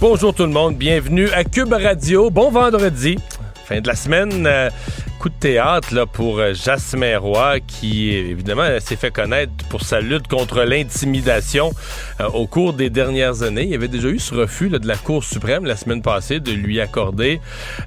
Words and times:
Bonjour 0.00 0.32
tout 0.32 0.44
le 0.44 0.52
monde, 0.52 0.76
bienvenue 0.76 1.28
à 1.30 1.42
Cube 1.44 1.72
Radio. 1.72 2.30
Bon 2.30 2.50
vendredi, 2.50 3.18
fin 3.64 3.80
de 3.80 3.88
la 3.88 3.96
semaine. 3.96 4.46
euh, 4.46 4.70
coup 5.18 5.28
de 5.28 5.34
théâtre 5.38 5.94
là, 5.94 6.06
pour 6.06 6.38
euh, 6.38 6.54
Jasmin 6.54 7.18
Roy, 7.18 7.60
qui 7.60 8.10
évidemment 8.10 8.66
s'est 8.80 8.96
fait 8.96 9.10
connaître 9.10 9.52
pour 9.68 9.82
sa 9.82 10.00
lutte 10.00 10.28
contre 10.28 10.62
l'intimidation 10.62 11.72
euh, 12.20 12.26
au 12.28 12.46
cours 12.46 12.72
des 12.72 12.88
dernières 12.90 13.42
années. 13.42 13.62
Il 13.64 13.70
y 13.70 13.74
avait 13.74 13.88
déjà 13.88 14.08
eu 14.08 14.18
ce 14.18 14.34
refus 14.34 14.68
là, 14.68 14.78
de 14.78 14.86
la 14.86 14.96
Cour 14.96 15.24
suprême 15.24 15.64
la 15.64 15.76
semaine 15.76 16.02
passée 16.02 16.40
de 16.40 16.52
lui 16.52 16.80
accorder 16.80 17.40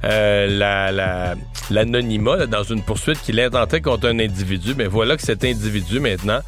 euh, 0.03 0.47
la- 0.47 0.91
la- 0.91 1.35
l'anonymat 1.69 2.35
là, 2.37 2.47
dans 2.47 2.63
une 2.63 2.81
poursuite 2.81 3.21
qu'il 3.21 3.39
intentait 3.39 3.81
contre 3.81 4.07
un 4.07 4.19
individu. 4.19 4.73
Mais 4.77 4.87
voilà 4.87 5.15
que 5.15 5.23
cet 5.23 5.43
individu 5.45 5.99
maintenant 5.99 6.39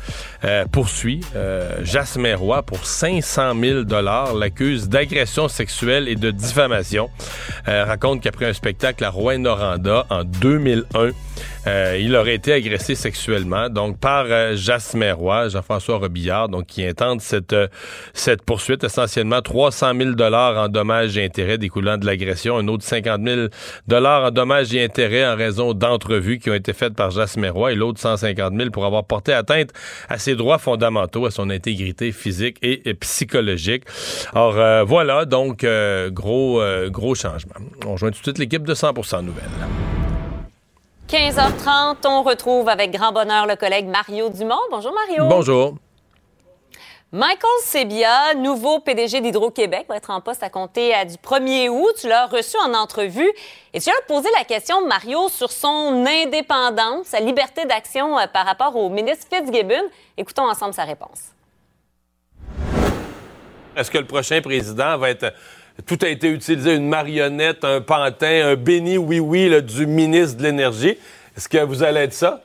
euh, 0.43 0.65
poursuit 0.71 1.21
Jasmin 1.83 2.35
Roy 2.35 2.61
pour 2.63 2.85
500 2.85 3.53
000 3.59 3.81
l'accuse 4.37 4.89
d'agression 4.89 5.47
sexuelle 5.47 6.07
et 6.09 6.15
de 6.15 6.31
diffamation. 6.31 7.09
Raconte 7.65 8.21
qu'après 8.21 8.45
un 8.47 8.53
spectacle 8.53 9.03
à 9.05 9.09
Rouen-Noranda 9.09 10.05
en 10.09 10.23
2001, 10.73 11.11
euh, 11.65 11.97
il 11.99 12.15
aurait 12.15 12.35
été 12.35 12.53
agressé 12.53 12.95
sexuellement, 12.95 13.69
donc 13.69 13.97
par 13.99 14.25
euh, 14.27 14.55
Jean-François 14.55 15.97
Robillard, 15.97 16.49
donc 16.49 16.65
qui 16.65 16.85
intente 16.85 17.21
cette, 17.21 17.53
euh, 17.53 17.67
poursuite, 18.45 18.83
essentiellement 18.83 19.41
300 19.41 19.93
000 19.97 20.11
en 20.33 20.67
dommages 20.67 21.17
et 21.17 21.23
intérêts 21.23 21.57
découlant 21.57 21.97
de 21.97 22.05
l'agression, 22.05 22.57
un 22.57 22.67
autre 22.67 22.83
50 22.83 23.21
000 23.23 23.47
en 23.91 24.31
dommages 24.31 24.73
et 24.73 24.83
intérêts 24.83 25.25
en 25.25 25.35
raison 25.35 25.73
d'entrevues 25.73 26.39
qui 26.39 26.49
ont 26.49 26.55
été 26.55 26.73
faites 26.73 26.95
par 26.95 27.11
Jasmin 27.11 27.51
Roy 27.51 27.73
et 27.73 27.75
l'autre 27.75 27.99
150 27.99 28.53
000 28.55 28.69
pour 28.71 28.85
avoir 28.85 29.05
porté 29.05 29.33
atteinte 29.33 29.69
à 30.09 30.17
ses 30.17 30.35
droits 30.35 30.57
fondamentaux, 30.57 31.25
à 31.25 31.31
son 31.31 31.49
intégrité 31.49 32.11
physique 32.11 32.57
et, 32.61 32.93
psychologique. 32.95 33.83
Alors 34.33 34.57
euh, 34.57 34.83
voilà, 34.83 35.25
donc 35.25 35.65
gros, 36.11 36.61
gros 36.87 37.15
changement. 37.15 37.55
On 37.85 37.93
rejoint 37.93 38.11
tout 38.11 38.19
de 38.19 38.23
suite 38.23 38.39
l'équipe 38.39 38.63
de 38.63 38.73
100% 38.73 39.23
Nouvelles. 39.23 40.12
15h30, 41.13 42.07
on 42.07 42.23
retrouve 42.23 42.67
avec 42.67 42.89
grand 42.89 43.11
bonheur 43.11 43.45
le 43.45 43.55
collègue 43.55 43.85
Mario 43.85 44.29
Dumont. 44.29 44.57
Bonjour 44.71 44.91
Mario. 44.95 45.27
Bonjour. 45.27 45.75
Michael 47.11 47.51
Sebia, 47.61 48.33
nouveau 48.33 48.79
PDG 48.79 49.21
d'Hydro-Québec, 49.21 49.85
va 49.87 49.97
être 49.97 50.09
en 50.09 50.21
poste 50.21 50.41
à 50.41 50.49
compter 50.49 50.91
à 50.91 51.05
du 51.05 51.13
1er 51.17 51.69
août. 51.69 51.93
Tu 52.01 52.07
l'as 52.07 52.25
reçu 52.25 52.57
en 52.65 52.73
entrevue 52.73 53.31
et 53.75 53.79
tu 53.79 53.91
lui 53.91 53.95
as 53.95 54.07
posé 54.07 54.27
la 54.35 54.43
question, 54.43 54.87
Mario, 54.87 55.29
sur 55.29 55.51
son 55.51 56.03
indépendance, 56.03 57.05
sa 57.05 57.19
liberté 57.19 57.65
d'action 57.65 58.17
euh, 58.17 58.25
par 58.25 58.47
rapport 58.47 58.75
au 58.75 58.89
ministre 58.89 59.27
Fitzgibbon. 59.31 59.83
Écoutons 60.17 60.49
ensemble 60.49 60.73
sa 60.73 60.85
réponse. 60.85 61.25
Est-ce 63.75 63.91
que 63.91 63.99
le 63.99 64.07
prochain 64.07 64.41
président 64.41 64.97
va 64.97 65.11
être. 65.11 65.31
Tout 65.85 65.97
a 66.03 66.07
été 66.07 66.29
utilisé, 66.29 66.75
une 66.75 66.87
marionnette, 66.87 67.63
un 67.63 67.81
pantin, 67.81 68.51
un 68.51 68.55
béni 68.55 68.97
oui-oui 68.97 69.61
du 69.63 69.87
ministre 69.87 70.37
de 70.37 70.43
l'Énergie. 70.43 70.97
Est-ce 71.35 71.49
que 71.49 71.57
vous 71.57 71.81
allez 71.81 72.01
être 72.01 72.13
ça? 72.13 72.43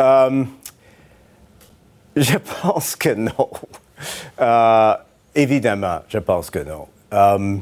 Euh, 0.00 0.44
je 2.16 2.36
pense 2.62 2.96
que 2.96 3.10
non. 3.10 3.50
Euh, 4.40 4.94
évidemment, 5.34 6.00
je 6.08 6.18
pense 6.18 6.50
que 6.50 6.58
non. 6.58 6.88
Euh, 7.14 7.56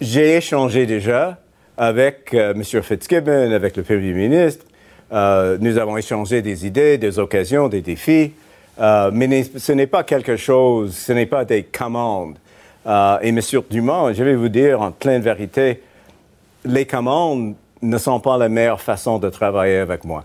J'ai 0.00 0.36
échangé 0.36 0.86
déjà 0.86 1.38
avec 1.76 2.32
M. 2.32 2.62
Fitzgibbon, 2.64 3.52
avec 3.52 3.76
le 3.76 3.82
Premier 3.82 4.14
ministre. 4.14 4.64
Nous 5.10 5.78
avons 5.78 5.98
échangé 5.98 6.40
des 6.40 6.66
idées, 6.66 6.96
des 6.96 7.18
occasions, 7.18 7.68
des 7.68 7.82
défis. 7.82 8.32
Mais 8.78 9.44
ce 9.58 9.72
n'est 9.72 9.86
pas 9.86 10.02
quelque 10.02 10.36
chose, 10.36 10.96
ce 10.96 11.12
n'est 11.12 11.26
pas 11.26 11.44
des 11.44 11.64
commandes. 11.64 12.38
Euh, 12.86 13.18
et 13.22 13.28
M. 13.28 13.40
Dumont, 13.70 14.12
je 14.12 14.24
vais 14.24 14.34
vous 14.34 14.48
dire 14.48 14.80
en 14.80 14.90
pleine 14.90 15.22
vérité, 15.22 15.82
les 16.64 16.86
commandes 16.86 17.54
ne 17.80 17.98
sont 17.98 18.20
pas 18.20 18.36
la 18.36 18.48
meilleure 18.48 18.80
façon 18.80 19.18
de 19.18 19.28
travailler 19.28 19.78
avec 19.78 20.04
moi. 20.04 20.24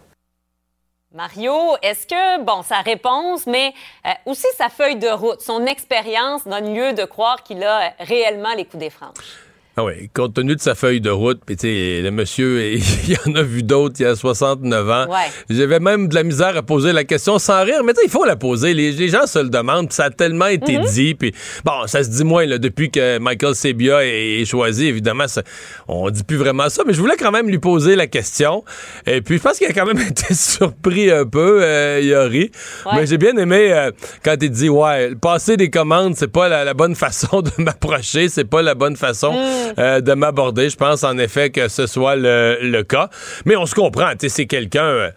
Mario, 1.13 1.53
est-ce 1.81 2.05
que, 2.05 2.43
bon, 2.43 2.61
sa 2.63 2.81
réponse, 2.81 3.47
mais 3.47 3.73
euh, 4.05 4.09
aussi 4.25 4.45
sa 4.55 4.69
feuille 4.69 4.97
de 4.97 5.07
route, 5.07 5.41
son 5.41 5.65
expérience 5.65 6.47
donne 6.47 6.75
lieu 6.75 6.93
de 6.93 7.05
croire 7.05 7.43
qu'il 7.43 7.63
a 7.63 7.93
réellement 7.99 8.53
les 8.55 8.65
coups 8.65 8.79
des 8.79 8.89
franges? 8.89 9.46
Ah 9.79 9.83
oui, 9.83 10.09
compte 10.11 10.33
tenu 10.33 10.55
de 10.55 10.59
sa 10.59 10.73
feuille 10.73 11.01
de 11.01 11.11
route, 11.11 11.39
puis 11.45 11.55
tu 11.55 11.67
sais, 11.67 12.01
le 12.01 12.09
monsieur, 12.09 12.73
il 12.73 13.11
y 13.11 13.17
en 13.29 13.35
a 13.35 13.43
vu 13.43 13.61
d'autres, 13.61 13.97
il 13.99 14.03
y 14.03 14.05
a 14.07 14.15
69 14.15 14.89
ans. 14.89 15.05
Ouais. 15.07 15.15
J'avais 15.51 15.79
même 15.79 16.07
de 16.07 16.15
la 16.15 16.23
misère 16.23 16.57
à 16.57 16.63
poser 16.63 16.93
la 16.93 17.03
question 17.03 17.37
sans 17.37 17.63
rire, 17.63 17.83
mais 17.85 17.93
tu 17.93 17.99
sais, 17.99 18.05
il 18.07 18.09
faut 18.11 18.25
la 18.25 18.35
poser. 18.35 18.73
Les, 18.73 18.91
les 18.91 19.07
gens 19.09 19.27
se 19.27 19.37
le 19.37 19.49
demandent, 19.49 19.89
puis 19.89 19.95
ça 19.95 20.05
a 20.05 20.09
tellement 20.09 20.47
été 20.47 20.79
dit, 20.79 21.13
puis 21.13 21.31
bon, 21.63 21.85
ça 21.85 22.03
se 22.03 22.09
dit 22.09 22.23
moins 22.23 22.47
là, 22.47 22.57
depuis 22.57 22.89
que 22.89 23.19
Michael 23.19 23.53
Sebia 23.53 24.03
est, 24.03 24.41
est 24.41 24.45
choisi, 24.45 24.87
évidemment, 24.87 25.27
ça- 25.27 25.43
on 25.87 26.09
dit 26.09 26.23
plus 26.23 26.37
vraiment 26.37 26.69
ça, 26.69 26.81
mais 26.87 26.93
je 26.93 26.99
voulais 26.99 27.15
quand 27.15 27.31
même 27.31 27.47
lui 27.47 27.59
poser 27.59 27.95
la 27.95 28.07
question. 28.07 28.63
Et 29.05 29.21
puis, 29.21 29.37
je 29.37 29.43
pense 29.43 29.59
qu'il 29.59 29.67
a 29.67 29.73
quand 29.73 29.85
même 29.85 29.99
été 30.09 30.33
surpris 30.33 31.11
un 31.11 31.25
peu, 31.27 31.59
euh, 31.61 31.99
il 32.01 32.11
a 32.15 32.23
ri. 32.23 32.49
Ouais. 32.87 32.91
Mais 32.95 33.05
j'ai 33.05 33.19
bien 33.19 33.37
aimé 33.37 33.71
euh, 33.71 33.91
quand 34.25 34.37
il 34.41 34.49
dit, 34.49 34.69
ouais, 34.69 35.13
passer 35.21 35.55
des 35.55 35.69
commandes, 35.69 36.15
c'est 36.15 36.31
pas 36.31 36.49
la, 36.49 36.63
la 36.63 36.73
bonne 36.73 36.95
façon 37.05 37.43
de 37.43 37.51
m'approcher, 37.59 38.27
c'est 38.27 38.45
pas 38.45 38.63
la 38.63 38.73
bonne 38.73 38.95
façon 38.95 39.35
euh, 39.77 40.01
de 40.01 40.13
m'aborder. 40.13 40.69
Je 40.69 40.77
pense 40.77 41.03
en 41.03 41.17
effet 41.17 41.49
que 41.49 41.67
ce 41.67 41.87
soit 41.87 42.15
le, 42.15 42.57
le 42.61 42.83
cas. 42.83 43.09
Mais 43.45 43.55
on 43.55 43.65
se 43.65 43.75
comprend, 43.75 44.11
tu 44.11 44.17
sais, 44.21 44.29
c'est 44.29 44.45
quelqu'un. 44.45 45.11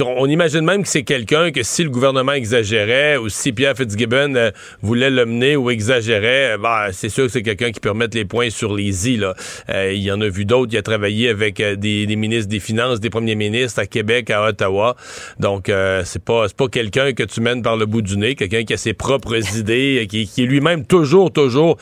On 0.00 0.26
imagine 0.26 0.62
même 0.62 0.82
que 0.82 0.88
c'est 0.88 1.02
quelqu'un 1.02 1.50
que 1.50 1.62
si 1.62 1.84
le 1.84 1.90
gouvernement 1.90 2.32
exagérait 2.32 3.16
ou 3.16 3.28
si 3.28 3.52
Pierre 3.52 3.76
Fitzgibbon 3.76 4.34
euh, 4.34 4.50
voulait 4.80 5.10
le 5.10 5.26
mener 5.26 5.56
ou 5.56 5.70
exagérait, 5.70 6.54
euh, 6.54 6.58
bah, 6.58 6.88
c'est 6.92 7.08
sûr 7.08 7.26
que 7.26 7.32
c'est 7.32 7.42
quelqu'un 7.42 7.70
qui 7.72 7.80
peut 7.80 7.90
remettre 7.90 8.16
les 8.16 8.24
points 8.24 8.50
sur 8.50 8.74
les 8.74 9.10
i. 9.10 9.16
Là. 9.16 9.34
Euh, 9.68 9.92
il 9.92 10.02
y 10.02 10.10
en 10.10 10.20
a 10.20 10.28
vu 10.28 10.44
d'autres. 10.44 10.72
Il 10.72 10.78
a 10.78 10.82
travaillé 10.82 11.28
avec 11.28 11.60
des, 11.60 12.06
des 12.06 12.16
ministres 12.16 12.48
des 12.48 12.60
Finances, 12.60 13.00
des 13.00 13.10
premiers 13.10 13.34
ministres 13.34 13.80
à 13.80 13.86
Québec, 13.86 14.30
à 14.30 14.46
Ottawa. 14.46 14.96
Donc, 15.38 15.70
c'est 16.04 16.24
pas, 16.24 16.46
pas 16.48 16.68
quelqu'un 16.68 17.12
que 17.12 17.22
tu 17.22 17.40
mènes 17.40 17.62
par 17.62 17.76
le 17.76 17.86
bout 17.86 18.02
du 18.02 18.16
nez, 18.16 18.34
quelqu'un 18.34 18.64
qui 18.64 18.74
a 18.74 18.76
ses 18.76 18.94
propres 18.94 19.36
idées, 19.58 20.06
qui, 20.08 20.26
qui 20.26 20.44
est 20.44 20.46
lui-même 20.46 20.86
toujours, 20.86 21.32
toujours 21.32 21.76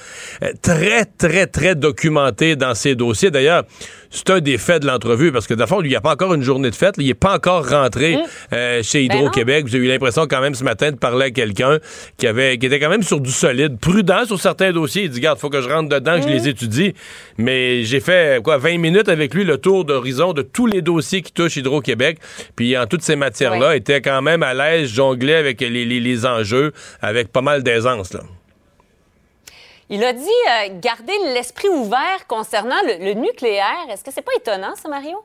très, 0.62 1.04
très, 1.04 1.47
très 1.47 1.75
documenté 1.75 2.56
dans 2.56 2.75
ses 2.75 2.94
dossiers. 2.94 3.31
D'ailleurs, 3.31 3.65
c'est 4.10 4.28
un 4.31 4.41
des 4.41 4.59
faits 4.59 4.82
de 4.82 4.87
l'entrevue 4.88 5.31
parce 5.32 5.47
que, 5.47 5.54
fond, 5.66 5.81
lui, 5.81 5.88
il 5.88 5.93
n'y 5.93 5.97
a 5.97 6.00
pas 6.00 6.12
encore 6.12 6.34
une 6.34 6.43
journée 6.43 6.69
de 6.71 6.75
fête. 6.75 6.97
là. 6.97 7.03
il 7.03 7.06
n'est 7.06 7.15
pas 7.15 7.34
encore 7.34 7.69
rentré 7.69 8.19
euh, 8.53 8.82
chez 8.82 9.06
Ben 9.09 9.19
Hydro-Québec. 9.19 9.66
J'ai 9.69 9.78
eu 9.78 9.87
l'impression 9.87 10.26
quand 10.28 10.41
même 10.41 10.54
ce 10.54 10.65
matin 10.65 10.91
de 10.91 10.97
parler 10.97 11.26
à 11.26 11.31
quelqu'un 11.31 11.78
qui 12.16 12.26
avait 12.26 12.59
qui 12.59 12.66
était 12.66 12.81
quand 12.81 12.91
même 12.91 13.03
sur 13.03 13.21
du 13.21 13.31
solide, 13.31 13.78
prudent 13.78 14.25
sur 14.26 14.41
certains 14.41 14.72
dossiers. 14.72 15.04
Il 15.04 15.10
dit, 15.10 15.21
garde, 15.21 15.38
faut 15.38 15.48
que 15.50 15.60
je 15.62 15.69
rentre 15.69 15.88
dedans, 15.88 16.16
que 16.16 16.22
je 16.22 16.28
les 16.32 16.48
étudie. 16.48 16.94
Mais 17.38 17.84
j'ai 17.84 18.00
fait, 18.00 18.43
quoi, 18.43 18.59
20 18.59 18.78
minutes 18.78 19.09
avec 19.09 19.32
lui, 19.34 19.44
le 19.44 19.59
tour 19.59 19.84
d'horizon 19.84 20.32
de 20.32 20.42
tous 20.42 20.66
les 20.66 20.82
dossiers 20.82 21.22
qui 21.22 21.32
touchent 21.32 21.56
Hydro-Québec. 21.56 22.19
Puis 22.56 22.77
en 22.77 22.87
toutes 22.87 23.03
ces 23.03 23.16
matières-là, 23.16 23.69
Ouais. 23.69 23.78
était 23.78 24.00
quand 24.00 24.22
même 24.22 24.42
à 24.42 24.54
l'aise, 24.54 24.91
jonglait 24.92 25.37
avec 25.37 25.60
les, 25.60 25.84
les- 25.84 26.00
les 26.00 26.27
enjeux, 26.27 26.72
avec 27.00 27.31
pas 27.31 27.42
mal 27.42 27.62
d'aisance, 27.62 28.12
là. 28.12 28.21
Il 29.91 30.05
a 30.05 30.12
dit 30.12 30.23
euh, 30.23 30.69
garder 30.81 31.12
l'esprit 31.34 31.69
ouvert 31.69 32.27
concernant 32.28 32.81
le, 32.87 33.04
le 33.04 33.15
nucléaire. 33.15 33.87
Est-ce 33.91 34.04
que 34.04 34.13
c'est 34.13 34.22
pas 34.22 34.33
étonnant, 34.37 34.75
ça, 34.77 34.89
Mario? 34.89 35.19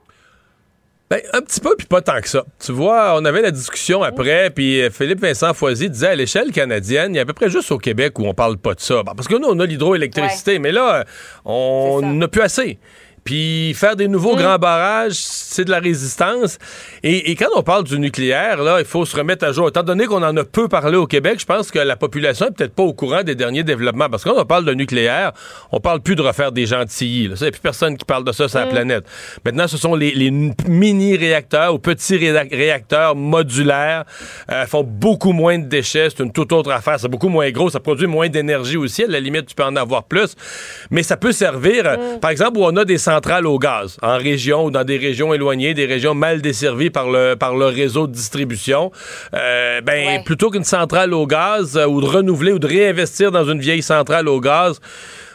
Ben, 1.08 1.22
un 1.34 1.42
petit 1.42 1.60
peu, 1.60 1.76
puis 1.78 1.86
pas 1.86 2.02
tant 2.02 2.20
que 2.20 2.28
ça. 2.28 2.44
Tu 2.60 2.72
vois, 2.72 3.16
on 3.16 3.24
avait 3.26 3.44
la 3.44 3.52
discussion 3.52 4.02
après, 4.02 4.50
puis 4.50 4.82
euh, 4.82 4.90
Philippe 4.90 5.20
Vincent 5.20 5.54
Foisy 5.54 5.88
disait 5.88 6.08
à 6.08 6.16
l'échelle 6.16 6.52
canadienne, 6.52 7.14
il 7.14 7.18
y 7.18 7.20
a 7.20 7.22
à 7.22 7.26
peu 7.26 7.34
près 7.34 7.48
juste 7.48 7.72
au 7.72 7.78
Québec 7.78 8.18
où 8.18 8.26
on 8.26 8.34
parle 8.34 8.58
pas 8.58 8.74
de 8.74 8.80
ça. 8.80 9.04
Parce 9.04 9.28
que 9.28 9.36
nous, 9.36 9.48
on 9.48 9.60
a 9.60 9.68
l'hydroélectricité, 9.68 10.58
mais 10.58 10.72
là, 10.72 10.96
euh, 10.96 11.04
on 11.46 12.02
n'a 12.02 12.28
plus 12.28 12.42
assez. 12.42 12.80
Puis 13.26 13.74
faire 13.74 13.96
des 13.96 14.08
nouveaux 14.08 14.36
mm. 14.36 14.40
grands 14.40 14.58
barrages, 14.60 15.16
c'est 15.16 15.66
de 15.66 15.72
la 15.72 15.80
résistance. 15.80 16.60
Et, 17.02 17.34
quand 17.34 17.48
on 17.56 17.64
parle 17.64 17.84
du 17.84 17.98
nucléaire, 17.98 18.62
là, 18.62 18.78
il 18.80 18.86
faut 18.86 19.04
se 19.04 19.16
remettre 19.16 19.46
à 19.46 19.52
jour. 19.52 19.68
Étant 19.68 19.82
donné 19.82 20.06
qu'on 20.06 20.22
en 20.22 20.38
a 20.38 20.44
peu 20.44 20.68
parlé 20.68 20.96
au 20.96 21.08
Québec, 21.08 21.40
je 21.40 21.46
pense 21.46 21.72
que 21.72 21.80
la 21.80 21.96
population 21.96 22.46
est 22.46 22.52
peut-être 22.52 22.76
pas 22.76 22.84
au 22.84 22.94
courant 22.94 23.24
des 23.24 23.34
derniers 23.34 23.64
développements. 23.64 24.10
Parce 24.12 24.24
que 24.24 24.30
quand 24.30 24.40
on 24.40 24.46
parle 24.46 24.66
de 24.66 24.76
nucléaire, 24.76 25.32
on 25.72 25.80
parle 25.80 26.02
plus 26.02 26.16
de 26.16 26.22
refaire 26.22 26.52
des 26.52 26.68
gentilles. 26.68 27.32
Il 27.36 27.42
n'y 27.42 27.48
a 27.48 27.52
plus 27.52 27.62
personne 27.62 27.98
qui 27.98 28.06
parle 28.06 28.26
de 28.26 28.32
ça 28.32 28.48
sur 28.48 28.60
la 28.60 28.68
mm. 28.68 28.70
planète. 28.70 29.06
Maintenant, 29.44 29.68
ce 29.68 29.78
sont 29.78 29.96
les, 29.96 30.30
mini-réacteurs 30.68 31.74
ou 31.74 31.80
petits 31.80 32.18
réacteurs 32.18 33.16
modulaires. 33.16 34.04
Euh, 34.52 34.68
font 34.68 34.84
beaucoup 34.84 35.32
moins 35.32 35.58
de 35.58 35.66
déchets. 35.66 36.10
C'est 36.12 36.24
une 36.24 36.32
toute 36.32 36.52
autre 36.52 36.70
affaire. 36.72 37.00
C'est 37.00 37.08
beaucoup 37.08 37.30
moins 37.30 37.50
gros. 37.50 37.72
Ça 37.72 37.80
produit 37.80 38.06
moins 38.06 38.30
d'énergie 38.30 38.78
aussi. 38.78 39.04
À 39.04 39.08
la 39.08 39.20
limite, 39.20 39.48
tu 39.48 39.56
peux 39.56 39.64
en 39.64 39.76
avoir 39.76 40.04
plus. 40.04 40.36
Mais 40.92 41.02
ça 41.02 41.18
peut 41.18 41.32
servir, 41.32 41.86
mm. 41.86 42.20
par 42.20 42.30
exemple, 42.30 42.60
où 42.60 42.66
on 42.66 42.76
a 42.78 42.86
des 42.86 43.00
centrales 43.00 43.15
au 43.46 43.60
gaz 43.60 43.98
en 44.02 44.18
région 44.18 44.66
ou 44.66 44.72
dans 44.72 44.84
des 44.84 44.98
régions 44.98 45.34
éloignées, 45.34 45.74
des 45.74 45.86
régions 45.86 46.14
mal 46.14 46.42
desservies 46.42 46.90
par 46.90 47.10
le, 47.10 47.36
par 47.36 47.56
le 47.56 47.66
réseau 47.66 48.08
de 48.08 48.14
distribution. 48.14 48.92
Euh, 49.34 49.82
ben, 49.82 50.24
plutôt 50.24 50.50
qu'une 50.50 50.64
centrale 50.64 51.14
au 51.14 51.26
gaz 51.28 51.78
euh, 51.78 51.86
ou 51.86 52.02
de 52.02 52.06
renouveler 52.06 52.52
ou 52.52 52.60
de 52.60 52.68
réinvestir 52.68 53.32
dans 53.32 53.46
une 53.46 53.60
vieille 53.60 53.82
centrale 53.82 54.28
au 54.28 54.40
gaz, 54.40 54.80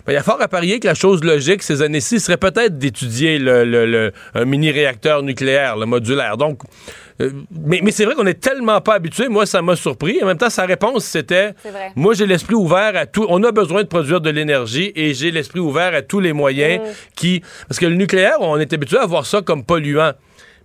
ben, 0.06 0.12
il 0.12 0.15
y 0.15 0.19
a 0.19 0.23
fort 0.23 0.41
à 0.41 0.49
parier 0.49 0.81
que 0.81 0.87
la 0.87 0.94
chose 0.94 1.23
logique 1.25 1.62
ces 1.62 1.82
années-ci 1.82 2.21
serait 2.21 2.37
peut-être 2.37 2.79
d'étudier 2.79 3.38
le, 3.38 4.12
un 4.35 4.44
mini-réacteur 4.44 5.23
nucléaire, 5.23 5.77
le 5.77 5.87
modulaire. 5.87 6.37
Donc, 6.37 6.62
euh, 7.20 7.31
mais, 7.50 7.81
mais 7.82 7.90
c'est 7.90 8.05
vrai 8.05 8.14
qu'on 8.14 8.26
est 8.26 8.40
tellement 8.40 8.81
pas 8.81 8.94
habitué. 8.94 9.28
Moi, 9.28 9.46
ça 9.46 9.62
m'a 9.62 9.76
surpris. 9.76 10.22
En 10.22 10.26
même 10.26 10.38
temps, 10.38 10.50
sa 10.50 10.64
réponse, 10.64 11.05
c'était 11.05 11.55
Moi, 11.94 12.14
j'ai 12.14 12.26
l'esprit 12.26 12.55
ouvert 12.55 12.96
à 12.96 13.06
tout. 13.06 13.26
On 13.28 13.43
a 13.44 13.52
besoin 13.52 13.82
de 13.82 13.88
produire 13.88 14.20
de 14.20 14.31
l'énergie 14.31 14.93
et 14.94 15.12
j'ai 15.14 15.31
l'esprit 15.31 15.61
ouvert 15.61 15.94
à 15.94 16.02
tous 16.02 16.20
les 16.20 16.32
moyens 16.32 16.81
mm. 16.81 16.93
qui. 17.14 17.43
Parce 17.69 17.78
que 17.78 17.87
le 17.87 17.94
nucléaire, 17.94 18.37
on 18.40 18.58
est 18.58 18.72
habitué 18.72 18.99
à 18.99 19.06
voir 19.06 19.26
ça 19.26 19.43
comme 19.43 19.64
polluant. 19.64 20.12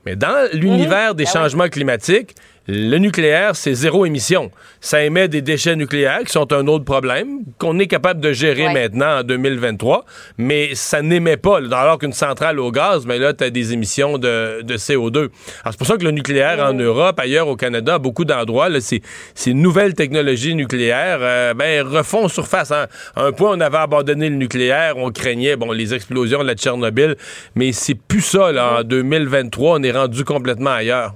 Mais 0.06 0.16
dans 0.16 0.48
l'univers 0.54 1.14
mm-hmm. 1.14 1.16
des 1.16 1.24
ben 1.24 1.30
changements 1.32 1.68
climatiques, 1.68 2.36
le 2.68 2.98
nucléaire, 2.98 3.56
c'est 3.56 3.76
zéro 3.76 4.08
émission. 4.08 4.50
Ça 4.82 5.04
émet 5.04 5.28
des 5.28 5.44
déchets 5.44 5.76
nucléaires 5.76 6.22
qui 6.26 6.32
sont 6.32 6.52
un 6.52 6.66
autre 6.66 6.84
problème 6.84 7.42
qu'on 7.60 7.78
est 7.78 7.86
capable 7.86 8.20
de 8.20 8.34
gérer 8.34 8.74
maintenant 8.74 9.20
en 9.20 9.24
2023, 9.24 10.04
mais 10.40 10.74
ça 10.74 11.04
n'émet 11.04 11.38
pas. 11.38 11.58
Alors 11.58 12.00
qu'une 12.00 12.14
centrale 12.14 12.60
au 12.60 12.72
gaz, 12.72 13.06
mais 13.06 13.20
là, 13.20 13.34
tu 13.34 13.44
as 13.44 13.52
des 13.52 13.74
émissions 13.74 14.18
de, 14.18 14.64
CO2. 14.68 15.18
Alors, 15.18 15.30
c'est 15.72 15.78
pour 15.78 15.86
ça 15.86 15.98
que 15.98 16.04
le 16.04 16.12
nucléaire 16.12 16.60
en 16.60 16.74
Europe, 16.74 17.20
ailleurs 17.20 17.48
au 17.48 17.56
Canada, 17.56 17.96
à 17.96 18.00
beaucoup 18.00 18.26
d'endroits, 18.26 18.70
ces, 18.82 19.04
ces 19.36 19.54
nouvelles 19.54 19.94
technologies 19.94 20.56
nucléaires, 20.56 21.20
euh, 21.22 21.54
ben, 21.54 21.86
refont 21.86 22.28
surface. 22.28 22.72
À 22.72 22.88
un 23.16 23.32
point, 23.32 23.56
on 23.56 23.60
avait 23.60 23.78
abandonné 23.78 24.28
le 24.30 24.38
nucléaire, 24.38 24.98
on 24.98 25.12
craignait, 25.12 25.56
bon, 25.56 25.72
les 25.72 25.94
explosions 25.94 26.42
de 26.42 26.48
la 26.48 26.56
Tchernobyl, 26.56 27.16
mais 27.54 27.72
c'est 27.74 27.96
plus 27.96 28.22
ça, 28.22 28.52
là. 28.52 28.80
En 28.80 28.84
2023, 28.84 29.78
on 29.80 29.84
est 29.84 29.92
rendu 29.92 30.24
complètement 30.24 30.72
ailleurs. 30.72 31.14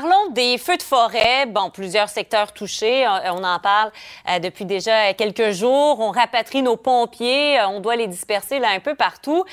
Parlons 0.00 0.30
des 0.30 0.58
feux 0.58 0.76
de 0.76 0.82
forêt. 0.82 1.46
Bon, 1.46 1.70
plusieurs 1.70 2.08
secteurs 2.08 2.52
touchés. 2.52 3.06
Euh, 3.06 3.30
on 3.30 3.44
en 3.44 3.60
parle 3.60 3.92
euh, 4.28 4.40
depuis 4.40 4.64
déjà 4.64 5.14
quelques 5.14 5.52
jours. 5.52 6.00
On 6.00 6.10
rapatrie 6.10 6.62
nos 6.62 6.76
pompiers. 6.76 7.60
Euh, 7.60 7.68
on 7.68 7.78
doit 7.78 7.94
les 7.94 8.08
disperser 8.08 8.58
là 8.58 8.70
un 8.70 8.80
peu 8.80 8.96
partout. 8.96 9.44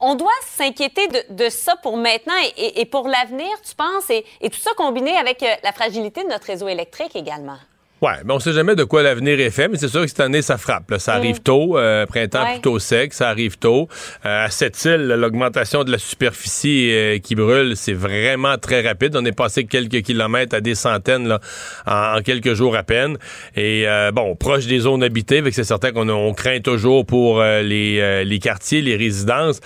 on 0.00 0.16
doit 0.16 0.32
s'inquiéter 0.44 1.06
de, 1.28 1.48
ça 1.48 1.76
pour 1.84 1.96
maintenant 1.96 2.34
et, 2.56 2.84
pour 2.84 3.06
l'avenir, 3.06 3.46
tu 3.62 3.76
penses, 3.76 4.10
et, 4.10 4.26
et, 4.40 4.50
tout 4.50 4.58
ça 4.58 4.72
combiné 4.76 5.16
avec 5.16 5.44
la 5.62 5.70
fragilité 5.70 6.24
de 6.24 6.28
notre 6.30 6.48
réseau 6.48 6.66
électrique 6.66 7.14
également. 7.14 7.58
Ouais, 8.02 8.12
mais 8.24 8.32
on 8.32 8.38
sait 8.38 8.54
jamais 8.54 8.74
de 8.76 8.84
quoi 8.84 9.02
l'avenir 9.02 9.38
est 9.40 9.50
fait, 9.50 9.68
mais 9.68 9.76
c'est 9.76 9.88
sûr 9.88 10.00
que 10.00 10.06
cette 10.06 10.20
année, 10.20 10.40
ça 10.40 10.56
frappe. 10.56 10.94
Ça 10.96 11.14
arrive 11.14 11.36
mm. 11.36 11.40
tôt, 11.40 11.76
euh, 11.76 12.06
printemps 12.06 12.46
plutôt 12.52 12.78
sec, 12.78 13.12
ça 13.12 13.28
arrive 13.28 13.58
tôt. 13.58 13.88
Euh, 14.24 14.46
à 14.46 14.50
cette 14.50 14.82
île, 14.86 15.06
l'augmentation 15.18 15.84
de 15.84 15.92
la 15.92 15.98
superficie 15.98 16.90
euh, 16.92 17.18
qui 17.18 17.34
brûle, 17.34 17.76
c'est 17.76 17.92
vraiment 17.92 18.56
très 18.56 18.80
rapide. 18.80 19.14
On 19.16 19.24
est 19.26 19.36
passé 19.36 19.64
quelques 19.64 20.00
kilomètres 20.00 20.56
à 20.56 20.62
des 20.62 20.74
centaines 20.74 21.28
là, 21.28 21.40
en, 21.86 22.22
quelques 22.22 22.54
jours 22.54 22.74
à 22.74 22.84
peine. 22.84 23.18
Et 23.54 23.86
bon, 24.14 24.34
proche 24.34 24.66
des 24.66 24.80
zones 24.80 25.02
habitées, 25.02 25.42
c'est 25.52 25.64
certain 25.64 25.92
qu'on 25.92 26.08
on 26.08 26.32
craint 26.32 26.60
toujours 26.60 27.04
pour 27.04 27.42
les, 27.42 28.24
les 28.24 28.38
quartiers, 28.38 28.80
les 28.80 28.96
résidences. 28.96 29.60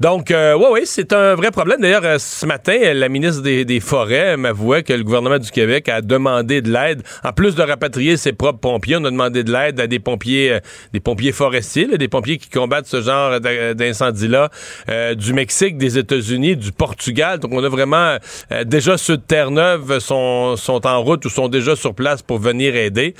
Donc, 0.00 0.30
ouais, 0.30 0.54
ouais, 0.54 0.82
c'est 0.84 1.12
un 1.12 1.34
vrai 1.34 1.50
problème. 1.50 1.80
D'ailleurs, 1.80 2.20
ce 2.20 2.46
matin, 2.46 2.76
la 2.94 3.08
ministre 3.08 3.42
des, 3.42 3.64
des 3.64 3.80
Forêts 3.80 4.36
m'avouait 4.36 4.82
que 4.82 4.92
le 4.92 5.04
gouvernement 5.04 5.38
du 5.38 5.50
Québec 5.50 5.88
a 5.88 6.00
demandé 6.00 6.62
de 6.62 6.72
l'aide, 6.72 7.02
en 7.22 7.32
plus 7.32 7.54
de 7.54 7.62
rapatrier 7.76 8.16
ses 8.16 8.32
propres 8.32 8.58
pompiers. 8.58 8.96
On 8.96 9.04
a 9.04 9.10
demandé 9.10 9.44
de 9.44 9.52
l'aide 9.52 9.78
à 9.80 9.86
des 9.86 9.98
pompiers, 9.98 10.52
euh, 10.52 10.60
des 10.92 11.00
pompiers 11.00 11.32
forestiers, 11.32 11.98
des 11.98 12.08
pompiers 12.08 12.38
qui 12.38 12.48
combattent 12.48 12.86
ce 12.86 13.02
genre 13.02 13.38
d'incendie-là 13.40 14.48
euh, 14.88 15.14
du 15.14 15.34
Mexique, 15.34 15.76
des 15.76 15.98
États-Unis, 15.98 16.56
du 16.56 16.72
Portugal. 16.72 17.38
Donc, 17.38 17.52
on 17.52 17.62
a 17.62 17.68
vraiment 17.68 18.16
euh, 18.52 18.64
déjà 18.64 18.96
ceux 18.96 19.18
de 19.18 19.22
Terre-Neuve 19.22 19.98
sont, 19.98 20.56
sont 20.56 20.86
en 20.86 21.02
route 21.02 21.24
ou 21.26 21.28
sont 21.28 21.48
déjà 21.48 21.76
sur 21.76 21.94
place 21.94 22.22
pour 22.22 22.38
venir 22.38 22.74
aider. 22.74 23.14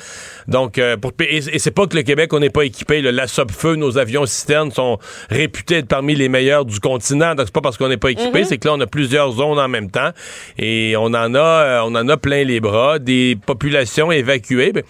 Donc, 0.48 0.80
pour, 1.00 1.12
et, 1.20 1.58
c'est 1.58 1.70
pas 1.70 1.86
que 1.86 1.96
le 1.96 2.02
Québec, 2.02 2.32
on 2.32 2.40
n'est 2.40 2.50
pas 2.50 2.64
équipé. 2.64 3.02
La 3.02 3.26
SOP-Feu, 3.26 3.74
nos 3.74 3.98
avions 3.98 4.24
citernes 4.26 4.70
sont 4.70 4.98
réputés 5.28 5.76
être 5.76 5.88
parmi 5.88 6.14
les 6.14 6.28
meilleurs 6.28 6.64
du 6.64 6.80
continent. 6.80 7.34
Donc, 7.34 7.46
c'est 7.46 7.54
pas 7.54 7.60
parce 7.60 7.76
qu'on 7.76 7.88
n'est 7.88 7.96
pas 7.96 8.10
équipé, 8.10 8.42
mm-hmm. 8.42 8.44
c'est 8.44 8.58
que 8.58 8.68
là, 8.68 8.74
on 8.74 8.80
a 8.80 8.86
plusieurs 8.86 9.32
zones 9.32 9.58
en 9.58 9.68
même 9.68 9.90
temps 9.90 10.10
et 10.56 10.94
on 10.96 11.06
en 11.06 11.34
a, 11.34 11.82
on 11.84 11.94
en 11.94 12.08
a 12.08 12.16
plein 12.16 12.44
les 12.44 12.60
bras. 12.60 12.98
Des 12.98 13.36
populations 13.44 14.10
évacuées 14.12 14.45
ben, 14.74 14.84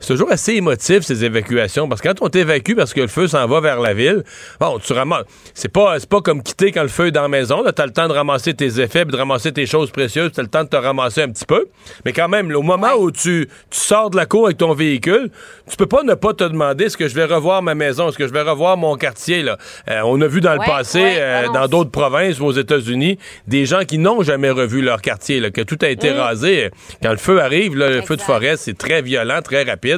c'est 0.00 0.14
toujours 0.14 0.32
assez 0.32 0.54
émotif, 0.54 1.02
ces 1.02 1.24
évacuations, 1.24 1.88
parce 1.88 2.00
que 2.00 2.08
quand 2.08 2.22
on 2.22 2.28
t'évacue 2.28 2.74
parce 2.74 2.94
que 2.94 3.02
le 3.02 3.08
feu 3.08 3.28
s'en 3.28 3.46
va 3.46 3.60
vers 3.60 3.80
la 3.80 3.92
ville, 3.92 4.24
bon, 4.58 4.78
tu 4.78 4.94
ramasses. 4.94 5.26
C'est 5.52 5.68
pas, 5.68 5.96
pas 6.08 6.22
comme 6.22 6.42
quitter 6.42 6.72
quand 6.72 6.82
le 6.82 6.88
feu 6.88 7.08
est 7.08 7.10
dans 7.10 7.22
la 7.22 7.28
maison. 7.28 7.62
Tu 7.64 7.82
as 7.82 7.86
le 7.86 7.92
temps 7.92 8.08
de 8.08 8.14
ramasser 8.14 8.54
tes 8.54 8.80
effets, 8.80 9.04
de 9.04 9.16
ramasser 9.16 9.52
tes 9.52 9.66
choses 9.66 9.90
précieuses, 9.90 10.32
tu 10.32 10.40
as 10.40 10.42
le 10.42 10.48
temps 10.48 10.64
de 10.64 10.68
te 10.68 10.76
ramasser 10.76 11.22
un 11.22 11.28
petit 11.28 11.44
peu. 11.44 11.66
Mais 12.04 12.12
quand 12.12 12.28
même, 12.28 12.50
au 12.54 12.62
moment 12.62 12.94
où 12.98 13.10
tu, 13.10 13.48
sors 13.70 14.08
de 14.08 14.16
la 14.16 14.24
cour 14.24 14.46
avec 14.46 14.56
ton 14.56 14.72
véhicule, 14.72 15.30
tu 15.68 15.76
peux 15.76 15.86
pas 15.86 16.02
ne 16.02 16.14
pas 16.14 16.32
te 16.32 16.44
demander 16.44 16.84
est-ce 16.84 16.96
que 16.96 17.06
je 17.06 17.14
vais 17.14 17.26
revoir 17.26 17.60
ma 17.60 17.74
maison, 17.74 18.08
est-ce 18.08 18.16
que 18.16 18.26
je 18.26 18.32
vais 18.32 18.42
revoir 18.42 18.78
mon 18.78 18.96
quartier. 18.96 19.42
Là. 19.42 19.58
Euh, 19.90 20.00
on 20.04 20.20
a 20.22 20.26
vu 20.26 20.40
dans 20.40 20.54
le 20.54 20.64
passé, 20.64 21.02
euh, 21.18 21.48
dans 21.52 21.68
d'autres 21.68 21.90
provinces 21.90 22.40
ou 22.40 22.46
aux 22.46 22.52
États-Unis, 22.52 23.18
des 23.46 23.66
gens 23.66 23.84
qui 23.84 23.98
n'ont 23.98 24.22
jamais 24.22 24.50
revu 24.50 24.80
leur 24.80 25.02
quartier, 25.02 25.40
là, 25.40 25.50
que 25.50 25.60
tout 25.60 25.78
a 25.82 25.88
été 25.88 26.12
mm. 26.12 26.16
rasé. 26.16 26.70
Quand 27.02 27.10
le 27.10 27.18
feu 27.18 27.40
arrive, 27.40 27.76
le 27.76 28.00
feu 28.00 28.16
de 28.16 28.22
forêt, 28.22 28.56
c'est 28.56 28.78
très 28.78 29.02
violent, 29.02 29.42
très 29.42 29.62
rapide. 29.64 29.89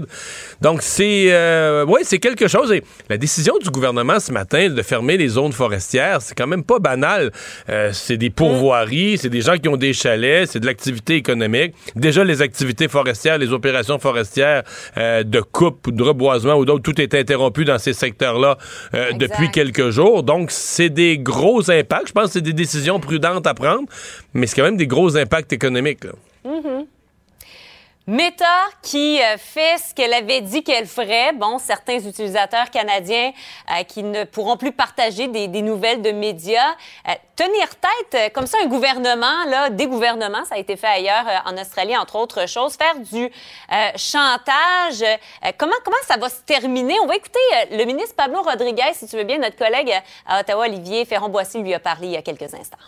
Donc, 0.60 0.82
c'est 0.82 1.26
euh, 1.30 1.84
ouais, 1.84 2.02
c'est 2.04 2.18
quelque 2.18 2.48
chose. 2.48 2.72
Et 2.72 2.82
la 3.08 3.16
décision 3.16 3.54
du 3.62 3.70
gouvernement 3.70 4.20
ce 4.20 4.32
matin 4.32 4.68
de 4.68 4.82
fermer 4.82 5.16
les 5.16 5.28
zones 5.28 5.52
forestières, 5.52 6.22
c'est 6.22 6.34
quand 6.34 6.46
même 6.46 6.64
pas 6.64 6.78
banal. 6.78 7.32
Euh, 7.68 7.90
c'est 7.92 8.16
des 8.16 8.30
pourvoiries, 8.30 9.18
c'est 9.18 9.28
des 9.28 9.40
gens 9.40 9.56
qui 9.56 9.68
ont 9.68 9.76
des 9.76 9.92
chalets, 9.92 10.50
c'est 10.50 10.60
de 10.60 10.66
l'activité 10.66 11.16
économique. 11.16 11.74
Déjà, 11.96 12.24
les 12.24 12.42
activités 12.42 12.88
forestières, 12.88 13.38
les 13.38 13.52
opérations 13.52 13.98
forestières 13.98 14.62
euh, 14.96 15.22
de 15.22 15.40
coupe 15.40 15.86
ou 15.86 15.92
de 15.92 16.02
reboisement 16.02 16.54
ou 16.54 16.64
d'autres, 16.64 16.82
tout 16.82 17.00
est 17.00 17.14
interrompu 17.14 17.64
dans 17.64 17.78
ces 17.78 17.92
secteurs-là 17.92 18.58
depuis 19.14 19.50
quelques 19.50 19.90
jours. 19.90 20.22
Donc, 20.22 20.50
c'est 20.50 20.90
des 20.90 21.18
gros 21.18 21.70
impacts. 21.70 22.08
Je 22.08 22.12
pense 22.12 22.26
que 22.26 22.32
c'est 22.32 22.40
des 22.40 22.52
décisions 22.52 23.00
prudentes 23.00 23.46
à 23.46 23.54
prendre, 23.54 23.88
mais 24.34 24.46
c'est 24.46 24.56
quand 24.56 24.64
même 24.64 24.76
des 24.76 24.86
gros 24.86 25.16
impacts 25.16 25.52
économiques. 25.52 26.04
Meta 28.08 28.44
qui 28.82 29.22
euh, 29.22 29.36
fait 29.38 29.78
ce 29.78 29.94
qu'elle 29.94 30.12
avait 30.12 30.40
dit 30.40 30.64
qu'elle 30.64 30.86
ferait. 30.86 31.32
Bon, 31.34 31.58
certains 31.58 32.00
utilisateurs 32.00 32.68
canadiens 32.70 33.30
euh, 33.70 33.84
qui 33.84 34.02
ne 34.02 34.24
pourront 34.24 34.56
plus 34.56 34.72
partager 34.72 35.28
des, 35.28 35.46
nouvelles 35.62 36.02
de 36.02 36.10
médias. 36.10 36.72
Euh, 37.08 37.12
tenir 37.36 37.68
tête, 37.76 38.32
comme 38.32 38.48
ça, 38.48 38.58
un 38.62 38.66
gouvernement, 38.66 39.44
là, 39.46 39.70
des 39.70 39.86
gouvernements, 39.86 40.44
ça 40.44 40.56
a 40.56 40.58
été 40.58 40.76
fait 40.76 40.88
ailleurs 40.88 41.24
en 41.46 41.56
Australie, 41.56 41.96
entre 41.96 42.16
autres 42.16 42.48
choses, 42.48 42.74
faire 42.74 42.98
du 42.98 43.30
chantage. 43.96 45.04
comment, 45.56 45.74
comment 45.84 45.96
ça 46.06 46.16
va 46.18 46.28
se 46.28 46.42
terminer? 46.42 46.98
On 47.00 47.06
va 47.06 47.16
écouter 47.16 47.40
le 47.70 47.84
ministre 47.84 48.14
Pablo 48.16 48.42
Rodriguez, 48.42 48.92
si 48.92 49.06
tu 49.06 49.16
veux 49.16 49.24
bien, 49.24 49.38
notre 49.38 49.56
collègue 49.56 49.92
à 50.26 50.40
Ottawa, 50.40 50.66
Olivier 50.66 51.04
Ferron-Boissy, 51.04 51.60
lui 51.60 51.74
a 51.74 51.80
parlé 51.80 52.08
il 52.08 52.12
y 52.12 52.16
a 52.16 52.22
quelques 52.22 52.54
instants 52.54 52.78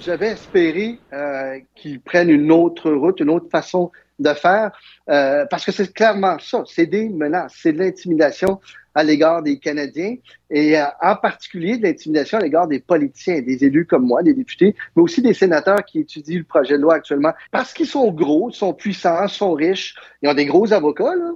j'avais 0.00 0.28
espéré 0.28 0.98
euh, 1.12 1.58
qu'ils 1.74 2.00
prennent 2.00 2.30
une 2.30 2.52
autre 2.52 2.90
route, 2.90 3.20
une 3.20 3.30
autre 3.30 3.48
façon 3.50 3.90
de 4.18 4.32
faire, 4.32 4.72
euh, 5.10 5.46
parce 5.48 5.64
que 5.64 5.70
c'est 5.70 5.92
clairement 5.92 6.38
ça, 6.40 6.64
c'est 6.66 6.86
des 6.86 7.08
menaces, 7.08 7.54
c'est 7.56 7.72
de 7.72 7.78
l'intimidation 7.78 8.60
à 8.94 9.04
l'égard 9.04 9.42
des 9.42 9.58
Canadiens 9.60 10.16
et 10.50 10.76
euh, 10.76 10.84
en 11.00 11.14
particulier 11.14 11.76
de 11.76 11.84
l'intimidation 11.84 12.38
à 12.38 12.40
l'égard 12.40 12.66
des 12.66 12.80
politiciens, 12.80 13.40
des 13.42 13.64
élus 13.64 13.86
comme 13.86 14.06
moi, 14.06 14.24
des 14.24 14.34
députés, 14.34 14.74
mais 14.96 15.02
aussi 15.02 15.22
des 15.22 15.34
sénateurs 15.34 15.84
qui 15.84 16.00
étudient 16.00 16.38
le 16.38 16.44
projet 16.44 16.76
de 16.76 16.82
loi 16.82 16.94
actuellement, 16.94 17.32
parce 17.52 17.72
qu'ils 17.72 17.86
sont 17.86 18.10
gros, 18.10 18.50
sont 18.50 18.74
puissants, 18.74 19.28
sont 19.28 19.52
riches, 19.52 19.94
ils 20.22 20.28
ont 20.28 20.34
des 20.34 20.46
gros 20.46 20.72
avocats, 20.72 21.14
là. 21.14 21.32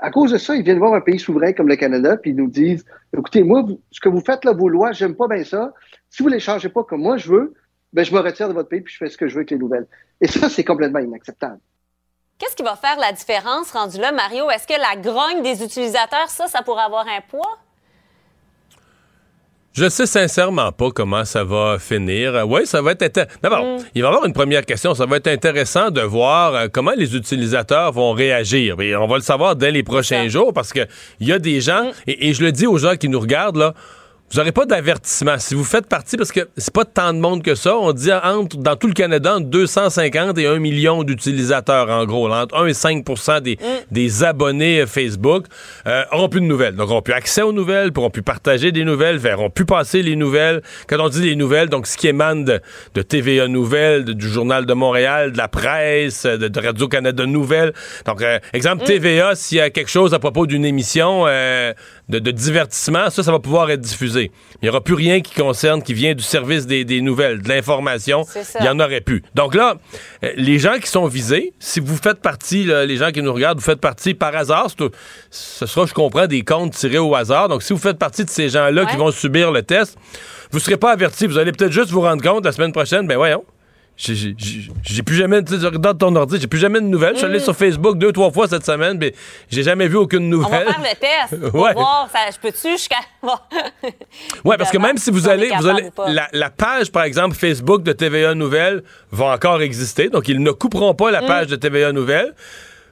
À 0.00 0.12
cause 0.12 0.30
de 0.30 0.38
ça, 0.38 0.54
ils 0.54 0.62
viennent 0.62 0.78
voir 0.78 0.94
un 0.94 1.00
pays 1.00 1.18
souverain 1.18 1.52
comme 1.52 1.66
le 1.66 1.74
Canada, 1.74 2.16
puis 2.16 2.30
ils 2.30 2.36
nous 2.36 2.46
disent 2.46 2.84
écoutez, 3.18 3.42
moi, 3.42 3.66
ce 3.90 4.00
que 4.00 4.08
vous 4.08 4.20
faites 4.20 4.44
là, 4.44 4.52
vos 4.52 4.68
lois, 4.68 4.92
j'aime 4.92 5.16
pas 5.16 5.26
bien 5.26 5.42
ça. 5.42 5.72
Si 6.16 6.22
vous 6.22 6.30
les 6.30 6.40
changez 6.40 6.70
pas 6.70 6.82
comme 6.82 7.02
moi 7.02 7.18
je 7.18 7.28
veux, 7.28 7.52
ben 7.92 8.02
je 8.02 8.10
me 8.14 8.20
retire 8.20 8.48
de 8.48 8.54
votre 8.54 8.70
pays 8.70 8.80
puis 8.80 8.90
je 8.90 8.96
fais 8.96 9.10
ce 9.10 9.18
que 9.18 9.28
je 9.28 9.34
veux 9.34 9.40
avec 9.40 9.50
les 9.50 9.58
nouvelles. 9.58 9.86
Et 10.22 10.26
ça, 10.26 10.48
c'est 10.48 10.64
complètement 10.64 10.98
inacceptable. 10.98 11.58
Qu'est-ce 12.38 12.56
qui 12.56 12.62
va 12.62 12.74
faire 12.74 12.96
la 12.98 13.12
différence 13.12 13.70
rendu 13.72 13.98
là, 13.98 14.12
Mario? 14.12 14.48
Est-ce 14.48 14.66
que 14.66 14.72
la 14.72 14.98
grogne 14.98 15.42
des 15.42 15.62
utilisateurs, 15.62 16.30
ça, 16.30 16.46
ça 16.46 16.62
pourrait 16.62 16.84
avoir 16.84 17.06
un 17.06 17.20
poids? 17.20 17.58
Je 19.74 19.90
sais 19.90 20.06
sincèrement 20.06 20.72
pas 20.72 20.90
comment 20.90 21.26
ça 21.26 21.44
va 21.44 21.78
finir. 21.78 22.34
Euh, 22.34 22.44
oui, 22.44 22.66
ça 22.66 22.80
va 22.80 22.92
être 22.92 23.28
D'abord, 23.42 23.66
mm. 23.66 23.84
il 23.94 24.00
va 24.00 24.08
y 24.08 24.10
avoir 24.10 24.24
une 24.24 24.32
première 24.32 24.64
question. 24.64 24.94
Ça 24.94 25.04
va 25.04 25.18
être 25.18 25.26
intéressant 25.26 25.90
de 25.90 26.00
voir 26.00 26.54
euh, 26.54 26.68
comment 26.72 26.92
les 26.96 27.14
utilisateurs 27.14 27.92
vont 27.92 28.12
réagir. 28.12 28.80
Et 28.80 28.96
on 28.96 29.06
va 29.06 29.16
le 29.16 29.22
savoir 29.22 29.54
dès 29.54 29.70
les 29.70 29.82
prochains 29.82 30.28
jours 30.28 30.54
parce 30.54 30.72
que 30.72 30.86
il 31.20 31.28
y 31.28 31.32
a 31.34 31.38
des 31.38 31.60
gens, 31.60 31.84
mm. 31.84 31.92
et, 32.06 32.28
et, 32.28 32.32
je 32.32 32.42
le 32.42 32.52
dis 32.52 32.66
aux 32.66 32.78
gens 32.78 32.96
qui 32.96 33.10
nous 33.10 33.20
regardent, 33.20 33.58
là, 33.58 33.74
vous 34.32 34.38
n'aurez 34.38 34.50
pas 34.50 34.66
d'avertissement. 34.66 35.38
Si 35.38 35.54
vous 35.54 35.62
faites 35.62 35.86
partie, 35.86 36.16
parce 36.16 36.32
que 36.32 36.48
c'est 36.56 36.72
pas 36.72 36.84
tant 36.84 37.12
de 37.12 37.18
monde 37.20 37.44
que 37.44 37.54
ça, 37.54 37.76
on 37.76 37.92
dit 37.92 38.12
entre, 38.12 38.56
dans 38.56 38.74
tout 38.74 38.88
le 38.88 38.92
Canada, 38.92 39.36
entre 39.36 39.46
250 39.46 40.36
et 40.38 40.46
1 40.46 40.58
million 40.58 41.04
d'utilisateurs, 41.04 41.88
en 41.88 42.04
gros. 42.06 42.28
entre 42.28 42.56
1 42.56 42.66
et 42.66 42.74
5 42.74 43.04
des, 43.42 43.54
mm. 43.54 43.58
des 43.92 44.24
abonnés 44.24 44.84
Facebook 44.86 45.46
euh, 45.86 46.02
auront 46.10 46.28
plus 46.28 46.40
de 46.40 46.46
nouvelles. 46.46 46.74
Donc, 46.74 46.90
auront 46.90 47.02
plus 47.02 47.14
accès 47.14 47.42
aux 47.42 47.52
nouvelles, 47.52 47.92
pourront 47.92 48.10
plus 48.10 48.22
partager 48.22 48.72
des 48.72 48.84
nouvelles, 48.84 49.16
verront 49.16 49.48
plus 49.48 49.64
passer 49.64 50.02
les 50.02 50.16
nouvelles. 50.16 50.60
Quand 50.88 50.98
on 50.98 51.08
dit 51.08 51.22
les 51.22 51.36
nouvelles, 51.36 51.68
donc 51.68 51.86
ce 51.86 51.96
qui 51.96 52.08
émane 52.08 52.44
de, 52.44 53.02
TVA 53.02 53.46
Nouvelles, 53.46 54.04
du 54.04 54.28
Journal 54.28 54.66
de 54.66 54.74
Montréal, 54.74 55.32
de 55.32 55.38
la 55.38 55.48
presse, 55.48 56.26
de, 56.26 56.60
Radio-Canada 56.60 57.26
Nouvelles. 57.26 57.72
Donc, 58.06 58.22
euh, 58.22 58.40
exemple, 58.52 58.82
mm. 58.82 58.86
TVA, 58.86 59.34
s'il 59.36 59.58
y 59.58 59.60
a 59.60 59.70
quelque 59.70 59.90
chose 59.90 60.14
à 60.14 60.18
propos 60.18 60.46
d'une 60.46 60.64
émission 60.64 61.24
euh, 61.28 61.72
de, 62.08 62.18
de 62.18 62.30
divertissement, 62.30 63.10
ça, 63.10 63.22
ça 63.22 63.32
va 63.32 63.38
pouvoir 63.38 63.70
être 63.70 63.80
diffusé. 63.80 64.30
Il 64.54 64.64
n'y 64.64 64.68
aura 64.68 64.80
plus 64.80 64.94
rien 64.94 65.20
qui 65.20 65.34
concerne, 65.34 65.82
qui 65.82 65.92
vient 65.94 66.14
du 66.14 66.22
service 66.22 66.66
des, 66.66 67.00
nouvelles, 67.00 67.42
de 67.42 67.48
l'information. 67.48 68.24
Il 68.58 68.62
n'y 68.62 68.68
en 68.68 68.78
aurait 68.78 69.00
plus. 69.00 69.22
Donc 69.34 69.54
là, 69.54 69.76
euh, 70.22 70.32
les 70.36 70.58
gens 70.58 70.78
qui 70.80 70.88
sont 70.88 71.06
visés, 71.06 71.52
si 71.58 71.80
vous 71.80 71.96
faites 71.96 72.20
partie, 72.20 72.64
les 72.64 72.96
gens 72.96 73.10
qui 73.10 73.22
nous 73.22 73.32
regardent, 73.32 73.58
vous 73.58 73.64
faites 73.64 73.80
partie 73.80 74.14
par 74.14 74.34
hasard, 74.36 74.68
ce 75.30 75.66
sera, 75.66 75.86
je 75.86 75.94
comprends, 75.94 76.26
des 76.26 76.42
comptes 76.42 76.72
tirés 76.74 76.98
au 76.98 77.14
hasard. 77.14 77.48
Donc 77.48 77.62
si 77.62 77.72
vous 77.72 77.78
faites 77.78 77.98
partie 77.98 78.24
de 78.24 78.30
ces 78.30 78.48
gens-là 78.48 78.86
qui 78.86 78.96
vont 78.96 79.10
subir 79.10 79.50
le 79.50 79.62
test, 79.62 79.98
vous 80.52 80.58
ne 80.58 80.62
serez 80.62 80.76
pas 80.76 80.92
avertis. 80.92 81.26
Vous 81.26 81.38
allez 81.38 81.52
peut-être 81.52 81.72
juste 81.72 81.90
vous 81.90 82.00
rendre 82.00 82.22
compte 82.22 82.44
la 82.44 82.52
semaine 82.52 82.72
prochaine, 82.72 83.06
ben 83.06 83.16
voyons, 83.16 83.44
j'ai 83.96 85.02
plus 85.02 85.16
jamais, 85.16 85.42
ton 85.42 86.14
ordi, 86.16 86.38
j'ai 86.38 86.46
plus 86.46 86.58
jamais 86.58 86.80
de 86.80 86.86
nouvelles. 86.86 87.14
Je 87.14 87.18
suis 87.18 87.26
allé 87.26 87.38
mm. 87.38 87.42
sur 87.42 87.56
Facebook 87.56 87.96
deux, 87.96 88.12
trois 88.12 88.30
fois 88.30 88.46
cette 88.46 88.64
semaine, 88.64 88.98
mais 88.98 89.14
j'ai 89.50 89.62
jamais 89.62 89.88
vu 89.88 89.96
aucune 89.96 90.28
nouvelle. 90.28 90.66
On 90.68 90.80
va 90.80 90.88
faire 90.88 90.94
le 91.30 91.38
test. 91.38 91.54
ouais. 91.54 91.72
voir, 91.72 92.08
ça, 92.12 92.18
je 92.30 92.38
peux-tu 92.38 92.72
jusqu'à. 92.72 92.96
ouais, 94.44 94.56
parce 94.58 94.70
que 94.70 94.78
même 94.78 94.98
si 94.98 95.10
vous 95.10 95.28
allez, 95.28 95.50
vous 95.58 95.66
allez 95.66 95.90
la, 96.32 96.50
page, 96.50 96.92
par 96.92 97.04
exemple, 97.04 97.36
Facebook 97.36 97.82
de 97.82 97.92
TVA 97.92 98.34
Nouvelles 98.34 98.82
va 99.12 99.26
encore 99.26 99.62
exister. 99.62 100.10
Donc, 100.10 100.28
ils 100.28 100.42
ne 100.42 100.50
couperont 100.50 100.94
pas 100.94 101.10
la 101.10 101.22
mm. 101.22 101.26
page 101.26 101.46
de 101.46 101.56
TVA 101.56 101.92
Nouvelles. 101.92 102.34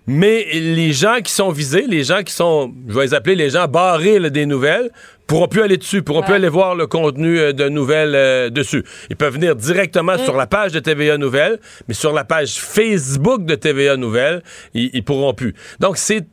Mais 0.06 0.46
les 0.52 0.92
gens 0.92 1.20
qui 1.22 1.32
sont 1.32 1.50
visés, 1.50 1.86
les 1.88 2.04
gens 2.04 2.22
qui 2.22 2.32
sont, 2.32 2.74
je 2.88 2.94
vais 2.94 3.06
les 3.06 3.14
appeler 3.14 3.36
les 3.36 3.50
gens 3.50 3.66
barrés 3.66 4.20
des 4.30 4.44
nouvelles, 4.44 4.90
pourront 5.26 5.48
plus 5.48 5.62
aller 5.62 5.76
dessus, 5.76 6.02
pourront 6.02 6.22
plus 6.22 6.34
aller 6.34 6.48
voir 6.48 6.74
le 6.74 6.86
contenu 6.86 7.38
euh, 7.38 7.52
de 7.52 7.68
nouvelles 7.68 8.14
euh, 8.14 8.50
dessus. 8.50 8.84
Ils 9.10 9.16
peuvent 9.16 9.34
venir 9.34 9.56
directement 9.56 10.18
sur 10.18 10.36
la 10.36 10.46
page 10.46 10.72
de 10.72 10.80
TVA 10.80 11.18
Nouvelles, 11.18 11.58
mais 11.88 11.94
sur 11.94 12.12
la 12.12 12.24
page 12.24 12.58
Facebook 12.58 13.44
de 13.44 13.54
TVA 13.54 13.96
Nouvelles, 13.96 14.42
ils, 14.74 14.90
ils 14.92 15.04
pourront 15.04 15.34
plus. 15.34 15.54
Donc 15.80 15.96
c'est 15.96 16.26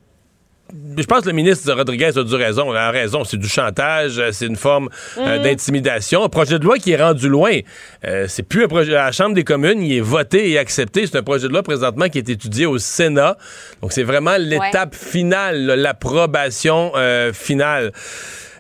je 0.98 1.04
pense 1.04 1.22
que 1.22 1.28
le 1.28 1.36
ministre 1.36 1.72
Rodriguez 1.74 2.18
a 2.18 2.24
dû 2.24 2.36
raison. 2.36 2.72
Il 2.72 2.78
a 2.78 2.92
raison. 2.92 3.24
C'est 3.24 3.38
du 3.38 3.48
chantage, 3.48 4.20
euh, 4.20 4.30
c'est 4.32 4.46
une 4.46 4.56
forme 4.56 4.90
euh, 5.18 5.38
mhm. 5.38 5.44
d'intimidation. 5.44 6.24
Un 6.24 6.30
projet 6.30 6.60
de 6.60 6.66
loi 6.66 6.78
qui 6.78 6.92
est 6.92 7.02
rendu 7.02 7.30
loin. 7.30 7.60
Euh, 8.06 8.26
c'est 8.28 8.44
plus 8.44 8.66
un 8.66 8.68
projet. 8.68 8.96
À 8.96 9.06
la 9.06 9.12
Chambre 9.12 9.36
des 9.36 9.44
communes, 9.44 9.82
il 9.82 9.98
est 9.98 10.02
voté 10.02 10.52
et 10.52 10.58
accepté. 10.58 11.06
C'est 11.08 11.18
un 11.18 11.24
projet 11.24 11.48
de 11.48 11.54
loi 11.54 11.64
présentement 11.64 12.10
qui 12.10 12.18
est 12.18 12.30
étudié 12.30 12.66
au 12.66 12.78
Sénat. 12.78 13.38
Donc, 13.82 13.92
c'est 13.92 14.04
vraiment 14.04 14.38
l'étape 14.38 14.96
finale, 14.96 15.66
l'approbation 15.66 16.94
finale. 17.34 17.92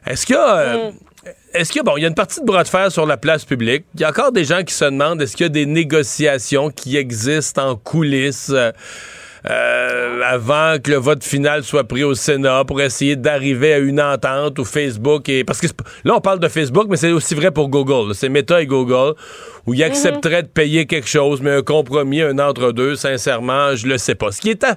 Est-ce 0.05 0.25
qu'il 0.25 0.36
y 0.36 0.39
a. 0.39 0.77
Mhm. 0.77 0.93
Est-ce 1.53 1.72
qu'il 1.72 1.79
y 1.79 1.81
a, 1.81 1.84
bon, 1.84 1.98
il 1.98 2.01
y 2.01 2.05
a 2.05 2.08
une 2.08 2.15
partie 2.15 2.39
de 2.39 2.46
bras 2.46 2.63
de 2.63 2.67
fer 2.67 2.91
sur 2.91 3.05
la 3.05 3.17
place 3.17 3.46
publique. 3.46 3.86
Il 3.93 4.01
y 4.01 4.03
a 4.03 4.10
encore 4.10 4.31
des 4.31 4.43
gens 4.43 4.63
qui 4.63 4.74
se 4.74 4.86
demandent 4.86 5.22
est-ce 5.22 5.36
qu'il 5.36 5.46
y 5.46 5.50
a 5.50 5.50
des 5.50 5.67
négociations 5.67 6.72
qui 6.72 6.98
existent 6.98 7.70
en 7.70 7.75
coulisses 7.75 8.51
euh, 9.50 10.22
avant 10.24 10.77
que 10.77 10.91
le 10.91 10.98
vote 10.98 11.24
final 11.24 11.63
soit 11.63 11.84
pris 11.84 12.03
au 12.03 12.13
Sénat 12.13 12.63
pour 12.63 12.79
essayer 12.79 13.15
d'arriver 13.15 13.74
à 13.74 13.79
une 13.79 14.00
entente 14.00 14.60
où 14.60 14.65
Facebook 14.65 15.29
et 15.29 15.43
parce 15.43 15.60
que 15.60 15.65
là 16.03 16.13
on 16.15 16.22
parle 16.22 16.39
de 16.39 16.48
Facebook 16.48 16.86
mais 16.88 16.98
c'est 16.98 17.12
aussi 17.12 17.34
vrai 17.34 17.50
pour 17.50 17.70
Google 17.70 18.13
c'est 18.13 18.29
Meta 18.29 18.62
et 18.62 18.67
Google 18.67 19.15
où 19.65 19.74
ils 19.74 19.79
mhm. 19.79 19.88
accepteraient 19.88 20.43
de 20.43 20.48
payer 20.48 20.86
quelque 20.86 21.08
chose 21.08 21.41
mais 21.41 21.55
un 21.55 21.63
compromis 21.63 22.22
un 22.22 22.38
entre 22.38 22.72
deux 22.72 22.96
sincèrement 22.96 23.75
je 23.75 23.88
le 23.88 23.98
sais 23.98 24.13
pas 24.13 24.31
ce 24.31 24.41
qui 24.41 24.51
était 24.51 24.75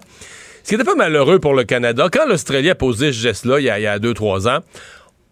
ce 0.63 0.71
qui 0.71 0.75
était 0.77 0.85
pas 0.85 0.95
malheureux 0.95 1.41
pour 1.41 1.53
le 1.53 1.65
Canada 1.65 2.09
quand 2.11 2.27
l'Australie 2.27 2.71
a 2.71 2.75
posé 2.75 3.13
ce 3.13 3.19
geste 3.19 3.45
là 3.45 3.61
il 3.61 3.65
y 3.65 3.71
a, 3.71 3.79
il 3.79 3.83
y 3.83 3.87
a 3.87 3.99
deux 3.99 4.15
trois 4.15 4.49
ans 4.49 4.61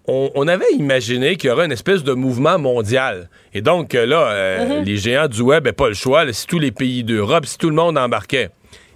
on, 0.06 0.48
avait 0.48 0.72
imaginé 0.72 1.36
qu'il 1.36 1.48
y 1.48 1.52
aurait 1.52 1.66
une 1.66 1.72
espèce 1.72 2.02
de 2.02 2.12
mouvement 2.12 2.58
mondial. 2.58 3.28
Et 3.54 3.62
donc, 3.62 3.92
là, 3.92 4.28
euh, 4.28 4.78
mhm. 4.80 4.84
les 4.84 4.96
géants 4.96 5.28
du 5.28 5.42
web 5.42 5.64
n'avaient 5.64 5.72
pas 5.72 5.88
le 5.88 5.94
choix. 5.94 6.30
si 6.32 6.46
tous 6.46 6.58
les 6.58 6.72
pays 6.72 7.04
d'Europe, 7.04 7.46
si 7.46 7.58
tout 7.58 7.70
le 7.70 7.76
monde 7.76 7.96
embarquait. 7.96 8.50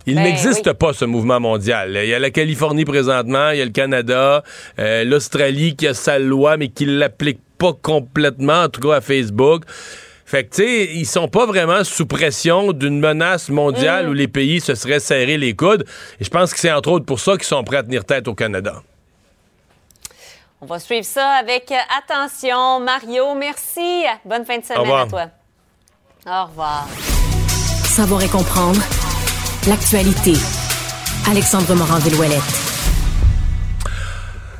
Il 0.08 0.14
ben 0.14 0.22
n'existe 0.22 0.72
pas 0.72 0.92
ce 0.92 1.04
mouvement 1.04 1.40
mondial. 1.40 1.98
Il 2.02 2.08
y 2.08 2.14
a 2.14 2.18
la 2.20 2.30
Californie 2.30 2.84
présentement, 2.84 3.50
il 3.50 3.58
y 3.58 3.62
a 3.62 3.64
le 3.64 3.72
Canada, 3.72 4.44
euh, 4.78 5.04
l'Australie 5.04 5.74
qui 5.74 5.88
a 5.88 5.94
sa 5.94 6.20
loi 6.20 6.56
mais 6.56 6.68
qui 6.68 6.86
l'applique 6.86 7.40
pas 7.58 7.72
complètement, 7.72 8.64
en 8.64 8.68
tout 8.68 8.80
cas 8.80 8.96
à 8.96 9.00
Facebook. 9.00 9.64
Fait 10.24 10.44
que, 10.44 10.56
tu 10.56 10.62
sais, 10.62 10.90
ils 10.94 11.06
sont 11.06 11.28
pas 11.28 11.46
vraiment 11.46 11.82
sous 11.84 12.06
pression 12.06 12.72
d'une 12.72 13.00
menace 13.00 13.48
mondiale 13.48 14.06
mm. 14.06 14.10
où 14.10 14.12
les 14.12 14.28
pays 14.28 14.60
se 14.60 14.74
seraient 14.74 15.00
serrés 15.00 15.38
les 15.38 15.54
coudes. 15.54 15.84
Et 16.20 16.24
je 16.24 16.30
pense 16.30 16.52
que 16.52 16.60
c'est 16.60 16.72
entre 16.72 16.90
autres 16.90 17.06
pour 17.06 17.20
ça 17.20 17.32
qu'ils 17.32 17.44
sont 17.44 17.62
prêts 17.64 17.78
à 17.78 17.82
tenir 17.82 18.04
tête 18.04 18.28
au 18.28 18.34
Canada. 18.34 18.82
On 20.60 20.66
va 20.66 20.78
suivre 20.78 21.04
ça 21.04 21.32
avec 21.32 21.72
attention. 21.96 22.80
Mario, 22.80 23.34
merci. 23.34 24.04
Bonne 24.24 24.44
fin 24.44 24.58
de 24.58 24.64
semaine 24.64 24.90
à 24.90 25.06
toi. 25.06 25.26
Au 26.26 26.46
revoir. 26.46 26.88
Savoir 27.84 28.22
et 28.22 28.28
comprendre 28.28 28.80
l'actualité. 29.68 30.32
Alexandre 31.28 31.74
Morand-Villouellette. 31.74 32.65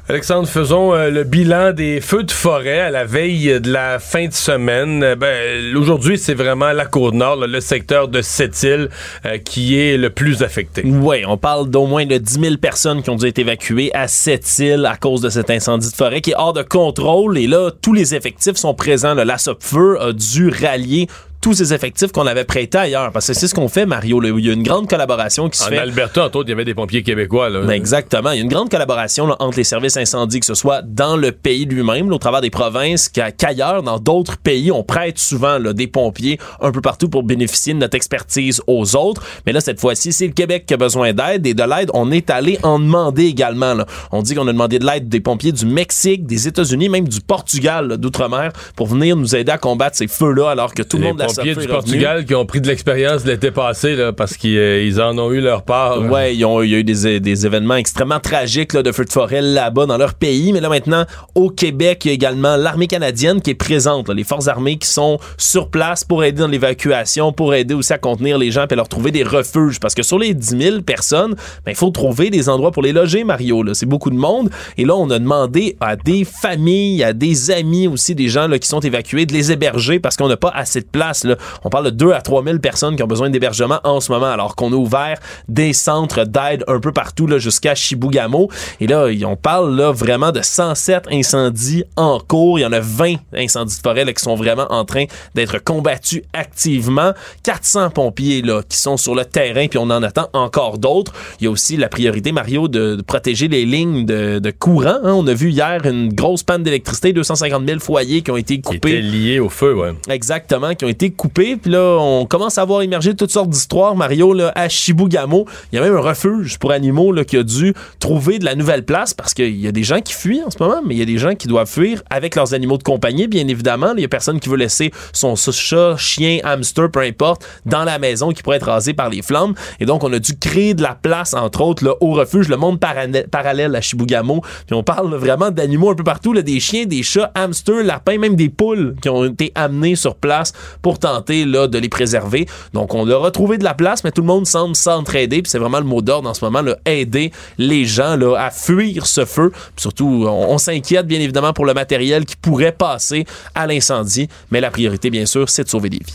Alexandre, 0.09 0.47
faisons 0.47 0.95
euh, 0.95 1.11
le 1.11 1.25
bilan 1.25 1.73
des 1.73 2.01
feux 2.01 2.23
de 2.23 2.31
forêt 2.31 2.79
à 2.79 2.91
la 2.91 3.05
veille 3.05 3.61
de 3.61 3.73
la 3.73 3.99
fin 3.99 4.29
de 4.29 4.33
semaine. 4.33 5.03
Euh, 5.03 5.17
ben, 5.17 5.77
aujourd'hui, 5.77 6.17
c'est 6.17 6.35
vraiment 6.35 6.71
la 6.71 6.87
Côte-Nord, 6.87 7.45
le 7.45 7.61
secteur 7.61 8.07
de 8.07 8.23
Sept-Îles, 8.23 8.89
euh, 9.25 9.39
qui 9.39 9.77
est 9.81 9.97
le 9.97 10.11
plus 10.11 10.45
affecté. 10.45 10.85
Oui, 10.85 11.25
on 11.27 11.37
parle 11.37 11.71
d'au 11.71 11.87
moins 11.87 12.07
de 12.07 12.19
10 12.19 12.41
000 12.41 12.57
personnes 12.59 13.03
qui 13.03 13.11
ont 13.11 13.17
dû 13.17 13.27
être 13.27 13.41
évacuées 13.41 13.91
à 13.95 14.07
Sept-Îles 14.07 14.87
à 14.87 14.97
cause 14.97 15.23
de 15.23 15.29
cet 15.29 15.51
incendie 15.51 15.91
de 15.91 15.97
forêt 15.97 16.21
qui 16.21 16.31
est 16.31 16.37
hors 16.37 16.53
de 16.53 16.63
contrôle. 16.63 17.37
Et 17.37 17.49
là, 17.49 17.73
tous 17.83 17.93
les 17.93 18.15
effectifs 18.15 18.55
sont 18.55 18.75
présents. 18.75 19.15
La 19.15 19.39
SOPFEU 19.39 19.99
a 19.99 20.13
dû 20.13 20.51
rallier 20.51 21.09
tous 21.47 21.55
ces 21.55 21.73
effectifs 21.73 22.11
qu'on 22.11 22.27
avait 22.27 22.43
prêtés 22.43 22.77
ailleurs. 22.77 23.13
Parce 23.13 23.29
que 23.29 23.33
c'est 23.33 23.47
ce 23.47 23.55
qu'on 23.55 23.69
fait, 23.69 23.87
Mario. 23.87 24.21
Il 24.21 24.45
y 24.45 24.51
a 24.51 24.53
une 24.53 24.65
grande 24.65 24.91
collaboration 24.91 25.49
qui 25.49 25.57
se 25.57 25.69
fait. 25.69 25.79
En 25.79 25.83
Alberta, 25.83 26.25
entre 26.25 26.41
autres, 26.41 26.49
il 26.49 26.51
y 26.51 26.55
avait 26.55 26.65
des 26.65 26.75
pompiers 26.75 27.05
québécois. 27.05 27.51
Là. 27.51 27.61
Ben, 27.61 27.71
exactement. 27.71 28.33
Il 28.33 28.39
y 28.39 28.41
a 28.41 28.43
une 28.43 28.49
grande 28.49 28.69
collaboration 28.69 29.29
entre 29.39 29.57
les 29.57 29.63
services 29.63 29.97
incendies, 29.97 30.41
que 30.41 30.47
ce 30.47 30.57
soit 30.57 30.83
dans 30.83 31.17
le 31.17 31.31
pays 31.31 31.65
lui-même, 31.65 32.11
au 32.13 32.19
travers 32.19 32.41
des 32.41 32.51
provinces, 32.51 33.09
qu'ailleurs, 33.09 33.85
dans 33.85 34.01
d'autres 34.01 34.39
pays, 34.39 34.73
on 34.73 34.83
prête 34.83 35.21
souvent 35.21 35.59
là, 35.59 35.73
des 35.73 35.87
pompiers 35.87 36.41
un 36.61 36.73
peu 36.73 36.81
partout 36.81 37.09
pour 37.09 37.23
bénéficier 37.23 37.75
de 37.75 37.79
notre 37.79 37.95
expertise 37.95 38.61
aux 38.67 38.97
autres. 38.97 39.23
Mais 39.47 39.53
là, 39.53 39.61
cette 39.61 39.79
fois-ci, 39.79 40.13
c'est 40.13 40.27
le 40.27 40.33
Québec 40.33 40.65
qui 40.67 40.75
a 40.75 40.79
besoin 40.79 41.13
d'aide. 41.13 41.47
Et 41.47 41.55
de 41.55 41.63
l'aide, 41.63 41.93
on 41.95 42.11
est 42.11 42.29
allé 42.29 42.59
en 42.65 42.81
demander 42.81 43.27
également. 43.27 43.75
Là. 43.75 43.87
On 44.11 44.21
dit 44.21 44.35
qu'on 44.35 44.49
a 44.49 44.53
demandé 44.53 44.81
de 44.81 44.87
l'aide 44.87 45.09
des 45.09 45.21
pompiers 45.21 45.53
du 45.53 45.65
Mexique, 45.65 46.27
des 46.27 46.49
États-Unis, 46.49 46.89
même 46.89 47.07
du 47.07 47.21
Portugal, 47.21 47.99
d'outre-mer, 47.99 48.51
pour 48.75 48.89
venir 48.89 49.15
nous 49.15 49.37
aider 49.37 49.53
à 49.53 49.59
combattre 49.59 49.97
ces 49.97 50.09
feux-là, 50.09 50.51
alors 50.51 50.75
que 50.75 50.83
tout 50.83 50.99
le 50.99 51.05
monde 51.05 51.23
pompiers 51.37 51.55
du 51.55 51.67
Portugal 51.67 52.25
qui 52.25 52.35
ont 52.35 52.47
pris 52.47 52.61
de 52.61 52.67
l'expérience 52.67 53.25
l'été 53.25 53.51
passé 53.51 53.95
là, 53.95 54.13
parce 54.13 54.37
qu'ils 54.37 54.59
euh, 54.59 54.99
en 54.99 55.19
ont 55.19 55.33
eu 55.33 55.41
leur 55.41 55.63
part. 55.63 56.03
Ouais, 56.03 56.35
il 56.35 56.41
y 56.41 56.45
a 56.45 56.63
eu 56.63 56.85
des, 56.85 57.21
des, 57.21 57.47
événements 57.47 57.77
extrêmement 57.77 58.21
tragiques 58.21 58.73
là, 58.73 58.83
de 58.83 58.93
feux 58.93 59.05
de 59.05 59.13
forêt 59.13 59.43
là-bas 59.43 59.87
dans 59.87 59.99
leur 59.99 60.15
pays. 60.15 60.53
Mais 60.53 60.61
là 60.61 60.69
maintenant, 60.69 61.05
au 61.35 61.51
Québec, 61.51 62.05
il 62.05 62.09
y 62.09 62.11
a 62.11 62.15
également 62.15 62.57
l'armée 62.57 62.87
canadienne 62.87 63.41
qui 63.41 63.51
est 63.51 63.55
présente, 63.55 64.09
les 64.09 64.25
forces 64.25 64.49
armées 64.49 64.79
qui 64.79 64.89
sont 64.89 65.19
sur 65.37 65.71
place 65.71 66.05
pour 66.05 66.25
aider 66.25 66.41
dans 66.41 66.49
l'évacuation, 66.49 67.33
pour 67.33 67.55
aider 67.55 67.75
aussi 67.75 67.93
à 67.93 67.99
contenir 67.99 68.39
les 68.39 68.51
gens 68.51 68.67
et 68.71 68.75
leur 68.75 68.89
trouver 68.89 69.11
des 69.11 69.23
refuges. 69.23 69.81
Parce 69.81 69.95
que 69.95 70.03
sur 70.03 70.19
les 70.19 70.35
10 70.35 70.59
000 70.59 70.83
personnes, 70.83 71.35
ben, 71.65 71.73
il 71.73 71.77
faut 71.77 71.91
trouver 71.91 72.31
des 72.31 72.49
endroits 72.49 72.73
pour 72.73 72.83
les 72.83 72.93
loger, 72.93 73.25
Mario. 73.25 73.65
C'est 73.75 73.87
beaucoup 73.87 74.11
de 74.11 74.17
monde. 74.17 74.51
Et 74.77 74.85
là, 74.85 74.95
on 74.97 75.11
a 75.11 75.19
demandé 75.19 75.77
à 75.81 75.97
des 75.97 76.25
familles, 76.25 77.03
à 77.03 77.13
des 77.13 77.51
amis 77.51 77.89
aussi, 77.89 78.15
des 78.15 78.29
gens 78.29 78.49
là, 78.49 78.59
qui 78.59 78.69
sont 78.69 78.81
évacués, 78.81 79.27
de 79.27 79.33
les 79.33 79.53
héberger 79.53 79.99
parce 79.99 80.17
qu'on 80.17 80.29
n'a 80.29 80.37
pas 80.37 80.53
assez 80.55 80.81
de 80.81 80.87
place 80.87 81.25
Là. 81.27 81.37
On 81.65 81.71
parle 81.71 81.87
de 81.87 81.91
2 81.91 82.13
à 82.13 82.21
3 82.21 82.45
000 82.45 82.59
personnes 82.59 82.97
qui 82.97 83.03
ont 83.03 83.07
besoin 83.07 83.31
d'hébergement 83.31 83.81
en 83.85 84.01
ce 84.01 84.13
moment, 84.13 84.27
alors 84.27 84.57
qu'on 84.57 84.73
a 84.73 84.77
ouvert 84.77 85.19
des 85.49 85.73
centres 85.73 86.25
d'aide 86.25 86.65
un 86.69 86.81
peu 86.81 86.93
partout 86.93 87.27
là, 87.27 87.39
jusqu'à 87.39 87.75
Chibougamau. 87.75 88.49
Et 88.81 88.87
là, 88.87 89.07
on 89.25 89.37
parle 89.37 89.77
là, 89.77 89.93
vraiment 89.93 90.33
de 90.33 90.43
107 90.43 91.09
incendies 91.11 91.85
en 91.97 92.19
cours. 92.19 92.59
Il 92.59 92.63
y 92.63 92.67
en 92.67 92.73
a 92.73 92.81
20 92.81 93.17
incendies 93.35 93.77
de 93.77 93.83
forêt 93.83 94.05
là, 94.05 94.13
qui 94.13 94.23
sont 94.23 94.37
vraiment 94.37 94.67
en 94.71 94.85
train 94.85 95.05
d'être 95.35 95.59
combattus 95.59 96.23
activement. 96.33 97.13
400 97.43 97.91
pompiers 97.91 98.43
là, 98.43 98.63
qui 98.69 98.77
sont 98.79 98.97
sur 98.97 99.15
le 99.15 99.25
terrain, 99.25 99.67
puis 99.69 99.79
on 99.79 99.91
en 99.91 100.03
attend 100.03 100.29
encore 100.33 100.79
d'autres. 100.79 101.13
Il 101.41 101.45
y 101.45 101.47
a 101.47 101.51
aussi 101.51 101.77
la 101.77 101.89
priorité, 101.89 102.33
Mario, 102.33 102.69
de, 102.69 103.03
protéger 103.07 103.49
les 103.49 103.65
lignes 103.65 104.05
de, 104.05 104.39
de 104.39 104.51
courant. 104.51 104.99
Hein. 105.03 105.13
On 105.13 105.27
a 105.27 105.35
vu 105.35 105.51
hier 105.51 105.85
une 105.85 106.13
grosse 106.13 106.43
panne 106.43 106.63
d'électricité, 106.63 107.13
250 107.13 107.67
000 107.67 107.81
foyers 107.81 108.23
qui 108.23 108.31
ont 108.31 108.37
été 108.37 108.61
coupés. 108.61 108.81
Qui 108.81 108.89
étaient 108.89 109.01
liés 109.01 109.41
au 109.41 109.49
feu, 109.49 109.75
ouais. 109.75 109.93
Exactement, 110.09 110.75
qui 110.75 110.85
ont 110.85 110.89
été 110.89 111.06
coupés. 111.11 111.57
Puis 111.57 111.71
là, 111.71 111.97
on 111.99 112.27
commence 112.27 112.59
à 112.59 112.65
voir 112.65 112.83
émerger 112.83 113.15
toutes 113.15 113.31
sortes 113.31 113.51
d'histoires, 113.51 113.97
Mario, 113.97 114.33
là, 114.33 114.53
à 114.55 114.69
Chibougamau. 114.69 115.47
Il 115.73 115.77
y 115.77 115.79
a 115.79 115.83
même 115.83 115.97
un 115.97 116.01
refuge 116.01 116.59
pour 116.59 116.73
animaux 116.73 117.13
là, 117.13 117.25
qui 117.25 117.37
a 117.37 117.43
dû 117.43 117.75
trouver 117.99 118.39
de 118.39 118.45
la 118.45 118.55
nouvelle 118.55 118.85
place 118.85 119.15
parce 119.15 119.35
qu'il 119.35 119.57
y 119.57 119.67
a 119.67 119.73
des 119.73 119.83
gens 119.83 120.01
qui 120.01 120.13
fuient 120.13 120.43
en 120.45 120.51
ce 120.51 120.63
moment, 120.63 120.83
mais 120.85 120.95
il 120.95 120.99
y 120.99 121.03
a 121.03 121.07
des 121.07 121.19
gens 121.19 121.35
qui 121.35 121.49
doivent 121.49 121.71
fuir 121.71 122.03
avec 122.11 122.37
leurs 122.37 122.55
animaux 122.55 122.79
de 122.79 122.83
compagnie, 122.83 123.27
bien 123.27 123.47
évidemment. 123.49 123.95
Il 123.97 124.03
y 124.03 124.05
a 124.05 124.09
personne 124.09 124.41
qui 124.41 124.49
veut 124.49 124.57
laisser 124.57 124.91
son 125.13 125.35
chat, 125.37 125.97
chien, 125.97 126.39
hamster, 126.45 126.91
peu 126.91 127.01
importe, 127.01 127.47
dans 127.65 127.85
la 127.85 127.99
maison 127.99 128.33
qui 128.33 128.43
pourrait 128.43 128.57
être 128.57 128.67
rasé 128.67 128.95
par 128.95 129.09
les 129.09 129.23
flammes. 129.23 129.55
Et 129.81 129.87
donc, 129.87 130.05
on 130.05 130.13
a 130.13 130.19
dû 130.19 130.37
créer 130.37 130.75
de 130.75 130.83
la 130.83 130.95
place, 130.95 131.35
entre 131.35 131.61
autres, 131.63 131.85
là, 131.85 131.95
au 132.01 132.13
refuge, 132.13 132.49
le 132.49 132.57
monde 132.57 132.81
parallèle 132.81 133.75
à 133.75 133.81
Chibougamau. 133.81 134.41
Puis 134.67 134.75
on 134.75 134.83
parle 134.83 135.15
vraiment 135.15 135.51
d'animaux 135.51 135.91
un 135.91 135.95
peu 135.95 136.05
partout, 136.05 136.33
là, 136.33 136.43
des 136.43 136.61
chiens, 136.61 136.87
des 136.87 137.03
chats, 137.03 137.31
hamsters, 137.35 137.85
lapins, 137.85 138.19
même 138.19 138.37
des 138.37 138.49
poules 138.49 138.95
qui 139.01 139.09
ont 139.09 139.25
été 139.25 139.53
amenés 139.55 139.97
sur 139.97 140.17
place 140.17 140.53
pour 140.83 140.96
tenter 140.99 141.45
là, 141.45 141.67
de 141.67 141.79
les 141.79 141.89
préserver. 141.89 142.47
Donc, 142.73 142.95
on 142.95 143.09
a 143.09 143.17
retrouvé 143.17 143.59
de 143.59 143.65
la 143.65 143.75
place, 143.75 144.05
mais 144.05 144.13
tout 144.13 144.23
le 144.23 144.27
monde 144.27 144.47
semble 144.47 144.77
s'entraider. 144.77 145.43
Puis 145.43 145.51
c'est 145.51 145.59
vraiment 145.59 145.79
le 145.79 145.85
mot 145.85 146.03
d'ordre 146.03 146.29
en 146.29 146.35
ce 146.35 146.45
moment, 146.45 146.63
aider 146.85 147.33
les 147.59 147.85
gens 147.85 148.17
là, 148.17 148.37
à 148.37 148.51
fuir 148.51 149.07
ce 149.07 149.25
feu. 149.25 149.53
surtout, 149.77 150.27
on, 150.29 150.59
s'inquiète 150.59 151.07
bien 151.07 151.21
évidemment 151.21 151.53
pour 151.53 151.67
le 151.67 151.75
matériel 151.75 152.25
qui 152.25 152.37
pourrait 152.37 152.73
passer 152.73 153.25
à 153.55 153.67
l'incendie, 153.67 154.29
mais 154.51 154.61
la 154.61 154.71
priorité, 154.71 155.11
bien 155.11 155.27
sûr, 155.27 155.49
c'est 155.49 155.65
de 155.65 155.69
sauver 155.69 155.91
des 155.91 155.99
vies. 155.99 156.15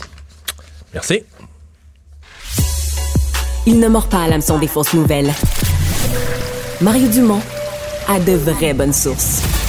Merci. 0.92 1.22
Il 3.66 3.78
ne 3.78 3.88
mord 3.88 4.08
pas 4.08 4.22
à 4.22 4.28
l'hameçon 4.28 4.58
des 4.58 4.66
fausses 4.66 4.92
nouvelles. 4.92 5.32
Mario 6.80 7.08
Dumont 7.08 7.40
a 8.08 8.18
de 8.18 8.32
vraies 8.32 8.74
bonnes 8.74 8.92
sources. 8.92 9.61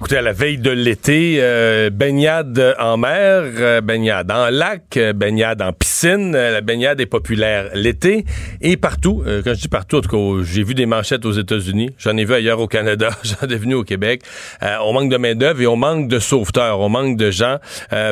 Écoutez, 0.00 0.16
à 0.16 0.22
la 0.22 0.32
veille 0.32 0.56
de 0.56 0.70
l'été, 0.70 1.36
euh, 1.40 1.90
baignade 1.90 2.74
en 2.78 2.96
mer, 2.96 3.42
euh, 3.58 3.82
baignade 3.82 4.30
en 4.30 4.48
lac, 4.48 4.96
euh, 4.96 5.12
baignade 5.12 5.60
en 5.60 5.74
piscine. 5.74 6.32
la 6.32 6.62
baignade 6.62 7.02
est 7.02 7.06
populaire 7.06 7.66
l'été 7.74 8.24
et 8.62 8.78
partout. 8.78 9.22
quand 9.44 9.52
je 9.52 9.60
dis 9.60 9.68
partout, 9.68 9.98
en 9.98 10.00
tout 10.00 10.08
cas, 10.08 10.44
j'ai 10.50 10.62
vu 10.62 10.72
des 10.72 10.86
manchettes 10.86 11.26
aux 11.26 11.32
États-Unis. 11.32 11.90
J'en 11.98 12.16
ai 12.16 12.24
vu 12.24 12.32
ailleurs 12.32 12.60
au 12.60 12.66
Canada. 12.66 13.10
J'en 13.22 13.46
ai 13.46 13.56
venu 13.56 13.74
au 13.74 13.84
Québec. 13.84 14.22
on 14.62 14.94
manque 14.94 15.10
de 15.10 15.18
main 15.18 15.34
d'œuvre 15.34 15.60
et 15.60 15.66
on 15.66 15.76
manque 15.76 16.08
de 16.08 16.18
sauveteurs. 16.18 16.80
On 16.80 16.88
manque 16.88 17.18
de 17.18 17.30
gens 17.30 17.58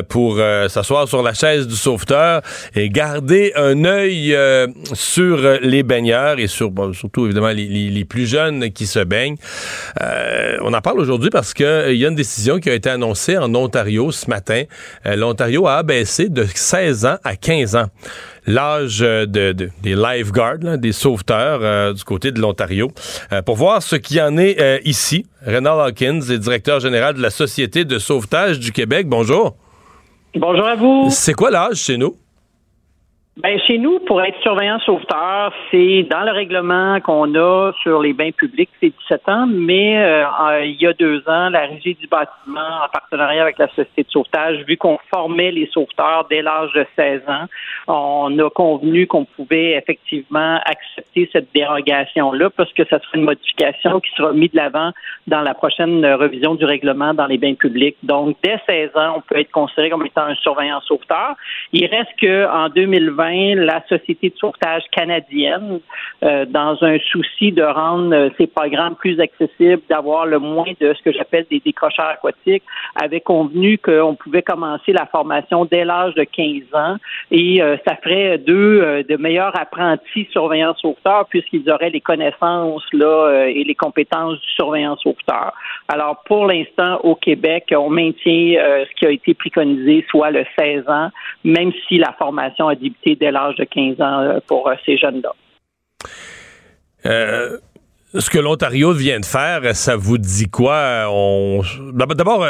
pour 0.09 0.39
s'asseoir 0.67 1.07
sur 1.07 1.23
la 1.23 1.33
chaise 1.33 1.67
du 1.67 1.75
sauveteur 1.75 2.43
et 2.75 2.91
garder 2.91 3.51
un 3.55 3.83
œil 3.83 4.37
sur 4.93 5.39
les 5.63 5.81
baigneurs 5.81 6.37
et 6.37 6.45
sur 6.45 6.71
surtout 6.93 7.25
évidemment 7.25 7.49
les, 7.49 7.65
les, 7.65 8.05
plus 8.05 8.29
jeunes 8.29 8.69
qui 8.71 8.85
se 8.85 8.99
baignent. 8.99 9.37
on 9.99 10.71
en 10.71 10.81
parle 10.81 10.99
aujourd'hui 10.99 11.31
parce 11.31 11.55
que 11.55 11.78
il 11.87 11.97
y 11.97 12.05
a 12.05 12.09
une 12.09 12.15
décision 12.15 12.59
qui 12.59 12.69
a 12.69 12.73
été 12.73 12.89
annoncée 12.89 13.37
en 13.37 13.53
Ontario 13.55 14.11
ce 14.11 14.29
matin. 14.29 14.63
Euh, 15.05 15.15
L'Ontario 15.15 15.67
a 15.67 15.75
abaissé 15.75 16.29
de 16.29 16.43
16 16.43 17.05
ans 17.05 17.17
à 17.23 17.35
15 17.35 17.75
ans 17.75 17.87
l'âge 18.45 18.99
de, 18.99 19.51
des 19.51 19.95
lifeguards, 19.95 20.77
des 20.77 20.91
sauveteurs 20.91 21.59
euh, 21.61 21.93
du 21.93 22.03
côté 22.03 22.31
de 22.31 22.39
l'Ontario. 22.39 22.91
Euh, 23.31 23.41
pour 23.41 23.55
voir 23.55 23.83
ce 23.83 23.95
qu'il 23.95 24.17
y 24.17 24.21
en 24.21 24.37
est 24.37 24.81
ici, 24.85 25.25
Renald 25.45 25.79
Hawkins 25.79 26.21
est 26.29 26.39
directeur 26.39 26.79
général 26.79 27.13
de 27.13 27.21
la 27.21 27.29
Société 27.29 27.85
de 27.85 27.99
sauvetage 27.99 28.59
du 28.59 28.71
Québec. 28.71 29.07
Bonjour. 29.07 29.55
Bonjour 30.35 30.67
à 30.67 30.75
vous. 30.75 31.07
C'est 31.09 31.33
quoi 31.33 31.51
l'âge 31.51 31.77
chez 31.77 31.97
nous? 31.97 32.17
Ben, 33.41 33.57
chez 33.57 33.77
nous, 33.77 33.99
pour 33.99 34.21
être 34.21 34.37
surveillant 34.41 34.79
sauveteur, 34.79 35.53
c'est 35.71 36.03
dans 36.11 36.23
le 36.23 36.31
règlement 36.31 36.99
qu'on 36.99 37.33
a 37.35 37.71
sur 37.81 38.01
les 38.01 38.11
bains 38.11 38.31
publics, 38.31 38.69
c'est 38.81 38.91
17 39.07 39.29
ans, 39.29 39.47
mais 39.47 39.97
euh, 39.97 40.65
il 40.65 40.75
y 40.75 40.85
a 40.85 40.91
deux 40.91 41.19
ans, 41.25 41.49
la 41.49 41.61
Régie 41.61 41.95
du 41.95 42.07
bâtiment, 42.07 42.83
en 42.83 42.89
partenariat 42.91 43.43
avec 43.43 43.57
la 43.57 43.69
Société 43.69 44.03
de 44.03 44.09
sauvetage, 44.09 44.65
vu 44.67 44.75
qu'on 44.75 44.97
formait 45.09 45.51
les 45.51 45.67
sauveteurs 45.67 46.27
dès 46.29 46.41
l'âge 46.41 46.73
de 46.73 46.85
16 46.97 47.21
ans, 47.29 47.45
on 47.87 48.37
a 48.39 48.49
convenu 48.49 49.07
qu'on 49.07 49.23
pouvait 49.23 49.71
effectivement 49.71 50.59
accepter 50.65 51.29
cette 51.31 51.47
dérogation-là 51.53 52.49
parce 52.49 52.73
que 52.73 52.83
ça 52.89 52.99
sera 52.99 53.17
une 53.17 53.23
modification 53.23 54.01
qui 54.01 54.11
sera 54.17 54.33
mise 54.33 54.51
de 54.51 54.57
l'avant 54.57 54.91
dans 55.27 55.41
la 55.41 55.53
prochaine 55.53 56.05
revision 56.05 56.55
du 56.55 56.65
règlement 56.65 57.13
dans 57.13 57.27
les 57.27 57.37
bains 57.37 57.55
publics. 57.55 57.95
Donc, 58.03 58.35
dès 58.43 58.59
16 58.67 58.89
ans, 58.95 59.13
on 59.15 59.21
peut 59.21 59.39
être 59.39 59.51
considéré 59.51 59.91
comme 59.91 60.05
étant 60.05 60.23
un 60.23 60.35
surveillant 60.35 60.81
sauveteur. 60.81 61.35
Il 61.71 61.85
reste 61.85 62.11
qu'en 62.19 62.67
2020, 62.67 63.28
la 63.29 63.83
Société 63.87 64.29
de 64.29 64.35
sauvetage 64.37 64.83
canadienne, 64.91 65.79
euh, 66.23 66.45
dans 66.45 66.77
un 66.83 66.97
souci 66.99 67.51
de 67.51 67.63
rendre 67.63 68.13
euh, 68.13 68.29
ces 68.37 68.47
programmes 68.47 68.95
plus 68.95 69.19
accessibles, 69.19 69.81
d'avoir 69.89 70.25
le 70.25 70.39
moins 70.39 70.71
de 70.79 70.93
ce 70.93 71.01
que 71.01 71.11
j'appelle 71.11 71.45
des 71.49 71.59
décrocheurs 71.59 72.07
aquatiques, 72.07 72.63
avait 73.01 73.21
convenu 73.21 73.77
qu'on 73.77 74.15
pouvait 74.15 74.41
commencer 74.41 74.91
la 74.91 75.05
formation 75.05 75.65
dès 75.65 75.85
l'âge 75.85 76.13
de 76.15 76.23
15 76.23 76.63
ans 76.73 76.97
et 77.31 77.61
euh, 77.61 77.77
ça 77.87 77.95
ferait 77.95 78.37
deux 78.37 79.03
de 79.03 79.17
meilleurs 79.17 79.57
apprentis 79.59 80.27
surveillants 80.31 80.75
sauveteurs 80.75 81.25
puisqu'ils 81.29 81.69
auraient 81.71 81.89
les 81.89 82.01
connaissances 82.01 82.83
là 82.93 83.45
et 83.47 83.63
les 83.63 83.75
compétences 83.75 84.39
du 84.39 84.47
surveillant 84.55 84.95
sauveteur. 84.97 85.53
Alors 85.87 86.23
pour 86.25 86.45
l'instant 86.45 86.99
au 87.03 87.15
Québec, 87.15 87.73
on 87.75 87.89
maintient 87.89 88.55
ce 88.85 88.95
qui 88.95 89.05
a 89.05 89.11
été 89.11 89.33
préconisé, 89.33 90.05
soit 90.09 90.31
le 90.31 90.45
16 90.57 90.87
ans, 90.87 91.09
même 91.43 91.71
si 91.87 91.97
la 91.97 92.13
formation 92.13 92.67
a 92.67 92.75
débuté 92.75 93.08
dès 93.15 93.31
l'âge 93.31 93.55
de 93.55 93.63
15 93.63 94.01
ans 94.01 94.21
euh, 94.21 94.39
pour 94.45 94.67
euh, 94.67 94.75
ces 94.85 94.97
jeunes-là. 94.97 95.33
Euh, 97.05 97.57
ce 98.13 98.29
que 98.29 98.39
l'Ontario 98.39 98.91
vient 98.93 99.19
de 99.19 99.25
faire, 99.25 99.75
ça 99.75 99.95
vous 99.95 100.17
dit 100.17 100.49
quoi? 100.49 101.05
D'abord, 101.93 102.45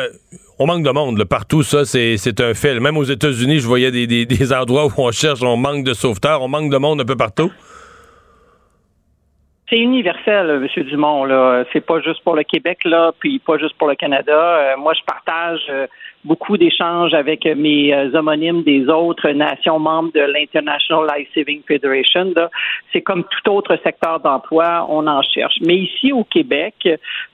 on 0.57 0.65
manque 0.65 0.83
de 0.83 0.91
monde. 0.91 1.23
Partout, 1.25 1.63
ça, 1.63 1.85
c'est 1.85 2.41
un 2.41 2.53
fait. 2.53 2.79
Même 2.79 2.97
aux 2.97 3.03
États-Unis, 3.03 3.59
je 3.59 3.67
voyais 3.67 3.91
des, 3.91 4.53
endroits 4.53 4.85
où 4.85 4.91
on 4.97 5.11
cherche, 5.11 5.41
on 5.43 5.57
manque 5.57 5.83
de 5.83 5.93
sauveteurs, 5.93 6.41
on 6.41 6.47
manque 6.47 6.71
de 6.71 6.77
monde 6.77 7.01
un 7.01 7.05
peu 7.05 7.17
partout. 7.17 7.51
C'est 9.69 9.77
universel, 9.77 10.49
M. 10.49 10.83
Dumont. 10.85 11.25
Là. 11.25 11.65
C'est 11.73 11.85
pas 11.85 11.99
juste 12.01 12.23
pour 12.23 12.35
le 12.35 12.43
Québec, 12.43 12.79
là, 12.85 13.11
puis 13.19 13.39
pas 13.39 13.57
juste 13.57 13.77
pour 13.77 13.87
le 13.87 13.95
Canada. 13.95 14.75
moi, 14.77 14.93
je 14.93 15.03
partage 15.05 15.69
beaucoup 16.25 16.57
d'échanges 16.57 17.13
avec 17.13 17.45
mes 17.45 17.93
euh, 17.93 18.13
homonymes 18.13 18.63
des 18.63 18.87
autres 18.87 19.29
nations 19.29 19.79
membres 19.79 20.11
de 20.13 20.21
l'International 20.21 21.07
Life 21.15 21.29
Saving 21.33 21.61
Federation. 21.67 22.33
C'est 22.91 23.01
comme 23.01 23.23
tout 23.23 23.51
autre 23.51 23.77
secteur 23.83 24.19
d'emploi, 24.19 24.85
on 24.89 25.07
en 25.07 25.21
cherche. 25.21 25.55
Mais 25.61 25.77
ici 25.77 26.11
au 26.11 26.23
Québec, 26.23 26.75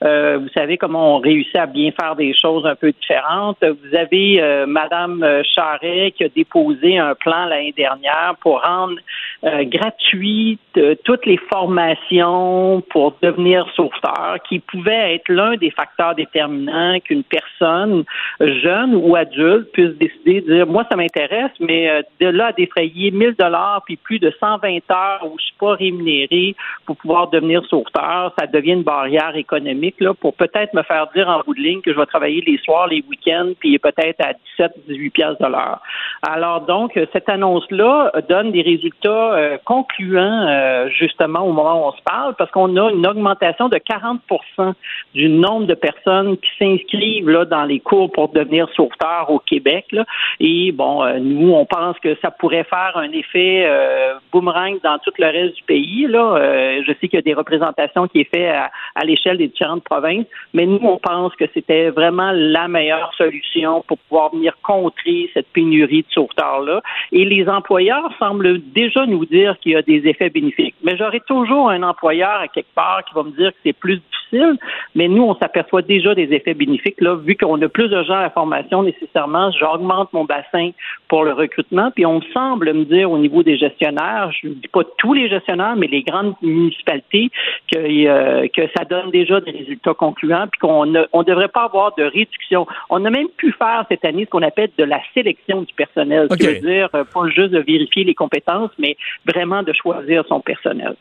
euh, 0.04 0.38
vous 0.38 0.48
savez 0.54 0.78
comment 0.78 1.16
on 1.16 1.18
réussit 1.18 1.56
à 1.56 1.66
bien 1.66 1.90
faire 1.98 2.16
des 2.16 2.34
choses 2.34 2.64
un 2.66 2.74
peu 2.74 2.92
différentes. 2.92 3.58
Vous 3.62 3.96
avez 3.96 4.40
euh, 4.40 4.66
Madame 4.66 5.24
Charret 5.54 6.12
qui 6.16 6.24
a 6.24 6.28
déposé 6.28 6.98
un 6.98 7.14
plan 7.14 7.46
l'année 7.46 7.74
dernière 7.76 8.34
pour 8.40 8.62
rendre 8.62 8.96
euh, 9.44 9.64
gratuite 9.64 10.60
toutes 11.04 11.26
les 11.26 11.38
formations 11.50 12.82
pour 12.90 13.16
devenir 13.22 13.66
sauveteur, 13.74 14.36
qui 14.48 14.60
pouvait 14.60 15.14
être 15.14 15.28
l'un 15.28 15.56
des 15.56 15.70
facteurs 15.70 16.14
déterminants 16.14 16.98
qu'une 17.00 17.24
personne 17.24 18.04
jeune 18.40 18.75
ou 18.84 19.16
adulte 19.16 19.70
puisse 19.72 19.96
décider 19.98 20.40
de 20.40 20.54
dire 20.54 20.66
moi 20.66 20.84
ça 20.90 20.96
m'intéresse, 20.96 21.52
mais 21.60 21.88
euh, 21.88 22.02
de 22.20 22.28
là 22.28 22.46
à 22.46 22.52
défrayer 22.52 23.10
1000 23.10 23.34
dollars 23.38 23.82
puis 23.86 23.96
plus 23.96 24.18
de 24.18 24.32
120 24.38 24.78
heures 24.90 25.24
où 25.24 25.36
je 25.38 25.44
suis 25.44 25.54
pas 25.58 25.74
rémunéré 25.74 26.54
pour 26.84 26.96
pouvoir 26.96 27.28
devenir 27.28 27.64
sauveteur, 27.66 28.32
ça 28.38 28.46
devient 28.46 28.72
une 28.72 28.82
barrière 28.82 29.36
économique 29.36 29.96
là 30.00 30.14
pour 30.14 30.34
peut-être 30.34 30.74
me 30.74 30.82
faire 30.82 31.08
dire 31.14 31.28
en 31.28 31.40
bout 31.40 31.54
de 31.54 31.60
ligne 31.60 31.80
que 31.80 31.92
je 31.92 31.98
vais 31.98 32.06
travailler 32.06 32.42
les 32.46 32.58
soirs, 32.58 32.88
les 32.88 33.04
week-ends 33.08 33.52
puis 33.58 33.78
peut-être 33.78 34.20
à 34.20 34.32
17, 34.58 34.72
18 34.88 35.10
pièces 35.10 35.38
de 35.40 35.46
l'heure. 35.46 35.80
Alors 36.22 36.62
donc 36.62 36.98
cette 37.12 37.28
annonce 37.28 37.70
là 37.70 38.12
donne 38.28 38.52
des 38.52 38.62
résultats 38.62 39.34
euh, 39.34 39.58
concluants 39.64 40.46
euh, 40.48 40.88
justement 40.90 41.40
au 41.40 41.52
moment 41.52 41.82
où 41.82 41.88
on 41.88 41.92
se 41.92 42.02
parle 42.02 42.34
parce 42.36 42.50
qu'on 42.50 42.76
a 42.76 42.90
une 42.90 43.06
augmentation 43.06 43.68
de 43.68 43.76
40% 43.76 44.74
du 45.14 45.28
nombre 45.28 45.66
de 45.66 45.74
personnes 45.74 46.36
qui 46.38 46.50
s'inscrivent 46.58 47.28
là 47.28 47.44
dans 47.44 47.64
les 47.64 47.80
cours 47.80 48.10
pour 48.12 48.28
devenir 48.28 48.65
devenir 48.66 48.86
au 49.28 49.38
Québec. 49.38 49.86
Là. 49.92 50.04
Et 50.40 50.72
bon, 50.72 51.04
euh, 51.04 51.18
nous, 51.18 51.52
on 51.52 51.64
pense 51.64 51.98
que 51.98 52.16
ça 52.22 52.30
pourrait 52.30 52.64
faire 52.64 52.92
un 52.96 53.10
effet 53.12 53.64
euh, 53.66 54.14
boomerang 54.32 54.78
dans 54.82 54.98
tout 54.98 55.12
le 55.18 55.26
reste 55.26 55.56
du 55.56 55.62
pays. 55.62 56.06
Là. 56.08 56.36
Euh, 56.36 56.82
je 56.86 56.92
sais 56.92 57.08
qu'il 57.08 57.14
y 57.14 57.18
a 57.18 57.22
des 57.22 57.34
représentations 57.34 58.06
qui 58.08 58.20
est 58.20 58.30
fait 58.30 58.48
à, 58.48 58.70
à 58.94 59.04
l'échelle 59.04 59.38
des 59.38 59.48
différentes 59.48 59.84
provinces, 59.84 60.26
mais 60.54 60.66
nous, 60.66 60.80
on 60.82 60.98
pense 60.98 61.34
que 61.36 61.44
c'était 61.54 61.90
vraiment 61.90 62.32
la 62.32 62.68
meilleure 62.68 63.12
solution 63.14 63.82
pour 63.86 63.98
pouvoir 63.98 64.32
venir 64.32 64.56
contrer 64.62 65.30
cette 65.34 65.48
pénurie 65.48 66.02
de 66.02 66.12
sauveteurs-là. 66.12 66.82
Et 67.12 67.24
les 67.24 67.48
employeurs 67.48 68.10
semblent 68.18 68.60
déjà 68.72 69.06
nous 69.06 69.24
dire 69.26 69.58
qu'il 69.60 69.72
y 69.72 69.76
a 69.76 69.82
des 69.82 70.06
effets 70.06 70.30
bénéfiques. 70.30 70.74
Mais 70.82 70.96
j'aurai 70.96 71.20
toujours 71.20 71.70
un 71.70 71.82
employeur 71.82 72.40
à 72.40 72.48
quelque 72.48 72.74
part 72.74 73.02
qui 73.04 73.14
va 73.14 73.22
me 73.22 73.30
dire 73.30 73.50
que 73.50 73.58
c'est 73.64 73.72
plus 73.72 73.96
difficile, 73.96 74.58
mais 74.94 75.08
nous, 75.08 75.22
on 75.22 75.34
s'aperçoit 75.36 75.82
déjà 75.82 76.14
des 76.14 76.32
effets 76.32 76.54
bénéfiques. 76.54 77.00
Là, 77.00 77.14
vu 77.14 77.36
qu'on 77.36 77.60
a 77.62 77.68
plus 77.68 77.88
de 77.88 78.02
gens 78.02 78.14
à 78.14 78.22
la 78.22 78.30
formation, 78.30 78.55
nécessairement, 78.82 79.50
j'augmente 79.52 80.12
mon 80.12 80.24
bassin 80.24 80.70
pour 81.08 81.24
le 81.24 81.32
recrutement. 81.32 81.90
Puis 81.90 82.06
on 82.06 82.20
semble 82.32 82.72
me 82.72 82.84
dire 82.84 83.10
au 83.10 83.18
niveau 83.18 83.42
des 83.42 83.56
gestionnaires, 83.56 84.30
je 84.42 84.48
ne 84.48 84.54
dis 84.54 84.68
pas 84.68 84.82
tous 84.98 85.14
les 85.14 85.28
gestionnaires, 85.28 85.76
mais 85.76 85.86
les 85.86 86.02
grandes 86.02 86.34
municipalités, 86.42 87.30
que, 87.72 87.78
euh, 87.78 88.48
que 88.54 88.62
ça 88.76 88.84
donne 88.84 89.10
déjà 89.10 89.40
des 89.40 89.50
résultats 89.50 89.94
concluants, 89.94 90.46
puis 90.50 90.58
qu'on 90.60 90.86
ne 90.86 91.02
on 91.12 91.22
devrait 91.22 91.48
pas 91.48 91.64
avoir 91.64 91.94
de 91.96 92.04
réduction. 92.04 92.66
On 92.90 93.04
a 93.04 93.10
même 93.10 93.28
pu 93.36 93.52
faire 93.52 93.84
cette 93.88 94.04
année 94.04 94.24
ce 94.24 94.30
qu'on 94.30 94.42
appelle 94.42 94.70
de 94.78 94.84
la 94.84 95.00
sélection 95.14 95.62
du 95.62 95.74
personnel, 95.74 96.28
ce 96.30 96.36
qui 96.36 96.46
veut 96.46 96.60
dire 96.60 96.88
euh, 96.94 97.04
pas 97.04 97.28
juste 97.28 97.50
de 97.50 97.60
vérifier 97.60 98.04
les 98.04 98.14
compétences, 98.14 98.70
mais 98.78 98.96
vraiment 99.26 99.62
de 99.62 99.72
choisir 99.72 100.24
son 100.28 100.40
personnel. 100.40 100.96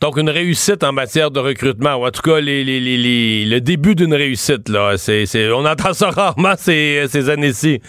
Donc, 0.00 0.16
une 0.16 0.30
réussite 0.30 0.82
en 0.82 0.92
matière 0.92 1.30
de 1.30 1.40
recrutement, 1.40 1.96
ou 1.96 2.06
en 2.06 2.10
tout 2.10 2.22
cas, 2.22 2.40
les, 2.40 2.64
les, 2.64 3.44
le 3.44 3.60
début 3.60 3.94
d'une 3.94 4.14
réussite. 4.14 4.70
Là. 4.70 4.96
C'est, 4.96 5.26
c'est, 5.26 5.50
on 5.50 5.66
entend 5.66 5.92
ça 5.92 6.10
rarement 6.10 6.54
ces, 6.56 7.04
ces 7.08 7.28
années-ci. 7.28 7.80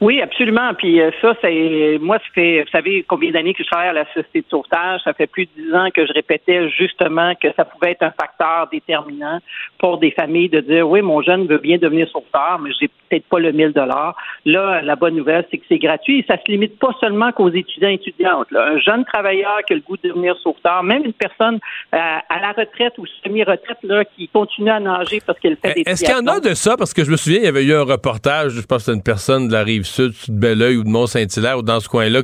Oui, 0.00 0.20
absolument. 0.20 0.74
Puis 0.74 1.00
euh, 1.00 1.10
ça, 1.22 1.34
c'est 1.40 1.98
moi, 2.00 2.18
ça 2.18 2.24
fait, 2.34 2.62
vous 2.62 2.70
savez, 2.70 3.04
combien 3.08 3.30
d'années 3.30 3.54
que 3.54 3.62
je 3.62 3.68
travaille 3.68 3.88
à 3.88 3.92
la 3.94 4.04
Société 4.08 4.42
de 4.42 4.46
sauvetage? 4.50 5.00
Ça 5.04 5.14
fait 5.14 5.26
plus 5.26 5.46
de 5.46 5.50
dix 5.56 5.74
ans 5.74 5.88
que 5.94 6.06
je 6.06 6.12
répétais 6.12 6.68
justement 6.68 7.34
que 7.34 7.48
ça 7.56 7.64
pouvait 7.64 7.92
être 7.92 8.02
un 8.02 8.10
facteur 8.10 8.68
déterminant 8.70 9.38
pour 9.78 9.96
des 9.96 10.10
familles 10.10 10.50
de 10.50 10.60
dire, 10.60 10.86
oui, 10.88 11.00
mon 11.00 11.22
jeune 11.22 11.46
veut 11.46 11.58
bien 11.58 11.78
devenir 11.78 12.08
sauveteur, 12.10 12.58
mais 12.60 12.70
j'ai 12.78 12.88
peut-être 12.88 13.24
pas 13.24 13.38
le 13.38 13.52
1000 13.52 13.72
dollars. 13.72 14.14
Là, 14.44 14.82
la 14.82 14.96
bonne 14.96 15.16
nouvelle, 15.16 15.46
c'est 15.50 15.56
que 15.56 15.64
c'est 15.66 15.78
gratuit. 15.78 16.18
Et 16.18 16.24
ça 16.28 16.36
se 16.36 16.50
limite 16.50 16.78
pas 16.78 16.90
seulement 17.00 17.32
qu'aux 17.32 17.50
étudiants 17.50 17.88
et 17.88 17.94
étudiantes. 17.94 18.50
Là. 18.50 18.72
Un 18.72 18.78
jeune 18.78 19.04
travailleur 19.06 19.60
qui 19.66 19.72
a 19.72 19.76
le 19.76 19.82
goût 19.82 19.96
de 19.96 20.08
devenir 20.08 20.36
sauveteur, 20.42 20.82
même 20.82 21.04
une 21.04 21.14
personne 21.14 21.58
euh, 21.94 21.98
à 21.98 22.40
la 22.40 22.52
retraite 22.52 22.98
ou 22.98 23.06
semi-retraite 23.24 23.78
là, 23.82 24.04
qui 24.04 24.28
continue 24.28 24.70
à 24.70 24.80
nager 24.80 25.22
parce 25.26 25.38
qu'elle 25.38 25.56
fait 25.56 25.72
des 25.72 25.82
Est-ce 25.86 26.04
qu'il 26.04 26.14
y 26.14 26.18
en 26.18 26.26
a 26.26 26.40
de 26.40 26.52
ça? 26.52 26.76
Parce 26.76 26.92
que 26.92 27.02
je 27.02 27.10
me 27.10 27.16
souviens, 27.16 27.38
il 27.38 27.44
y 27.44 27.48
avait 27.48 27.64
eu 27.64 27.74
un 27.74 27.84
reportage, 27.84 28.52
je 28.52 28.60
pense 28.60 28.78
que 28.78 28.84
c'était 28.84 28.96
une 28.96 29.02
personne 29.02 29.48
de 29.48 29.52
la 29.52 29.62
rive 29.62 29.86
sud, 29.96 30.12
de 30.28 30.38
Belleuil 30.38 30.76
ou 30.76 30.84
de 30.84 30.88
Mont-Saint-Hilaire 30.88 31.58
ou 31.58 31.62
dans 31.62 31.80
ce 31.80 31.88
coin-là. 31.88 32.20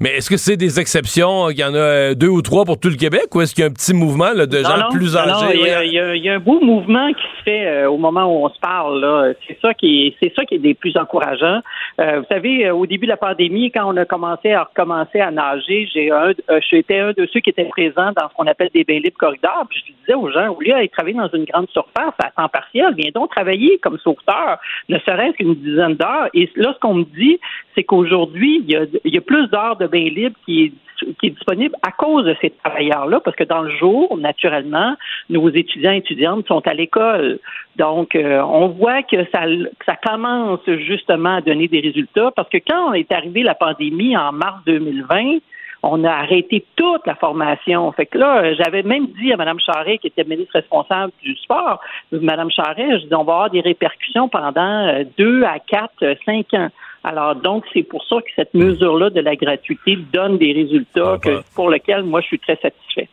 Mais 0.00 0.16
est-ce 0.16 0.30
que 0.30 0.36
c'est 0.36 0.56
des 0.56 0.80
exceptions? 0.80 1.50
Il 1.50 1.58
y 1.58 1.64
en 1.64 1.74
a 1.74 1.78
euh, 1.78 2.14
deux 2.14 2.28
ou 2.28 2.42
trois 2.42 2.64
pour 2.64 2.78
tout 2.78 2.88
le 2.88 2.96
Québec 2.96 3.34
ou 3.34 3.40
est-ce 3.40 3.54
qu'il 3.54 3.62
y 3.62 3.66
a 3.66 3.70
un 3.70 3.72
petit 3.72 3.94
mouvement 3.94 4.32
là, 4.34 4.46
de 4.46 4.58
gens 4.58 4.88
plus 4.90 5.16
âgés? 5.16 5.30
Non, 5.30 5.50
il, 5.52 5.60
y 5.60 5.70
a, 5.70 6.14
il, 6.14 6.24
y 6.24 6.28
a, 6.28 6.34
un 6.34 6.38
beau 6.38 6.60
mouvement 6.60 7.08
qui 7.12 7.22
se 7.38 7.42
fait 7.44 7.66
euh, 7.66 7.90
au 7.90 7.98
moment 7.98 8.24
où 8.24 8.44
on 8.44 8.48
se 8.48 8.58
parle. 8.60 9.00
Là. 9.00 9.32
C'est 9.46 9.58
ça 9.60 9.74
qui 9.74 10.06
est, 10.06 10.16
c'est 10.22 10.32
ça 10.34 10.44
qui 10.44 10.54
est 10.54 10.58
des 10.58 10.74
plus 10.74 10.96
encourageants. 10.96 11.60
Euh, 12.00 12.20
vous 12.20 12.26
savez, 12.30 12.70
au 12.70 12.86
début 12.86 13.06
de 13.06 13.10
la 13.10 13.16
pandémie, 13.16 13.70
quand 13.70 13.92
on 13.92 13.96
a 13.96 14.04
commencé 14.04 14.52
à 14.52 14.64
recommencer 14.64 15.20
à 15.20 15.30
nager, 15.30 15.88
j'ai 15.92 16.10
un, 16.10 16.32
j'étais 16.70 16.98
un 16.98 17.12
de 17.12 17.28
ceux 17.32 17.40
qui 17.40 17.50
étaient 17.50 17.64
présents 17.64 18.12
dans 18.16 18.28
ce 18.28 18.34
qu'on 18.34 18.46
appelle 18.46 18.70
des 18.74 18.84
bains 18.84 19.00
libres 19.00 19.18
corridors. 19.18 19.66
Puis 19.68 19.82
je 19.86 19.92
disais 19.92 20.14
aux 20.14 20.30
gens, 20.30 20.48
au 20.48 20.60
lieu 20.60 20.70
d'aller 20.70 20.88
travailler 20.88 21.16
dans 21.16 21.30
une 21.30 21.44
grande 21.44 21.68
surface 21.70 22.14
à 22.22 22.30
temps 22.30 22.48
partiel, 22.48 22.94
viens 22.96 23.10
donc 23.14 23.30
travailler 23.30 23.78
comme 23.82 23.98
sauveteur, 23.98 24.58
ne 24.88 24.98
serait-ce 24.98 25.36
qu'une 25.36 25.54
dizaine 25.54 25.94
d'heures. 25.94 26.28
Et 26.34 26.50
là, 26.56 26.72
ce 26.74 26.80
qu'on 26.80 26.94
me 26.94 27.04
dit, 27.14 27.38
c'est 27.74 27.84
qu'aujourd'hui, 27.84 28.64
il, 28.66 29.12
y 29.12 29.18
a, 29.18 29.20
plus 29.20 29.48
d'heures 29.48 29.76
de 29.76 29.86
bain 29.86 30.08
libre 30.08 30.36
qui 30.44 30.64
est 30.64 30.72
qui 31.20 31.26
est 31.26 31.30
disponible 31.30 31.74
à 31.82 31.92
cause 31.92 32.24
de 32.24 32.34
ces 32.40 32.48
travailleurs-là, 32.48 33.20
parce 33.20 33.36
que 33.36 33.44
dans 33.44 33.60
le 33.60 33.70
jour, 33.76 34.16
naturellement, 34.16 34.96
nos 35.28 35.48
étudiants 35.50 35.92
et 35.92 35.98
étudiantes 35.98 36.46
sont 36.48 36.66
à 36.66 36.72
l'école. 36.72 37.38
Donc, 37.76 38.14
euh, 38.14 38.40
on 38.40 38.68
voit 38.68 39.02
que 39.02 39.24
ça, 39.30 39.42
ça 39.84 39.96
commence 39.96 40.60
justement 40.66 41.36
à 41.36 41.40
donner 41.42 41.68
des 41.68 41.80
résultats, 41.80 42.30
parce 42.34 42.48
que 42.48 42.56
quand 42.66 42.94
est 42.94 43.12
arrivé 43.12 43.42
la 43.42 43.54
pandémie 43.54 44.16
en 44.16 44.32
mars 44.32 44.60
2020, 44.64 45.40
on 45.82 46.04
a 46.04 46.10
arrêté 46.10 46.64
toute 46.76 47.06
la 47.06 47.14
formation. 47.14 47.92
Fait 47.92 48.06
que 48.06 48.18
là, 48.18 48.54
j'avais 48.54 48.82
même 48.82 49.06
dit 49.18 49.32
à 49.32 49.36
Mme 49.36 49.60
Charret, 49.60 49.98
qui 49.98 50.08
était 50.08 50.24
ministre 50.24 50.54
responsable 50.54 51.12
du 51.22 51.36
sport, 51.36 51.80
Mme 52.12 52.50
Charret, 52.50 53.00
je 53.00 53.06
dis, 53.06 53.14
on 53.14 53.24
va 53.24 53.34
avoir 53.34 53.50
des 53.50 53.60
répercussions 53.60 54.28
pendant 54.28 54.88
euh, 54.88 55.04
deux 55.16 55.44
à 55.44 55.58
quatre, 55.58 56.16
cinq 56.24 56.54
ans. 56.54 56.70
Alors, 57.06 57.36
donc, 57.36 57.62
c'est 57.72 57.84
pour 57.84 58.04
ça 58.08 58.16
que 58.16 58.28
cette 58.34 58.52
mesure-là 58.52 59.10
de 59.10 59.20
la 59.20 59.36
gratuité 59.36 59.96
donne 60.12 60.38
des 60.38 60.52
résultats 60.52 61.12
ah, 61.14 61.18
que, 61.18 61.40
pour 61.54 61.70
lesquels 61.70 62.02
moi, 62.02 62.20
je 62.20 62.26
suis 62.26 62.40
très 62.40 62.58
satisfait. 62.60 63.08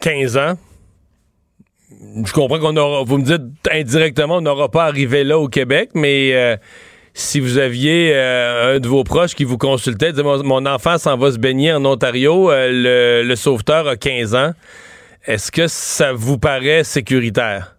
15 0.00 0.38
ans? 0.38 0.54
Je 2.24 2.32
comprends 2.32 2.58
qu'on 2.58 2.74
aura, 2.78 3.04
vous 3.04 3.18
me 3.18 3.24
dites 3.24 3.42
indirectement, 3.70 4.36
on 4.36 4.40
n'aura 4.40 4.70
pas 4.70 4.84
arrivé 4.84 5.24
là 5.24 5.38
au 5.38 5.48
Québec, 5.48 5.90
mais 5.92 6.32
euh, 6.32 6.56
si 7.12 7.38
vous 7.38 7.58
aviez 7.58 8.12
euh, 8.14 8.76
un 8.76 8.80
de 8.80 8.88
vos 8.88 9.04
proches 9.04 9.34
qui 9.34 9.44
vous 9.44 9.58
consultait, 9.58 10.12
disait, 10.12 10.22
mon, 10.22 10.64
enfant 10.64 10.96
s'en 10.96 11.18
va 11.18 11.32
se 11.32 11.38
baigner 11.38 11.70
en 11.70 11.84
Ontario, 11.84 12.50
euh, 12.50 12.70
le, 13.22 13.28
le 13.28 13.36
sauveteur 13.36 13.86
a 13.88 13.96
15 13.96 14.34
ans, 14.34 14.52
est-ce 15.26 15.52
que 15.52 15.66
ça 15.66 16.14
vous 16.14 16.38
paraît 16.38 16.82
sécuritaire? 16.82 17.73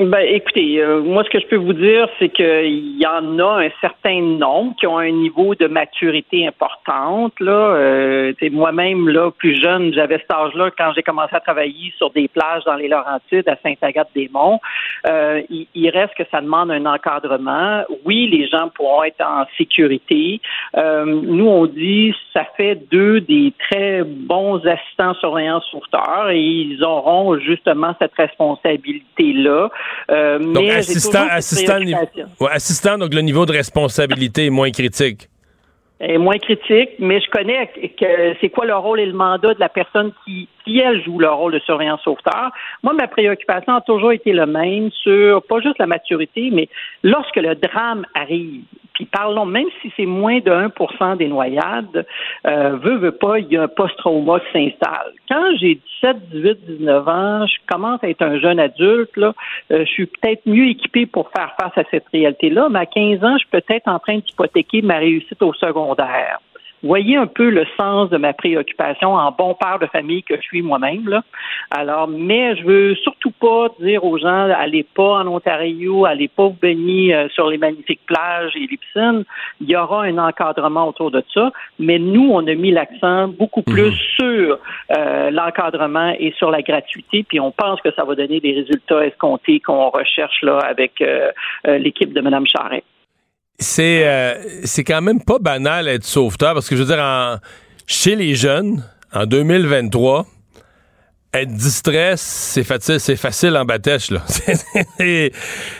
Ben, 0.00 0.26
écoutez, 0.26 0.82
euh, 0.82 1.02
moi, 1.02 1.22
ce 1.22 1.30
que 1.30 1.38
je 1.38 1.46
peux 1.46 1.56
vous 1.56 1.72
dire, 1.72 2.08
c'est 2.18 2.28
qu'il 2.28 3.00
y 3.00 3.06
en 3.06 3.38
a 3.38 3.64
un 3.64 3.68
certain 3.80 4.20
nombre 4.20 4.74
qui 4.74 4.88
ont 4.88 4.98
un 4.98 5.12
niveau 5.12 5.54
de 5.54 5.68
maturité 5.68 6.48
importante. 6.48 7.32
Là, 7.38 7.52
euh, 7.52 8.32
moi-même, 8.50 9.08
là, 9.08 9.30
plus 9.30 9.54
jeune, 9.54 9.94
j'avais 9.94 10.18
cet 10.18 10.32
âge-là 10.32 10.72
quand 10.76 10.90
j'ai 10.96 11.04
commencé 11.04 11.36
à 11.36 11.38
travailler 11.38 11.92
sur 11.96 12.10
des 12.10 12.26
plages 12.26 12.64
dans 12.64 12.74
les 12.74 12.88
Laurentides, 12.88 13.48
à 13.48 13.54
Sainte-Agathe-des-Monts. 13.62 14.58
Euh, 15.06 15.42
il, 15.48 15.90
reste 15.90 16.14
que 16.14 16.24
ça 16.28 16.40
demande 16.40 16.72
un 16.72 16.86
encadrement. 16.86 17.84
Oui, 18.04 18.26
les 18.26 18.48
gens 18.48 18.70
pourront 18.74 19.04
être 19.04 19.24
en 19.24 19.44
sécurité. 19.56 20.40
Euh, 20.76 21.04
nous, 21.04 21.46
on 21.46 21.66
dit, 21.66 22.12
ça 22.32 22.44
fait 22.56 22.74
deux 22.90 23.20
des 23.20 23.52
très 23.70 24.02
bons 24.02 24.56
assistants 24.66 25.14
surveillants 25.14 25.60
sauveteurs 25.70 26.30
et 26.30 26.40
ils 26.40 26.82
auront 26.82 27.38
justement 27.38 27.94
cette 28.00 28.14
responsabilité-là. 28.14 29.70
Euh, 30.10 30.38
donc, 30.38 30.68
assistant, 30.68 31.26
assistant, 31.30 31.78
assistant, 32.50 32.98
donc 32.98 33.14
le 33.14 33.20
niveau 33.20 33.46
de 33.46 33.52
responsabilité 33.52 34.46
est 34.46 34.50
moins 34.50 34.70
critique. 34.70 35.28
Est 36.00 36.18
moins 36.18 36.38
critique, 36.38 36.90
mais 36.98 37.20
je 37.20 37.30
connais 37.30 37.70
que 37.98 38.34
c'est 38.40 38.50
quoi 38.50 38.66
le 38.66 38.74
rôle 38.74 39.00
et 39.00 39.06
le 39.06 39.12
mandat 39.12 39.54
de 39.54 39.60
la 39.60 39.68
personne 39.68 40.12
qui, 40.24 40.48
qui, 40.64 40.78
elle, 40.78 41.02
joue 41.02 41.18
le 41.18 41.28
rôle 41.28 41.52
de 41.52 41.58
surveillant 41.60 41.98
sauveteur. 41.98 42.50
Moi, 42.82 42.92
ma 42.94 43.06
préoccupation 43.06 43.74
a 43.74 43.80
toujours 43.80 44.12
été 44.12 44.32
le 44.32 44.46
même 44.46 44.90
sur 44.90 45.42
pas 45.42 45.60
juste 45.60 45.78
la 45.78 45.86
maturité, 45.86 46.50
mais 46.52 46.68
lorsque 47.02 47.36
le 47.36 47.54
drame 47.54 48.04
arrive, 48.14 48.62
puis 48.94 49.06
parlons, 49.06 49.44
même 49.44 49.66
si 49.82 49.92
c'est 49.96 50.06
moins 50.06 50.38
de 50.38 50.50
1 50.50 51.16
des 51.16 51.26
noyades, 51.26 52.06
euh, 52.46 52.76
veut, 52.76 52.96
veut 52.96 53.12
pas, 53.12 53.40
il 53.40 53.52
y 53.52 53.56
a 53.56 53.62
un 53.62 53.68
post-trauma 53.68 54.38
qui 54.40 54.52
s'installe. 54.52 55.12
Quand 55.28 55.56
j'ai 55.58 55.80
17, 56.02 56.30
18, 56.30 56.78
19 56.78 57.08
ans, 57.08 57.46
je 57.46 57.54
commence 57.66 58.02
à 58.04 58.08
être 58.08 58.22
un 58.22 58.38
jeune 58.38 58.60
adulte, 58.60 59.16
là, 59.16 59.34
euh, 59.72 59.80
je 59.80 59.90
suis 59.90 60.06
peut-être 60.06 60.42
mieux 60.46 60.68
équipé 60.68 61.06
pour 61.06 61.28
faire 61.36 61.54
face 61.60 61.76
à 61.76 61.82
cette 61.90 62.06
réalité-là, 62.12 62.68
mais 62.70 62.80
à 62.80 62.86
15 62.86 63.24
ans, 63.24 63.34
je 63.34 63.38
suis 63.38 63.48
peut-être 63.50 63.88
en 63.88 63.98
train 63.98 64.18
d'hypothéquer 64.18 64.82
ma 64.82 64.98
réussite 64.98 65.42
au 65.42 65.52
secondaire 65.54 66.38
voyez 66.88 67.16
un 67.16 67.26
peu 67.26 67.48
le 67.48 67.66
sens 67.76 68.10
de 68.10 68.16
ma 68.16 68.32
préoccupation 68.32 69.14
en 69.14 69.32
bon 69.32 69.54
père 69.54 69.78
de 69.78 69.86
famille 69.86 70.22
que 70.22 70.36
je 70.36 70.42
suis 70.42 70.62
moi-même. 70.62 71.08
Là. 71.08 71.22
Alors, 71.70 72.08
mais 72.08 72.56
je 72.56 72.64
veux 72.64 72.94
surtout 72.96 73.30
pas 73.30 73.68
dire 73.80 74.04
aux 74.04 74.18
gens 74.18 74.50
allez 74.50 74.82
pas 74.82 75.20
en 75.20 75.26
Ontario, 75.26 76.04
allez 76.04 76.28
pas 76.28 76.44
vous 76.48 76.56
baigner 76.60 77.14
euh, 77.14 77.28
sur 77.30 77.48
les 77.48 77.58
magnifiques 77.58 78.00
plages 78.06 78.52
et 78.56 78.60
les 78.60 78.76
piscines. 78.76 79.24
Il 79.60 79.68
y 79.68 79.76
aura 79.76 80.04
un 80.04 80.18
encadrement 80.18 80.88
autour 80.88 81.10
de 81.10 81.22
ça, 81.32 81.50
mais 81.78 81.98
nous, 81.98 82.30
on 82.32 82.46
a 82.46 82.54
mis 82.54 82.70
l'accent 82.70 83.28
beaucoup 83.28 83.62
mhm. 83.66 83.74
plus 83.74 83.92
sur 84.16 84.58
euh, 84.96 85.30
l'encadrement 85.30 86.14
et 86.18 86.32
sur 86.36 86.50
la 86.50 86.62
gratuité, 86.62 87.24
puis 87.26 87.40
on 87.40 87.50
pense 87.50 87.80
que 87.80 87.92
ça 87.92 88.04
va 88.04 88.14
donner 88.14 88.40
des 88.40 88.52
résultats 88.52 89.04
escomptés 89.06 89.60
qu'on 89.60 89.90
recherche 89.90 90.42
là 90.42 90.58
avec 90.58 91.00
euh, 91.00 91.30
l'équipe 91.66 92.12
de 92.12 92.20
Mme 92.20 92.46
Charret 92.46 92.84
c'est 93.58 94.06
euh, 94.06 94.34
c'est 94.64 94.84
quand 94.84 95.00
même 95.00 95.22
pas 95.22 95.38
banal 95.38 95.88
être 95.88 96.04
sauveteur 96.04 96.54
parce 96.54 96.68
que 96.68 96.76
je 96.76 96.82
veux 96.82 96.88
dire 96.88 97.02
en, 97.02 97.36
chez 97.86 98.16
les 98.16 98.34
jeunes 98.34 98.84
en 99.12 99.26
2023 99.26 100.26
être 101.34 101.52
distrait, 101.52 102.14
c'est 102.16 102.62
facile, 102.62 103.00
c'est 103.00 103.16
facile 103.16 103.56
en 103.56 103.64
bâtèche, 103.64 104.12
là. 104.12 104.22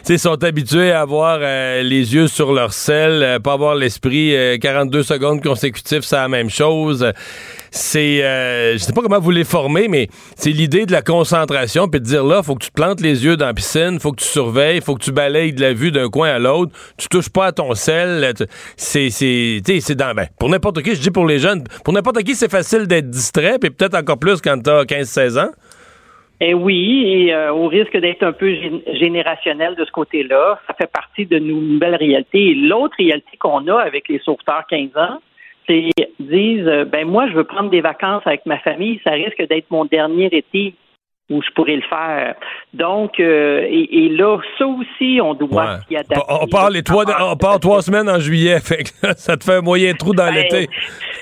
Ils 0.08 0.18
sont 0.18 0.42
habitués 0.42 0.90
à 0.90 1.02
avoir 1.02 1.38
euh, 1.40 1.82
les 1.82 2.12
yeux 2.12 2.26
sur 2.26 2.52
leur 2.52 2.72
selle, 2.72 3.22
euh, 3.22 3.38
pas 3.38 3.52
avoir 3.52 3.76
l'esprit 3.76 4.34
42 4.60 5.04
secondes 5.04 5.40
consécutives, 5.40 6.02
c'est 6.02 6.16
la 6.16 6.26
même 6.26 6.50
chose. 6.50 7.06
C'est, 7.74 8.22
euh, 8.22 8.74
je 8.74 8.78
sais 8.78 8.92
pas 8.92 9.02
comment 9.02 9.18
vous 9.18 9.32
les 9.32 9.42
formez, 9.42 9.88
mais 9.88 10.06
c'est 10.37 10.50
l'idée 10.50 10.87
de 10.87 10.92
la 10.92 11.02
concentration, 11.02 11.88
puis 11.88 11.98
de 11.98 12.04
dire 12.04 12.24
là, 12.24 12.40
faut 12.44 12.54
que 12.54 12.62
tu 12.62 12.70
te 12.70 12.74
plantes 12.74 13.00
les 13.00 13.24
yeux 13.24 13.37
dans 13.37 13.46
la 13.46 13.52
piscine, 13.52 13.98
faut 13.98 14.12
que 14.12 14.20
tu 14.20 14.28
surveilles, 14.28 14.80
faut 14.80 14.94
que 14.94 15.02
tu 15.02 15.10
balayes 15.10 15.52
de 15.52 15.60
la 15.60 15.72
vue 15.72 15.90
d'un 15.90 16.08
coin 16.08 16.28
à 16.28 16.38
l'autre, 16.38 16.70
tu 16.96 17.08
touches 17.08 17.30
pas 17.30 17.46
à 17.46 17.52
ton 17.52 17.74
sel. 17.74 18.32
C'est, 18.76 19.10
c'est, 19.10 19.60
c'est 19.80 19.94
dans, 19.96 20.14
ben, 20.14 20.28
pour 20.38 20.50
n'importe 20.50 20.82
qui, 20.82 20.94
je 20.94 21.00
dis 21.00 21.10
pour 21.10 21.26
les 21.26 21.40
jeunes, 21.40 21.64
pour 21.84 21.92
n'importe 21.92 22.22
qui, 22.22 22.37
c'est 22.37 22.50
facile 22.50 22.87
d'être 22.87 23.10
distrait, 23.10 23.58
puis 23.60 23.70
peut-être 23.70 23.96
encore 23.96 24.20
plus 24.20 24.40
quand 24.40 24.56
t'as 24.62 24.84
15-16 24.84 25.40
ans. 25.40 25.50
Eh 26.40 26.54
oui, 26.54 27.04
et 27.06 27.34
euh, 27.34 27.52
au 27.52 27.66
risque 27.66 27.96
d'être 27.96 28.22
un 28.22 28.32
peu 28.32 28.54
générationnel 28.92 29.74
de 29.74 29.84
ce 29.84 29.90
côté-là, 29.90 30.60
ça 30.68 30.74
fait 30.74 30.90
partie 30.92 31.26
de 31.26 31.40
nos 31.40 31.60
nouvelles 31.60 31.96
réalités. 31.96 32.54
l'autre 32.54 32.94
réalité 32.98 33.37
qu'on 33.37 33.66
a 33.66 33.80
avec 33.80 34.08
les 34.08 34.20
sauveteurs 34.20 34.62
15 34.68 34.90
ans, 34.96 35.18
disent 35.68 36.66
euh, 36.66 36.85
ben 36.85 37.07
moi 37.07 37.29
je 37.29 37.35
veux 37.35 37.44
prendre 37.44 37.70
des 37.70 37.81
vacances 37.81 38.22
avec 38.27 38.44
ma 38.46 38.59
famille, 38.59 39.00
ça 39.05 39.12
risque 39.12 39.46
d'être 39.48 39.70
mon 39.70 39.85
dernier 39.85 40.27
été 40.27 40.74
où 41.30 41.40
je 41.40 41.50
pourrais 41.54 41.76
le 41.76 41.82
faire. 41.82 42.34
Donc, 42.74 43.18
euh, 43.18 43.66
et, 43.70 44.10
là, 44.10 44.38
ça 44.58 44.66
aussi, 44.66 45.20
on 45.22 45.32
doit 45.32 45.78
s'y 45.88 45.96
adapter. 45.96 46.20
On 46.28 46.46
part, 46.46 46.68
les 46.68 46.82
trois, 46.82 47.04
on 47.22 47.37
part 47.37 47.58
trois 47.60 47.80
semaines 47.80 48.10
en 48.10 48.18
juillet, 48.18 48.60
fait 48.64 48.84
ça 49.16 49.37
te 49.37 49.44
fait 49.44 49.54
un 49.54 49.60
moyen 49.62 49.94
trou 49.94 50.12
dans 50.12 50.26
ben, 50.26 50.34
l'été. 50.34 50.68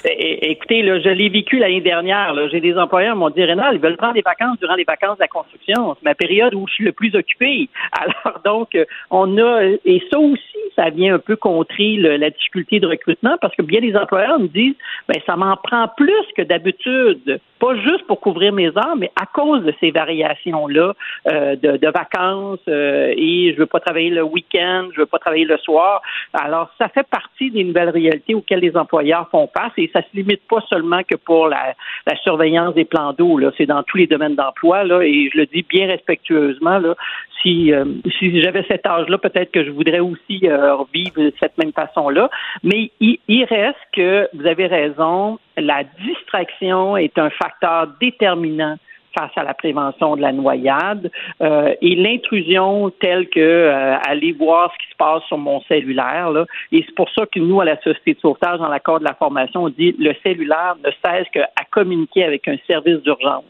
Écoutez, 0.05 0.83
là, 0.83 0.99
je 0.99 1.09
l'ai 1.09 1.29
vécu 1.29 1.59
l'année 1.59 1.81
dernière. 1.81 2.35
J'ai 2.51 2.61
des 2.61 2.77
employeurs 2.77 3.15
qui 3.15 3.21
m'ont 3.21 3.31
dit, 3.31 3.45
Rénal, 3.45 3.77
ils 3.77 3.81
veulent 3.81 3.97
prendre 3.97 4.15
des 4.15 4.23
vacances 4.23 4.59
durant 4.59 4.75
les 4.75 4.85
vacances 4.85 5.19
de 5.19 5.23
la 5.23 5.29
construction. 5.29 5.95
C'est 5.95 6.05
ma 6.05 6.17
période 6.17 6.55
où 6.55 6.67
je 6.67 6.75
suis 6.75 6.85
le 6.85 6.93
plus 6.93 7.15
occupé. 7.15 7.69
Alors, 7.93 8.41
donc, 8.45 8.77
on 9.11 9.39
a, 9.39 9.63
et 9.85 10.03
ça 10.11 10.19
aussi, 10.19 10.43
ça 10.75 10.91
vient 10.91 11.15
un 11.15 11.19
peu 11.21 11.37
contrer 11.37 11.97
la 11.97 12.31
difficulté 12.31 12.81
de 12.81 12.89
recrutement 12.89 13.37
parce 13.41 13.55
que 13.55 13.63
bien 13.63 13.81
des 13.81 13.95
employeurs 13.95 14.41
me 14.41 14.49
disent, 14.49 14.75
ben, 15.09 15.21
ça 15.27 15.37
m'en 15.37 15.57
prend 15.57 15.87
plus 15.97 16.27
que 16.37 16.43
d'habitude 16.43 17.41
pas 17.63 17.77
juste 17.77 18.05
pour 18.09 18.21
couvrir 18.21 18.53
mes 18.53 18.69
heures, 18.77 18.97
mais 18.99 19.13
à 19.15 19.25
cause 19.27 19.63
de 19.63 19.73
ces 19.79 19.92
variations-là 19.93 20.95
euh, 21.29 21.57
de, 21.57 21.93
vacances 21.93 22.61
euh, 22.69 23.13
et 23.17 23.53
je 23.53 23.59
veux 23.59 23.67
pas 23.67 23.81
travailler 23.81 24.11
le 24.11 24.23
week-end, 24.23 24.89
je 24.95 25.01
veux 25.01 25.07
pas 25.07 25.19
travailler 25.19 25.45
le 25.45 25.59
soir. 25.59 26.03
Alors, 26.33 26.71
ça 26.79 26.89
fait 26.89 27.07
partie 27.09 27.51
des 27.51 27.65
nouvelles 27.65 27.91
réalités 27.91 28.35
auxquelles 28.35 28.61
les 28.61 28.77
employeurs 28.77 29.29
font 29.31 29.49
face 29.55 29.73
et 29.77 29.91
ça 29.93 30.01
se 30.01 30.17
limite 30.17 30.43
pas 30.49 30.61
seulement 30.69 31.03
que 31.03 31.17
pour 31.17 31.49
la, 31.49 31.75
surveillance 32.23 32.75
des 32.75 32.85
plans 32.85 33.13
d'eau. 33.13 33.41
C'est 33.57 33.67
dans 33.67 33.83
tous 33.83 33.97
les 33.97 34.07
domaines 34.07 34.37
d'emploi 34.37 34.85
là 34.85 35.03
et 35.03 35.31
je 35.33 35.39
le 35.39 35.47
dis 35.47 35.65
bien 35.69 35.87
respectueusement 35.87 36.79
là. 36.79 36.95
Si, 37.43 37.73
euh, 37.73 37.85
si 38.19 38.41
j'avais 38.41 38.65
cet 38.69 38.87
âge-là, 38.87 39.19
peut-être 39.19 39.51
que 39.51 39.65
je 39.65 39.71
voudrais 39.71 39.99
aussi 39.99 40.47
vivre 40.95 41.17
de 41.17 41.33
cette 41.41 41.59
même 41.59 41.73
façon-là. 41.73 42.31
Mais 42.63 42.93
il, 43.01 43.19
il 43.27 43.45
reste 43.45 43.79
que 43.93 44.29
vous 44.33 44.47
avez 44.47 44.67
raison 44.69 45.39
la 45.57 45.85
distraction 45.85 46.97
est 46.97 47.19
un 47.19 47.31
facteur 47.31 47.89
déterminant 48.01 48.77
face 49.17 49.31
à 49.37 49.43
la 49.43 49.55
prévention 49.55 50.17
de 50.17 50.23
la 50.23 50.33
noyade 50.33 51.11
euh, 51.41 51.75
et 51.81 51.95
l'intrusion 51.95 52.91
telle 53.01 53.29
que 53.29 53.41
euh, 53.41 53.97
aller 54.07 54.33
voir 54.33 54.73
ce 54.73 54.85
qui 54.85 54.91
se 54.91 54.97
passe 54.97 55.23
sur 55.25 55.39
mon 55.39 55.61
cellulaire. 55.63 56.31
Là. 56.31 56.47
Et 56.71 56.85
c'est 56.87 56.95
pour 56.95 57.11
ça 57.11 57.27
que 57.27 57.39
nous, 57.39 57.61
à 57.61 57.65
la 57.65 57.77
Société 57.81 58.15
de 58.15 58.21
sauvetage, 58.21 58.59
dans 58.59 58.69
l'accord 58.69 59.01
de 59.01 59.05
la 59.05 59.15
formation, 59.15 59.65
on 59.65 59.69
dit 59.69 59.95
le 59.99 60.15
cellulaire 60.23 60.77
ne 60.85 60.91
cesse 61.05 61.29
qu'à 61.33 61.49
communiquer 61.71 62.25
avec 62.25 62.49
un 62.49 62.57
service 62.67 62.99
d'urgence, 63.03 63.45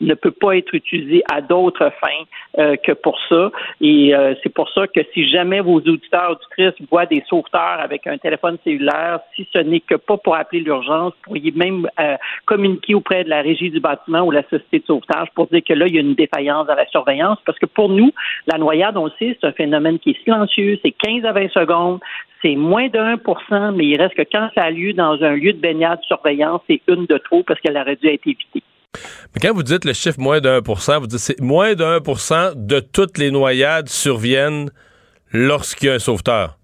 ne 0.00 0.14
peut 0.14 0.30
pas 0.30 0.56
être 0.56 0.74
utilisé 0.74 1.22
à 1.32 1.40
d'autres 1.40 1.90
fins 2.00 2.58
euh, 2.58 2.76
que 2.76 2.92
pour 2.92 3.18
ça. 3.28 3.50
Et 3.80 4.12
c'est 4.42 4.52
pour 4.52 4.68
ça 4.70 4.86
que 4.86 5.00
si 5.12 5.28
jamais 5.28 5.60
vos 5.60 5.76
auditeurs 5.76 6.32
auditrices 6.32 6.88
voient 6.90 7.06
des 7.06 7.22
sauveteurs 7.28 7.80
avec 7.80 8.06
un 8.06 8.18
téléphone 8.18 8.58
cellulaire, 8.64 9.20
si 9.34 9.46
ce 9.52 9.58
n'est 9.58 9.80
que 9.80 9.94
pas 9.94 10.16
pour 10.16 10.36
appeler 10.36 10.60
l'urgence, 10.60 11.12
pourriez 11.22 11.52
même 11.52 11.88
communiquer 12.44 12.94
auprès 12.94 13.24
de 13.24 13.30
la 13.30 13.42
régie 13.42 13.70
du 13.70 13.80
bâtiment 13.80 14.22
ou 14.22 14.30
la 14.30 14.42
Société 14.44 14.80
de 14.80 14.85
sauvetage 14.86 15.28
pour 15.34 15.46
dire 15.48 15.62
que 15.66 15.74
là, 15.74 15.86
il 15.86 15.94
y 15.94 15.98
a 15.98 16.00
une 16.00 16.14
défaillance 16.14 16.66
dans 16.66 16.74
la 16.74 16.86
surveillance. 16.88 17.38
Parce 17.44 17.58
que 17.58 17.66
pour 17.66 17.88
nous, 17.88 18.12
la 18.46 18.58
noyade, 18.58 18.96
on 18.96 19.06
le 19.06 19.12
sait, 19.18 19.36
c'est 19.40 19.46
un 19.46 19.52
phénomène 19.52 19.98
qui 19.98 20.10
est 20.10 20.22
silencieux, 20.24 20.78
c'est 20.84 20.92
15 20.92 21.24
à 21.24 21.32
20 21.32 21.50
secondes, 21.52 22.00
c'est 22.42 22.54
moins 22.54 22.88
de 22.88 22.98
1% 22.98 23.74
mais 23.74 23.86
il 23.86 24.00
reste 24.00 24.14
que 24.14 24.22
quand 24.30 24.48
ça 24.54 24.64
a 24.64 24.70
lieu 24.70 24.92
dans 24.92 25.22
un 25.22 25.34
lieu 25.34 25.52
de 25.52 25.58
baignade 25.58 26.00
surveillance, 26.02 26.60
c'est 26.68 26.80
une 26.88 27.06
de 27.06 27.18
trop 27.18 27.42
parce 27.42 27.60
qu'elle 27.60 27.76
aurait 27.76 27.96
dû 27.96 28.08
être 28.08 28.26
évitée. 28.26 28.62
Mais 29.34 29.40
quand 29.40 29.54
vous 29.54 29.62
dites 29.62 29.84
le 29.84 29.92
chiffre 29.92 30.18
moins 30.18 30.40
de 30.40 30.48
1% 30.48 31.00
vous 31.00 31.06
dites 31.06 31.18
c'est 31.18 31.40
moins 31.40 31.74
de 31.74 31.84
1% 31.84 32.66
de 32.66 32.80
toutes 32.80 33.18
les 33.18 33.30
noyades 33.30 33.88
surviennent 33.88 34.70
lorsqu'il 35.32 35.88
y 35.88 35.90
a 35.90 35.94
un 35.94 35.98
sauveteur. 35.98 36.56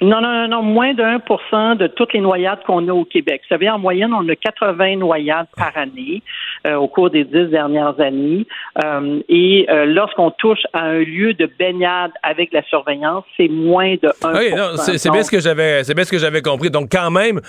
Non, 0.00 0.20
non, 0.22 0.48
non, 0.48 0.62
moins 0.62 0.94
de 0.94 1.02
1% 1.02 1.76
de 1.76 1.86
toutes 1.86 2.14
les 2.14 2.20
noyades 2.20 2.60
qu'on 2.66 2.88
a 2.88 2.92
au 2.92 3.04
Québec. 3.04 3.42
Vous 3.42 3.54
savez, 3.54 3.68
en 3.68 3.78
moyenne, 3.78 4.12
on 4.14 4.26
a 4.28 4.34
80 4.34 4.96
noyades 4.96 5.46
par 5.56 5.76
année 5.76 6.22
euh, 6.66 6.76
au 6.76 6.88
cours 6.88 7.10
des 7.10 7.24
dix 7.24 7.50
dernières 7.50 8.00
années. 8.00 8.46
Euh, 8.82 9.20
et 9.28 9.66
euh, 9.68 9.84
lorsqu'on 9.84 10.30
touche 10.30 10.60
à 10.72 10.84
un 10.84 11.00
lieu 11.00 11.34
de 11.34 11.50
baignade 11.58 12.12
avec 12.22 12.52
la 12.52 12.62
surveillance, 12.64 13.24
c'est 13.36 13.48
moins 13.48 13.96
de 14.02 14.10
1 14.24 14.38
Oui, 14.38 14.96
c'est 14.96 15.10
bien 15.10 15.22
ce 15.22 15.30
que 15.30 15.40
j'avais 15.40 15.84
c'est 15.84 15.94
bien 15.94 16.04
ce 16.04 16.10
que 16.10 16.18
j'avais 16.18 16.42
compris. 16.42 16.70
Donc, 16.70 16.88
quand 16.90 17.10
même, 17.10 17.40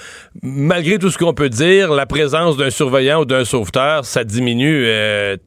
malgré 0.44 1.00
tout 1.00 1.10
ce 1.10 1.18
qu'on 1.18 1.34
peut 1.34 1.50
dire, 1.50 1.92
la 1.92 2.06
présence 2.06 2.58
d'un 2.58 2.70
surveillant 2.70 3.22
ou 3.22 3.26
d'un 3.26 3.46
sauveteur, 3.46 4.04
ça 4.04 4.26
diminue 4.26 4.86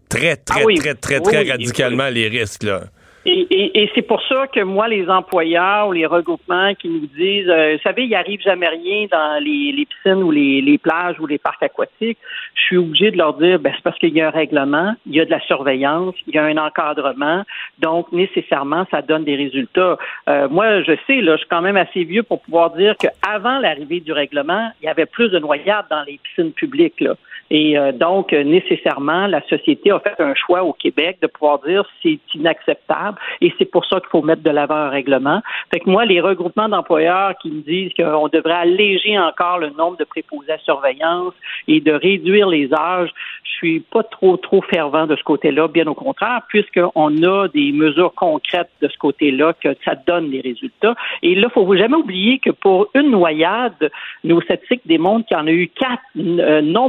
très, 0.09 0.37
très, 0.37 0.63
ah 0.63 0.75
très, 0.77 0.95
très, 0.95 1.21
très, 1.21 1.51
radicalement 1.51 2.09
les 2.09 2.29
risques. 2.29 2.63
Là. 2.63 2.81
Et, 3.27 3.83
et, 3.83 3.91
c'est 3.95 4.03
pour 4.03 4.23
ça 4.29 4.47
que 4.49 4.61
moi, 4.61 4.87
les 4.87 5.09
employeurs 5.09 5.89
ou 5.89 5.93
les 5.93 6.05
regroupements 6.05 6.75
qui 6.75 6.89
nous 6.89 7.07
disent, 7.07 7.49
euh, 7.49 7.77
vous 7.77 7.83
savez, 7.83 8.05
il 8.05 8.11
n'arrive 8.11 8.41
jamais 8.43 8.69
rien 8.69 9.07
dans 9.11 9.43
les, 9.43 9.73
les 9.73 9.87
piscines 9.87 10.23
ou 10.23 10.31
les, 10.31 10.61
les, 10.61 10.77
plages 10.77 11.19
ou 11.19 11.27
les 11.27 11.39
parcs 11.39 11.63
aquatiques, 11.63 12.19
je 12.55 12.63
suis 12.63 12.77
obligé 12.77 13.11
de 13.11 13.17
leur 13.17 13.33
dire, 13.35 13.59
ben, 13.59 13.73
c'est 13.75 13.83
parce 13.83 13.99
qu'il 13.99 14.13
y 14.15 14.21
a 14.21 14.29
un 14.29 14.31
règlement, 14.31 14.95
il 15.07 15.15
y 15.15 15.21
a 15.21 15.25
de 15.25 15.31
la 15.31 15.41
surveillance, 15.41 16.15
il 16.27 16.35
y 16.35 16.39
a 16.39 16.45
un 16.45 16.59
encadrement, 16.59 17.45
donc 17.79 18.13
nécessairement, 18.13 18.87
ça 18.91 19.01
donne 19.01 19.25
des 19.25 19.37
résultats. 19.37 19.97
Euh, 20.29 20.49
moi, 20.51 20.83
je 20.83 20.93
sais, 21.07 21.23
là, 21.23 21.37
je 21.37 21.39
suis 21.39 21.49
quand 21.49 21.63
même 21.63 21.79
assez 21.79 22.05
vieux 22.05 22.25
pour 22.25 22.43
pouvoir 22.43 22.73
dire 22.73 22.95
qu'avant 22.99 23.59
l'arrivée 23.59 24.01
du 24.01 24.13
règlement, 24.13 24.71
il 24.83 24.85
y 24.85 24.89
avait 24.89 25.07
plus 25.07 25.31
de 25.31 25.39
noyades 25.39 25.87
dans 25.89 26.03
les 26.03 26.21
piscines 26.23 26.53
publiques. 26.53 27.01
Là. 27.01 27.15
Et 27.51 27.79
euh, 27.79 27.93
donc, 27.93 28.33
nécessairement, 28.33 29.27
la 29.27 29.43
société 29.49 29.91
a 29.91 30.01
fait 30.01 30.21
un 30.21 30.35
choix 30.35 30.63
au 30.63 30.73
Québec 30.73 31.19
de 31.23 31.27
pouvoir 31.27 31.61
dire 31.61 31.85
c'est 32.03 32.19
inacceptable 32.35 33.19
et 33.41 33.53
c'est 33.59 33.65
pour 33.65 33.85
ça 33.87 34.01
qu'il 34.01 34.09
faut 34.11 34.23
mettre 34.23 34.43
de 34.43 34.51
l'avant 34.51 34.75
un 34.75 34.89
règlement. 34.89 35.41
Fait 35.73 35.81
que 35.81 35.89
moi, 35.89 36.05
les 36.05 36.21
regroupements 36.21 36.69
d'employeurs 36.69 37.35
qui 37.41 37.51
me 37.51 37.61
disent 37.63 37.93
qu'on 37.97 38.29
devrait 38.29 38.55
alléger 38.55 39.19
encore 39.19 39.59
le 39.59 39.71
nombre 39.71 39.97
de 39.97 40.05
préposés 40.05 40.53
à 40.53 40.59
surveillance 40.59 41.35
et 41.69 41.81
de 41.81 41.93
réduire 41.93 42.49
les 42.49 42.73
âges, 42.73 43.11
je 43.45 43.51
suis 43.51 43.81
pas 43.81 44.03
trop, 44.03 44.37
trop 44.37 44.63
fervent 44.63 45.07
de 45.07 45.17
ce 45.17 45.23
côté-là, 45.23 45.69
bien 45.69 45.87
au 45.87 45.95
contraire, 45.95 46.43
puisqu'on 46.49 47.23
a 47.23 47.49
des 47.49 47.73
mesures 47.73 48.15
concrètes 48.15 48.71
de 48.81 48.89
ce 48.89 48.99
côté-là, 48.99 49.55
que 49.55 49.69
ça 49.85 49.95
donne 49.95 50.31
des 50.31 50.41
résultats. 50.41 50.95
Et 51.23 51.35
là, 51.35 51.49
faut 51.51 51.77
jamais 51.77 51.97
oublier 51.97 52.39
que 52.39 52.51
pour 52.51 52.89
une 52.95 53.11
noyade, 53.11 53.91
nos 54.23 54.41
statistiques 54.43 54.83
démontrent 54.87 55.27
qu'il 55.27 55.37
y 55.37 55.41
en 55.41 55.47
a 55.47 55.53
eu 55.53 55.69
quatre 55.69 56.03
euh, 56.17 56.61
non 56.63 56.89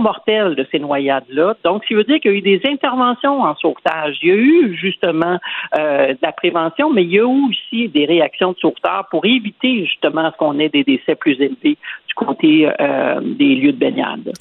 de 0.54 0.68
ces 0.72 0.78
noyades-là. 0.78 1.56
Donc, 1.64 1.84
ça 1.90 1.96
veut 1.96 2.04
dire 2.04 2.20
qu'il 2.20 2.32
y 2.32 2.34
a 2.36 2.38
eu 2.38 2.42
des 2.42 2.62
interventions 2.66 3.42
en 3.42 3.56
sauvetage. 3.56 4.18
Il 4.22 4.30
y 4.30 4.32
a 4.32 4.36
eu 4.36 4.78
justement 4.80 5.40
euh, 5.78 6.10
de 6.10 6.18
la 6.22 6.32
prévention, 6.32 6.92
mais 6.92 7.04
il 7.04 7.12
y 7.12 7.20
a 7.20 7.26
aussi 7.26 7.90
des 7.90 8.06
réactions 8.06 8.52
de 8.52 8.58
sauveteurs 8.58 9.08
pour 9.10 9.26
éviter 9.26 9.86
justement 9.86 10.30
ce 10.32 10.38
qu'on 10.38 10.60
ait 10.60 10.70
des 10.70 10.84
décès 10.84 11.16
plus 11.16 11.40
élevés 11.42 11.78
du 12.08 12.14
côté 12.16 12.70
euh, 12.80 13.22
des 13.22 13.56
lieux 13.56 13.72
de 13.72 13.78
baignade. 13.78 14.32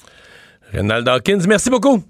Renald 0.74 1.06
Dawkins, 1.06 1.44
merci 1.48 1.70
beaucoup. 1.70 2.02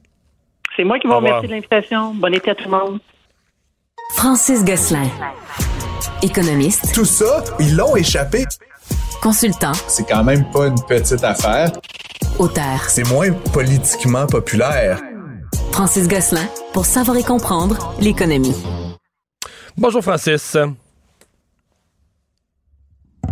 C'est 0.77 0.85
moi 0.85 0.99
qui 0.99 1.07
vous 1.07 1.15
remercie 1.15 1.47
de 1.47 1.53
l'invitation. 1.53 2.15
Bon 2.15 2.33
été 2.33 2.51
à 2.51 2.55
tout 2.55 2.65
le 2.65 2.71
monde. 2.71 2.99
Francis 4.17 4.65
Gosselin, 4.65 5.09
économiste. 6.23 6.95
Tout 6.95 7.05
ça, 7.05 7.45
ils 7.61 7.77
l'ont 7.77 7.97
échappé. 7.97 8.45
Consultant. 9.23 9.73
C'est 9.89 10.07
quand 10.07 10.25
même 10.25 10.45
pas 10.51 10.67
une 10.67 10.81
petite 10.87 11.25
affaire. 11.25 11.71
Auteur. 12.41 12.81
C'est 12.89 13.09
moins 13.09 13.31
politiquement 13.53 14.27
populaire. 14.27 15.01
Francis 15.71 16.09
Gosselin, 16.09 16.47
pour 16.73 16.85
savoir 16.85 17.17
et 17.17 17.23
comprendre 17.23 17.95
l'économie. 18.01 18.57
Bonjour 19.77 20.03
Francis. 20.03 20.57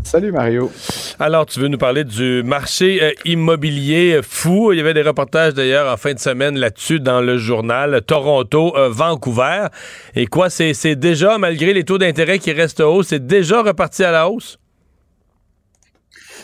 Salut 0.05 0.31
Mario. 0.31 0.71
Alors, 1.19 1.47
tu 1.47 1.59
veux 1.59 1.67
nous 1.67 1.79
parler 1.79 2.05
du 2.05 2.43
marché 2.45 3.03
euh, 3.03 3.11
immobilier 3.25 4.21
fou. 4.23 4.73
Il 4.73 4.79
y 4.79 4.81
avait 4.81 4.95
des 4.95 5.03
reportages 5.03 5.55
d'ailleurs 5.55 5.93
en 5.93 5.97
fin 5.97 6.15
de 6.15 6.19
semaine 6.21 6.57
là-dessus 6.57 7.01
dans 7.01 7.21
le 7.21 7.39
journal 7.39 8.03
Toronto, 8.07 8.77
euh, 8.77 8.89
Vancouver. 8.89 9.67
Et 10.15 10.27
quoi, 10.27 10.49
c'est 10.49 10.95
déjà, 10.95 11.39
malgré 11.39 11.73
les 11.73 11.85
taux 11.85 11.99
d'intérêt 11.99 12.39
qui 12.39 12.53
restent 12.53 12.81
hauts, 12.81 13.03
c'est 13.03 13.27
déjà 13.27 13.63
reparti 13.63 14.05
à 14.05 14.13
la 14.13 14.29
hausse? 14.29 14.59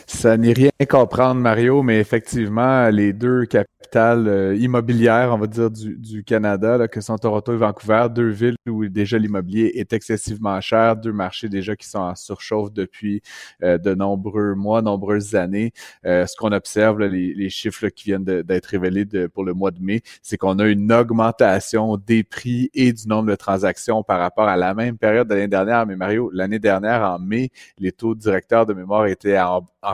Ça 0.09 0.39
n'est 0.39 0.55
rien 0.55 0.71
comprendre, 0.89 1.39
Mario, 1.39 1.83
mais 1.83 2.01
effectivement, 2.01 2.89
les 2.89 3.13
deux 3.13 3.45
capitales 3.45 4.27
euh, 4.27 4.57
immobilières, 4.57 5.35
on 5.35 5.39
va 5.39 5.47
dire, 5.47 5.71
du, 5.71 5.99
du 5.99 6.25
Canada, 6.25 6.79
là, 6.79 6.89
que 6.89 7.03
sont 7.03 7.19
Toronto 7.19 7.53
et 7.53 7.59
Vancouver, 7.59 8.07
deux 8.11 8.31
villes 8.31 8.57
où 8.67 8.87
déjà 8.89 9.19
l'immobilier 9.19 9.73
est 9.75 9.93
excessivement 9.93 10.59
cher, 10.63 10.97
deux 10.97 11.13
marchés 11.13 11.51
déjà 11.51 11.77
qui 11.77 11.87
sont 11.87 11.99
en 11.99 12.15
surchauffe 12.15 12.73
depuis 12.73 13.21
euh, 13.63 13.77
de 13.77 13.95
nombreux 13.95 14.55
mois, 14.55 14.81
nombreuses 14.81 15.35
années. 15.35 15.73
Euh, 16.07 16.25
ce 16.25 16.37
qu'on 16.37 16.53
observe, 16.53 17.01
là, 17.01 17.09
les, 17.09 17.35
les, 17.35 17.51
chiffres 17.51 17.85
là, 17.85 17.91
qui 17.91 18.05
viennent 18.05 18.25
d'être 18.25 18.67
révélés 18.67 19.05
de, 19.05 19.27
pour 19.27 19.45
le 19.45 19.53
mois 19.53 19.73
de 19.73 19.81
mai, 19.83 20.01
c'est 20.23 20.39
qu'on 20.39 20.59
a 20.59 20.67
une 20.67 20.91
augmentation 20.91 21.99
des 21.99 22.25
prix 22.25 22.71
et 22.73 22.95
du 22.95 23.07
nombre 23.09 23.29
de 23.29 23.37
transactions 23.37 24.03
par 24.03 24.21
rapport 24.21 24.49
à 24.49 24.57
la 24.57 24.73
même 24.73 24.97
période 24.97 25.29
de 25.29 25.35
l'année 25.35 25.49
dernière. 25.49 25.87
Mais 25.87 25.97
Mario, 25.97 26.31
l'année 26.33 26.59
dernière, 26.59 27.03
en 27.03 27.19
mai, 27.19 27.51
les 27.79 27.93
taux 27.93 28.15
directeurs 28.15 28.65
de 28.65 28.73
mémoire 28.73 29.05
étaient 29.07 29.37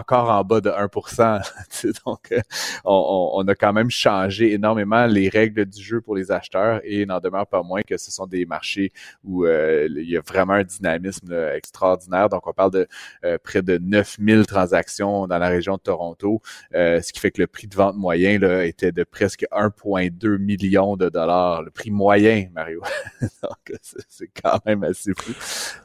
encore 0.04 0.30
en 0.30 0.44
bas 0.44 0.60
de 0.60 0.70
1 0.70 0.88
Donc, 2.06 2.32
euh, 2.32 2.40
on, 2.84 3.30
on, 3.34 3.48
a 3.48 3.54
quand 3.54 3.72
même 3.72 3.90
changé 3.90 4.52
énormément 4.52 5.06
les 5.06 5.28
règles 5.28 5.64
du 5.64 5.82
jeu 5.82 6.00
pour 6.00 6.14
les 6.14 6.30
acheteurs 6.30 6.80
et 6.84 7.06
n'en 7.06 7.20
demeure 7.20 7.46
pas 7.46 7.62
moins 7.62 7.82
que 7.82 7.96
ce 7.96 8.10
sont 8.10 8.26
des 8.26 8.44
marchés 8.44 8.92
où 9.24 9.46
euh, 9.46 9.88
il 9.90 10.10
y 10.10 10.16
a 10.16 10.20
vraiment 10.20 10.54
un 10.54 10.64
dynamisme 10.64 11.32
extraordinaire. 11.54 12.28
Donc, 12.28 12.46
on 12.46 12.52
parle 12.52 12.72
de 12.72 12.86
euh, 13.24 13.38
près 13.42 13.62
de 13.62 13.78
9000 13.78 14.46
transactions 14.46 15.26
dans 15.26 15.38
la 15.38 15.48
région 15.48 15.76
de 15.76 15.80
Toronto, 15.80 16.42
ce 16.72 17.12
qui 17.12 17.20
fait 17.20 17.30
que 17.30 17.40
le 17.40 17.46
prix 17.46 17.66
de 17.66 17.74
vente 17.74 17.96
moyen 17.96 18.40
était 18.62 18.92
de 18.92 19.04
presque 19.04 19.46
1,2 19.52 20.38
million 20.38 20.96
de 20.96 21.08
dollars. 21.08 21.62
Le 21.62 21.70
prix 21.70 21.90
moyen, 21.90 22.48
Mario. 22.54 22.82
Donc, 23.20 23.72
c'est 23.82 24.30
quand 24.42 24.58
même 24.66 24.84
assez 24.84 25.12
fou. 25.16 25.32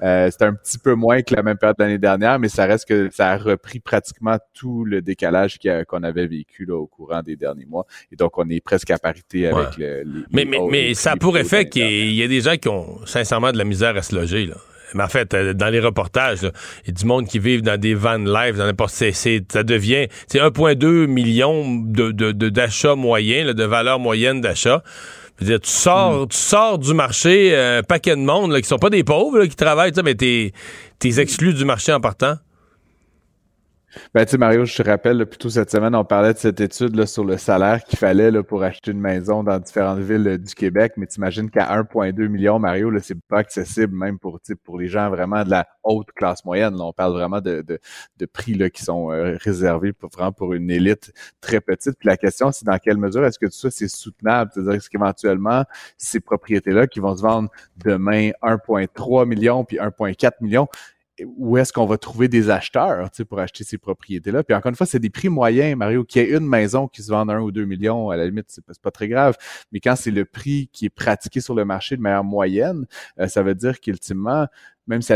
c'est 0.02 0.42
un 0.42 0.54
petit 0.54 0.78
peu 0.78 0.96
moins 0.96 1.22
que 1.22 1.36
la 1.36 1.44
même 1.44 1.58
période 1.58 1.78
de 1.78 1.84
l'année 1.84 1.98
dernière, 1.98 2.40
mais 2.40 2.50
ça 2.50 2.66
reste 2.66 2.88
que 2.88 3.10
ça 3.12 3.32
a 3.32 3.38
repris 3.38 3.80
pratiquement 3.80 4.09
tout 4.54 4.86
le 4.86 5.02
décalage 5.02 5.58
qu'on 5.88 6.04
avait 6.04 6.28
vécu 6.28 6.66
là, 6.66 6.76
au 6.76 6.88
courant 6.88 7.22
des 7.22 7.36
derniers 7.36 7.66
mois. 7.66 7.86
Et 8.12 8.16
donc, 8.16 8.38
on 8.38 8.50
est 8.50 8.62
presque 8.62 8.92
à 8.92 8.98
parité 8.98 9.48
avec 9.48 9.78
le, 9.78 10.04
les, 10.04 10.24
Mais, 10.32 10.46
mais, 10.46 10.60
mais 10.70 10.94
ça 10.94 11.16
pourrait 11.16 11.30
pour 11.30 11.38
effet 11.38 11.70
qu'il 11.70 12.12
y, 12.12 12.22
ait 12.22 12.28
des 12.28 12.42
gens 12.42 12.58
qui 12.58 12.70
ont 12.70 13.06
sincèrement 13.06 13.52
de 13.52 13.58
la 13.58 13.64
misère 13.64 13.96
à 13.96 14.02
se 14.02 14.16
loger. 14.16 14.46
Là. 14.48 14.56
Mais 14.94 15.04
en 15.04 15.08
fait, 15.08 15.34
euh, 15.34 15.54
dans 15.54 15.70
les 15.70 15.80
reportages, 15.80 16.40
il 16.42 16.88
y 16.88 16.90
a 16.90 16.94
du 16.94 17.06
monde 17.06 17.28
qui 17.28 17.40
vivent 17.40 17.62
dans 17.62 17.80
des 17.80 17.94
van 17.94 18.18
live, 18.18 18.58
dans 18.58 18.66
n'importe 18.66 18.94
ça 18.94 19.64
devient 19.64 20.08
c'est 20.28 20.40
1,2 20.40 21.08
million 21.08 21.64
de, 21.82 22.32
d'achats 22.32 22.96
moyens, 22.96 23.54
de 23.54 23.64
valeur 23.64 24.00
moyenne 24.00 24.42
d'achat. 24.42 24.84
tu 25.40 25.58
sors, 25.64 26.24
hmm. 26.24 26.28
tu 26.30 26.38
sors 26.38 26.80
du 26.80 26.94
marché, 26.94 27.56
un 27.56 27.84
paquet 27.84 28.16
de 28.16 28.22
monde 28.22 28.52
là, 28.52 28.62
qui 28.62 28.68
sont 28.68 28.78
pas 28.78 28.90
des 28.90 29.04
pauvres 29.04 29.46
qui 29.46 29.56
travaillent, 29.56 29.94
mais 30.04 30.16
t'es, 30.16 30.54
t'es 30.98 31.20
exclu 31.20 31.54
du 31.54 31.66
marché 31.66 31.94
en 31.94 32.00
partant. 32.00 32.38
Ben, 34.14 34.26
tu 34.26 34.32
sais, 34.32 34.38
Mario, 34.38 34.66
je 34.66 34.76
te 34.76 34.88
rappelle, 34.88 35.18
là, 35.18 35.26
plutôt 35.26 35.50
cette 35.50 35.72
semaine, 35.72 35.96
on 35.96 36.06
parlait 36.06 36.34
de 36.34 36.38
cette 36.38 36.62
étude 36.62 36.96
là, 36.96 37.06
sur 37.06 37.26
le 37.26 37.38
salaire 37.38 37.84
qu'il 37.84 37.98
fallait 37.98 38.32
là, 38.32 38.44
pour 38.44 38.64
acheter 38.64 38.92
une 38.92 39.00
maison 39.00 39.44
dans 39.44 39.58
différentes 39.60 40.00
villes 40.00 40.28
euh, 40.28 40.38
du 40.38 40.54
Québec, 40.54 40.94
mais 40.98 41.08
tu 41.08 41.18
imagines 41.18 41.50
qu'à 41.50 41.66
1,2 41.82 42.28
million, 42.28 42.60
Mario, 42.60 42.92
c'est 43.02 43.20
pas 43.28 43.40
accessible 43.40 43.96
même 43.96 44.20
pour, 44.20 44.40
pour 44.64 44.80
les 44.80 44.88
gens 44.88 45.10
vraiment 45.10 45.44
de 45.44 45.50
la 45.50 45.68
haute 45.84 46.12
classe 46.14 46.46
moyenne. 46.46 46.76
Là. 46.76 46.84
On 46.84 46.94
parle 46.94 47.14
vraiment 47.14 47.42
de, 47.42 47.62
de, 47.62 47.80
de 48.18 48.26
prix 48.26 48.54
là, 48.54 48.70
qui 48.70 48.84
sont 48.84 49.12
euh, 49.12 49.38
réservés 49.42 49.94
pour, 49.94 50.10
vraiment 50.10 50.32
pour 50.32 50.54
une 50.54 50.70
élite 50.70 51.12
très 51.42 51.62
petite. 51.62 51.98
Puis 51.98 52.08
la 52.08 52.18
question, 52.18 52.52
c'est 52.52 52.66
dans 52.66 52.78
quelle 52.78 52.98
mesure 52.98 53.26
est-ce 53.26 53.40
que 53.40 53.48
tout 53.48 53.52
ça, 53.54 53.72
c'est 53.72 53.88
soutenable? 53.88 54.52
C'est-à-dire, 54.54 54.74
est-ce 54.74 54.90
qu'éventuellement, 54.90 55.64
ces 55.98 56.20
propriétés-là 56.20 56.88
qui 56.88 57.00
vont 57.00 57.16
se 57.16 57.22
vendre 57.22 57.50
demain 57.84 58.32
1,3 58.44 59.26
million 59.26 59.64
puis 59.64 59.78
1,4 59.78 60.32
million, 60.42 60.68
où 61.38 61.58
est-ce 61.58 61.74
qu'on 61.74 61.86
va 61.86 61.98
trouver 61.98 62.28
des 62.28 62.50
acheteurs 62.50 63.10
pour 63.28 63.40
acheter 63.40 63.64
ces 63.64 63.78
propriétés-là. 63.78 64.44
Puis 64.44 64.56
encore 64.56 64.70
une 64.70 64.76
fois, 64.76 64.86
c'est 64.86 65.00
des 65.00 65.10
prix 65.10 65.30
moyens, 65.30 65.76
Mario. 65.76 66.04
Qu'il 66.04 66.22
y 66.22 66.26
ait 66.26 66.38
une 66.38 66.48
maison 66.48 66.88
qui 66.88 67.04
se 67.04 67.12
vend 67.12 67.28
un 67.28 67.42
ou 67.42 67.52
deux 67.52 67.66
millions, 67.66 68.10
à 68.10 68.18
la 68.18 68.26
limite, 68.26 68.46
c'est 68.48 68.64
pas 68.82 68.92
très 68.92 69.08
grave. 69.08 69.36
Mais 69.72 69.80
quand 69.80 69.96
c'est 69.96 70.12
le 70.12 70.26
prix 70.26 70.70
qui 70.72 70.86
est 70.86 70.90
pratiqué 70.90 71.42
sur 71.42 71.56
le 71.56 71.66
marché 71.66 71.98
de 71.98 72.02
manière 72.02 72.24
moyenne, 72.24 72.86
euh, 73.20 73.28
ça 73.28 73.44
veut 73.44 73.56
dire 73.56 73.80
qu'ultimement, 73.80 74.48
même 74.90 75.04
si 75.04 75.14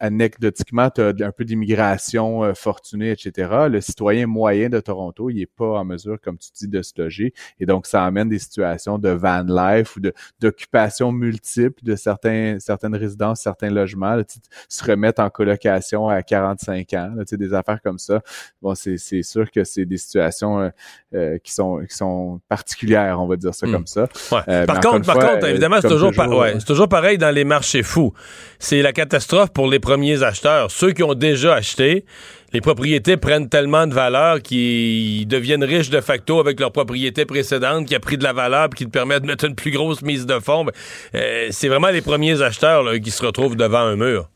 anecdotiquement, 0.00 0.90
tu 0.90 1.00
as 1.00 1.08
un 1.08 1.32
peu 1.32 1.46
d'immigration 1.46 2.44
euh, 2.44 2.52
fortunée, 2.54 3.10
etc., 3.10 3.66
le 3.70 3.80
citoyen 3.80 4.26
moyen 4.26 4.68
de 4.68 4.78
Toronto, 4.80 5.30
il 5.30 5.40
est 5.40 5.46
pas 5.46 5.78
en 5.78 5.84
mesure, 5.84 6.20
comme 6.22 6.36
tu 6.36 6.50
dis, 6.54 6.68
de 6.68 6.82
se 6.82 6.92
loger. 6.98 7.32
Et 7.58 7.64
donc, 7.64 7.86
ça 7.86 8.04
amène 8.04 8.28
des 8.28 8.38
situations 8.38 8.98
de 8.98 9.08
van 9.08 9.42
life 9.48 9.96
ou 9.96 10.00
d'occupation 10.40 11.10
multiple 11.10 11.82
de 11.82 11.96
certains, 11.96 12.58
certaines 12.60 12.94
résidences, 12.94 13.40
certains 13.40 13.70
logements, 13.70 14.14
là, 14.14 14.24
se 14.68 14.84
remettre 14.84 15.22
en 15.22 15.30
colocation 15.30 16.06
à 16.08 16.22
45 16.22 16.92
ans, 16.92 17.12
là, 17.16 17.24
des 17.32 17.54
affaires 17.54 17.80
comme 17.82 17.98
ça. 17.98 18.20
Bon, 18.60 18.74
c'est 18.74 18.98
sûr 19.22 19.50
que 19.50 19.64
c'est 19.64 19.86
des 19.86 19.96
situations 19.96 20.60
euh, 20.60 20.68
euh, 21.14 21.38
qui, 21.42 21.52
sont, 21.52 21.82
qui 21.88 21.96
sont 21.96 22.40
particulières, 22.50 23.18
on 23.22 23.26
va 23.26 23.36
dire 23.36 23.54
ça 23.54 23.66
hmm. 23.66 23.72
comme 23.72 23.86
ça. 23.86 24.06
par, 24.28 24.80
contre, 24.80 25.06
par 25.06 25.18
contre, 25.18 25.46
évidemment, 25.48 25.78
c'est 25.80 25.88
toujours, 25.88 26.12
ouais, 26.38 26.58
toujours 26.58 26.90
pareil 26.90 27.16
dans 27.16 27.30
les 27.30 27.44
marchés 27.44 27.82
fous. 27.82 28.12
C'est 28.58 28.82
la 28.82 28.92
catastrophe 28.92 29.13
catastrophe 29.14 29.52
pour 29.52 29.68
les 29.68 29.78
premiers 29.78 30.24
acheteurs. 30.24 30.72
Ceux 30.72 30.90
qui 30.90 31.04
ont 31.04 31.14
déjà 31.14 31.54
acheté, 31.54 32.04
les 32.52 32.60
propriétés 32.60 33.16
prennent 33.16 33.48
tellement 33.48 33.86
de 33.86 33.94
valeur 33.94 34.42
qu'ils 34.42 35.28
deviennent 35.28 35.62
riches 35.62 35.88
de 35.88 36.00
facto 36.00 36.40
avec 36.40 36.58
leur 36.58 36.72
propriété 36.72 37.24
précédente 37.24 37.86
qui 37.86 37.94
a 37.94 38.00
pris 38.00 38.18
de 38.18 38.24
la 38.24 38.32
valeur 38.32 38.64
et 38.64 38.70
qui 38.70 38.86
te 38.86 38.90
permet 38.90 39.20
de 39.20 39.26
mettre 39.26 39.44
une 39.44 39.54
plus 39.54 39.70
grosse 39.70 40.02
mise 40.02 40.26
de 40.26 40.40
fonds. 40.40 40.64
Ben, 40.64 40.72
euh, 41.14 41.46
c'est 41.52 41.68
vraiment 41.68 41.90
les 41.90 42.00
premiers 42.00 42.42
acheteurs 42.42 42.92
qui 42.94 43.12
se 43.12 43.24
retrouvent 43.24 43.54
devant 43.54 43.82
un 43.82 43.94
mur. 43.94 44.28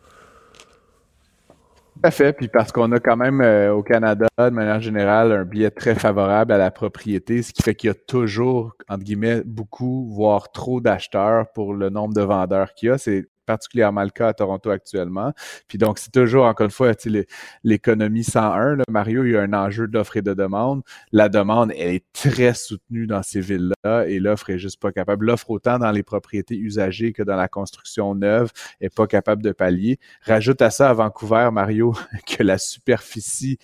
Tout 1.49 2.01
à 2.05 2.12
fait, 2.12 2.33
puis 2.33 2.47
parce 2.47 2.71
qu'on 2.71 2.93
a 2.93 3.01
quand 3.01 3.17
même 3.17 3.41
euh, 3.41 3.73
au 3.73 3.83
Canada, 3.83 4.29
de 4.38 4.51
manière 4.51 4.81
générale, 4.81 5.33
un 5.33 5.45
biais 5.45 5.73
très 5.73 5.97
favorable 5.97 6.53
à 6.53 6.57
la 6.59 6.71
propriété, 6.71 7.43
ce 7.43 7.53
qui 7.53 7.64
fait 7.64 7.75
qu'il 7.75 7.88
y 7.88 7.91
a 7.91 7.95
toujours, 7.95 8.77
entre 8.88 9.03
guillemets, 9.03 9.43
beaucoup, 9.45 10.09
voire 10.09 10.53
trop 10.53 10.81
d'acheteurs 10.81 11.47
pour 11.53 11.75
le 11.75 11.91
nombre 11.91 12.14
de 12.14 12.23
vendeurs 12.23 12.75
qu'il 12.75 12.91
y 12.91 12.93
a. 12.93 12.99
C'est 12.99 13.27
particulièrement 13.48 14.02
le 14.02 14.11
cas 14.11 14.28
à 14.28 14.34
Toronto 14.34 14.68
actuellement. 14.68 15.32
Puis 15.68 15.78
donc, 15.78 15.98
c'est 15.98 16.12
toujours, 16.12 16.44
encore 16.44 16.66
une 16.66 16.70
fois, 16.70 16.92
l'économie 17.64 18.22
101. 18.22 18.76
Là, 18.76 18.84
Mario, 18.90 19.24
il 19.24 19.32
y 19.32 19.37
a 19.37 19.40
un 19.40 19.54
enjeu 19.54 19.88
d'offre 19.88 20.18
et 20.18 20.22
de 20.22 20.34
demande. 20.34 20.82
La 21.12 21.30
demande, 21.30 21.72
elle 21.74 21.94
est 21.94 22.04
très 22.12 22.52
soutenue 22.52 23.06
dans 23.06 23.22
ces 23.22 23.40
villes-là 23.40 24.06
et 24.06 24.18
l'offre 24.20 24.50
est 24.50 24.58
juste 24.58 24.78
pas 24.80 24.92
capable. 24.92 25.24
L'offre, 25.24 25.48
autant 25.48 25.78
dans 25.78 25.90
les 25.90 26.02
propriétés 26.02 26.58
usagées 26.58 27.14
que 27.14 27.22
dans 27.22 27.37
la 27.37 27.48
construction 27.48 28.14
neuve, 28.14 28.50
est 28.82 28.94
pas 28.94 29.06
capable 29.06 29.42
de 29.42 29.52
pallier. 29.52 29.98
Rajoute 30.20 30.61
à 30.61 30.68
ça 30.68 30.90
à 30.90 30.92
Vancouver, 30.92 31.48
Mario, 31.50 31.94
que 32.26 32.42
la 32.42 32.58
superficie 32.58 33.58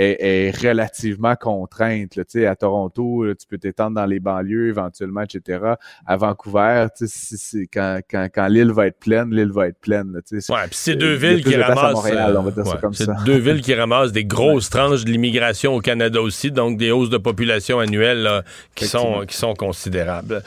est, 0.00 0.50
relativement 0.62 1.36
contrainte. 1.36 2.16
Là. 2.16 2.50
À 2.50 2.56
Toronto, 2.56 3.26
tu 3.38 3.46
peux 3.46 3.58
t'étendre 3.58 3.96
dans 3.96 4.06
les 4.06 4.20
banlieues 4.20 4.68
éventuellement, 4.68 5.22
etc. 5.22 5.74
À 6.06 6.16
Vancouver, 6.16 6.86
c'est, 6.94 7.66
quand, 7.72 8.00
quand, 8.10 8.28
quand 8.32 8.46
l'île 8.48 8.72
va 8.72 8.86
être 8.86 8.98
pleine, 8.98 9.34
l'île 9.34 9.52
va 9.52 9.68
être 9.68 9.80
pleine. 9.80 10.12
Là, 10.12 10.20
ouais, 10.32 10.66
puis 10.66 10.68
c'est 10.72 10.96
deux 10.96 11.14
villes 11.14 11.44
qui 11.44 11.56
ramassent. 11.56 12.04
c'est 12.92 13.24
deux 13.24 13.38
villes 13.38 13.60
qui 13.60 13.74
ramassent 13.74 14.12
des 14.12 14.24
grosses 14.24 14.70
tranches 14.70 15.04
de 15.04 15.10
l'immigration 15.10 15.74
au 15.74 15.80
Canada 15.80 16.20
aussi, 16.20 16.50
donc 16.50 16.78
des 16.78 16.90
hausses 16.90 17.10
de 17.10 17.18
population 17.18 17.78
annuelles 17.78 18.42
qui 18.74 18.86
sont 18.86 19.24
qui 19.26 19.36
sont 19.36 19.54
considérables. 19.54 20.42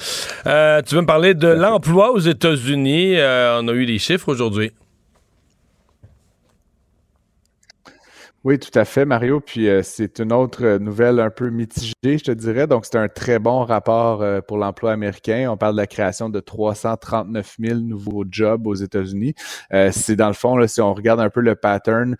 Euh, 0.45 0.81
tu 0.81 0.95
veux 0.95 1.01
me 1.01 1.07
parler 1.07 1.33
de 1.33 1.47
l'emploi 1.47 2.11
aux 2.11 2.19
États-Unis? 2.19 3.17
Euh, 3.17 3.59
On 3.61 3.67
a 3.67 3.73
eu 3.73 3.85
des 3.85 3.99
chiffres 3.99 4.29
aujourd'hui. 4.29 4.71
Oui, 8.43 8.59
tout 8.59 8.77
à 8.77 8.83
fait, 8.83 9.05
Mario. 9.05 9.39
Puis 9.39 9.69
euh, 9.69 9.81
c'est 9.83 10.19
une 10.19 10.33
autre 10.33 10.77
nouvelle 10.77 11.19
un 11.21 11.29
peu 11.29 11.49
mitigée, 11.49 11.93
je 12.03 12.23
te 12.25 12.31
dirais. 12.31 12.67
Donc, 12.67 12.85
c'est 12.85 12.97
un 12.97 13.07
très 13.07 13.39
bon 13.39 13.63
rapport 13.63 14.21
euh, 14.21 14.41
pour 14.41 14.57
l'emploi 14.57 14.91
américain. 14.91 15.49
On 15.49 15.55
parle 15.55 15.75
de 15.75 15.77
la 15.81 15.87
création 15.87 16.29
de 16.29 16.39
339 16.41 17.55
000 17.59 17.79
nouveaux 17.79 18.25
jobs 18.29 18.67
aux 18.67 18.75
États-Unis. 18.75 19.33
Euh, 19.71 19.91
c'est 19.93 20.17
dans 20.17 20.27
le 20.27 20.33
fond, 20.33 20.57
là, 20.57 20.67
si 20.67 20.81
on 20.81 20.93
regarde 20.93 21.21
un 21.21 21.29
peu 21.29 21.39
le 21.39 21.55
pattern 21.55 22.17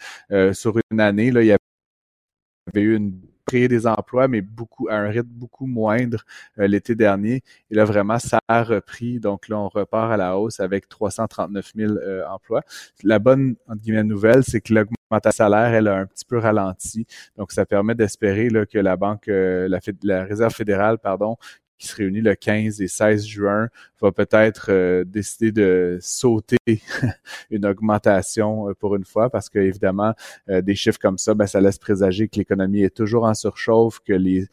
sur 0.54 0.78
une 0.92 1.00
année, 1.02 1.32
là, 1.32 1.42
il 1.42 1.48
y 1.48 1.52
avait 1.52 2.82
eu 2.82 2.96
une 2.96 3.20
des 3.68 3.88
emplois, 3.88 4.28
mais 4.28 4.42
beaucoup 4.42 4.88
à 4.90 4.96
un 4.96 5.10
rythme 5.10 5.30
beaucoup 5.30 5.66
moindre 5.66 6.24
euh, 6.60 6.68
l'été 6.68 6.96
dernier. 6.96 7.44
Et 7.70 7.76
là, 7.76 7.86
vraiment, 7.86 8.20
ça 8.20 8.40
a 8.48 8.64
repris. 8.64 9.20
Donc 9.20 9.48
là, 9.48 9.58
on 9.58 9.70
repart 9.70 10.12
à 10.12 10.18
la 10.18 10.38
hausse 10.38 10.60
avec 10.60 10.90
339 10.90 11.72
000 11.76 11.94
euh, 11.94 12.24
emplois. 12.28 12.62
La 13.04 13.20
bonne 13.20 13.56
nouvelle, 13.86 14.44
c'est 14.44 14.62
que 14.62 14.74
l'augmentation 14.74 15.32
salaire, 15.32 15.74
elle 15.74 15.88
a 15.88 15.98
un 15.98 16.06
petit 16.06 16.26
peu 16.26 16.38
ralenti. 16.38 17.06
Donc, 17.38 17.52
ça 17.52 17.66
permet 17.66 17.96
d'espérer 17.96 18.50
que 18.72 18.80
la 18.80 18.96
banque, 18.98 19.28
euh, 19.28 19.68
la 20.04 20.24
Réserve 20.24 20.54
fédérale, 20.54 20.98
pardon, 20.98 21.38
qui 21.84 21.90
se 21.90 21.96
réunit 21.98 22.22
le 22.22 22.34
15 22.34 22.82
et 22.82 22.88
16 22.88 23.26
juin, 23.26 23.70
va 24.04 24.12
peut-être 24.12 24.68
euh, 24.70 25.04
décider 25.06 25.52
de 25.52 25.98
sauter 26.02 26.58
une 27.52 27.66
augmentation 27.66 28.70
euh, 28.70 28.74
pour 28.74 28.96
une 28.96 29.06
fois, 29.06 29.30
parce 29.30 29.50
que 29.50 29.60
évidemment, 29.60 30.14
euh, 30.50 30.62
des 30.62 30.76
chiffres 30.76 31.00
comme 31.00 31.18
ça, 31.18 31.34
ben, 31.34 31.48
ça 31.48 31.62
laisse 31.62 31.78
présager 31.78 32.28
que 32.28 32.38
l'économie 32.38 32.84
est 32.84 32.96
toujours 32.96 33.24
en 33.24 33.34
surchauffe, 33.34 34.00
que 34.00 34.14
les 34.14 34.48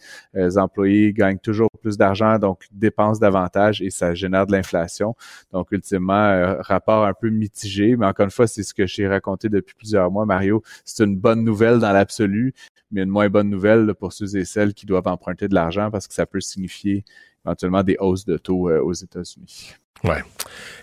employés 0.57 1.13
gagnent 1.13 1.39
toujours 1.39 1.69
plus 1.81 1.97
d'argent, 1.97 2.39
donc 2.39 2.67
dépensent 2.73 3.21
davantage 3.21 3.83
et 3.83 3.91
ça 3.91 4.15
génère 4.15 4.47
de 4.47 4.53
l'inflation. 4.53 5.15
Donc, 5.53 5.69
ultimement, 5.73 6.57
rapport 6.61 7.05
un 7.05 7.15
peu 7.15 7.31
mitigé, 7.31 7.97
mais 7.97 8.07
encore 8.07 8.25
une 8.25 8.31
fois, 8.31 8.47
c'est 8.47 8.63
ce 8.63 8.75
que 8.75 8.87
j'ai 8.87 9.09
raconté 9.09 9.49
depuis 9.49 9.75
plusieurs 9.75 10.11
mois, 10.11 10.27
Mario. 10.27 10.63
C'est 10.85 11.05
une 11.05 11.17
bonne 11.17 11.45
nouvelle 11.45 11.79
dans 11.79 11.93
l'absolu, 11.93 12.55
mais 12.91 13.03
une 13.03 13.09
moins 13.09 13.29
bonne 13.29 13.51
nouvelle 13.51 13.95
pour 13.95 14.13
ceux 14.13 14.37
et 14.37 14.45
celles 14.45 14.75
qui 14.75 14.87
doivent 14.87 15.09
emprunter 15.09 15.49
de 15.49 15.55
l'argent 15.55 15.91
parce 15.91 16.07
que 16.07 16.15
ça 16.15 16.27
peut 16.27 16.41
signifier 16.41 17.05
éventuellement 17.45 17.83
des 17.83 17.97
hausses 17.99 18.25
de 18.25 18.37
taux 18.37 18.69
euh, 18.69 18.81
aux 18.81 18.93
États-Unis. 18.93 19.75
Ouais. 20.03 20.23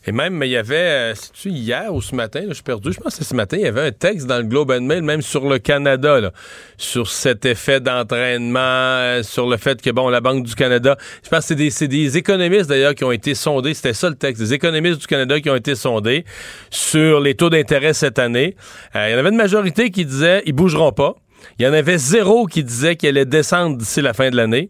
Et 0.06 0.12
même, 0.12 0.42
il 0.44 0.50
y 0.50 0.58
avait, 0.58 0.76
euh, 0.76 1.16
c'est-tu 1.16 1.50
hier 1.50 1.92
ou 1.92 2.04
ce 2.04 2.14
matin, 2.14 2.42
je 2.48 2.54
suis 2.54 2.64
perdu, 2.64 2.94
je 2.94 3.00
pense 3.00 3.14
que 3.14 3.24
c'est 3.24 3.30
ce 3.30 3.34
matin, 3.34 3.58
il 3.58 3.64
y 3.64 3.68
avait 3.68 3.88
un 3.88 3.92
texte 3.92 4.28
dans 4.28 4.38
le 4.38 4.44
Globe 4.44 4.70
and 4.70 4.82
Mail, 4.82 5.02
même 5.02 5.24
sur 5.24 5.50
le 5.50 5.58
Canada, 5.58 6.22
là, 6.22 6.32
sur 6.78 7.10
cet 7.10 7.46
effet 7.46 7.80
d'entraînement, 7.80 8.60
euh, 8.60 9.24
sur 9.24 9.50
le 9.50 9.58
fait 9.58 9.82
que, 9.82 9.90
bon, 9.90 10.10
la 10.10 10.22
Banque 10.22 10.46
du 10.46 10.54
Canada, 10.54 10.98
je 11.24 11.30
pense 11.30 11.40
que 11.40 11.46
c'est 11.46 11.56
des, 11.56 11.72
c'est 11.72 11.88
des 11.88 12.16
économistes 12.16 12.70
d'ailleurs 12.70 12.94
qui 12.94 13.06
ont 13.06 13.12
été 13.12 13.34
sondés, 13.34 13.74
c'était 13.74 13.94
ça 13.94 14.10
le 14.10 14.16
texte, 14.16 14.40
des 14.40 14.54
économistes 14.54 15.02
du 15.02 15.08
Canada 15.08 15.42
qui 15.42 15.50
ont 15.50 15.56
été 15.56 15.74
sondés 15.74 16.24
sur 16.70 17.20
les 17.20 17.34
taux 17.34 17.50
d'intérêt 17.50 17.94
cette 17.94 18.20
année. 18.20 18.56
il 18.94 19.12
y 19.12 19.16
en 19.16 19.18
avait 19.18 19.30
une 19.30 19.36
majorité 19.36 19.90
qui 19.90 20.06
disait, 20.06 20.44
ils 20.46 20.54
bougeront 20.54 20.92
pas. 20.92 21.16
Il 21.60 21.66
y 21.66 21.68
en 21.68 21.74
avait 21.74 21.98
zéro 21.98 22.46
qui 22.46 22.64
disait 22.64 22.96
qu'elle 22.96 23.18
allait 23.18 23.26
descendre 23.26 23.78
d'ici 23.78 24.02
la 24.02 24.14
fin 24.14 24.30
de 24.30 24.36
l'année. 24.36 24.70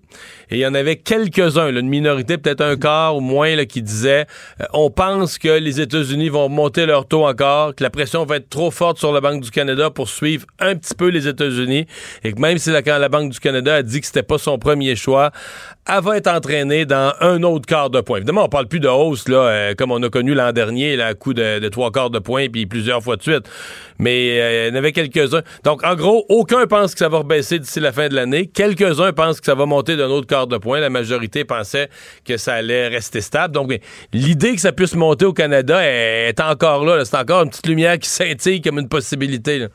Et 0.49 0.55
il 0.55 0.59
y 0.59 0.65
en 0.65 0.73
avait 0.73 0.95
quelques-uns, 0.95 1.69
une 1.69 1.89
minorité, 1.89 2.37
peut-être 2.37 2.61
un 2.61 2.77
quart 2.77 3.17
ou 3.17 3.19
moins, 3.19 3.55
là, 3.55 3.65
qui 3.65 3.81
disaient 3.81 4.25
euh, 4.61 4.65
on 4.73 4.89
pense 4.89 5.37
que 5.37 5.59
les 5.59 5.81
États-Unis 5.81 6.29
vont 6.29 6.47
monter 6.47 6.85
leur 6.85 7.07
taux 7.07 7.25
encore, 7.25 7.75
que 7.75 7.83
la 7.83 7.89
pression 7.89 8.25
va 8.25 8.37
être 8.37 8.49
trop 8.49 8.71
forte 8.71 8.97
sur 8.97 9.11
la 9.11 9.21
Banque 9.21 9.41
du 9.41 9.51
Canada 9.51 9.89
pour 9.89 10.07
suivre 10.07 10.45
un 10.59 10.75
petit 10.75 10.95
peu 10.95 11.09
les 11.09 11.27
États-Unis. 11.27 11.85
Et 12.23 12.33
que 12.33 12.39
même 12.39 12.57
si 12.57 12.69
la, 12.69 12.81
la 12.81 13.09
Banque 13.09 13.31
du 13.31 13.39
Canada 13.39 13.75
a 13.75 13.83
dit 13.83 13.99
que 13.99 14.05
c'était 14.07 14.23
pas 14.23 14.37
son 14.37 14.57
premier 14.57 14.95
choix, 14.95 15.31
elle 15.87 16.03
va 16.03 16.17
être 16.17 16.27
entraînée 16.27 16.85
dans 16.85 17.13
un 17.21 17.41
autre 17.43 17.65
quart 17.65 17.89
de 17.89 18.01
point. 18.01 18.17
Évidemment, 18.17 18.45
on 18.45 18.49
parle 18.49 18.67
plus 18.67 18.79
de 18.79 18.87
hausse, 18.87 19.27
là, 19.29 19.37
euh, 19.37 19.73
comme 19.75 19.91
on 19.91 20.01
a 20.03 20.09
connu 20.09 20.33
l'an 20.33 20.51
dernier, 20.51 20.95
là, 20.95 21.07
à 21.07 21.13
coup 21.13 21.33
de, 21.33 21.67
trois 21.69 21.91
quarts 21.91 22.09
de 22.09 22.19
point, 22.19 22.47
puis 22.49 22.65
plusieurs 22.65 23.01
fois 23.01 23.15
de 23.15 23.21
suite. 23.21 23.49
Mais 23.97 24.39
euh, 24.39 24.67
il 24.67 24.69
y 24.69 24.75
en 24.75 24.77
avait 24.77 24.91
quelques-uns. 24.91 25.41
Donc, 25.63 25.83
en 25.85 25.95
gros, 25.95 26.25
aucun 26.29 26.67
pense 26.67 26.93
que 26.93 26.99
ça 26.99 27.09
va 27.09 27.19
rebaisser 27.19 27.59
d'ici 27.59 27.79
la 27.79 27.91
fin 27.91 28.09
de 28.09 28.15
l'année. 28.15 28.47
Quelques-uns 28.47 29.13
pensent 29.13 29.39
que 29.39 29.45
ça 29.45 29.55
va 29.55 29.65
monter 29.65 29.95
d'un 29.95 30.09
autre 30.09 30.27
quart 30.27 30.47
de 30.47 30.57
point. 30.57 30.79
La 30.79 30.89
majorité 30.89 31.45
pensait 31.45 31.89
que 32.25 32.37
ça 32.37 32.55
allait 32.55 32.87
rester 32.89 33.21
stable. 33.21 33.53
Donc, 33.53 33.73
l'idée 34.13 34.55
que 34.55 34.61
ça 34.61 34.71
puisse 34.71 34.95
monter 34.95 35.25
au 35.25 35.33
Canada 35.33 35.79
est, 35.83 36.39
encore 36.39 36.85
là. 36.85 37.03
C'est 37.05 37.17
encore 37.17 37.43
une 37.43 37.49
petite 37.49 37.67
lumière 37.67 37.97
qui 37.97 38.09
scintille 38.09 38.61
comme 38.61 38.79
une 38.79 38.89
possibilité. 38.89 39.67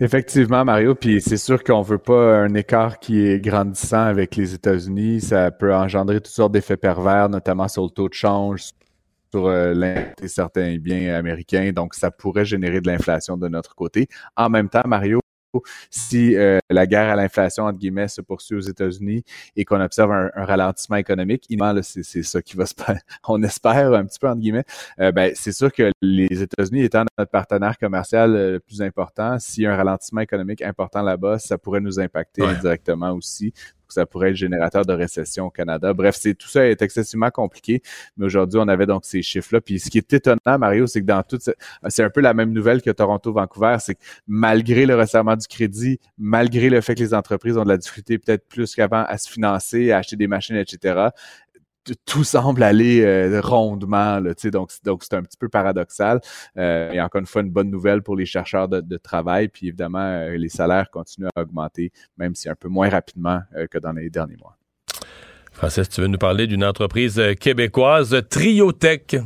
Effectivement, 0.00 0.64
Mario, 0.64 0.96
puis 0.96 1.20
c'est 1.20 1.36
sûr 1.36 1.62
qu'on 1.62 1.82
veut 1.82 1.98
pas 1.98 2.38
un 2.38 2.54
écart 2.54 2.98
qui 2.98 3.24
est 3.24 3.40
grandissant 3.40 4.02
avec 4.02 4.34
les 4.34 4.52
États-Unis. 4.52 5.20
Ça 5.20 5.52
peut 5.52 5.72
engendrer 5.72 6.16
toutes 6.16 6.26
sortes 6.26 6.52
d'effets 6.52 6.76
pervers, 6.76 7.28
notamment 7.28 7.68
sur 7.68 7.84
le 7.84 7.90
taux 7.90 8.08
de 8.08 8.14
change, 8.14 8.70
sur 9.32 9.46
euh, 9.46 9.94
certains 10.26 10.78
biens 10.78 11.14
américains. 11.14 11.70
Donc, 11.72 11.94
ça 11.94 12.10
pourrait 12.10 12.44
générer 12.44 12.80
de 12.80 12.88
l'inflation 12.88 13.36
de 13.36 13.46
notre 13.48 13.76
côté. 13.76 14.08
En 14.36 14.48
même 14.48 14.68
temps, 14.68 14.82
Mario, 14.84 15.20
si 15.90 16.36
euh, 16.36 16.58
la 16.70 16.86
guerre 16.86 17.10
à 17.10 17.16
l'inflation, 17.16 17.64
entre 17.64 17.78
guillemets, 17.78 18.08
se 18.08 18.20
poursuit 18.20 18.56
aux 18.56 18.60
États-Unis 18.60 19.24
et 19.56 19.64
qu'on 19.64 19.80
observe 19.80 20.12
un, 20.12 20.30
ralentissement 20.34 20.96
économique, 20.96 21.46
c'est 21.82 22.22
ça 22.22 22.42
qui 22.42 22.56
va 22.56 22.66
se 22.66 22.74
passer, 22.74 23.00
on 23.28 23.42
espère 23.42 23.92
un 23.94 24.04
petit 24.04 24.18
peu, 24.18 24.28
entre 24.28 24.40
guillemets, 24.40 24.64
euh, 25.00 25.12
ben, 25.12 25.32
c'est 25.34 25.52
sûr 25.52 25.72
que 25.72 25.90
les 26.02 26.42
États-Unis 26.42 26.82
étant 26.82 27.04
notre 27.18 27.30
partenaire 27.30 27.78
commercial 27.78 28.34
euh, 28.34 28.52
le 28.52 28.60
plus 28.60 28.82
important, 28.82 29.38
si 29.38 29.66
un 29.66 29.76
ralentissement 29.76 30.20
économique 30.20 30.62
important 30.62 31.02
là-bas, 31.02 31.38
ça 31.38 31.58
pourrait 31.58 31.80
nous 31.80 32.00
impacter 32.00 32.42
directement 32.60 33.12
aussi 33.12 33.52
ça 33.94 34.06
pourrait 34.06 34.30
être 34.30 34.36
générateur 34.36 34.84
de 34.84 34.92
récession 34.92 35.46
au 35.46 35.50
Canada. 35.50 35.92
Bref, 35.92 36.16
c'est 36.18 36.34
tout 36.34 36.48
ça 36.48 36.66
est 36.66 36.82
excessivement 36.82 37.30
compliqué. 37.30 37.82
Mais 38.16 38.26
aujourd'hui, 38.26 38.60
on 38.62 38.68
avait 38.68 38.86
donc 38.86 39.04
ces 39.04 39.22
chiffres-là. 39.22 39.60
Puis 39.60 39.80
ce 39.80 39.90
qui 39.90 39.98
est 39.98 40.12
étonnant, 40.12 40.58
Mario, 40.58 40.86
c'est 40.86 41.00
que 41.00 41.06
dans 41.06 41.22
tout, 41.22 41.38
c'est 41.88 42.02
un 42.02 42.10
peu 42.10 42.20
la 42.20 42.34
même 42.34 42.52
nouvelle 42.52 42.82
que 42.82 42.90
Toronto-Vancouver, 42.90 43.76
c'est 43.80 43.94
que 43.94 44.00
malgré 44.26 44.86
le 44.86 44.96
resserrement 44.96 45.36
du 45.36 45.46
crédit, 45.46 45.98
malgré 46.18 46.70
le 46.70 46.80
fait 46.80 46.94
que 46.94 47.00
les 47.00 47.14
entreprises 47.14 47.56
ont 47.56 47.64
de 47.64 47.68
la 47.68 47.76
difficulté 47.76 48.18
peut-être 48.18 48.46
plus 48.48 48.74
qu'avant 48.74 49.04
à 49.04 49.18
se 49.18 49.30
financer, 49.30 49.92
à 49.92 49.98
acheter 49.98 50.16
des 50.16 50.26
machines, 50.26 50.56
etc 50.56 51.10
tout 52.04 52.24
semble 52.24 52.62
aller 52.62 53.02
euh, 53.02 53.40
rondement, 53.40 54.20
là, 54.20 54.32
donc 54.50 54.70
donc 54.84 55.04
c'est 55.04 55.14
un 55.14 55.22
petit 55.22 55.36
peu 55.36 55.48
paradoxal. 55.48 56.20
Euh, 56.56 56.90
et 56.92 57.00
encore 57.00 57.20
une 57.20 57.26
fois, 57.26 57.42
une 57.42 57.50
bonne 57.50 57.70
nouvelle 57.70 58.02
pour 58.02 58.16
les 58.16 58.26
chercheurs 58.26 58.68
de, 58.68 58.96
travail. 58.96 59.48
Puis 59.48 59.68
évidemment, 59.68 59.98
euh, 59.98 60.36
les 60.36 60.48
salaires 60.48 60.90
continuent 60.90 61.28
à 61.34 61.42
augmenter, 61.42 61.92
même 62.16 62.34
si 62.34 62.48
un 62.48 62.54
peu 62.54 62.68
moins 62.68 62.88
rapidement 62.88 63.40
que 63.70 63.78
dans 63.78 63.92
les 63.92 64.08
derniers 64.08 64.36
mois. 64.36 64.56
Francis, 65.52 65.88
tu 65.88 66.00
veux 66.00 66.06
nous 66.06 66.18
parler 66.18 66.46
d'une 66.46 66.64
entreprise 66.64 67.20
québécoise, 67.38 68.16
Triotech. 68.30 69.16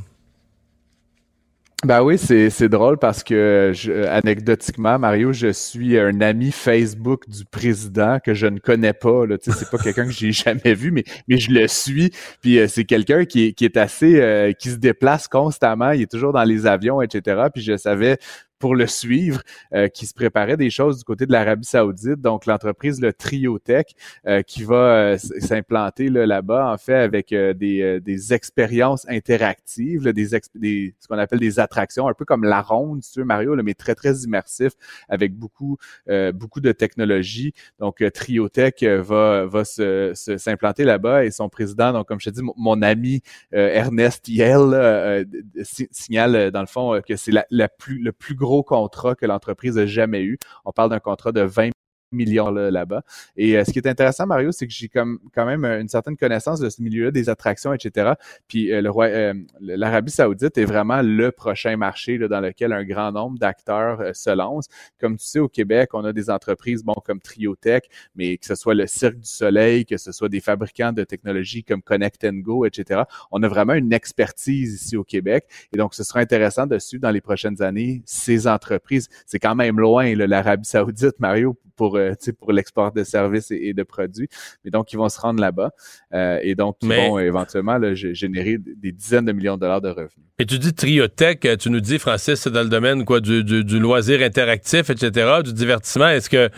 Ben 1.85 2.03
oui, 2.03 2.19
c'est, 2.19 2.69
drôle 2.69 2.99
parce 2.99 3.23
que 3.23 3.73
anecdotiquement, 4.09 4.99
Mario, 4.99 5.33
je 5.33 5.53
suis 5.53 5.97
un 5.97 6.21
ami 6.21 6.51
Facebook 6.51 7.29
du 7.29 7.45
président 7.45 8.19
que 8.19 8.35
je 8.35 8.49
ne 8.49 8.59
connais 8.59 8.93
pas. 8.93 9.27
Là, 9.27 9.37
c'est 9.41 9.71
pas 9.71 9.79
quelqu'un 9.79 10.07
que 10.07 10.11
j'ai 10.11 10.33
jamais 10.33 10.75
vu, 10.75 10.91
mais, 10.91 11.05
mais 11.29 11.39
je 11.39 11.53
le 11.53 11.69
suis. 11.69 12.11
Puis 12.43 12.59
euh, 12.59 12.67
c'est 12.67 12.85
quelqu'un 12.85 13.25
qui 13.27 13.55
qui 13.55 13.65
est 13.65 13.77
assez 13.77 14.21
euh, 14.21 14.53
qui 14.53 14.71
se 14.71 14.77
déplace 14.77 15.29
constamment. 15.29 15.93
Il 15.93 16.03
est 16.03 16.11
toujours 16.11 16.33
dans 16.33 16.43
les 16.43 16.67
avions, 16.67 17.01
etc. 17.01 17.43
Puis 17.55 17.63
je 17.63 17.77
savais 17.77 18.19
pour 18.59 18.75
le 18.75 18.87
suivre, 18.87 19.43
euh, 19.73 19.89
qui 19.89 20.07
se 20.07 20.15
préparait 20.15 20.57
des 20.57 20.71
choses 20.71 20.99
du 20.99 21.05
côté 21.05 21.27
de 21.27 21.33
l'Arabie 21.33 21.67
Saoudite. 21.67 22.21
Donc, 22.21 22.47
l'entreprise, 22.47 23.01
le 23.01 23.13
Triotech, 23.13 23.95
euh, 24.27 24.43
qui 24.43 24.65
va 24.65 25.15
euh, 25.15 25.19
s'implanter 25.19 26.09
là-bas, 26.09 26.73
en 26.73 26.79
fait, 26.79 26.95
avec 26.95 27.31
des, 27.31 28.01
des 28.01 28.35
expériences 28.35 29.09
interactives, 29.09 30.13
des, 30.13 30.29
des, 30.55 30.95
ce 30.99 31.09
qu'on 31.09 31.19
appelle 31.19 31.39
des 31.39 31.61
attractions, 31.61 32.09
un 32.09 32.15
peu 32.15 32.25
comme 32.25 32.45
la 32.45 32.61
ronde, 32.61 33.03
tu 33.03 33.21
veux, 33.21 33.25
Mario, 33.25 33.55
là, 33.55 33.63
mais 33.63 33.75
très, 33.75 33.95
très 33.95 34.15
immersif, 34.21 34.73
avec 35.09 35.35
beaucoup, 35.35 35.77
beaucoup 36.35 36.61
de 36.61 36.73
technologie. 36.73 37.53
Donc, 37.79 38.03
Triotech 38.13 38.83
va, 38.83 39.47
va 39.47 39.65
se, 39.65 40.13
s'implanter 40.15 40.85
là-bas 40.85 41.25
et 41.25 41.31
son 41.31 41.49
président, 41.49 41.93
donc, 41.93 42.09
comme 42.09 42.21
je 42.21 42.31
te 42.31 42.35
dis, 42.35 42.43
mon, 42.57 42.83
ami 42.83 43.23
Ernest 43.53 44.29
Yell 44.29 45.27
signale, 45.91 46.51
dans 46.51 46.61
le 46.61 46.67
fond, 46.67 47.01
que 47.07 47.17
c'est 47.17 47.33
la, 47.33 47.45
la 47.51 47.69
plus, 47.69 47.99
le 47.99 48.13
plus 48.13 48.35
gros 48.35 48.48
gros 48.49 48.63
contrat 48.63 49.15
que 49.15 49.27
l'entreprise 49.27 49.77
a 49.77 49.85
jamais 49.85 50.23
eu. 50.23 50.39
On 50.65 50.73
parle 50.73 50.89
d'un 50.89 51.01
contrat 51.01 51.33
de 51.33 51.43
20 51.43 51.71
millions 52.13 52.51
là-bas. 52.51 53.03
et 53.37 53.57
euh, 53.57 53.65
ce 53.65 53.73
qui 53.73 53.79
est 53.79 53.87
intéressant, 53.87 54.27
Mario, 54.27 54.53
c'est 54.53 54.67
que 54.67 54.73
j'ai 54.73 54.89
comme 54.89 55.19
quand 55.35 55.47
même 55.47 55.65
euh, 55.65 55.81
une 55.81 55.89
certaine 55.89 56.17
connaissance 56.17 56.61
de 56.61 56.69
ce 56.69 56.83
milieu-là, 56.83 57.11
des 57.11 57.29
attractions, 57.29 57.73
etc. 57.73 58.13
Puis 58.47 58.73
euh, 58.73 58.81
le 58.81 58.91
roi, 58.91 59.09
l'Arabie 59.61 60.11
Saoudite 60.11 60.57
est 60.59 60.65
vraiment 60.65 61.03
le 61.03 61.31
prochain 61.31 61.77
marché 61.77 62.19
là, 62.19 62.29
dans 62.29 62.41
lequel 62.41 62.73
un 62.73 62.85
grand 62.85 63.13
nombre 63.13 63.39
d'acteurs 63.39 64.15
se 64.15 64.31
lancent. 64.31 64.69
Comme 65.01 65.17
tu 65.17 65.27
sais, 65.27 65.39
au 65.39 65.49
Québec, 65.49 65.91
on 65.93 66.05
a 66.05 66.13
des 66.13 66.31
entreprises, 66.31 66.83
bon, 66.83 66.95
comme 67.05 67.21
Triotech, 67.21 67.89
mais 68.15 68.37
que 68.39 68.47
ce 68.47 68.55
soit 68.55 68.75
le 68.75 68.87
Cirque 68.87 69.19
du 69.19 69.29
Soleil, 69.29 69.85
que 69.85 69.97
ce 69.97 70.13
soit 70.13 70.29
des 70.29 70.41
fabricants 70.41 70.93
de 70.93 71.05
technologies 71.05 71.65
comme 71.65 71.83
Connect 71.83 72.27
Go, 72.27 72.65
etc. 72.65 73.03
On 73.31 73.43
a 73.43 73.49
vraiment 73.49 73.75
une 73.75 73.93
expertise 73.93 74.75
ici 74.75 74.97
au 74.97 75.05
Québec. 75.05 75.47
Et 75.73 75.77
donc, 75.77 75.95
ce 75.95 76.05
sera 76.05 76.21
intéressant 76.21 76.67
de 76.67 76.79
suivre 76.79 77.03
dans 77.03 77.11
les 77.11 77.21
prochaines 77.21 77.63
années 77.63 78.03
ces 78.05 78.47
entreprises. 78.47 79.09
C'est 79.27 79.39
quand 79.39 79.55
même 79.55 79.79
loin, 79.79 80.15
l'Arabie 80.15 80.69
Saoudite, 80.69 81.19
Mario, 81.19 81.57
pour, 81.77 81.98
euh, 81.99 82.15
pour 82.39 82.53
l'export 82.53 82.93
de 82.93 83.05
services 83.05 83.51
et, 83.51 83.73
de 83.73 83.83
produits. 83.83 84.29
Mais 84.65 84.71
donc, 84.71 84.93
ils 84.93 84.97
vont 84.97 85.09
se 85.09 85.21
rendre 85.21 85.41
là-bas 85.41 85.71
euh, 86.15 86.39
et 86.43 86.55
donc, 86.55 86.77
ils 86.83 86.89
vont 86.89 87.19
éventuellement 87.19 87.79
générer 87.95 88.59
des 88.59 88.93
dizaines 88.93 89.25
de 89.25 89.33
millions 89.33 89.57
de 89.57 89.61
dollars 89.61 89.81
de 89.81 89.89
revenus. 89.89 90.27
Et 90.39 90.47
tu 90.47 90.59
dis 90.59 90.73
Triotech, 90.73 91.45
euh, 91.45 91.57
tu 91.57 91.71
nous 91.71 91.81
dis, 91.81 91.99
Francis, 91.99 92.37
c'est 92.37 92.51
dans 92.51 92.63
le 92.63 92.69
domaine 92.69 93.05
quoi, 93.05 93.21
du, 93.21 93.43
du, 93.43 93.79
loisir 93.79 94.23
interactif, 94.23 94.91
etc., 94.91 95.41
du 95.45 95.53
divertissement. 95.53 96.09
Est-ce 96.09 96.31
que 96.31 96.49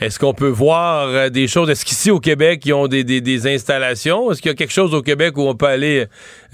est-ce 0.00 0.18
qu'on 0.18 0.34
peut 0.34 0.48
voir 0.48 1.30
des 1.30 1.46
choses? 1.46 1.68
Est-ce 1.68 1.84
qu'ici 1.84 2.10
au 2.10 2.20
Québec, 2.20 2.64
ils 2.64 2.72
ont 2.72 2.88
des, 2.88 3.04
des, 3.04 3.20
des 3.20 3.46
installations? 3.46 4.30
Est-ce 4.30 4.40
qu'il 4.40 4.50
y 4.50 4.52
a 4.52 4.56
quelque 4.56 4.72
chose 4.72 4.94
au 4.94 5.02
Québec 5.02 5.36
où 5.36 5.42
on 5.42 5.54
peut 5.54 5.66
aller 5.66 6.06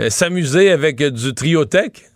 s'amuser 0.09 0.71
avec 0.71 1.03
du 1.03 1.35
Triotech? 1.35 2.12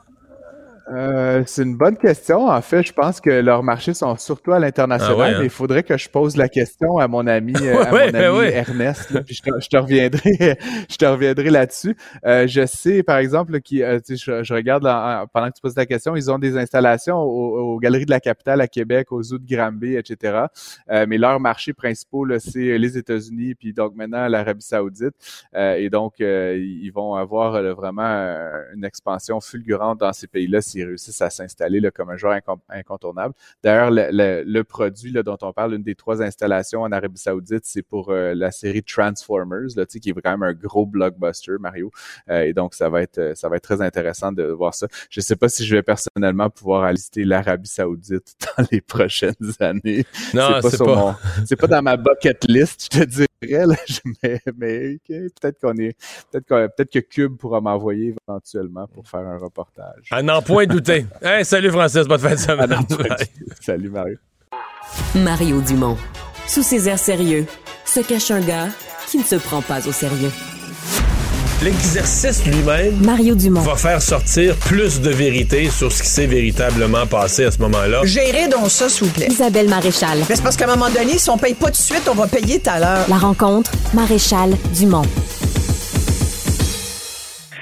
Euh, 0.94 1.42
c'est 1.46 1.64
une 1.64 1.76
bonne 1.76 1.96
question. 1.96 2.46
En 2.46 2.60
fait, 2.62 2.82
je 2.84 2.92
pense 2.92 3.20
que 3.20 3.30
leurs 3.30 3.64
marchés 3.64 3.92
sont 3.92 4.16
surtout 4.16 4.52
à 4.52 4.60
l'international. 4.60 5.14
Ah 5.16 5.18
ouais, 5.20 5.28
hein? 5.34 5.36
mais 5.40 5.44
Il 5.46 5.50
faudrait 5.50 5.82
que 5.82 5.96
je 5.96 6.08
pose 6.08 6.36
la 6.36 6.48
question 6.48 6.98
à 6.98 7.08
mon 7.08 7.26
ami, 7.26 7.54
euh, 7.60 7.82
à 7.82 7.90
mon 7.90 7.96
ben 7.96 8.14
ami 8.14 8.38
ouais. 8.38 8.54
Ernest. 8.54 9.10
là, 9.10 9.22
puis 9.22 9.34
je, 9.34 9.42
te, 9.42 9.50
je 9.60 9.68
te 9.68 9.76
reviendrai, 9.76 10.58
je 10.88 10.96
te 10.96 11.04
reviendrai 11.04 11.50
là-dessus. 11.50 11.96
Euh, 12.24 12.46
je 12.46 12.64
sais, 12.66 13.02
par 13.02 13.16
exemple, 13.16 13.60
qui, 13.60 13.82
euh, 13.82 13.98
je, 14.08 14.44
je 14.44 14.54
regarde 14.54 14.84
là, 14.84 15.22
en- 15.22 15.26
pendant 15.26 15.48
que 15.48 15.54
tu 15.56 15.60
poses 15.60 15.76
la 15.76 15.86
question, 15.86 16.14
ils 16.14 16.30
ont 16.30 16.38
des 16.38 16.56
installations 16.56 17.16
aux, 17.18 17.74
aux 17.74 17.78
Galeries 17.80 18.06
de 18.06 18.10
la 18.10 18.20
Capitale 18.20 18.60
à 18.60 18.68
Québec, 18.68 19.10
aux 19.10 19.22
Zoo 19.24 19.38
de 19.38 19.46
Granby, 19.46 19.96
etc. 19.96 20.44
Euh, 20.90 21.04
mais 21.08 21.18
leurs 21.18 21.40
marchés 21.40 21.72
principaux, 21.72 22.24
là, 22.24 22.38
c'est 22.38 22.78
les 22.78 22.96
États-Unis, 22.96 23.56
puis 23.56 23.72
donc 23.72 23.96
maintenant 23.96 24.28
l'Arabie 24.28 24.62
Saoudite. 24.62 25.14
Euh, 25.56 25.74
et 25.74 25.90
donc, 25.90 26.20
euh, 26.20 26.56
ils 26.56 26.90
vont 26.90 27.14
avoir 27.16 27.56
euh, 27.56 27.74
vraiment 27.74 28.04
une 28.72 28.84
expansion 28.84 29.40
fulgurante 29.40 29.98
dans 29.98 30.12
ces 30.12 30.28
pays-là 30.28 30.60
s'ils 30.76 30.86
réussissent 30.86 31.22
à 31.22 31.30
s'installer 31.30 31.80
comme 31.94 32.10
un 32.10 32.16
joueur 32.16 32.38
incontournable. 32.68 33.34
D'ailleurs, 33.62 33.90
le, 33.90 34.08
le- 34.10 34.42
le 34.44 34.64
produit 34.64 35.12
là, 35.12 35.22
dont 35.22 35.36
on 35.42 35.52
parle, 35.52 35.74
une 35.74 35.82
des 35.82 35.94
trois 35.94 36.22
installations 36.22 36.82
en 36.82 36.92
Arabie 36.92 37.18
Saoudite, 37.20 37.64
c'est 37.64 37.82
pour 37.82 38.10
euh, 38.10 38.34
la 38.34 38.50
série 38.50 38.82
Transformers, 38.82 39.68
là, 39.76 39.86
tu 39.86 39.92
sais, 39.94 40.00
qui 40.00 40.10
est 40.10 40.12
quand 40.12 40.30
même 40.30 40.42
un 40.42 40.52
gros 40.52 40.86
blockbuster, 40.86 41.52
Mario. 41.60 41.90
Euh, 42.30 42.42
et 42.42 42.52
donc, 42.52 42.74
ça 42.74 42.88
va 42.88 43.02
être 43.02 43.32
ça 43.34 43.48
va 43.48 43.56
être 43.56 43.62
très 43.62 43.80
intéressant 43.82 44.32
de 44.32 44.44
voir 44.44 44.74
ça. 44.74 44.86
Je 45.10 45.20
ne 45.20 45.22
sais 45.22 45.36
pas 45.36 45.48
si 45.48 45.64
je 45.64 45.74
vais 45.76 45.82
personnellement 45.82 46.50
pouvoir 46.50 46.84
aller 46.84 46.98
l'Arabie 47.16 47.68
Saoudite 47.68 48.34
dans 48.58 48.64
les 48.70 48.80
prochaines 48.80 49.34
années. 49.60 50.04
Non, 50.34 50.48
c'est 50.70 50.78
pas 50.78 50.84
mon- 50.86 51.14
pas 51.56 51.66
dans 51.66 51.82
ma 51.82 51.96
bucket 51.96 52.44
list, 52.48 52.88
je 52.92 53.00
te 53.00 53.04
dirais. 53.04 53.26
Là, 53.50 53.76
mais 54.56 54.98
peut-être 55.08 55.60
qu'on 55.60 55.76
est, 55.76 55.96
peut-être 56.30 56.46
qu'on- 56.48 56.68
peut-être 56.76 56.92
que 56.92 56.98
Cube 57.00 57.36
pourra 57.36 57.60
m'envoyer 57.60 58.14
éventuellement 58.28 58.86
pour 58.88 59.06
faire 59.08 59.20
un 59.20 59.38
reportage. 59.38 60.06
À 60.10 60.22
n'en 60.22 60.42
point 60.42 60.66
douter. 60.66 61.06
Hey, 61.22 61.44
salut 61.44 61.70
Francis, 61.70 62.06
bonne 62.06 62.20
fin 62.20 62.30
de 62.32 62.36
semaine. 62.36 62.74
Salut 63.60 63.90
Mario. 63.90 64.16
Mario 65.14 65.60
Dumont. 65.60 65.96
Sous 66.46 66.62
ses 66.62 66.88
airs 66.88 66.98
sérieux, 66.98 67.46
se 67.84 68.00
cache 68.00 68.30
un 68.30 68.40
gars 68.40 68.68
qui 69.08 69.18
ne 69.18 69.22
se 69.24 69.36
prend 69.36 69.62
pas 69.62 69.86
au 69.88 69.92
sérieux. 69.92 70.30
L'exercice 71.62 72.44
lui-même 72.44 72.94
Mario 73.02 73.34
Dumont. 73.34 73.62
va 73.62 73.76
faire 73.76 74.02
sortir 74.02 74.54
plus 74.56 75.00
de 75.00 75.08
vérité 75.08 75.70
sur 75.70 75.90
ce 75.90 76.02
qui 76.02 76.08
s'est 76.08 76.26
véritablement 76.26 77.06
passé 77.06 77.44
à 77.46 77.50
ce 77.50 77.58
moment-là. 77.62 78.02
Gérez 78.04 78.48
donc 78.48 78.70
ça, 78.70 78.90
s'il 78.90 79.06
vous 79.06 79.12
plaît. 79.12 79.28
Isabelle 79.30 79.66
Maréchal. 79.66 80.18
Mais 80.28 80.36
c'est 80.36 80.42
parce 80.42 80.54
qu'à 80.54 80.66
un 80.66 80.76
moment 80.76 80.90
donné, 80.90 81.16
si 81.16 81.30
on 81.30 81.38
paye 81.38 81.54
pas 81.54 81.66
tout 81.66 81.72
de 81.72 81.76
suite, 81.76 82.06
on 82.10 82.14
va 82.14 82.26
payer 82.26 82.60
tout 82.60 82.68
à 82.68 82.78
l'heure. 82.78 83.06
La 83.08 83.16
rencontre, 83.16 83.72
Maréchal 83.94 84.50
Dumont. 84.76 85.06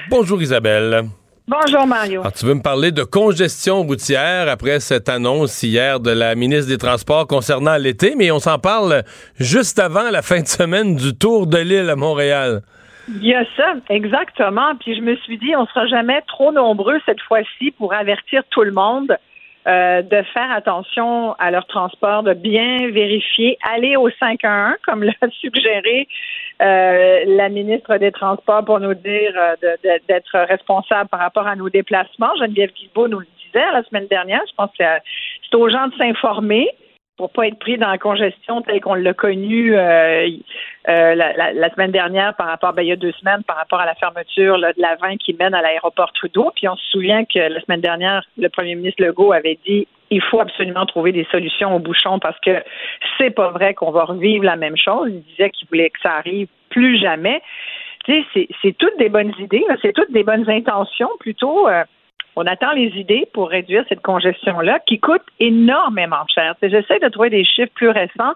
Bonjour 0.09 0.41
Isabelle. 0.41 1.05
Bonjour 1.47 1.87
Mario. 1.87 2.19
Alors, 2.19 2.33
tu 2.33 2.45
veux 2.45 2.53
me 2.53 2.61
parler 2.61 2.91
de 2.91 3.03
congestion 3.03 3.83
routière 3.83 4.49
après 4.49 4.81
cette 4.81 5.07
annonce 5.07 5.63
hier 5.63 6.01
de 6.01 6.11
la 6.11 6.35
ministre 6.35 6.67
des 6.67 6.77
Transports 6.77 7.27
concernant 7.27 7.77
l'été, 7.77 8.15
mais 8.17 8.29
on 8.31 8.39
s'en 8.39 8.59
parle 8.59 9.03
juste 9.39 9.79
avant 9.79 10.09
la 10.09 10.21
fin 10.21 10.41
de 10.41 10.47
semaine 10.47 10.95
du 10.95 11.15
Tour 11.15 11.47
de 11.47 11.59
l'île 11.59 11.89
à 11.89 11.95
Montréal. 11.95 12.61
Il 13.07 13.25
y 13.25 13.35
a 13.35 13.45
ça, 13.55 13.75
exactement. 13.89 14.75
Puis 14.79 14.95
je 14.95 15.01
me 15.01 15.15
suis 15.17 15.37
dit, 15.37 15.55
on 15.55 15.65
sera 15.67 15.87
jamais 15.87 16.21
trop 16.27 16.51
nombreux 16.51 16.99
cette 17.05 17.21
fois-ci 17.21 17.71
pour 17.71 17.93
avertir 17.93 18.43
tout 18.49 18.63
le 18.63 18.71
monde 18.71 19.17
euh, 19.67 20.03
de 20.03 20.21
faire 20.33 20.51
attention 20.51 21.33
à 21.33 21.49
leur 21.49 21.65
transport, 21.65 22.21
de 22.21 22.33
bien 22.33 22.87
vérifier, 22.91 23.57
aller 23.73 23.95
au 23.95 24.09
511 24.11 24.75
comme 24.85 25.03
l'a 25.21 25.29
suggéré 25.39 26.07
euh, 26.61 27.23
la 27.25 27.49
ministre 27.49 27.97
des 27.97 28.11
Transports 28.11 28.63
pour 28.63 28.79
nous 28.79 28.93
dire 28.93 29.33
euh, 29.35 29.55
d'être 30.07 30.37
responsable 30.47 31.09
par 31.09 31.19
rapport 31.19 31.47
à 31.47 31.55
nos 31.55 31.69
déplacements. 31.69 32.35
Geneviève 32.39 32.71
Guilbeault 32.73 33.07
nous 33.07 33.19
le 33.19 33.27
disait 33.43 33.71
la 33.71 33.83
semaine 33.83 34.07
dernière. 34.07 34.41
Je 34.47 34.55
pense 34.55 34.69
que 34.69 34.77
c'est 34.77 35.01
c'est 35.49 35.55
aux 35.55 35.69
gens 35.69 35.87
de 35.87 35.95
s'informer 35.95 36.69
pour 37.17 37.31
pas 37.31 37.47
être 37.47 37.59
pris 37.59 37.77
dans 37.77 37.87
la 37.89 37.97
congestion 37.97 38.61
telle 38.61 38.81
qu'on 38.81 38.93
l'a 38.93 39.13
connue 39.13 39.75
euh, 39.75 40.27
euh, 40.89 41.15
la, 41.15 41.33
la- 41.33 41.53
la 41.53 41.69
semaine 41.73 41.91
dernière 41.91 42.35
par 42.35 42.47
rapport, 42.47 42.73
ben, 42.73 42.81
il 42.81 42.89
y 42.89 42.91
a 42.91 42.95
deux 42.97 43.13
semaines, 43.13 43.43
par 43.43 43.55
rapport 43.55 43.79
à 43.79 43.85
la 43.85 43.95
fermeture 43.95 44.57
là, 44.57 44.73
de 44.73 44.81
la 44.81 44.95
20 44.95 45.17
qui 45.17 45.33
mène 45.33 45.53
à 45.53 45.61
l'aéroport 45.61 46.11
Trudeau. 46.13 46.51
Puis 46.55 46.67
on 46.67 46.75
se 46.75 46.85
souvient 46.91 47.23
que 47.23 47.39
la 47.39 47.61
semaine 47.61 47.81
dernière, 47.81 48.23
le 48.37 48.49
premier 48.49 48.75
ministre 48.75 49.01
Legault 49.03 49.31
avait 49.31 49.57
dit 49.65 49.87
il 50.11 50.21
faut 50.21 50.39
absolument 50.39 50.85
trouver 50.85 51.11
des 51.13 51.25
solutions 51.31 51.75
aux 51.75 51.79
bouchons 51.79 52.19
parce 52.19 52.39
que 52.41 52.61
c'est 53.17 53.31
pas 53.31 53.49
vrai 53.49 53.73
qu'on 53.73 53.91
va 53.91 54.03
revivre 54.03 54.43
la 54.43 54.55
même 54.55 54.77
chose. 54.77 55.09
Il 55.09 55.23
disait 55.23 55.49
qu'il 55.49 55.67
voulait 55.69 55.89
que 55.89 55.99
ça 56.03 56.15
arrive 56.17 56.47
plus 56.69 56.97
jamais. 56.99 57.41
Tu 58.05 58.23
sais, 58.33 58.47
c'est- 58.61 58.77
toutes 58.77 58.97
des 58.99 59.09
bonnes 59.09 59.33
idées, 59.39 59.65
c'est 59.81 59.93
toutes 59.93 60.11
des 60.11 60.23
bonnes 60.23 60.47
intentions 60.49 61.09
plutôt. 61.19 61.67
euh, 61.67 61.83
on 62.35 62.45
attend 62.45 62.73
les 62.73 62.87
idées 62.95 63.27
pour 63.33 63.49
réduire 63.49 63.85
cette 63.87 64.01
congestion-là 64.01 64.79
qui 64.85 64.99
coûte 64.99 65.23
énormément 65.39 66.25
cher. 66.33 66.55
J'essaie 66.61 66.99
de 66.99 67.09
trouver 67.09 67.29
des 67.29 67.45
chiffres 67.45 67.71
plus 67.73 67.89
récents. 67.89 68.33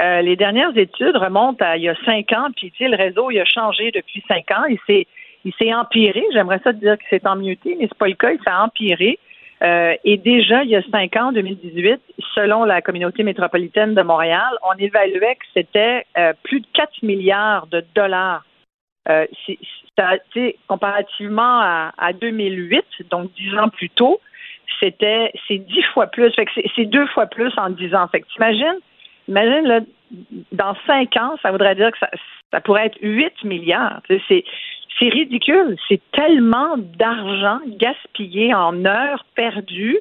Euh, 0.00 0.22
les 0.22 0.36
dernières 0.36 0.76
études 0.76 1.16
remontent 1.16 1.64
à 1.64 1.76
il 1.76 1.84
y 1.84 1.88
a 1.88 1.94
cinq 2.04 2.32
ans, 2.32 2.48
puis 2.56 2.70
tu 2.72 2.84
sais, 2.84 2.88
le 2.88 2.96
réseau 2.96 3.30
il 3.30 3.38
a 3.38 3.44
changé 3.44 3.90
depuis 3.92 4.24
cinq 4.26 4.50
ans. 4.50 4.64
Il 4.68 5.52
s'est 5.58 5.74
empiré. 5.74 6.24
J'aimerais 6.32 6.60
ça 6.64 6.72
dire 6.72 6.98
que 6.98 7.04
c'est 7.10 7.26
emmioté, 7.26 7.76
mais 7.78 7.86
c'est 7.88 7.98
pas 7.98 8.08
le 8.08 8.14
cas. 8.14 8.32
Il 8.32 8.40
s'est 8.42 8.52
empiré. 8.52 9.18
Euh, 9.62 9.94
et 10.04 10.16
déjà, 10.16 10.64
il 10.64 10.70
y 10.70 10.76
a 10.76 10.82
cinq 10.90 11.16
ans, 11.16 11.28
en 11.28 11.32
2018, 11.32 12.00
selon 12.34 12.64
la 12.64 12.82
communauté 12.82 13.22
métropolitaine 13.22 13.94
de 13.94 14.02
Montréal, 14.02 14.50
on 14.62 14.76
évaluait 14.78 15.36
que 15.36 15.46
c'était 15.54 16.04
euh, 16.18 16.32
plus 16.42 16.60
de 16.60 16.66
4 16.74 17.02
milliards 17.02 17.66
de 17.68 17.84
dollars. 17.94 18.44
Euh, 19.08 19.26
comparativement 20.66 21.60
à, 21.60 21.92
à 21.98 22.12
2008, 22.12 22.84
donc 23.10 23.30
dix 23.34 23.56
ans 23.58 23.68
plus 23.68 23.90
tôt, 23.90 24.20
c'était 24.80 25.30
c'est 25.46 25.58
dix 25.58 25.82
fois 25.92 26.06
plus. 26.06 26.32
C'est- 26.76 26.86
deux 26.86 27.06
fois 27.08 27.26
plus 27.26 27.52
en 27.58 27.70
dix 27.70 27.94
ans. 27.94 28.08
Fait 28.08 28.20
que 28.20 28.26
t'imagines, 28.28 28.78
imagine 29.28 29.66
là, 29.66 29.80
dans 30.52 30.74
cinq 30.86 31.16
ans, 31.16 31.36
ça 31.42 31.50
voudrait 31.50 31.74
dire 31.74 31.90
que 31.92 31.98
ça, 31.98 32.08
ça 32.52 32.60
pourrait 32.60 32.86
être 32.86 32.98
8 33.02 33.44
milliards. 33.44 34.00
C'est 34.28 34.44
c'est 34.98 35.08
ridicule. 35.08 35.76
C'est 35.88 36.00
tellement 36.12 36.76
d'argent 36.78 37.58
gaspillé 37.66 38.54
en 38.54 38.84
heures 38.84 39.24
perdues, 39.34 39.98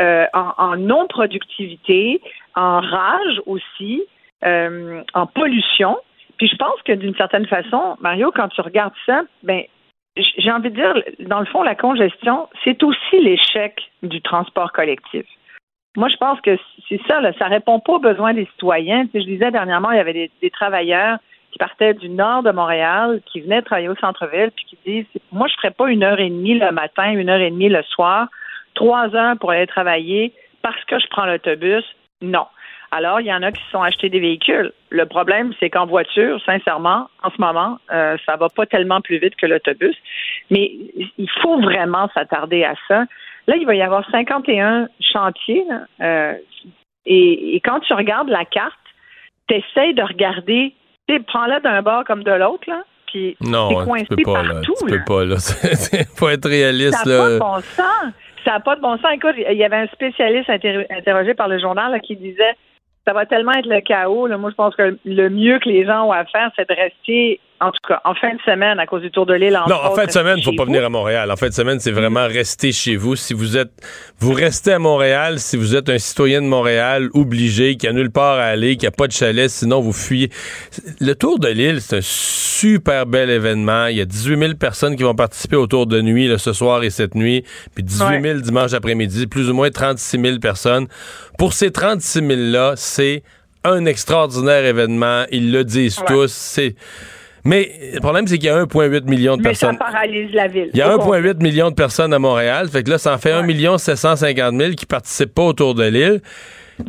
euh, 0.00 0.26
en, 0.34 0.52
en 0.58 0.76
non-productivité, 0.76 2.20
en 2.56 2.80
rage 2.80 3.40
aussi, 3.46 4.02
euh, 4.44 5.02
en 5.14 5.26
pollution. 5.26 5.96
Puis 6.38 6.48
je 6.48 6.56
pense 6.56 6.80
que 6.84 6.92
d'une 6.92 7.14
certaine 7.14 7.46
façon, 7.46 7.96
Mario, 8.00 8.32
quand 8.34 8.48
tu 8.48 8.60
regardes 8.60 8.94
ça, 9.06 9.22
ben 9.42 9.62
j'ai 10.16 10.50
envie 10.52 10.70
de 10.70 10.76
dire, 10.76 10.94
dans 11.20 11.40
le 11.40 11.46
fond, 11.46 11.62
la 11.62 11.74
congestion, 11.74 12.48
c'est 12.62 12.82
aussi 12.82 13.20
l'échec 13.20 13.90
du 14.02 14.20
transport 14.22 14.72
collectif. 14.72 15.26
Moi, 15.96 16.08
je 16.08 16.16
pense 16.16 16.40
que 16.40 16.56
c'est 16.88 17.00
ça, 17.08 17.20
là, 17.20 17.32
ça 17.38 17.46
répond 17.46 17.80
pas 17.80 17.94
aux 17.94 18.00
besoins 18.00 18.34
des 18.34 18.46
citoyens. 18.46 19.06
Tu 19.06 19.20
je 19.20 19.26
disais 19.26 19.50
dernièrement, 19.50 19.90
il 19.90 19.96
y 19.96 20.00
avait 20.00 20.12
des, 20.12 20.30
des 20.40 20.50
travailleurs 20.50 21.18
qui 21.52 21.58
partaient 21.58 21.94
du 21.94 22.08
nord 22.08 22.42
de 22.42 22.50
Montréal, 22.50 23.20
qui 23.26 23.40
venaient 23.40 23.62
travailler 23.62 23.88
au 23.88 23.96
centre-ville, 23.96 24.50
puis 24.54 24.64
qui 24.64 24.78
disent 24.84 25.22
Moi, 25.30 25.46
je 25.48 25.54
ferais 25.54 25.70
pas 25.70 25.88
une 25.88 26.02
heure 26.02 26.18
et 26.18 26.28
demie 26.28 26.58
le 26.58 26.72
matin, 26.72 27.12
une 27.12 27.28
heure 27.28 27.40
et 27.40 27.50
demie 27.50 27.68
le 27.68 27.82
soir, 27.82 28.28
trois 28.74 29.14
heures 29.14 29.38
pour 29.38 29.52
aller 29.52 29.66
travailler 29.66 30.32
parce 30.62 30.82
que 30.84 30.98
je 30.98 31.06
prends 31.08 31.26
l'autobus. 31.26 31.84
Non. 32.22 32.46
Alors, 32.96 33.20
il 33.20 33.26
y 33.26 33.32
en 33.34 33.42
a 33.42 33.50
qui 33.50 33.60
se 33.64 33.70
sont 33.70 33.82
achetés 33.82 34.08
des 34.08 34.20
véhicules. 34.20 34.72
Le 34.90 35.04
problème, 35.06 35.52
c'est 35.58 35.68
qu'en 35.68 35.84
voiture, 35.84 36.40
sincèrement, 36.46 37.08
en 37.24 37.30
ce 37.30 37.40
moment, 37.40 37.78
euh, 37.92 38.16
ça 38.24 38.36
va 38.36 38.48
pas 38.48 38.66
tellement 38.66 39.00
plus 39.00 39.18
vite 39.18 39.34
que 39.34 39.46
l'autobus. 39.46 39.96
Mais 40.50 40.70
il 41.18 41.28
faut 41.42 41.60
vraiment 41.60 42.08
s'attarder 42.14 42.62
à 42.62 42.74
ça. 42.86 43.04
Là, 43.48 43.56
il 43.56 43.66
va 43.66 43.74
y 43.74 43.82
avoir 43.82 44.08
51 44.10 44.88
chantiers. 45.00 45.64
là, 45.68 45.80
euh, 46.00 46.34
et, 47.06 47.56
et 47.56 47.60
quand 47.60 47.80
tu 47.80 47.92
regardes 47.94 48.28
la 48.28 48.44
carte, 48.44 48.78
tu 49.48 49.56
essaies 49.56 49.92
de 49.94 50.02
regarder, 50.02 50.72
tu 51.08 51.14
sais, 51.16 51.20
prends-la 51.26 51.58
d'un 51.60 51.82
bord 51.82 52.04
comme 52.04 52.22
de 52.22 52.30
l'autre, 52.32 52.68
là, 52.68 52.82
puis 53.08 53.36
Non, 53.40 53.68
t'es 53.70 53.74
tu 53.74 53.84
coincé 53.84 54.06
peux 54.08 54.22
pas, 54.24 54.42
là. 54.44 54.52
partout. 54.54 54.74
Tu 54.78 54.86
là. 54.86 54.96
peux 54.98 55.04
pas, 55.04 55.24
là. 55.24 55.36
Faut 56.16 56.28
être 56.28 56.48
réaliste, 56.48 56.94
Ça 56.94 57.10
n'a 57.10 57.18
pas 57.18 57.28
là. 57.28 57.34
de 57.34 57.38
bon 57.40 57.60
sens. 57.60 58.12
Ça 58.44 58.50
n'a 58.52 58.60
pas 58.60 58.76
de 58.76 58.80
bon 58.80 58.96
sens. 58.98 59.12
Écoute, 59.14 59.34
il 59.36 59.56
y 59.56 59.64
avait 59.64 59.76
un 59.76 59.86
spécialiste 59.88 60.48
interro- 60.48 60.86
interrogé 60.90 61.34
par 61.34 61.48
le 61.48 61.58
journal 61.58 61.90
là, 61.92 61.98
qui 61.98 62.14
disait 62.16 62.54
ça 63.04 63.12
va 63.12 63.26
tellement 63.26 63.52
être 63.52 63.68
le 63.68 63.80
chaos. 63.80 64.26
là. 64.26 64.38
Moi, 64.38 64.50
je 64.50 64.54
pense 64.54 64.74
que 64.76 64.98
le 65.04 65.28
mieux 65.28 65.58
que 65.58 65.68
les 65.68 65.84
gens 65.84 66.08
ont 66.08 66.12
à 66.12 66.24
faire, 66.24 66.50
c'est 66.56 66.68
de 66.68 66.74
rester, 66.74 67.40
en 67.64 67.70
tout 67.70 67.88
cas, 67.88 68.00
en 68.04 68.14
fin 68.14 68.34
de 68.34 68.40
semaine, 68.44 68.78
à 68.78 68.86
cause 68.86 69.00
du 69.00 69.10
Tour 69.10 69.24
de 69.24 69.34
l'île. 69.34 69.58
Non, 69.68 69.76
en 69.76 69.94
fin 69.94 70.04
de 70.04 70.10
semaine, 70.10 70.36
il 70.38 70.44
faut 70.44 70.52
pas 70.52 70.64
vous. 70.64 70.70
venir 70.70 70.84
à 70.84 70.90
Montréal. 70.90 71.30
En 71.30 71.36
fin 71.36 71.48
de 71.48 71.54
semaine, 71.54 71.80
c'est 71.80 71.92
vraiment 71.92 72.26
rester 72.26 72.72
chez 72.72 72.96
vous. 72.96 73.16
Si 73.16 73.32
vous 73.32 73.56
êtes, 73.56 73.72
vous 74.18 74.34
restez 74.34 74.72
à 74.72 74.78
Montréal, 74.78 75.38
si 75.38 75.56
vous 75.56 75.74
êtes 75.74 75.88
un 75.88 75.98
citoyen 75.98 76.42
de 76.42 76.46
Montréal 76.46 77.08
obligé, 77.14 77.76
qui 77.76 77.88
a 77.88 77.92
nulle 77.92 78.10
part 78.10 78.38
à 78.38 78.44
aller, 78.44 78.76
qui 78.76 78.86
a 78.86 78.90
pas 78.90 79.06
de 79.06 79.12
chalet, 79.12 79.48
sinon 79.48 79.80
vous 79.80 79.92
fuyez. 79.92 80.30
Le 81.00 81.14
Tour 81.14 81.38
de 81.38 81.48
l'île, 81.48 81.80
c'est 81.80 81.96
un 81.96 82.02
super 82.02 83.06
bel 83.06 83.30
événement. 83.30 83.86
Il 83.86 83.96
y 83.96 84.00
a 84.02 84.04
18 84.04 84.38
000 84.38 84.54
personnes 84.54 84.96
qui 84.96 85.02
vont 85.02 85.14
participer 85.14 85.56
au 85.56 85.66
Tour 85.66 85.86
de 85.86 86.02
nuit 86.02 86.28
là, 86.28 86.36
ce 86.36 86.52
soir 86.52 86.82
et 86.82 86.90
cette 86.90 87.14
nuit, 87.14 87.44
puis 87.74 87.82
18 87.82 88.22
000 88.22 88.40
dimanche 88.40 88.74
après-midi, 88.74 89.26
plus 89.26 89.48
ou 89.48 89.54
moins 89.54 89.70
36 89.70 90.20
000 90.20 90.38
personnes. 90.38 90.86
Pour 91.38 91.54
ces 91.54 91.72
36 91.72 92.26
000 92.26 92.28
là, 92.52 92.74
c'est 92.76 93.22
un 93.64 93.86
extraordinaire 93.86 94.64
événement. 94.64 95.24
Ils 95.30 95.50
le 95.50 95.64
disent 95.64 96.00
tous. 96.06 96.30
C'est 96.30 96.76
Mais 97.44 97.70
le 97.94 98.00
problème, 98.00 98.26
c'est 98.26 98.38
qu'il 98.38 98.46
y 98.46 98.50
a 98.50 98.64
1,8 98.64 99.04
million 99.08 99.36
de 99.36 99.42
Mais 99.42 99.54
ça 99.54 99.68
personnes. 99.68 99.78
paralyse 99.78 100.30
la 100.32 100.46
ville. 100.48 100.70
Il 100.72 100.78
y 100.78 100.82
a 100.82 100.94
Au 100.94 100.98
complet. 100.98 101.20
1,8 101.20 101.42
million 101.42 101.70
de 101.70 101.74
personnes 101.74 102.14
à 102.14 102.18
Montréal. 102.18 102.68
Fait 102.70 102.82
que 102.82 102.90
là, 102.90 102.98
ça 102.98 103.14
en 103.14 103.18
fait 103.18 103.32
1 103.32 103.42
million 103.42 103.76
750 103.76 104.54
000 104.58 104.72
qui 104.72 104.86
participent 104.86 105.34
pas 105.34 105.42
autour 105.42 105.74
de 105.74 105.84
l'île. 105.84 106.20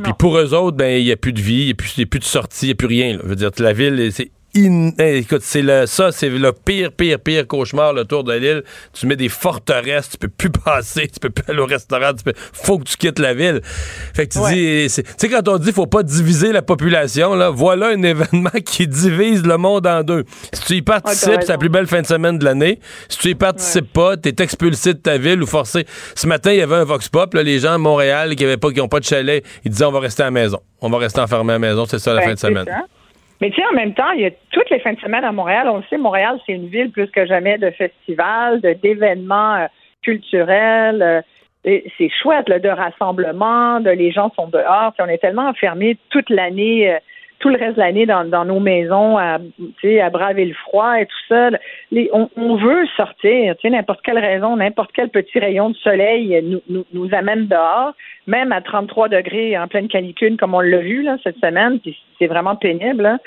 Puis 0.04 0.14
pour 0.18 0.38
eux 0.38 0.54
autres, 0.54 0.78
ben, 0.78 0.98
il 1.00 1.04
n'y 1.06 1.12
a 1.12 1.18
plus 1.18 1.34
de 1.34 1.42
vie, 1.42 1.62
il 1.62 1.66
n'y 1.66 1.72
a, 1.72 2.04
a 2.04 2.06
plus 2.08 2.20
de 2.20 2.24
sortie, 2.24 2.66
il 2.66 2.70
n'y 2.70 2.72
a 2.72 2.76
plus 2.76 2.88
rien. 2.88 3.14
là. 3.14 3.20
Je 3.24 3.30
veux 3.30 3.36
dire, 3.36 3.52
la 3.60 3.74
ville, 3.74 4.10
c'est 4.12 4.32
in- 4.56 4.92
eh, 5.00 5.18
écoute, 5.18 5.42
c'est 5.44 5.62
le, 5.62 5.86
ça, 5.86 6.12
c'est 6.12 6.30
le 6.30 6.52
pire, 6.54 6.92
pire, 6.92 7.20
pire 7.20 7.46
cauchemar, 7.48 7.94
le 7.94 8.06
tour 8.06 8.24
de 8.24 8.34
l'île. 8.34 8.64
Tu 8.94 9.06
mets 9.08 9.16
des 9.16 9.30
forteresses, 9.30 10.10
tu 10.10 10.18
peux 10.18 10.28
plus 10.28 10.50
passer, 10.66 11.08
tu 11.08 11.20
peux 11.20 11.30
plus 11.30 11.44
aller 11.50 11.60
au 11.60 11.66
restaurant, 11.66 12.14
tu 12.14 12.24
peux, 12.24 12.34
faut 12.54 12.78
que 12.80 12.84
tu 12.86 12.98
quittes 12.98 13.20
la 13.20 13.34
ville. 13.34 13.62
Fait 14.14 14.28
que 14.28 14.34
tu 14.34 14.40
dis, 14.54 14.90
c'est- 14.90 15.04
tu 15.04 15.10
sais, 15.18 15.30
quand 15.30 15.48
on 15.48 15.58
dit 15.58 15.72
faut 15.72 15.88
pas 15.88 16.04
diviser 16.04 16.52
la 16.52 16.62
population, 16.62 17.36
là, 17.36 17.50
voilà 17.50 17.88
un 17.88 18.02
événement 18.04 18.50
qui 18.66 18.88
divise 18.88 19.44
le 19.46 19.58
monde 19.58 19.86
en 19.88 20.04
deux. 20.04 20.24
Si 20.54 20.62
tu 20.66 20.74
y 20.76 20.82
participes, 20.82 21.30
Ouais, 21.30 21.38
c'est 21.42 21.50
la 21.50 21.58
plus 21.58 21.70
belle 21.70 21.88
fin 21.88 22.02
de 22.02 22.08
semaine 22.08 22.38
de 22.38 22.46
l'année. 22.46 22.80
Si 23.10 23.18
tu 23.20 23.30
y 23.30 23.36
participes 23.36 23.92
pas, 23.92 24.16
t'es 24.18 24.36
expulsé 24.44 24.94
de 24.94 25.00
ta 25.00 25.18
ville 25.18 25.42
ou 25.44 25.48
forcé. 25.48 25.86
Ce 26.16 26.28
matin, 26.28 26.52
il 26.52 26.60
y 26.60 26.62
avait 26.62 26.76
un 26.76 26.84
vox 26.84 27.10
pop, 27.10 27.34
là, 27.34 27.44
les 27.44 27.60
gens 27.60 27.74
à 27.74 27.78
Montréal 27.78 28.36
qui 28.36 28.44
avaient 28.44 28.58
pas, 28.58 28.72
qui 28.72 28.82
ont 28.82 28.88
pas 28.88 29.00
de 29.00 29.06
chalet, 29.06 29.44
ils 29.64 29.72
disaient 29.72 29.86
on 29.86 29.92
va 29.92 30.00
rester 30.00 30.24
à 30.24 30.26
la 30.28 30.32
maison. 30.32 30.60
On 30.82 30.90
va 30.90 30.98
rester 31.00 31.20
enfermé 31.20 31.52
à 31.54 31.56
la 31.56 31.60
maison, 31.60 31.86
c'est 31.86 32.00
ça 32.00 32.14
la 32.14 32.22
Ben, 32.22 32.28
fin 32.28 32.34
de 32.36 32.40
semaine. 32.40 32.66
ça. 32.66 32.86
Mais 33.42 33.50
tu 33.50 33.58
sais, 33.62 33.68
en 33.68 33.74
même 33.76 33.94
temps, 33.94 34.12
il 34.12 34.22
y 34.22 34.26
a 34.26 34.32
toutes 34.52 34.70
les 34.70 34.80
fins 34.80 34.94
de 34.94 35.00
semaine 35.00 35.24
à 35.24 35.32
Montréal. 35.32 35.68
On 35.70 35.78
le 35.78 35.84
sait, 35.90 35.98
Montréal, 35.98 36.40
c'est 36.46 36.54
une 36.54 36.68
ville 36.68 36.92
plus 36.92 37.08
que 37.12 37.26
jamais 37.26 37.58
de 37.58 37.70
festivals, 37.72 38.62
de- 38.62 38.74
d'événements 38.74 39.56
euh, 39.56 39.68
culturels. 40.04 41.02
euh, 41.02 41.22
c'est 41.98 42.10
chouette, 42.22 42.48
là, 42.48 42.60
de 42.60 42.70
rassemblements, 42.70 43.80
de 43.80 43.90
les 43.90 44.12
gens 44.12 44.32
sont 44.36 44.48
dehors. 44.48 44.94
On 45.00 45.08
est 45.08 45.18
tellement 45.18 45.48
enfermés 45.50 45.98
toute 46.12 46.30
l'année, 46.30 46.94
euh, 46.94 47.00
tout 47.40 47.50
le 47.50 47.58
reste 47.58 47.76
de 47.76 47.82
l'année 47.82 48.06
dans, 48.06 48.46
nos 48.46 48.60
maisons, 48.60 49.18
à, 49.18 49.38
à 49.38 50.10
braver 50.10 50.46
le 50.46 50.54
froid 50.54 51.00
et 51.00 51.06
tout 51.06 51.26
ça. 51.30 51.50
On, 52.14 52.56
veut 52.56 52.86
sortir. 52.98 53.56
N'importe 53.64 54.02
quelle 54.04 54.20
raison, 54.20 54.56
n'importe 54.56 54.92
quel 54.94 55.10
petit 55.10 55.40
rayon 55.40 55.70
de 55.70 55.76
soleil 55.78 56.62
nous, 56.70 57.10
amène 57.14 57.48
dehors 57.48 57.94
même 58.28 58.52
à 58.52 58.62
33 58.62 59.10
degrés 59.10 59.58
en 59.58 59.68
pleine 59.68 59.88
canicule, 59.88 60.38
comme 60.38 60.56
on 60.56 60.60
l'a 60.60 60.80
vu 60.80 61.08
cette 61.24 61.38
semaine, 61.38 61.80
c'est 62.18 62.28
vraiment 62.28 62.56
pénible. 62.56 63.04
là. 63.04 63.18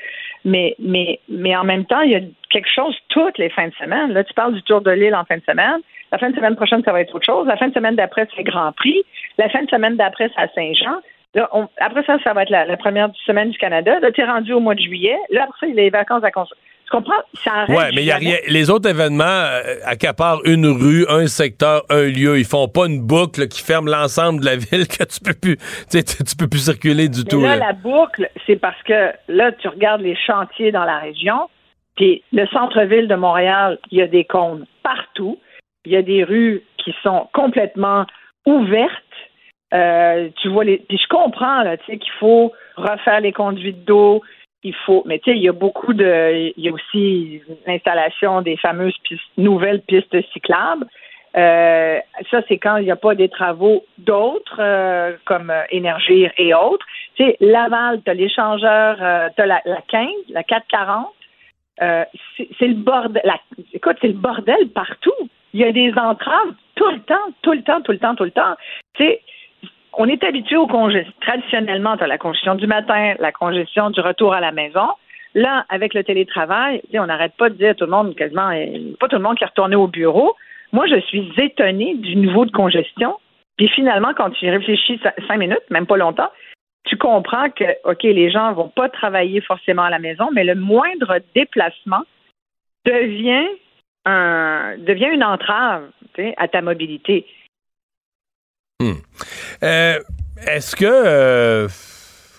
Mais, 0.45 0.75
mais, 0.79 1.21
mais 1.29 1.57
en 1.57 1.65
même 1.65 1.85
temps, 1.85 2.01
il 2.01 2.13
y 2.13 2.17
a 2.17 2.21
quelque 2.51 2.71
chose 2.73 2.97
toutes 3.09 3.39
les 3.39 3.51
fins 3.51 3.69
de 3.69 3.75
semaine. 3.75 4.13
Là, 4.13 4.25
tu 4.25 4.33
parles 4.35 4.55
du 4.55 4.63
Tour 4.63 4.81
de 4.81 4.91
l'île 4.91 5.15
en 5.15 5.25
fin 5.25 5.37
de 5.37 5.43
semaine. 5.43 5.81
La 6.11 6.19
fin 6.19 6.31
de 6.31 6.37
semaine 6.37 6.57
prochaine, 6.57 6.83
ça 6.85 6.93
va 6.93 7.01
être 7.01 7.15
autre 7.15 7.27
chose. 7.27 7.47
La 7.47 7.57
fin 7.57 7.69
de 7.69 7.75
semaine 7.75 7.97
d'après, 7.97 8.27
c'est 8.35 8.43
Grand 8.45 8.73
Prix. 8.73 9.03
La 9.37 9.49
fin 9.49 9.63
de 9.63 9.69
semaine 9.69 9.97
d'après, 9.97 10.31
c'est 10.35 10.43
à 10.43 10.49
Saint-Jean. 10.49 10.99
Là, 11.35 11.49
on- 11.53 11.69
après 11.79 12.03
ça, 12.05 12.17
ça 12.25 12.33
va 12.33 12.43
être 12.43 12.51
la, 12.51 12.65
la 12.65 12.77
première 12.77 13.11
semaine 13.27 13.51
du 13.51 13.59
Canada. 13.59 13.99
Là, 14.01 14.11
tu 14.13 14.21
es 14.21 14.25
rendu 14.25 14.53
au 14.53 14.61
mois 14.61 14.75
de 14.75 14.81
juillet. 14.81 15.17
Là, 15.31 15.45
après 15.45 15.59
ça, 15.61 15.67
il 15.67 15.75
y 15.75 15.79
a 15.81 15.83
les 15.83 15.91
vacances 15.91 16.25
à 16.25 16.31
construire. 16.31 16.61
Tu 16.91 16.97
comprends? 16.97 17.21
Ça 17.45 17.67
Ouais, 17.69 17.91
mais 17.95 18.01
il 18.01 18.07
y 18.07 18.11
a 18.13 18.17
rien. 18.17 18.37
Les 18.49 18.71
autres 18.71 18.89
événements 18.89 19.25
euh, 19.25 19.75
accaparent 19.85 20.41
une 20.47 20.65
rue, 20.67 21.05
un 21.11 21.27
secteur, 21.27 21.83
un 21.91 22.05
lieu. 22.05 22.39
Ils 22.39 22.47
font 22.47 22.67
pas 22.67 22.87
une 22.87 23.03
boucle 23.07 23.47
qui 23.49 23.63
ferme 23.63 23.91
l'ensemble 23.91 24.41
de 24.41 24.47
la 24.47 24.57
ville 24.57 24.89
que 24.89 25.05
tu 25.05 25.21
peux 25.23 25.35
plus, 25.35 25.59
tu 25.59 25.65
sais, 25.89 26.03
tu 26.03 26.25
tu 26.25 26.35
peux 26.35 26.49
plus 26.49 26.65
circuler 26.65 27.11
du 27.11 27.25
Mais 27.25 27.31
tout. 27.31 27.43
là, 27.43 27.57
là. 27.57 27.67
la 27.67 27.73
boucle, 27.75 28.31
c'est 28.47 28.57
parce 28.57 28.83
que 28.85 29.13
là, 29.29 29.53
tu 29.53 29.69
regardes 29.69 30.01
les 30.01 30.17
chantiers 30.17 30.73
dans 30.73 30.85
la 30.85 30.97
région, 30.99 31.51
puis 31.97 32.23
le 32.33 32.47
centre-ville 32.47 33.07
de 33.07 33.17
Montréal, 33.17 33.79
il 33.91 33.99
y 33.99 34.03
a 34.03 34.07
des 34.07 34.25
cônes 34.25 34.65
partout. 34.83 35.39
Il 35.85 35.93
y 35.93 35.97
a 35.97 36.03
des 36.03 36.25
rues 36.25 36.63
qui 36.83 36.95
sont 37.03 37.29
complètement 37.35 38.07
ouvertes. 38.47 38.93
Euh, 39.75 40.29
tu 40.41 40.49
vois 40.49 40.65
les. 40.65 40.79
Puis 40.79 40.99
je 40.99 41.09
comprends 41.09 41.63
là, 41.63 41.77
tu 41.77 41.85
sais, 41.87 41.99
qu'il 41.99 42.13
faut 42.13 42.53
refaire 42.77 43.21
les 43.21 43.33
conduites 43.33 43.85
d'eau. 43.85 44.23
Il 44.65 44.75
faut, 44.75 45.03
mais 45.07 45.19
tu 45.21 45.31
sais, 45.31 45.37
il 45.37 45.43
y 45.43 45.49
a 45.49 45.53
beaucoup 45.53 45.93
de, 45.93 46.53
il 46.57 46.65
y 46.65 46.69
a 46.69 46.73
aussi 46.73 47.43
l'installation 47.67 48.43
des 48.43 48.57
fameuses 48.57 48.97
pistes, 49.05 49.23
nouvelles 49.37 49.83
pistes 49.83 50.17
cyclables. 50.33 50.87
Euh, 51.37 52.01
ça, 52.31 52.41
c'est 52.49 52.59
quand 52.59 52.79
il 52.79 52.85
n'y 52.85 52.91
a 52.91 52.97
pas 52.97 53.15
des 53.15 53.29
travaux 53.29 53.85
d'autres, 53.99 54.57
euh, 54.59 55.13
comme 55.25 55.51
euh, 55.51 55.63
Énergir 55.71 56.33
et 56.39 56.55
autres. 56.55 56.85
Tu 57.17 57.25
sais, 57.25 57.37
Laval, 57.41 58.01
tu 58.03 58.11
as 58.11 58.15
l'échangeur, 58.15 58.97
euh, 59.01 59.29
tu 59.37 59.43
as 59.43 59.47
la, 59.47 59.61
la 59.65 59.81
15, 59.89 60.09
la 60.31 60.43
440. 60.43 61.13
Euh, 61.81 62.05
c'est 62.37 62.67
le 62.67 62.75
bordel. 62.75 63.23
écoute, 63.73 63.97
c'est 64.01 64.09
le 64.09 64.15
bordel 64.15 64.69
partout. 64.71 65.13
Il 65.55 65.61
y 65.61 65.65
a 65.65 65.73
des 65.73 65.93
entraves 65.93 66.55
tout 66.75 66.91
le 66.91 67.01
temps, 67.01 67.15
tout 67.43 67.53
le 67.53 67.63
temps, 67.63 67.81
tout 67.83 67.93
le 67.93 67.99
temps, 67.99 68.15
tout 68.15 68.25
le 68.25 68.31
temps. 68.31 68.55
Tu 68.95 69.05
sais, 69.05 69.21
on 69.93 70.07
est 70.07 70.23
habitué 70.25 70.57
aux 70.57 70.67
congestions. 70.67 71.13
Traditionnellement, 71.21 71.97
tu 71.97 72.05
as 72.05 72.07
la 72.07 72.19
congestion 72.19 72.55
du 72.55 72.67
matin, 72.67 73.15
la 73.19 73.33
congestion 73.33 73.91
du 73.91 74.01
retour 74.01 74.35
à 74.35 74.41
la 74.41 74.53
maison. 74.53 74.89
Là, 75.35 75.65
avec 75.69 75.95
le 75.95 76.05
télétravail, 76.05 76.83
on 76.95 77.07
n'arrête 77.07 77.35
pas 77.37 77.51
de 77.51 77.55
dire 77.55 77.77
tout 77.77 77.85
le 77.85 77.91
monde, 77.91 78.15
quasiment, 78.17 78.51
pas 78.99 79.09
tout 79.09 79.17
le 79.17 79.23
monde 79.23 79.37
qui 79.37 79.45
est 79.45 79.49
retourné 79.49 79.77
au 79.77 79.87
bureau. 79.87 80.35
Moi, 80.73 80.87
je 80.87 81.01
suis 81.01 81.33
étonnée 81.37 81.95
du 81.97 82.17
niveau 82.17 82.45
de 82.45 82.51
congestion. 82.51 83.17
Puis 83.57 83.69
finalement, 83.69 84.15
quand 84.15 84.31
tu 84.31 84.47
y 84.47 84.51
réfléchis 84.51 84.97
cin- 84.97 85.27
cinq 85.27 85.39
minutes, 85.39 85.63
même 85.71 85.87
pas 85.87 85.97
longtemps, 85.97 86.31
tu 86.85 86.97
comprends 86.97 87.51
que, 87.51 87.65
OK, 87.85 88.03
les 88.05 88.31
gens 88.31 88.53
vont 88.53 88.69
pas 88.69 88.89
travailler 88.89 89.41
forcément 89.41 89.83
à 89.83 89.91
la 89.91 89.99
maison, 89.99 90.29
mais 90.33 90.45
le 90.45 90.55
moindre 90.55 91.19
déplacement 91.35 92.03
devient 92.87 93.49
un 94.07 94.77
devient 94.79 95.11
une 95.13 95.25
entrave 95.25 95.91
à 96.37 96.49
ta 96.49 96.63
mobilité. 96.63 97.27
Euh, 99.65 99.99
Est-ce 100.47 100.77
que, 100.77 100.85
euh, 100.87 101.69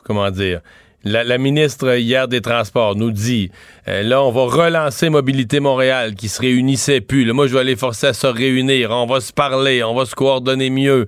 comment 0.06 0.32
dire, 0.32 0.62
la, 1.04 1.38
ministre 1.38 1.98
hier 1.98 2.30
des 2.30 2.40
Transports 2.40 2.96
nous 2.96 3.12
dit, 3.12 3.52
euh, 3.90 4.04
là, 4.04 4.24
on 4.24 4.32
va 4.32 4.44
relancer 4.44 5.10
Mobilité 5.10 5.60
Montréal, 5.60 6.16
qui 6.16 6.30
se 6.30 6.40
réunissait 6.40 7.02
plus. 7.02 7.26
Là, 7.26 7.34
moi, 7.34 7.48
je 7.48 7.58
vais 7.58 7.66
les 7.66 7.76
forcer 7.76 8.08
à 8.08 8.14
se 8.14 8.28
réunir. 8.28 8.92
On 8.92 9.06
va 9.06 9.20
se 9.20 9.34
parler, 9.34 9.84
on 9.84 9.94
va 9.94 10.06
se 10.06 10.16
coordonner 10.16 10.70
mieux. 10.70 11.08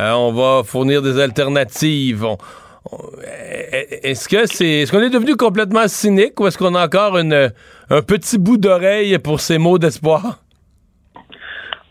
On 0.00 0.32
va 0.32 0.62
fournir 0.64 1.00
des 1.00 1.20
alternatives. 1.20 2.26
Est-ce 4.02 4.28
que 4.28 4.46
c'est, 4.46 4.66
est-ce 4.66 4.90
qu'on 4.90 5.02
est 5.02 5.10
devenu 5.10 5.36
complètement 5.36 5.86
cynique 5.86 6.40
ou 6.40 6.48
est-ce 6.48 6.58
qu'on 6.58 6.74
a 6.74 6.84
encore 6.84 7.18
une, 7.18 7.52
un 7.88 8.02
petit 8.02 8.36
bout 8.36 8.56
d'oreille 8.56 9.16
pour 9.18 9.40
ces 9.40 9.58
mots 9.58 9.78
d'espoir? 9.78 10.42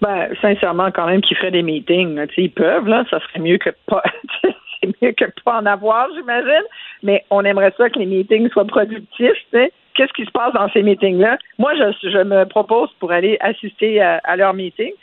Ben, 0.02 0.30
sincèrement, 0.42 0.90
quand 0.92 1.06
même, 1.06 1.22
qu'ils 1.22 1.38
feraient 1.38 1.52
des 1.52 1.62
meetings. 1.62 2.16
là. 2.16 2.26
Ils 2.36 2.52
peuvent, 2.52 2.88
là. 2.88 3.06
Ça 3.10 3.20
serait 3.20 3.40
mieux 3.40 3.58
que 3.58 3.70
pas. 3.86 4.02
c'est 4.44 5.02
mieux 5.02 5.12
que 5.12 5.26
pas 5.46 5.60
en 5.60 5.66
avoir, 5.66 6.08
j'imagine. 6.16 6.64
Mais 7.04 7.24
on 7.30 7.46
aimerait 7.46 7.74
ça 7.78 7.90
que 7.90 8.00
les 8.00 8.08
meetings 8.08 8.50
soient 8.50 8.66
productifs. 8.66 9.46
Qu'est-ce 9.94 10.14
qui 10.14 10.26
se 10.26 10.32
passe 10.32 10.54
dans 10.54 10.70
ces 10.72 10.82
meetings-là? 10.84 11.38
Moi, 11.60 11.74
je, 11.76 12.10
je 12.10 12.24
me 12.24 12.46
propose 12.46 12.90
pour 13.00 13.12
aller 13.12 13.38
assister 13.42 14.02
à, 14.02 14.20
à 14.24 14.36
leurs 14.36 14.54
meetings 14.54 14.94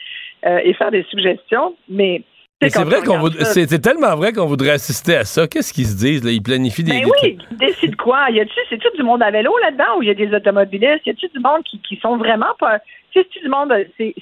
euh, 0.45 0.59
et 0.63 0.73
faire 0.73 0.91
des 0.91 1.03
suggestions, 1.03 1.75
mais. 1.87 2.23
c'est 2.61 2.83
vrai 2.83 3.01
qu'on 3.01 3.19
voudrait, 3.19 3.45
c'est, 3.45 3.67
c'est 3.69 3.79
tellement 3.79 4.15
vrai 4.15 4.33
qu'on 4.33 4.47
voudrait 4.47 4.71
assister 4.71 5.15
à 5.15 5.23
ça. 5.23 5.47
Qu'est-ce 5.47 5.71
qu'ils 5.71 5.85
se 5.85 5.95
disent, 5.97 6.25
là? 6.25 6.31
Ils 6.31 6.41
planifient 6.41 6.83
des, 6.83 6.99
Ben 7.01 7.05
oui, 7.05 7.37
trucs. 7.37 7.57
décide 7.59 7.95
quoi? 7.95 8.29
Y 8.31 8.41
a-tu, 8.41 8.59
c'est-tu 8.69 8.87
du 8.97 9.03
monde 9.03 9.21
à 9.23 9.31
vélo 9.31 9.55
là-dedans 9.63 9.97
ou 9.97 10.03
y 10.03 10.09
a 10.09 10.13
des 10.13 10.33
automobilistes? 10.33 11.05
Y 11.05 11.11
a-tu 11.11 11.27
du 11.29 11.39
monde 11.39 11.63
qui, 11.63 11.79
qui 11.81 11.95
sont 11.97 12.17
vraiment 12.17 12.53
pas. 12.59 12.79
Tu 13.11 13.21
sais, 13.21 13.27
du 13.41 13.47
monde. 13.47 13.71
C'est, 13.97 14.13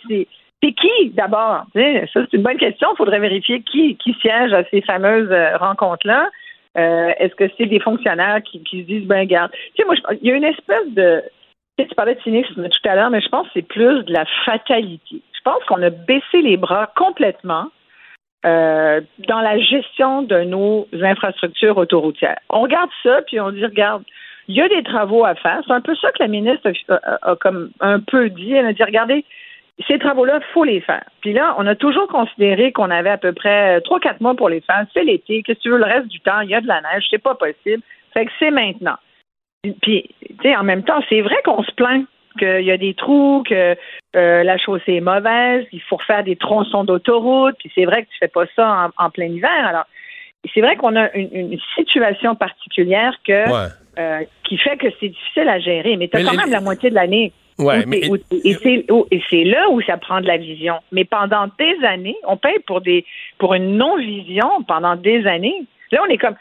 c'est, 0.64 0.74
qui 0.74 1.10
d'abord? 1.12 1.66
Ça, 1.74 2.08
c'est 2.14 2.34
une 2.34 2.43
bonne 2.43 2.58
question. 2.58 2.89
Il 2.93 2.97
faudrait 2.97 3.20
vérifier 3.20 3.62
qui, 3.62 3.95
qui 3.97 4.14
siège 4.22 4.53
à 4.53 4.64
ces 4.72 4.82
fameuses 4.82 5.32
euh, 5.32 5.58
rencontres-là. 5.58 6.30
Euh, 6.78 7.12
est-ce 7.18 7.34
que 7.36 7.49
c'est 7.58 7.66
des 7.66 7.80
fonctionnaires 7.80 8.41
qui, 8.43 8.60
se 8.60 8.86
disent, 8.86 9.05
ben, 9.08 9.20
regarde. 9.22 9.51
Tu 9.51 9.82
sais, 9.82 9.86
moi, 9.86 9.95
il 10.22 10.28
y 10.28 10.32
a 10.32 10.36
une 10.36 10.43
espèce 10.43 10.89
de. 10.89 11.24
Tu 11.80 11.86
parlais 11.95 12.16
de 12.16 12.22
cynisme 12.22 12.68
tout 12.70 12.89
à 12.89 12.95
l'heure, 12.95 13.10
mais 13.12 13.22
je 13.22 13.30
pense 13.30 13.45
que 13.47 13.53
c'est 13.55 13.68
plus 13.68 14.03
de 14.03 14.14
la 14.14 14.26
fatalité. 14.45 15.22
Je 15.32 15.41
pense 15.43 15.64
qu'on 15.66 15.82
a 15.84 15.91
baissé 15.91 16.41
les 16.41 16.58
bras 16.58 16.91
complètement 16.95 17.68
euh, 18.45 18.99
dans 19.28 19.41
la 19.41 19.60
gestion 19.60 20.24
de 20.24 20.41
nos 20.43 20.88
infrastructures 21.01 21.78
autoroutières. 21.78 22.39
On 22.49 22.62
regarde 22.62 22.89
ça, 23.03 23.22
puis 23.28 23.39
on 23.39 23.51
dit, 23.51 23.64
regarde, 23.64 24.03
il 24.47 24.55
y 24.55 24.62
a 24.62 24.68
des 24.70 24.82
travaux 24.84 25.24
à 25.24 25.36
faire. 25.36 25.62
C'est 25.68 25.74
un 25.74 25.82
peu 25.82 25.95
ça 25.95 26.12
que 26.12 26.22
la 26.22 26.28
ministre 26.28 26.72
a, 26.89 26.93
a- 26.95 27.32
a 27.32 27.36
comme 27.36 27.70
un 27.80 27.99
peu 27.99 28.30
dit. 28.30 28.53
Elle 28.53 28.66
a 28.66 28.74
dit, 28.74 28.84
regardez, 28.84 29.24
ces 29.88 29.99
travaux-là, 29.99 30.39
il 30.41 30.53
faut 30.53 30.63
les 30.63 30.82
faire. 30.82 31.03
Puis 31.21 31.34
là, 31.34 31.55
on 31.57 31.67
a 31.67 31.75
toujours 31.75 32.07
considéré 32.07 32.71
qu'on 32.71 32.89
avait 32.89 33.09
à 33.11 33.17
peu 33.17 33.34
près 33.34 33.80
trois, 33.82 33.99
quatre 33.99 34.21
mois 34.21 34.34
pour 34.36 34.49
les 34.49 34.61
faire. 34.61 34.86
C'est 34.93 35.03
l'été. 35.03 35.43
Qu'est-ce 35.43 35.57
que 35.59 35.63
tu 35.63 35.69
veux? 35.69 35.78
Le 35.78 35.84
reste 35.86 36.07
du 36.07 36.19
temps, 36.21 36.39
il 36.41 36.49
y 36.49 36.55
a 36.55 36.61
de 36.61 36.67
la 36.67 36.82
neige. 36.82 37.05
C'est 37.09 37.21
pas 37.21 37.36
possible. 37.36 37.84
Fait 38.13 38.25
que 38.25 38.32
c'est 38.39 38.49
maintenant. 38.51 38.95
Puis, 39.82 40.09
tu 40.21 40.36
sais, 40.41 40.55
en 40.55 40.63
même 40.63 40.84
temps, 40.84 40.99
c'est 41.09 41.21
vrai 41.21 41.36
qu'on 41.43 41.61
se 41.63 41.71
plaint 41.73 42.05
qu'il 42.39 42.61
y 42.61 42.71
a 42.71 42.78
des 42.78 42.93
trous, 42.93 43.43
que 43.47 43.75
euh, 44.15 44.43
la 44.43 44.57
chaussée 44.57 44.95
est 44.95 45.01
mauvaise, 45.01 45.65
il 45.71 45.82
faut 45.82 45.97
refaire 45.97 46.23
des 46.23 46.36
tronçons 46.36 46.84
d'autoroute, 46.84 47.55
puis 47.59 47.71
c'est 47.73 47.86
vrai 47.86 48.03
que 48.03 48.09
tu 48.09 48.17
fais 48.19 48.28
pas 48.28 48.45
ça 48.55 48.91
en, 48.99 49.05
en 49.05 49.09
plein 49.09 49.25
hiver. 49.25 49.49
Alors, 49.67 49.86
c'est 50.53 50.61
vrai 50.61 50.75
qu'on 50.75 50.95
a 50.95 51.11
une, 51.13 51.30
une 51.34 51.59
situation 51.75 52.36
particulière 52.36 53.13
que 53.25 53.49
Ouais. 53.49 53.69
euh, 53.97 54.19
qui 54.43 54.57
fait 54.59 54.78
que 54.78 54.88
c'est 54.99 55.09
difficile 55.09 55.49
à 55.49 55.59
gérer, 55.59 55.97
mais 55.97 56.07
tu 56.07 56.15
as 56.15 56.19
Mais 56.19 56.25
quand 56.25 56.32
les- 56.32 56.38
même 56.38 56.51
la 56.51 56.61
moitié 56.61 56.89
de 56.91 56.95
l'année. 56.95 57.34
Ouais, 57.60 57.86
mais- 57.88 58.01
et 58.43 59.22
c'est 59.30 59.43
là 59.43 59.70
où 59.72 59.82
ça 59.82 59.97
prend 59.97 60.22
de 60.22 60.28
la 60.28 60.38
vision. 60.38 60.76
Mais 60.91 61.05
pendant 61.05 61.47
des 61.58 61.86
années, 61.86 62.16
on 62.28 62.38
paye 62.38 62.60
pour 62.68 62.82
des 62.82 63.03
pour 63.39 63.53
une 63.55 63.78
non-vision 63.78 64.49
pendant 64.68 64.95
des 64.95 65.26
années. 65.26 65.64
Là, 65.91 66.01
on 66.08 66.10
est 66.12 66.18
comme 66.18 66.36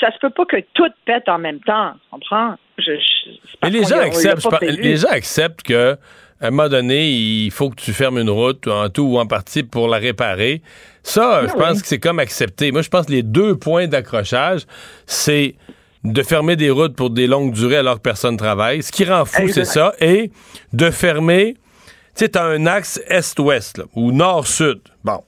ça 0.00 0.10
se 0.12 0.18
peut 0.18 0.30
pas 0.30 0.44
que 0.46 0.56
tout 0.74 0.88
pète 1.04 1.28
en 1.28 1.38
même 1.38 1.60
temps, 1.60 1.92
tu 1.94 2.10
comprends? 2.12 2.54
je, 2.78 2.92
je- 2.92 3.30
Mais 3.62 3.70
les 3.70 3.84
gens, 3.84 3.98
acceptent, 3.98 4.42
je 4.42 4.48
pense- 4.48 4.58
prévu. 4.58 4.80
les 4.82 4.96
gens 4.96 5.08
acceptent 5.10 5.62
que 5.62 5.96
à 6.40 6.46
un 6.46 6.50
moment 6.50 6.68
donné, 6.68 7.08
il 7.10 7.50
faut 7.52 7.70
que 7.70 7.76
tu 7.76 7.92
fermes 7.92 8.18
une 8.18 8.30
route 8.30 8.66
en 8.66 8.88
tout 8.88 9.02
ou 9.02 9.18
en 9.18 9.26
partie 9.26 9.62
pour 9.62 9.86
la 9.88 9.98
réparer. 9.98 10.60
Ça, 11.02 11.42
je 11.46 11.50
Ah 11.52 11.58
pense 11.58 11.76
oui. 11.76 11.82
que 11.82 11.86
c'est 11.88 12.00
comme 12.00 12.18
accepté. 12.18 12.72
Moi, 12.72 12.82
je 12.82 12.88
pense 12.88 13.06
que 13.06 13.12
les 13.12 13.22
deux 13.22 13.56
points 13.56 13.86
d'accrochage, 13.86 14.62
c'est 15.06 15.54
de 16.04 16.22
fermer 16.22 16.56
des 16.56 16.70
routes 16.70 16.96
pour 16.96 17.10
des 17.10 17.26
longues 17.26 17.52
durées 17.52 17.76
alors 17.76 17.96
que 17.96 18.00
personne 18.00 18.36
travaille. 18.36 18.82
Ce 18.82 18.90
qui 18.90 19.04
rend 19.04 19.24
fou, 19.24 19.48
c'est 19.48 19.64
ça. 19.64 19.94
Et 20.00 20.30
de 20.72 20.90
fermer, 20.90 21.54
tu 21.54 21.60
sais, 22.14 22.30
t'as 22.30 22.44
un 22.44 22.66
axe 22.66 23.00
est-ouest 23.06 23.82
ou 23.94 24.12
nord-sud. 24.12 24.80
Bon, 25.04 25.22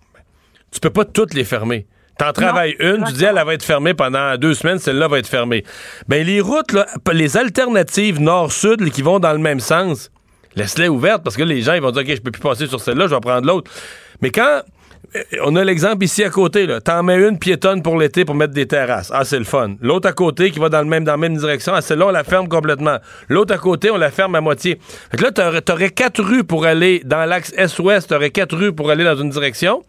tu 0.73 0.81
peux 0.81 0.91
pas 0.91 1.05
toutes 1.05 1.35
les 1.35 1.45
fermer. 1.45 1.87
T'en 2.19 2.33
travailles 2.33 2.77
une, 2.79 3.03
tu 3.05 3.13
dis 3.13 3.25
elle, 3.25 3.39
elle 3.39 3.47
va 3.47 3.55
être 3.55 3.65
fermée 3.65 3.93
pendant 3.93 4.37
deux 4.37 4.55
semaines, 4.55 4.79
celle-là 4.79 5.09
va 5.09 5.19
être 5.19 5.27
fermée. 5.27 5.65
Ben 6.07 6.25
les 6.25 6.41
routes, 6.41 6.73
là, 6.73 6.87
les 7.13 7.37
alternatives 7.37 8.21
nord-sud 8.21 8.89
qui 8.93 9.03
vont 9.03 9.19
dans 9.19 9.33
le 9.33 9.41
même 9.41 9.59
sens, 9.59 10.13
laisse-les 10.55 10.89
ouvertes 10.89 11.25
parce 11.25 11.37
que 11.37 11.43
les 11.43 11.61
gens 11.63 11.75
ils 11.75 11.83
vont 11.83 11.91
dire 11.91 12.03
ok 12.03 12.15
je 12.15 12.21
peux 12.21 12.31
plus 12.31 12.41
passer 12.41 12.69
sur 12.69 12.81
celle-là, 12.81 13.09
je 13.09 13.15
vais 13.15 13.21
prendre 13.21 13.47
l'autre. 13.47 13.69
Mais 14.21 14.31
quand 14.31 14.63
on 15.43 15.57
a 15.57 15.65
l'exemple 15.65 16.05
ici 16.05 16.25
à 16.25 16.31
côté, 16.31 16.67
là, 16.67 16.81
t'en 16.81 17.03
mets 17.03 17.17
une 17.17 17.39
piétonne 17.39 17.83
pour 17.83 17.99
l'été 17.99 18.25
pour 18.25 18.35
mettre 18.35 18.53
des 18.53 18.67
terrasses, 18.67 19.11
ah 19.15 19.25
c'est 19.25 19.39
le 19.39 19.45
fun. 19.45 19.77
L'autre 19.81 20.09
à 20.09 20.13
côté 20.13 20.51
qui 20.51 20.59
va 20.59 20.69
dans 20.69 20.81
le 20.81 20.87
même 20.87 21.05
dans 21.05 21.13
la 21.13 21.19
même 21.19 21.37
direction, 21.37 21.73
ah 21.75 21.81
celle-là 21.81 22.07
on 22.07 22.11
la 22.11 22.25
ferme 22.25 22.49
complètement. 22.49 22.99
L'autre 23.29 23.55
à 23.55 23.59
côté 23.59 23.91
on 23.91 23.97
la 23.97 24.11
ferme 24.11 24.35
à 24.35 24.41
moitié. 24.41 24.79
Fait 25.11 25.17
que 25.17 25.23
là 25.23 25.31
t'aurais, 25.31 25.63
t'aurais 25.63 25.91
quatre 25.91 26.23
rues 26.23 26.45
pour 26.45 26.67
aller 26.67 27.03
dans 27.05 27.25
l'axe 27.25 27.53
est-ouest, 27.57 28.09
t'aurais 28.09 28.31
quatre 28.31 28.57
rues 28.57 28.73
pour 28.73 28.91
aller 28.91 29.05
dans 29.05 29.17
une 29.17 29.31
direction 29.31 29.83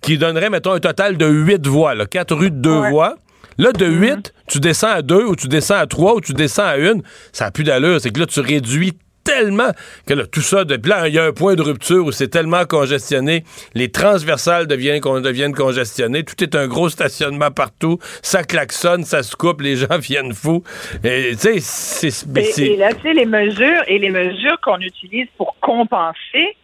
qui 0.00 0.18
donnerait, 0.18 0.50
mettons, 0.50 0.72
un 0.72 0.80
total 0.80 1.16
de 1.16 1.26
8 1.26 1.66
voies, 1.66 1.94
là, 1.94 2.06
4 2.06 2.34
rues 2.34 2.50
de 2.50 2.56
2 2.56 2.90
voies. 2.90 3.16
Là, 3.60 3.72
de 3.72 3.86
8, 3.86 4.32
tu 4.46 4.60
descends 4.60 4.90
à 4.90 5.02
2 5.02 5.24
ou 5.24 5.34
tu 5.34 5.48
descends 5.48 5.74
à 5.74 5.86
3 5.86 6.14
ou 6.14 6.20
tu 6.20 6.32
descends 6.32 6.62
à 6.62 6.76
1. 6.78 7.00
Ça 7.32 7.46
n'a 7.46 7.50
plus 7.50 7.64
d'allure. 7.64 8.00
C'est 8.00 8.10
que 8.10 8.20
là, 8.20 8.26
tu 8.26 8.38
réduis 8.38 8.92
tellement 9.28 9.70
que 10.06 10.14
là, 10.14 10.24
tout 10.26 10.40
ça, 10.40 10.64
là, 10.64 11.08
il 11.08 11.14
y 11.14 11.18
a 11.18 11.24
un 11.24 11.32
point 11.32 11.54
de 11.54 11.62
rupture 11.62 12.04
où 12.06 12.12
c'est 12.12 12.28
tellement 12.28 12.64
congestionné, 12.64 13.44
les 13.74 13.90
transversales 13.90 14.66
deviennent, 14.66 15.00
con- 15.00 15.20
deviennent 15.20 15.54
congestionnées, 15.54 16.24
tout 16.24 16.42
est 16.42 16.54
un 16.54 16.66
gros 16.66 16.88
stationnement 16.88 17.50
partout, 17.50 17.98
ça 18.22 18.42
klaxonne, 18.42 19.04
ça 19.04 19.22
se 19.22 19.36
coupe, 19.36 19.60
les 19.60 19.76
gens 19.82 19.98
viennent 19.98 20.32
fous. 20.32 20.62
Et, 21.04 21.32
Tu 21.32 21.38
sais, 21.38 21.60
c'est... 21.60 22.26
mais 22.28 22.40
Et, 22.40 22.44
c'est- 22.44 22.66
et 22.66 22.76
là, 22.76 22.92
tu 22.94 23.02
sais, 23.02 23.12
les 23.12 23.26
mesures 23.26 23.82
et 23.86 23.98
les 23.98 24.10
mesures 24.10 24.58
qu'on 24.62 24.80
utilise 24.80 25.26
pour 25.36 25.56
compenser, 25.60 26.56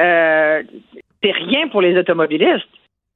euh, 0.00 0.62
c'est 1.22 1.32
rien 1.32 1.68
pour 1.68 1.80
les 1.82 1.96
automobilistes. 1.98 2.68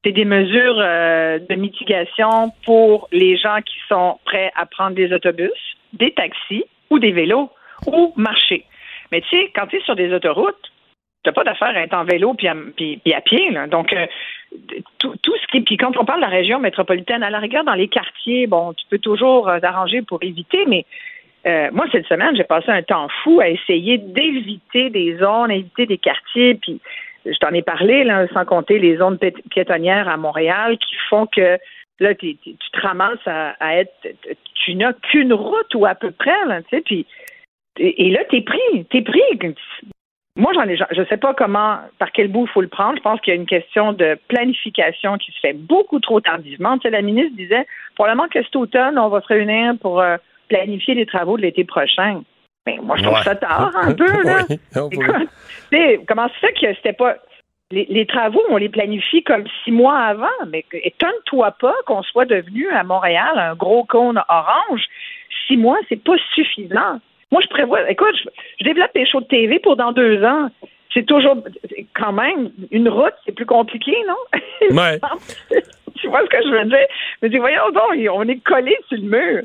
C'est 0.05 0.13
des 0.13 0.25
mesures 0.25 0.79
euh, 0.79 1.39
de 1.51 1.55
mitigation 1.57 2.53
pour 2.65 3.09
les 3.13 3.37
gens 3.37 3.59
qui 3.65 3.77
sont 3.89 4.19
prêts 4.25 4.53
à 4.55 4.65
prendre 4.67 4.95
des 4.95 5.13
autobus, 5.13 5.51
des 5.93 6.13
taxis 6.13 6.65
ou 6.91 6.99
des 6.99 7.11
vélos 7.13 7.51
ou 7.87 8.13
marcher. 8.17 8.65
Mais 9.13 9.21
tu 9.23 9.29
sais, 9.31 9.51
quand 9.55 9.67
tu 9.67 9.77
es 9.77 9.81
sur 9.81 9.97
des 9.97 10.13
autoroutes, 10.13 10.73
t'as 11.23 11.33
pas 11.33 11.45
d'affaire 11.45 11.69
à 11.77 11.81
être 11.83 11.95
en 11.95 12.05
vélo 12.05 12.35
puis 12.35 12.47
à, 12.49 12.55
puis- 12.77 13.01
à 13.13 13.21
pied. 13.21 13.51
Donc, 13.71 13.93
euh, 13.93 14.07
tout, 14.99 15.15
ce 15.25 15.47
qui. 15.51 15.61
Puis 15.61 15.77
quand 15.77 15.97
on 15.97 16.05
parle 16.05 16.21
de 16.21 16.25
la 16.25 16.31
région 16.31 16.59
métropolitaine, 16.61 17.23
à 17.23 17.31
la 17.31 17.39
rigueur, 17.41 17.65
dans 17.65 17.75
les 17.75 17.89
quartiers, 17.89 18.47
bon, 18.47 18.73
tu 18.75 18.85
peux 18.89 18.99
toujours 18.99 19.49
euh, 19.49 19.59
t'arranger 19.59 20.03
pour 20.03 20.23
éviter, 20.23 20.65
mais 20.67 20.85
euh, 21.47 21.69
moi, 21.73 21.87
cette 21.93 22.07
semaine, 22.07 22.37
j'ai 22.37 22.45
passé 22.45 22.71
un 22.71 22.83
temps 22.83 23.09
fou 23.23 23.41
à 23.41 23.49
essayer 23.49 23.99
d'éviter 23.99 24.91
des 24.91 25.17
zones, 25.19 25.51
éviter 25.51 25.87
des 25.87 25.99
quartiers, 25.99 26.55
puis 26.55 26.81
je 27.25 27.37
t'en 27.39 27.51
ai 27.51 27.63
parlé, 27.63 28.05
là, 28.05 28.27
sans 28.33 28.45
compter 28.45 28.79
les 28.79 28.97
zones 28.97 29.19
pi- 29.19 29.33
piétonnières 29.51 30.09
à 30.09 30.17
Montréal 30.17 30.79
qui 30.79 30.95
font 31.09 31.27
que 31.27 31.59
là, 31.99 32.15
t'es- 32.15 32.37
tu 32.45 32.71
te 32.73 32.81
ramasses 32.81 33.27
à, 33.27 33.51
à 33.59 33.77
être. 33.79 33.93
Tu 34.55 34.75
n'as 34.77 34.93
qu'une 34.93 35.33
route 35.33 35.75
ou 35.75 35.87
à 35.87 35.95
peu 35.97 36.13
près, 36.13 36.45
là, 36.47 36.63
tu 36.63 36.69
sais, 36.71 36.83
puis. 36.83 37.05
Et, 37.79 38.07
et 38.07 38.11
là, 38.11 38.21
t'es 38.31 38.41
pris, 38.43 38.85
t'es 38.91 39.03
pris. 39.03 39.21
Moi, 40.39 40.53
j'en 40.55 40.65
ai, 40.69 40.77
je 40.77 41.05
sais 41.09 41.17
pas 41.17 41.33
comment, 41.33 41.79
par 41.99 42.13
quel 42.13 42.29
bout 42.29 42.45
il 42.47 42.51
faut 42.53 42.61
le 42.61 42.69
prendre. 42.69 42.97
Je 42.97 43.03
pense 43.03 43.21
qu'il 43.23 43.33
y 43.33 43.37
a 43.37 43.41
une 43.41 43.47
question 43.47 43.93
de 43.95 44.19
planification 44.29 45.17
qui 45.17 45.33
se 45.33 45.41
fait 45.41 45.55
beaucoup 45.55 45.99
trop 45.99 46.21
tardivement. 46.21 46.77
Tu 46.77 46.83
sais, 46.83 46.91
la 46.91 47.01
ministre 47.01 47.37
disait, 47.37 47.67
probablement 47.95 48.29
que 48.29 48.43
cet 48.43 48.55
automne, 48.57 48.99
on 48.99 49.09
va 49.09 49.23
se 49.23 49.27
réunir 49.29 49.75
pour 49.81 50.01
euh, 50.01 50.17
planifier 50.49 50.95
les 50.95 51.07
travaux 51.07 51.39
de 51.39 51.43
l'été 51.43 51.65
prochain. 51.65 52.23
Mais 52.67 52.79
moi, 52.83 52.97
je 52.99 53.03
trouve 53.05 53.17
Ouais. 53.17 53.23
ça 53.23 53.35
tard 53.37 53.71
un 53.75 53.95
peu, 53.95 54.23
là. 54.25 54.43
Oui, 54.51 54.59
on 54.77 54.91
peut- 54.91 54.97
Écoute, 55.03 55.29
tu 55.73 55.79
sais, 55.79 56.01
comment 56.07 56.29
ça 56.29 56.35
fait 56.49 56.53
que 56.53 56.75
c'était 56.75 56.93
pas. 56.93 57.17
Les, 57.73 57.87
les 57.89 58.07
travaux, 58.07 58.43
on 58.51 58.59
les 58.59 58.69
planifie 58.69 59.25
comme 59.25 59.45
six 59.65 59.73
mois 59.73 59.99
avant, 59.99 60.29
mais 60.49 60.65
étonne-toi 60.73 61.51
pas 61.53 61.75
qu'on 61.87 62.03
soit 62.03 62.25
devenu 62.27 62.69
à 62.69 62.85
Montréal 62.85 63.37
un 63.39 63.55
gros 63.57 63.83
cône 63.85 64.23
orange. 64.29 64.85
Six 65.49 65.57
mois, 65.57 65.79
c'est 65.89 66.01
pas 66.03 66.15
suffisant. 66.35 67.01
Moi, 67.33 67.41
je 67.43 67.49
prévois. 67.49 67.89
Écoute, 67.91 68.15
je, 68.15 68.29
je 68.61 68.65
développe 68.65 68.95
des 68.95 69.07
shows 69.07 69.21
de 69.21 69.27
TV 69.27 69.59
pour 69.59 69.77
dans 69.77 69.93
deux 69.93 70.23
ans. 70.25 70.49
C'est 70.95 71.05
toujours. 71.05 71.37
Quand 71.95 72.13
même, 72.13 72.51
une 72.71 72.89
route, 72.89 73.15
c'est 73.25 73.33
plus 73.33 73.47
compliqué, 73.47 73.95
non? 74.07 74.41
Ouais. 74.71 74.99
tu 75.97 76.09
vois 76.09 76.23
ce 76.23 76.31
que 76.31 76.43
je 76.43 76.49
veux 76.49 76.65
dire? 76.65 76.87
Je 77.21 77.27
me 77.27 77.31
dis, 77.31 77.39
voyons 77.39 77.71
donc, 77.71 77.95
on 78.13 78.29
est 78.29 78.41
collé 78.41 78.77
sur 78.89 78.97
le 78.97 79.05
mur. 79.05 79.43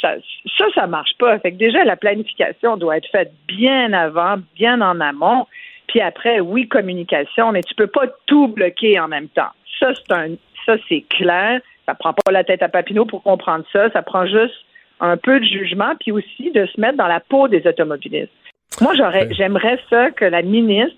Ça, 0.00 0.14
ça, 0.56 0.64
ça 0.74 0.86
marche 0.86 1.16
pas. 1.18 1.38
Fait 1.40 1.52
que 1.52 1.56
déjà, 1.56 1.84
la 1.84 1.96
planification 1.96 2.76
doit 2.76 2.96
être 2.96 3.08
faite 3.10 3.32
bien 3.46 3.92
avant, 3.92 4.36
bien 4.54 4.80
en 4.80 5.00
amont. 5.00 5.46
Puis 5.88 6.00
après, 6.00 6.40
oui, 6.40 6.68
communication, 6.68 7.52
mais 7.52 7.62
tu 7.62 7.74
peux 7.74 7.86
pas 7.86 8.06
tout 8.26 8.48
bloquer 8.48 8.98
en 8.98 9.08
même 9.08 9.28
temps. 9.28 9.50
Ça, 9.78 9.92
c'est 9.94 10.12
un, 10.12 10.34
ça, 10.66 10.76
c'est 10.88 11.04
clair. 11.08 11.60
Ça 11.86 11.94
prend 11.94 12.14
pas 12.14 12.32
la 12.32 12.44
tête 12.44 12.62
à 12.62 12.68
Papineau 12.68 13.04
pour 13.04 13.22
comprendre 13.22 13.64
ça. 13.72 13.90
Ça 13.90 14.02
prend 14.02 14.26
juste 14.26 14.64
un 15.04 15.16
peu 15.16 15.40
de 15.40 15.44
jugement, 15.44 15.92
puis 16.00 16.12
aussi 16.12 16.50
de 16.52 16.66
se 16.66 16.80
mettre 16.80 16.96
dans 16.96 17.06
la 17.06 17.20
peau 17.20 17.48
des 17.48 17.66
automobilistes. 17.66 18.32
Moi, 18.80 18.94
j'aurais, 18.96 19.28
j'aimerais 19.32 19.78
ça 19.90 20.10
que 20.10 20.24
la 20.24 20.42
ministre 20.42 20.96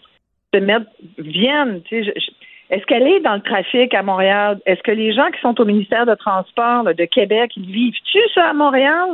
se 0.54 0.60
mette, 0.60 0.88
vienne, 1.18 1.82
je- 1.90 2.02
je- 2.02 2.30
est-ce 2.70 2.84
qu'elle 2.86 3.06
est 3.06 3.20
dans 3.20 3.34
le 3.34 3.42
trafic 3.42 3.94
à 3.94 4.02
Montréal? 4.02 4.58
Est-ce 4.66 4.82
que 4.82 4.90
les 4.90 5.12
gens 5.12 5.30
qui 5.30 5.40
sont 5.40 5.60
au 5.60 5.64
ministère 5.64 6.06
de 6.06 6.14
Transport 6.14 6.82
là, 6.84 6.94
de 6.94 7.04
Québec, 7.04 7.52
ils 7.56 7.70
vivent-tu 7.70 8.18
ça 8.34 8.50
à 8.50 8.52
Montréal? 8.54 9.10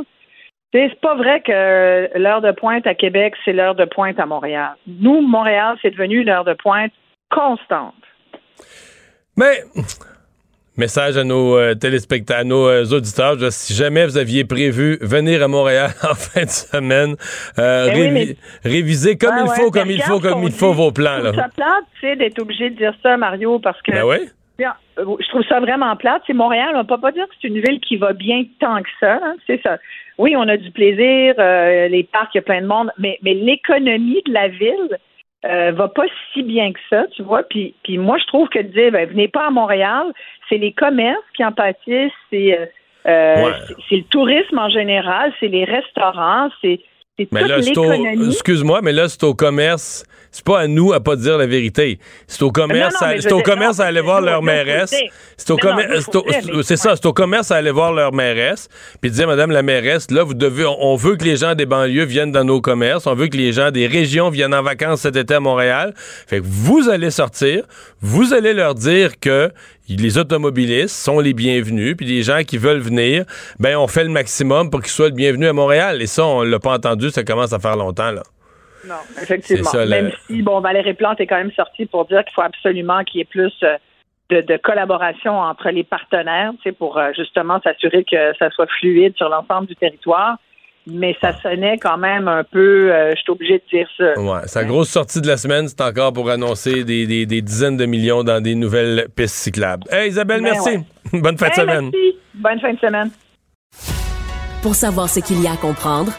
C'est 0.73 0.99
pas 1.01 1.13
vrai 1.13 1.41
que 1.41 2.17
l'heure 2.17 2.41
de 2.41 2.51
pointe 2.51 2.87
à 2.87 2.95
Québec, 2.95 3.35
c'est 3.45 3.53
l'heure 3.53 3.75
de 3.75 3.85
pointe 3.85 4.19
à 4.19 4.25
Montréal. 4.25 4.71
Nous, 4.87 5.21
Montréal, 5.21 5.77
c'est 5.81 5.91
devenu 5.91 6.23
l'heure 6.23 6.45
de 6.45 6.53
pointe 6.53 6.91
constante. 7.29 7.93
Mais, 9.37 9.57
message 10.77 11.17
à 11.17 11.23
nos 11.23 11.57
euh, 11.57 11.75
téléspectateurs, 11.75 12.41
à 12.41 12.43
nos 12.43 12.67
euh, 12.67 12.83
auditeurs, 12.85 13.37
je- 13.39 13.49
si 13.49 13.73
jamais 13.73 14.05
vous 14.05 14.17
aviez 14.17 14.43
prévu 14.45 14.97
venir 15.01 15.43
à 15.43 15.47
Montréal 15.47 15.91
en 16.03 16.15
fin 16.15 16.43
de 16.43 16.49
semaine, 16.49 17.15
euh, 17.59 17.89
oui, 17.93 18.01
révi- 18.01 18.11
mais- 18.11 18.35
révisez 18.69 19.17
comme 19.17 19.35
Ouais, 19.35 19.43
il 19.45 19.61
faut, 19.61 19.71
comme 19.71 19.91
il 19.91 20.01
faut, 20.01 20.19
comme 20.19 20.43
il 20.43 20.51
faut 20.51 20.73
vos 20.73 20.91
plans. 20.91 21.17
Je 21.19 21.23
Là. 21.23 21.31
trouve 21.31 21.41
ça 21.43 21.49
plate, 21.55 21.83
tu 21.99 22.07
sais, 22.07 22.15
d'être 22.15 22.39
obligé 22.41 22.69
de 22.69 22.75
dire 22.75 22.93
ça, 23.03 23.17
Mario, 23.17 23.59
parce 23.59 23.81
que 23.81 23.91
Ben 23.91 24.03
oui. 24.05 24.17
Je 24.95 25.27
trouve 25.29 25.43
ça 25.49 25.59
vraiment 25.59 25.95
plate. 25.95 26.21
C'est 26.27 26.33
Montréal, 26.33 26.69
on 26.75 26.79
ne 26.79 26.83
peut 26.83 26.99
pas 26.99 27.11
dire 27.11 27.25
que 27.25 27.33
c'est 27.41 27.47
une 27.47 27.59
ville 27.59 27.79
qui 27.79 27.97
va 27.97 28.13
bien 28.13 28.43
tant 28.59 28.79
que 28.83 28.89
ça. 28.99 29.13
hein. 29.23 29.35
C'est 29.47 29.59
ça. 29.63 29.79
Oui, 30.19 30.35
on 30.37 30.47
a 30.47 30.55
du 30.57 30.69
plaisir, 30.69 31.33
les 31.37 32.07
parcs, 32.13 32.29
il 32.35 32.37
y 32.37 32.39
a 32.39 32.43
plein 32.43 32.61
de 32.61 32.67
monde, 32.67 32.91
mais, 32.99 33.17
mais 33.23 33.33
l'économie 33.33 34.21
de 34.27 34.31
la 34.31 34.49
ville 34.49 34.97
euh, 35.45 35.71
va 35.73 35.87
pas 35.89 36.05
si 36.33 36.43
bien 36.43 36.71
que 36.71 36.79
ça, 36.89 37.05
tu 37.15 37.21
vois. 37.21 37.43
Puis, 37.43 37.73
puis 37.83 37.97
moi, 37.97 38.17
je 38.17 38.25
trouve 38.27 38.47
que 38.49 38.59
de 38.59 38.67
dire, 38.69 38.91
ben, 38.91 39.07
venez 39.09 39.27
pas 39.27 39.47
à 39.47 39.49
Montréal, 39.49 40.07
c'est 40.47 40.57
les 40.57 40.71
commerces 40.71 41.19
qui 41.35 41.43
en 41.43 41.51
pâtissent, 41.51 42.11
c'est 42.29 42.57
euh, 42.57 42.65
euh, 43.07 43.45
Ouais. 43.45 43.75
le 43.91 44.03
tourisme 44.03 44.57
en 44.57 44.69
général, 44.69 45.33
c'est 45.39 45.49
les 45.49 45.65
restaurants, 45.65 46.49
c'est 46.61 46.79
Mais 47.31 47.47
là, 47.47 47.61
c'est 47.61 47.77
au, 47.77 47.91
l'économie. 47.91 48.31
excuse-moi, 48.31 48.81
mais 48.81 48.91
là, 48.91 49.07
c'est 49.07 49.23
au 49.23 49.35
commerce. 49.35 50.03
C'est 50.31 50.43
pas 50.43 50.61
à 50.61 50.67
nous 50.67 50.93
à 50.93 50.99
pas 50.99 51.15
dire 51.15 51.37
la 51.37 51.45
vérité. 51.45 51.99
C'est 52.25 52.41
au 52.41 52.51
commerce, 52.51 52.95
Non, 52.99 53.07
non, 53.07 53.13
à- 53.13 53.21
c'est 53.21 53.31
au 53.31 53.35
dire, 53.35 53.43
commerce 53.43 53.77
non, 53.77 53.83
à 53.83 53.87
aller 53.89 54.01
voir 54.01 54.19
leur 54.19 54.41
mairesse. 54.41 54.95
C'est 55.37 55.51
au 55.51 55.57
commerce, 55.57 56.09
c'est 56.63 56.75
ça, 56.75 56.95
c'est 56.95 57.05
au 57.05 57.13
commerce 57.13 57.51
à 57.51 57.57
aller 57.57 57.69
voir 57.69 57.93
leur 57.93 58.13
mairesse, 58.13 58.67
puis 58.99 59.11
dire 59.11 59.27
madame 59.27 59.51
la 59.51 59.61
mairesse, 59.61 60.09
là 60.09 60.23
vous 60.23 60.33
devez 60.33 60.65
on, 60.65 60.75
on 60.79 60.95
veut 60.95 61.17
que 61.17 61.23
les 61.23 61.37
gens 61.37 61.53
des 61.53 61.67
banlieues 61.67 62.05
viennent 62.05 62.31
dans 62.31 62.43
nos 62.43 62.61
commerces, 62.61 63.05
on 63.05 63.13
veut 63.13 63.27
que 63.27 63.37
les 63.37 63.51
gens 63.53 63.69
des 63.69 63.85
régions 63.85 64.29
viennent 64.31 64.55
en 64.55 64.63
vacances 64.63 65.01
cet 65.01 65.15
été 65.15 65.35
à 65.35 65.39
Montréal. 65.39 65.93
Fait 65.95 66.39
que 66.39 66.45
vous 66.47 66.89
allez 66.89 67.11
sortir, 67.11 67.65
vous 68.01 68.33
allez 68.33 68.53
leur 68.53 68.73
dire 68.73 69.19
que 69.19 69.51
les 69.89 70.17
automobilistes 70.17 70.95
sont 70.95 71.19
les 71.19 71.33
bienvenus, 71.33 71.95
puis 71.97 72.05
les 72.05 72.23
gens 72.23 72.43
qui 72.43 72.57
veulent 72.57 72.79
venir, 72.79 73.25
ben 73.59 73.77
on 73.77 73.87
fait 73.87 74.03
le 74.03 74.09
maximum 74.09 74.69
pour 74.69 74.81
qu'ils 74.81 74.91
soient 74.91 75.09
le 75.09 75.15
bienvenu 75.15 75.47
à 75.47 75.53
Montréal. 75.53 76.01
Et 76.01 76.07
ça, 76.07 76.25
on 76.25 76.41
l'a 76.43 76.59
pas 76.59 76.73
entendu, 76.73 77.09
ça 77.09 77.23
commence 77.23 77.53
à 77.53 77.59
faire 77.59 77.75
longtemps 77.75 78.11
là. 78.11 78.23
Non, 78.87 78.95
effectivement. 79.21 79.69
Ça, 79.69 79.85
Même 79.85 80.05
le- 80.07 80.11
si, 80.27 80.41
bon, 80.41 80.59
Valérie 80.59 80.93
Plante 80.93 81.19
est 81.21 81.27
quand 81.27 81.37
même 81.37 81.51
sortie 81.53 81.85
pour 81.85 82.05
dire 82.05 82.23
qu'il 82.25 82.33
faut 82.33 82.41
absolument 82.41 83.03
qu'il 83.03 83.19
y 83.19 83.21
ait 83.21 83.25
plus 83.25 83.53
euh, 83.63 83.77
de, 84.29 84.41
de 84.41 84.57
collaboration 84.57 85.37
entre 85.39 85.69
les 85.69 85.83
partenaires, 85.85 86.51
tu 86.57 86.63
sais, 86.63 86.71
pour 86.73 86.97
euh, 86.97 87.11
justement 87.15 87.61
s'assurer 87.63 88.03
que 88.03 88.33
ça 88.39 88.49
soit 88.51 88.67
fluide 88.79 89.15
sur 89.15 89.29
l'ensemble 89.29 89.67
du 89.67 89.75
territoire. 89.77 90.37
Mais 90.85 91.15
ça 91.21 91.31
sonnait 91.41 91.77
quand 91.77 91.97
même 91.97 92.27
un 92.27 92.43
peu, 92.43 92.91
euh, 92.91 93.11
je 93.15 93.21
suis 93.21 93.31
obligée 93.31 93.59
de 93.71 93.77
dire 93.77 93.87
ça. 93.97 94.19
Ouais, 94.19 94.41
sa 94.47 94.65
grosse 94.65 94.89
sortie 94.89 95.21
de 95.21 95.27
la 95.27 95.37
semaine, 95.37 95.67
c'est 95.69 95.79
encore 95.79 96.11
pour 96.11 96.29
annoncer 96.29 96.83
des, 96.83 97.07
des- 97.07 97.25
des 97.25 97.41
dizaines 97.41 97.77
de 97.77 97.85
millions 97.85 98.23
dans 98.23 98.41
des 98.41 98.53
nouvelles 98.55 99.07
pistes 99.15 99.35
cyclables. 99.35 99.83
Hey 99.89 100.09
Isabelle, 100.09 100.41
Ben 100.41 100.51
merci. 100.51 100.69
ouais. 100.69 100.83
Bonne 101.21 101.37
fin 101.37 101.47
de 101.47 101.51
Hey, 101.51 101.55
semaine. 101.61 101.83
Merci. 101.93 102.17
Bonne 102.35 102.59
fin 102.59 102.73
de 102.73 102.79
semaine. 102.79 103.09
Pour 104.61 104.75
savoir 104.75 105.09
ce 105.09 105.21
qu'il 105.21 105.41
y 105.41 105.47
a 105.47 105.53
à 105.53 105.57
comprendre, 105.57 106.11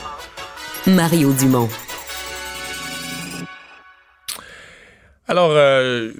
Mario 0.86 1.32
Dumont. 1.32 1.68
Alors, 5.28 5.50
euh, 5.52 6.10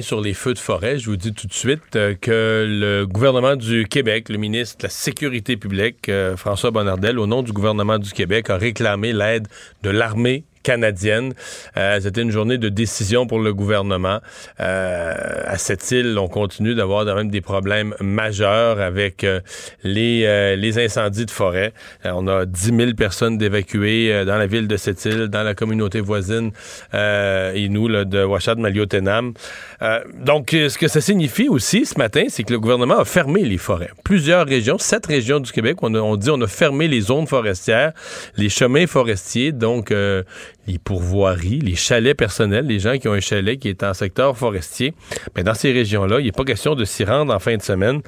sur 0.00 0.20
les 0.20 0.34
feux 0.34 0.54
de 0.54 0.58
forêt, 0.58 0.98
je 0.98 1.10
vous 1.10 1.16
dis 1.16 1.34
tout 1.34 1.48
de 1.48 1.52
suite 1.52 1.96
euh, 1.96 2.14
que 2.14 2.64
le 2.68 3.06
gouvernement 3.06 3.56
du 3.56 3.86
Québec, 3.86 4.28
le 4.28 4.38
ministre 4.38 4.78
de 4.78 4.82
la 4.84 4.88
Sécurité 4.88 5.56
publique, 5.56 6.08
euh, 6.08 6.36
François 6.36 6.70
Bonnardel, 6.70 7.18
au 7.18 7.26
nom 7.26 7.42
du 7.42 7.52
gouvernement 7.52 7.98
du 7.98 8.12
Québec, 8.12 8.50
a 8.50 8.56
réclamé 8.56 9.12
l'aide 9.12 9.48
de 9.82 9.90
l'armée 9.90 10.44
canadienne. 10.62 11.32
Euh, 11.76 11.98
C'était 12.00 12.22
une 12.22 12.30
journée 12.30 12.58
de 12.58 12.68
décision 12.68 13.26
pour 13.26 13.40
le 13.40 13.54
gouvernement. 13.54 14.20
Euh, 14.60 15.14
à 15.44 15.58
cette 15.58 15.90
île, 15.90 16.16
on 16.18 16.28
continue 16.28 16.74
d'avoir 16.74 17.04
même 17.04 17.30
des 17.30 17.40
problèmes 17.40 17.94
majeurs 18.00 18.80
avec 18.80 19.24
euh, 19.24 19.40
les, 19.82 20.56
les 20.56 20.78
incendies 20.78 21.26
de 21.26 21.30
forêt. 21.30 21.72
On 22.04 22.26
a 22.28 22.46
10 22.46 22.76
000 22.76 22.92
personnes 22.96 23.38
d'évacuées 23.38 24.24
dans 24.24 24.36
la 24.36 24.46
ville 24.46 24.68
de 24.68 24.76
cette 24.76 25.04
île, 25.04 25.28
dans 25.28 25.42
la 25.42 25.54
communauté 25.54 26.00
voisine 26.00 26.52
et 26.92 27.68
nous 27.68 27.88
là, 27.88 28.04
de 28.04 28.24
Ouachat 28.24 28.54
Maliotenam. 28.56 29.32
donc, 30.24 30.50
ce 30.50 30.76
que 30.76 30.88
ça 30.88 31.00
signifie 31.00 31.48
aussi 31.48 31.86
ce 31.86 31.98
matin, 31.98 32.24
c'est 32.28 32.42
que 32.44 32.52
le 32.52 32.60
gouvernement 32.60 32.98
a 32.98 33.04
fermé 33.04 33.42
les 33.42 33.58
forêts. 33.58 33.90
Plusieurs 34.04 34.46
régions, 34.46 34.78
sept 34.78 35.06
régions 35.06 35.40
du 35.40 35.50
Québec, 35.52 35.78
on, 35.82 35.94
on 35.94 36.16
dit 36.16 36.30
on 36.30 36.40
a 36.40 36.46
fermé 36.46 36.88
les 36.88 37.00
zones 37.00 37.26
forestières, 37.26 37.92
les 38.36 38.48
chemins 38.48 38.86
forestiers, 38.86 39.52
donc 39.52 39.92
les 40.70 40.78
pourvoiries, 40.78 41.58
les 41.58 41.74
chalets 41.74 42.16
personnels, 42.16 42.66
les 42.66 42.78
gens 42.78 42.96
qui 42.96 43.08
ont 43.08 43.12
un 43.12 43.20
chalet 43.20 43.58
qui 43.58 43.68
est 43.68 43.82
en 43.82 43.94
secteur 43.94 44.36
forestier. 44.36 44.94
Mais 45.36 45.42
dans 45.42 45.54
ces 45.54 45.72
régions-là, 45.72 46.20
il 46.20 46.26
n'est 46.26 46.32
pas 46.32 46.44
question 46.44 46.74
de 46.74 46.84
s'y 46.84 47.04
rendre 47.04 47.34
en 47.34 47.38
fin 47.38 47.56
de 47.56 47.62
semaine. 47.62 48.00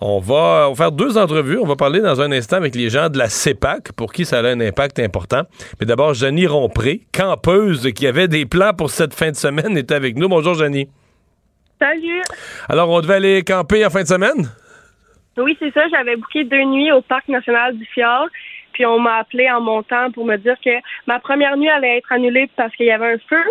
On 0.00 0.18
va, 0.18 0.66
on 0.68 0.72
va 0.72 0.74
faire 0.74 0.92
deux 0.92 1.18
entrevues. 1.18 1.58
On 1.58 1.66
va 1.66 1.76
parler 1.76 2.00
dans 2.00 2.20
un 2.20 2.32
instant 2.32 2.56
avec 2.56 2.74
les 2.74 2.90
gens 2.90 3.08
de 3.08 3.18
la 3.18 3.28
CEPAC, 3.28 3.92
pour 3.92 4.12
qui 4.12 4.24
ça 4.24 4.38
a 4.38 4.42
un 4.42 4.60
impact 4.60 4.98
important. 4.98 5.42
Mais 5.80 5.86
d'abord, 5.86 6.14
Janie 6.14 6.46
Rompré, 6.46 7.02
campeuse 7.12 7.92
qui 7.92 8.06
avait 8.06 8.28
des 8.28 8.46
plans 8.46 8.72
pour 8.72 8.90
cette 8.90 9.14
fin 9.14 9.30
de 9.30 9.36
semaine, 9.36 9.76
est 9.76 9.92
avec 9.92 10.16
nous. 10.16 10.28
Bonjour, 10.28 10.54
Janie. 10.54 10.88
Salut. 11.78 12.22
Alors, 12.68 12.88
on 12.88 13.00
devait 13.00 13.14
aller 13.14 13.42
camper 13.42 13.84
en 13.84 13.90
fin 13.90 14.02
de 14.02 14.08
semaine? 14.08 14.50
Oui, 15.36 15.54
c'est 15.58 15.72
ça. 15.72 15.82
J'avais 15.90 16.16
booké 16.16 16.44
deux 16.44 16.64
nuits 16.64 16.92
au 16.92 17.02
Parc 17.02 17.28
national 17.28 17.76
du 17.76 17.84
Fjord. 17.86 18.28
Puis 18.76 18.84
on 18.84 18.98
m'a 18.98 19.16
appelé 19.16 19.50
en 19.50 19.62
montant 19.62 20.10
pour 20.10 20.26
me 20.26 20.36
dire 20.36 20.56
que 20.62 20.70
ma 21.06 21.18
première 21.18 21.56
nuit 21.56 21.70
allait 21.70 21.96
être 21.96 22.12
annulée 22.12 22.46
parce 22.56 22.76
qu'il 22.76 22.84
y 22.84 22.90
avait 22.90 23.14
un 23.14 23.18
feu, 23.26 23.42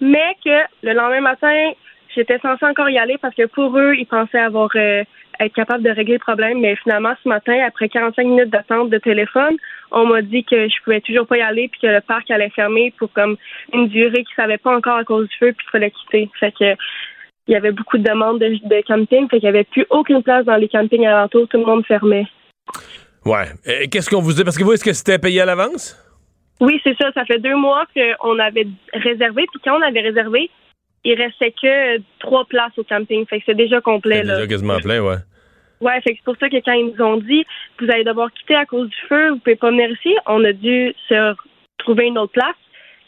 mais 0.00 0.34
que 0.42 0.58
le 0.82 0.94
lendemain 0.94 1.20
matin, 1.20 1.72
j'étais 2.14 2.38
censée 2.38 2.64
encore 2.64 2.88
y 2.88 2.96
aller 2.96 3.18
parce 3.18 3.34
que 3.34 3.44
pour 3.44 3.78
eux, 3.78 3.94
ils 3.94 4.06
pensaient 4.06 4.38
avoir 4.38 4.70
euh, 4.76 5.04
être 5.38 5.52
capable 5.52 5.84
de 5.84 5.90
régler 5.90 6.14
le 6.14 6.20
problème. 6.20 6.60
Mais 6.60 6.76
finalement, 6.76 7.12
ce 7.22 7.28
matin, 7.28 7.62
après 7.62 7.90
45 7.90 8.26
minutes 8.26 8.48
d'attente 8.48 8.88
de 8.88 8.96
téléphone, 8.96 9.58
on 9.90 10.06
m'a 10.06 10.22
dit 10.22 10.44
que 10.44 10.66
je 10.66 10.82
pouvais 10.82 11.02
toujours 11.02 11.26
pas 11.26 11.36
y 11.36 11.42
aller 11.42 11.68
puis 11.68 11.82
que 11.82 11.86
le 11.86 12.00
parc 12.00 12.30
allait 12.30 12.48
fermer 12.48 12.94
pour 12.98 13.12
comme 13.12 13.36
une 13.74 13.88
durée 13.88 14.24
qu'ils 14.24 14.34
savaient 14.34 14.56
pas 14.56 14.74
encore 14.74 14.96
à 14.96 15.04
cause 15.04 15.28
du 15.28 15.36
feu 15.36 15.52
puis 15.52 15.66
qu'il 15.66 15.72
fallait 15.72 15.90
quitter. 15.90 16.30
Fait 16.40 16.52
que 16.52 16.74
il 17.48 17.52
y 17.52 17.56
avait 17.56 17.72
beaucoup 17.72 17.98
de 17.98 18.04
demandes 18.04 18.38
de, 18.38 18.48
de 18.48 18.82
camping, 18.86 19.28
fait 19.28 19.40
qu'il 19.40 19.46
y 19.46 19.48
avait 19.48 19.64
plus 19.64 19.84
aucune 19.90 20.22
place 20.22 20.46
dans 20.46 20.56
les 20.56 20.68
campings 20.68 21.06
alentours, 21.06 21.48
tout 21.48 21.58
le 21.58 21.66
monde 21.66 21.84
fermait. 21.84 22.26
Ouais. 23.24 23.88
Qu'est-ce 23.90 24.08
qu'on 24.08 24.20
vous 24.20 24.32
dit? 24.32 24.44
Parce 24.44 24.56
que 24.56 24.64
vous, 24.64 24.72
est-ce 24.72 24.84
que 24.84 24.92
c'était 24.92 25.18
payé 25.18 25.40
à 25.40 25.44
l'avance? 25.44 25.96
Oui, 26.60 26.80
c'est 26.84 26.96
ça. 26.96 27.10
Ça 27.12 27.24
fait 27.24 27.38
deux 27.38 27.56
mois 27.56 27.84
qu'on 27.94 28.38
avait 28.38 28.66
réservé. 28.92 29.46
Puis 29.50 29.60
quand 29.64 29.78
on 29.78 29.82
avait 29.82 30.00
réservé, 30.00 30.50
il 31.04 31.14
restait 31.14 31.52
que 31.52 31.98
trois 32.18 32.44
places 32.44 32.76
au 32.76 32.84
camping. 32.84 33.26
Fait 33.26 33.38
que 33.38 33.44
c'est 33.46 33.54
déjà 33.54 33.80
complet. 33.80 34.22
C'est 34.22 34.34
déjà 34.34 34.46
quasiment 34.46 34.78
plein, 34.78 35.00
ouais. 35.00 35.16
Ouais, 35.80 35.98
fait 36.02 36.10
que 36.10 36.16
c'est 36.18 36.24
pour 36.24 36.36
ça 36.36 36.50
que 36.50 36.56
quand 36.62 36.72
ils 36.72 36.92
nous 36.94 37.02
ont 37.02 37.16
dit 37.16 37.44
vous 37.80 37.90
allez 37.90 38.04
devoir 38.04 38.30
quitter 38.32 38.54
à 38.54 38.66
cause 38.66 38.90
du 38.90 38.96
feu, 39.08 39.30
vous 39.30 39.38
pouvez 39.38 39.56
pas 39.56 39.70
venir 39.70 39.90
ici, 39.90 40.14
on 40.26 40.44
a 40.44 40.52
dû 40.52 40.94
se 41.08 41.34
trouver 41.78 42.06
une 42.06 42.18
autre 42.18 42.32
place. 42.32 42.56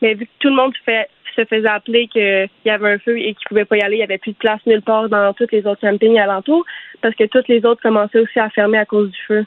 Mais 0.00 0.14
vu 0.14 0.24
que 0.24 0.30
tout 0.38 0.48
le 0.48 0.56
monde 0.56 0.72
fait, 0.86 1.08
se 1.36 1.44
faisait 1.44 1.68
appeler 1.68 2.08
qu'il 2.08 2.48
y 2.64 2.70
avait 2.70 2.92
un 2.92 2.98
feu 2.98 3.18
et 3.18 3.34
qu'ils 3.34 3.48
pouvaient 3.48 3.66
pas 3.66 3.76
y 3.76 3.82
aller, 3.82 3.96
il 3.96 4.00
y 4.00 4.02
avait 4.02 4.18
plus 4.18 4.32
de 4.32 4.38
place 4.38 4.60
nulle 4.66 4.82
part 4.82 5.08
dans 5.08 5.32
tous 5.34 5.46
les 5.52 5.66
autres 5.66 5.80
campings 5.80 6.18
alentours 6.18 6.64
parce 7.02 7.14
que 7.14 7.24
tous 7.24 7.44
les 7.48 7.64
autres 7.64 7.82
commençaient 7.82 8.20
aussi 8.20 8.38
à 8.38 8.48
fermer 8.50 8.78
à 8.78 8.86
cause 8.86 9.10
du 9.10 9.18
feu. 9.28 9.44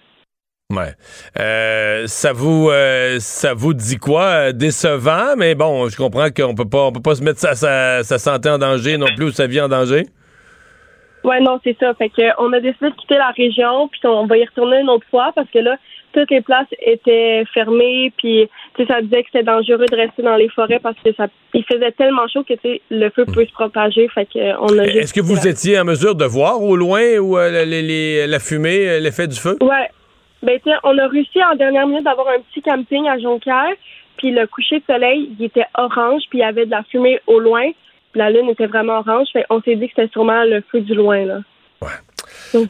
Ouais. 0.74 0.94
Euh, 1.40 2.08
ça 2.08 2.34
vous 2.34 2.70
euh, 2.72 3.18
ça 3.20 3.54
vous 3.54 3.76
dit 3.76 3.98
quoi? 3.98 4.52
Décevant, 4.52 5.36
mais 5.38 5.54
bon, 5.54 5.90
je 5.90 5.96
comprends 5.96 6.30
qu'on 6.36 6.56
peut 6.56 6.68
pas 6.68 6.86
on 6.86 6.92
peut 6.92 7.04
pas 7.04 7.14
se 7.14 7.24
mettre 7.24 7.40
sa, 7.40 7.54
sa, 7.54 8.02
sa, 8.02 8.18
santé 8.18 8.50
en 8.50 8.58
danger 8.58 8.98
non 8.98 9.06
plus 9.16 9.26
ou 9.26 9.32
sa 9.32 9.46
vie 9.46 9.62
en 9.62 9.70
danger. 9.70 10.08
Ouais, 11.24 11.40
non, 11.40 11.60
c'est 11.64 11.78
ça. 11.80 11.94
Fait 11.94 12.10
que 12.10 12.24
on 12.40 12.52
a 12.52 12.60
décidé 12.60 12.90
de 12.90 12.96
quitter 12.96 13.18
la 13.18 13.30
région, 13.30 13.90
puis 13.90 14.00
on 14.06 14.26
va 14.26 14.40
y 14.40 14.46
retourner 14.46 14.80
une 14.80 14.90
autre 14.90 15.06
fois 15.12 15.32
parce 15.36 15.48
que 15.52 15.60
là, 15.60 15.78
toutes 16.14 16.32
les 16.32 16.42
places 16.42 16.66
étaient 16.80 17.44
fermées, 17.54 18.12
puis 18.18 18.50
ça 18.88 19.04
disait 19.04 19.22
que 19.22 19.30
c'était 19.32 19.46
dangereux 19.46 19.86
de 19.86 19.96
rester 19.96 20.24
dans 20.24 20.36
les 20.36 20.50
forêts 20.50 20.80
parce 20.80 20.98
que 21.06 21.14
ça 21.14 21.28
il 21.54 21.64
faisait 21.66 21.92
tellement 21.92 22.28
chaud 22.28 22.44
que 22.44 22.56
le 22.90 23.10
feu 23.12 23.26
peut 23.26 23.46
se 23.46 23.52
propager. 23.52 24.08
Fait 24.16 24.26
que 24.26 24.58
on 24.60 24.80
a 24.80 24.86
Est-ce 24.86 25.14
que 25.14 25.22
vous 25.22 25.48
étiez 25.48 25.80
en 25.80 25.86
mesure 25.86 26.16
de 26.16 26.26
voir 26.26 26.60
au 26.60 26.76
loin 26.76 27.02
euh, 27.02 27.66
les, 27.66 27.84
les, 27.84 28.26
la 28.26 28.40
fumée, 28.40 29.00
l'effet 29.00 29.28
du 29.28 29.40
feu? 29.40 29.58
Ouais. 29.62 29.92
Ben, 30.46 30.60
on 30.84 30.98
a 31.00 31.08
réussi 31.08 31.44
en 31.44 31.56
dernière 31.56 31.88
minute 31.88 32.04
d'avoir 32.04 32.28
un 32.28 32.40
petit 32.40 32.62
camping 32.62 33.08
à 33.08 33.18
Jonquière. 33.18 33.74
Puis 34.18 34.32
le 34.32 34.46
coucher 34.46 34.80
de 34.80 34.86
soleil, 34.86 35.36
il 35.38 35.46
était 35.46 35.66
orange, 35.76 36.22
puis 36.30 36.40
il 36.40 36.42
y 36.42 36.44
avait 36.44 36.66
de 36.66 36.72
la 36.72 36.84
fumée 36.84 37.20
au 37.26 37.40
loin. 37.40 37.72
La 38.14 38.30
lune 38.30 38.50
était 38.50 38.68
vraiment 38.68 39.00
orange. 39.00 39.28
On 39.50 39.62
s'est 39.62 39.76
dit 39.76 39.88
que 39.88 39.94
c'était 39.96 40.12
sûrement 40.12 40.44
le 40.44 40.62
feu 40.72 40.82
du 40.82 40.94
loin. 40.94 41.26
Là. 41.26 41.40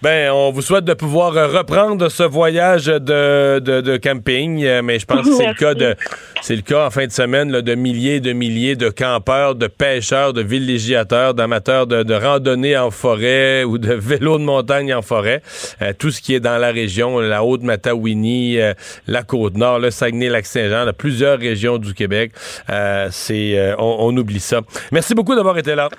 Ben, 0.01 0.31
on 0.31 0.51
vous 0.51 0.61
souhaite 0.61 0.85
de 0.85 0.93
pouvoir 0.93 1.33
reprendre 1.33 2.09
ce 2.09 2.23
voyage 2.23 2.85
de, 2.85 3.59
de, 3.59 3.81
de 3.81 3.97
camping, 3.97 4.63
euh, 4.63 4.81
mais 4.81 4.99
je 4.99 5.05
pense 5.05 5.25
que 5.25 5.35
c'est 5.35 5.47
le 5.47 5.53
cas 5.53 5.73
de 5.73 5.95
c'est 6.41 6.55
le 6.55 6.61
cas 6.61 6.85
en 6.85 6.89
fin 6.91 7.07
de 7.07 7.11
semaine 7.11 7.51
là, 7.51 7.61
de 7.61 7.75
milliers 7.75 8.15
et 8.15 8.19
de 8.19 8.33
milliers 8.33 8.75
de 8.75 8.89
campeurs, 8.89 9.55
de 9.55 9.67
pêcheurs, 9.67 10.33
de 10.33 10.41
villégiateurs, 10.41 11.33
d'amateurs 11.33 11.87
de, 11.87 12.03
de, 12.03 12.13
randonnée 12.13 12.77
en 12.77 12.91
forêt 12.91 13.63
ou 13.63 13.77
de 13.77 13.93
vélo 13.95 14.37
de 14.37 14.43
montagne 14.43 14.93
en 14.93 15.01
forêt. 15.01 15.41
Euh, 15.81 15.93
tout 15.97 16.11
ce 16.11 16.21
qui 16.21 16.35
est 16.35 16.39
dans 16.39 16.57
la 16.57 16.71
région, 16.71 17.19
la 17.19 17.43
Haute-Matawini, 17.43 18.59
euh, 18.59 18.73
la 19.07 19.23
Côte-Nord, 19.23 19.79
le 19.79 19.91
Saguenay-Lac-Saint-Jean, 19.91 20.91
plusieurs 20.97 21.39
régions 21.39 21.77
du 21.77 21.93
Québec. 21.93 22.31
Euh, 22.69 23.07
c'est 23.11 23.73
on, 23.77 23.97
on 23.99 24.17
oublie 24.17 24.39
ça. 24.39 24.61
Merci 24.91 25.15
beaucoup 25.15 25.35
d'avoir 25.35 25.57
été 25.57 25.75
là. 25.75 25.89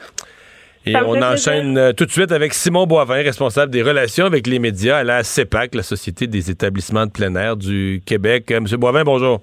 Et 0.87 0.95
on 0.97 1.21
enchaîne 1.21 1.77
euh, 1.77 1.93
tout 1.93 2.07
de 2.07 2.13
suite 2.13 2.31
avec 2.31 2.55
Simon 2.55 2.87
Boivin, 2.87 3.17
responsable 3.17 3.73
des 3.73 3.83
relations 3.83 4.25
avec 4.25 4.47
les 4.47 4.61
médias 4.61 4.99
à 4.99 5.05
la 5.05 5.25
CEPAC, 5.25 5.75
la 5.75 5.83
Société 5.83 6.29
des 6.29 6.49
établissements 6.49 7.07
de 7.07 7.11
plein 7.11 7.35
air 7.35 7.57
du 7.57 8.03
Québec. 8.07 8.53
Euh, 8.53 8.61
Monsieur 8.61 8.77
Boivin, 8.77 9.03
bonjour. 9.03 9.41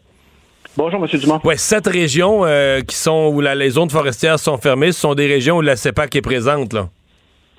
Bonjour, 0.77 1.03
M. 1.03 1.19
Dumont. 1.19 1.41
Oui, 1.43 1.55
sept 1.57 1.85
régions 1.85 2.45
euh, 2.45 2.79
qui 2.79 2.95
sont 2.95 3.29
où 3.33 3.41
la, 3.41 3.55
les 3.55 3.71
zones 3.71 3.89
forestières 3.89 4.39
sont 4.39 4.57
fermées, 4.57 4.93
ce 4.93 5.01
sont 5.01 5.15
des 5.15 5.27
régions 5.27 5.57
où 5.57 5.61
la 5.61 5.75
CEPAC 5.75 6.15
est 6.15 6.21
présente, 6.21 6.71
là. 6.71 6.89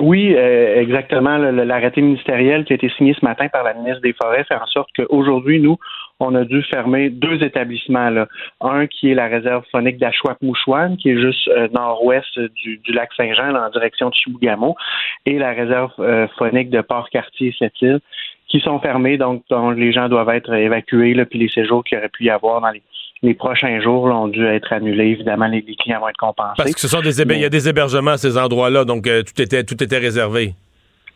Oui, 0.00 0.34
euh, 0.34 0.80
exactement. 0.80 1.38
L'arrêté 1.38 2.02
ministériel 2.02 2.64
qui 2.64 2.72
a 2.72 2.76
été 2.76 2.88
signé 2.90 3.14
ce 3.14 3.24
matin 3.24 3.46
par 3.48 3.62
la 3.62 3.74
ministre 3.74 4.00
des 4.00 4.12
Forêts 4.12 4.44
fait 4.44 4.56
en 4.56 4.66
sorte 4.66 4.90
qu'aujourd'hui, 4.96 5.60
nous, 5.60 5.76
on 6.18 6.34
a 6.34 6.44
dû 6.44 6.62
fermer 6.62 7.10
deux 7.10 7.42
établissements. 7.44 8.10
Là. 8.10 8.26
Un 8.60 8.88
qui 8.88 9.12
est 9.12 9.14
la 9.14 9.28
réserve 9.28 9.64
phonique 9.70 9.98
d'Achouap-Mouchouane, 9.98 10.96
qui 10.96 11.10
est 11.10 11.20
juste 11.20 11.48
euh, 11.48 11.68
nord-ouest 11.72 12.38
du, 12.38 12.78
du, 12.78 12.92
lac 12.92 13.10
Saint-Jean, 13.16 13.54
en 13.54 13.70
direction 13.70 14.10
de 14.10 14.14
Chibougamau, 14.14 14.74
et 15.26 15.38
la 15.38 15.52
réserve 15.52 15.92
euh, 16.00 16.26
phonique 16.38 16.70
de 16.70 16.80
Port-Cartier-Sept-Îles, 16.80 18.00
qui 18.48 18.60
sont 18.60 18.80
fermées, 18.80 19.16
donc 19.16 19.44
dont 19.48 19.70
les 19.70 19.92
gens 19.92 20.08
doivent 20.08 20.30
être 20.30 20.52
évacués, 20.54 21.14
là, 21.14 21.24
puis 21.24 21.38
les 21.38 21.48
séjours 21.48 21.84
qu'il 21.84 21.98
aurait 21.98 22.08
pu 22.08 22.24
y 22.24 22.30
avoir 22.30 22.60
dans 22.60 22.70
les 22.70 22.82
les 23.24 23.34
prochains 23.34 23.80
jours 23.80 24.08
là, 24.08 24.16
ont 24.16 24.28
dû 24.28 24.44
être 24.44 24.72
annulés. 24.72 25.06
Évidemment, 25.06 25.46
les, 25.46 25.64
les, 25.66 25.74
clients 25.76 26.00
vont 26.00 26.08
être 26.08 26.16
compensés. 26.16 26.54
Parce 26.56 26.72
que 26.72 26.80
ce 26.80 26.88
sont 26.88 27.00
des 27.00 27.20
il 27.20 27.40
y 27.40 27.44
a 27.44 27.48
des 27.48 27.68
hébergements 27.68 28.12
à 28.12 28.18
ces 28.18 28.36
endroits-là, 28.36 28.84
donc 28.84 29.06
euh, 29.06 29.22
tout 29.22 29.40
était 29.40 29.64
tout 29.64 29.82
était 29.82 29.98
réservé. 29.98 30.52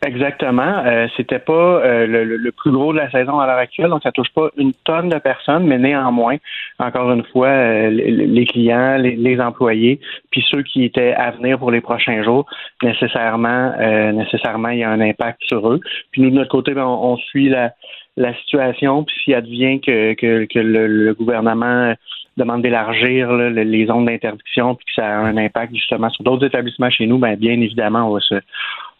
Exactement. 0.05 0.81
Euh, 0.85 1.07
C'était 1.17 1.39
pas 1.39 1.51
euh, 1.53 2.07
le, 2.07 2.23
le, 2.23 2.51
plus 2.53 2.71
gros 2.71 2.93
de 2.93 2.97
la 2.97 3.11
saison 3.11 3.37
à 3.39 3.45
l'heure 3.45 3.57
actuelle, 3.57 3.89
donc 3.89 4.01
ça 4.01 4.13
touche 4.13 4.29
pas 4.33 4.49
une 4.55 4.71
tonne 4.85 5.09
de 5.09 5.17
personnes, 5.17 5.65
mais 5.65 5.77
néanmoins, 5.77 6.37
encore 6.79 7.11
une 7.11 7.25
fois, 7.25 7.49
euh, 7.49 7.89
les, 7.89 8.45
clients, 8.45 8.95
les, 8.95 9.17
les, 9.17 9.41
employés, 9.41 9.99
puis 10.31 10.45
ceux 10.49 10.63
qui 10.63 10.85
étaient 10.85 11.13
à 11.13 11.31
venir 11.31 11.59
pour 11.59 11.69
les 11.69 11.81
prochains 11.81 12.23
jours, 12.23 12.45
nécessairement, 12.81 13.73
nécessairement, 14.13 14.69
il 14.69 14.79
y 14.79 14.83
a 14.83 14.89
un 14.89 15.01
impact 15.01 15.41
sur 15.43 15.69
eux. 15.69 15.81
Puis 16.11 16.21
nous 16.21 16.29
de 16.29 16.35
notre 16.35 16.51
côté, 16.51 16.73
ben, 16.73 16.85
on, 16.85 17.11
on 17.13 17.17
suit 17.17 17.49
la, 17.49 17.73
la 18.17 18.35
situation, 18.39 19.03
puis 19.03 19.15
s'il 19.23 19.33
advient 19.33 19.79
que, 19.79 20.13
que, 20.13 20.45
que 20.45 20.59
le, 20.59 20.87
le, 20.87 21.13
gouvernement 21.13 21.93
demande 22.37 22.61
d'élargir 22.61 23.31
les 23.33 23.85
zones 23.85 24.05
d'interdiction, 24.05 24.75
puis 24.75 24.85
que 24.85 25.01
ça 25.01 25.05
a 25.05 25.19
un 25.19 25.37
impact 25.37 25.73
justement 25.75 26.09
sur 26.09 26.23
d'autres 26.23 26.45
établissements 26.45 26.89
chez 26.89 27.05
nous, 27.05 27.17
ben 27.17 27.35
bien 27.35 27.53
évidemment, 27.53 28.09
on 28.09 28.13
va 28.13 28.19
se 28.19 28.35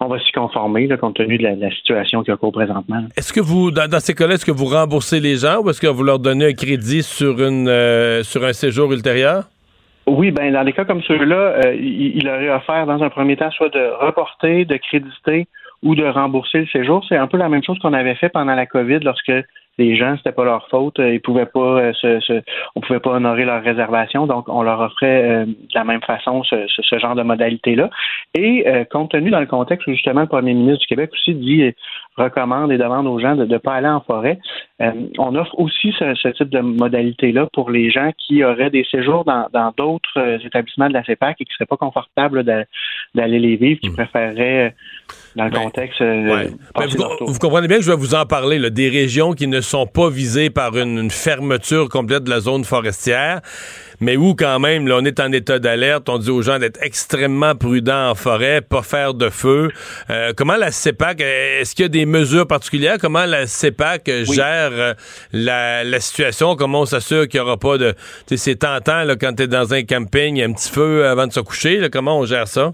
on 0.01 0.07
va 0.07 0.19
s'y 0.19 0.31
conformer 0.31 0.87
là, 0.87 0.97
compte 0.97 1.15
tenu 1.15 1.37
de 1.37 1.43
la, 1.43 1.55
la 1.55 1.71
situation 1.71 2.23
qu'il 2.23 2.31
y 2.31 2.33
a 2.33 2.37
cours 2.37 2.53
présentement. 2.53 3.03
Est-ce 3.17 3.33
que 3.33 3.41
vous, 3.41 3.69
dans, 3.71 3.89
dans 3.89 3.99
ces 3.99 4.13
cas-là, 4.13 4.35
est-ce 4.35 4.45
que 4.45 4.51
vous 4.51 4.65
remboursez 4.65 5.19
les 5.19 5.35
gens 5.35 5.61
ou 5.61 5.69
est-ce 5.69 5.81
que 5.81 5.87
vous 5.87 6.03
leur 6.03 6.19
donnez 6.19 6.45
un 6.45 6.53
crédit 6.53 7.03
sur 7.03 7.41
une 7.41 7.67
euh, 7.67 8.23
sur 8.23 8.43
un 8.45 8.53
séjour 8.53 8.93
ultérieur? 8.93 9.43
Oui, 10.07 10.31
ben 10.31 10.51
dans 10.53 10.63
des 10.63 10.73
cas 10.73 10.85
comme 10.85 11.03
ceux-là, 11.03 11.35
euh, 11.35 11.75
il, 11.75 12.17
il, 12.17 12.27
aurait 12.29 12.49
offert 12.49 12.85
dans 12.85 13.03
un 13.03 13.09
premier 13.09 13.35
temps 13.35 13.51
soit 13.51 13.69
de 13.69 14.05
reporter, 14.05 14.65
de 14.65 14.77
créditer 14.77 15.47
ou 15.83 15.95
de 15.95 16.05
rembourser 16.05 16.59
le 16.59 16.67
séjour. 16.67 17.05
C'est 17.07 17.17
un 17.17 17.27
peu 17.27 17.37
la 17.37 17.49
même 17.49 17.63
chose 17.63 17.79
qu'on 17.79 17.93
avait 17.93 18.15
fait 18.15 18.29
pendant 18.29 18.55
la 18.55 18.65
COVID 18.65 18.99
lorsque 18.99 19.31
les 19.77 19.95
gens, 19.95 20.17
c'était 20.17 20.33
pas 20.33 20.43
leur 20.43 20.67
faute. 20.67 20.97
Ils 20.99 21.21
pouvaient 21.21 21.45
pas 21.45 21.59
euh, 21.79 21.93
se, 21.93 22.19
se- 22.19 22.41
on 22.75 22.81
pouvait 22.81 22.99
pas 22.99 23.11
honorer 23.11 23.45
leur 23.45 23.63
réservation, 23.63 24.27
donc 24.27 24.49
on 24.49 24.61
leur 24.61 24.81
offrait 24.81 25.23
euh, 25.23 25.45
de 25.45 25.55
la 25.73 25.85
même 25.85 26.01
façon 26.01 26.43
ce, 26.43 26.67
ce- 26.67 26.81
ce 26.81 26.99
genre 26.99 27.15
de 27.15 27.23
modalité-là. 27.23 27.89
Et 28.37 28.67
euh, 28.67 28.83
compte 28.83 29.11
tenu 29.11 29.29
dans 29.31 29.39
le 29.39 29.45
contexte 29.45 29.87
où 29.87 29.91
justement 29.91 30.19
le 30.21 30.27
premier 30.27 30.53
ministre 30.53 30.81
du 30.81 30.87
Québec 30.87 31.11
aussi 31.13 31.33
dit 31.33 31.63
euh, 31.63 31.71
recommande 32.23 32.71
et 32.71 32.77
demande 32.77 33.07
aux 33.07 33.19
gens 33.19 33.35
de 33.35 33.45
ne 33.45 33.57
pas 33.57 33.73
aller 33.73 33.87
en 33.87 34.01
forêt, 34.01 34.39
euh, 34.81 34.91
on 35.17 35.35
offre 35.35 35.57
aussi 35.59 35.93
ce, 35.97 36.13
ce 36.15 36.29
type 36.29 36.49
de 36.49 36.59
modalité-là 36.59 37.47
pour 37.53 37.69
les 37.71 37.89
gens 37.91 38.11
qui 38.17 38.43
auraient 38.43 38.69
des 38.69 38.85
séjours 38.89 39.25
dans 39.25 39.73
d'autres 39.77 40.17
euh, 40.17 40.37
établissements 40.45 40.87
de 40.87 40.93
la 40.93 41.03
CEPAC 41.03 41.37
et 41.39 41.45
qui 41.45 41.53
seraient 41.53 41.65
pas 41.65 41.77
confortables 41.77 42.43
d'a- 42.43 42.65
d'aller 43.15 43.39
les 43.39 43.55
vivre, 43.55 43.79
qui 43.81 43.89
préféreraient, 43.89 44.67
euh, 44.67 44.69
dans 45.35 45.45
le 45.45 45.51
contexte, 45.51 46.01
euh, 46.01 46.47
Ben, 46.77 46.87
vous, 46.87 47.25
vous 47.33 47.39
comprenez 47.39 47.67
bien 47.67 47.77
que 47.77 47.83
je 47.83 47.91
vais 47.91 47.97
vous 47.97 48.15
en 48.15 48.25
parler, 48.25 48.57
là, 48.59 48.69
des 48.69 48.89
régions 48.89 49.33
qui 49.33 49.47
ne 49.47 49.61
sont 49.61 49.85
pas 49.87 50.09
visées 50.09 50.49
par 50.49 50.75
une, 50.77 50.97
une 50.97 51.11
fermeture 51.11 51.87
complète 51.89 52.23
de 52.23 52.29
la 52.29 52.39
zone 52.39 52.63
forestière, 52.63 53.41
mais 54.01 54.15
où 54.17 54.33
quand 54.33 54.59
même, 54.59 54.87
là, 54.87 54.97
on 54.99 55.05
est 55.05 55.19
en 55.19 55.31
état 55.31 55.59
d'alerte, 55.59 56.09
on 56.09 56.17
dit 56.17 56.31
aux 56.31 56.41
gens 56.41 56.57
d'être 56.57 56.79
extrêmement 56.81 57.53
prudents 57.55 58.09
en 58.11 58.15
forêt, 58.15 58.61
pas 58.61 58.81
faire 58.81 59.13
de 59.13 59.29
feu. 59.29 59.69
Euh, 60.09 60.31
comment 60.35 60.55
la 60.55 60.71
CEPAC, 60.71 61.21
est-ce 61.21 61.75
qu'il 61.75 61.83
y 61.83 61.85
a 61.85 61.89
des 61.89 62.05
mesures 62.09 62.47
particulières? 62.47 62.97
Comment 62.99 63.25
la 63.25 63.47
CEPAC 63.47 64.05
gère 64.05 64.71
euh, 64.73 64.93
la, 65.31 65.83
la 65.83 65.99
situation? 65.99 66.55
Comment 66.55 66.81
on 66.81 66.85
s'assure 66.85 67.27
qu'il 67.27 67.39
n'y 67.39 67.45
aura 67.45 67.57
pas 67.57 67.77
de... 67.77 67.91
Tu 68.27 68.35
sais, 68.35 68.37
c'est 68.37 68.55
tentant, 68.57 69.03
là, 69.03 69.15
quand 69.15 69.33
tu 69.35 69.43
es 69.43 69.47
dans 69.47 69.73
un 69.73 69.83
camping, 69.83 70.35
il 70.35 70.39
y 70.39 70.43
a 70.43 70.45
un 70.45 70.53
petit 70.53 70.69
feu 70.71 71.07
avant 71.07 71.27
de 71.27 71.31
se 71.31 71.39
coucher, 71.39 71.77
là, 71.77 71.89
comment 71.89 72.19
on 72.19 72.25
gère 72.25 72.47
ça? 72.47 72.73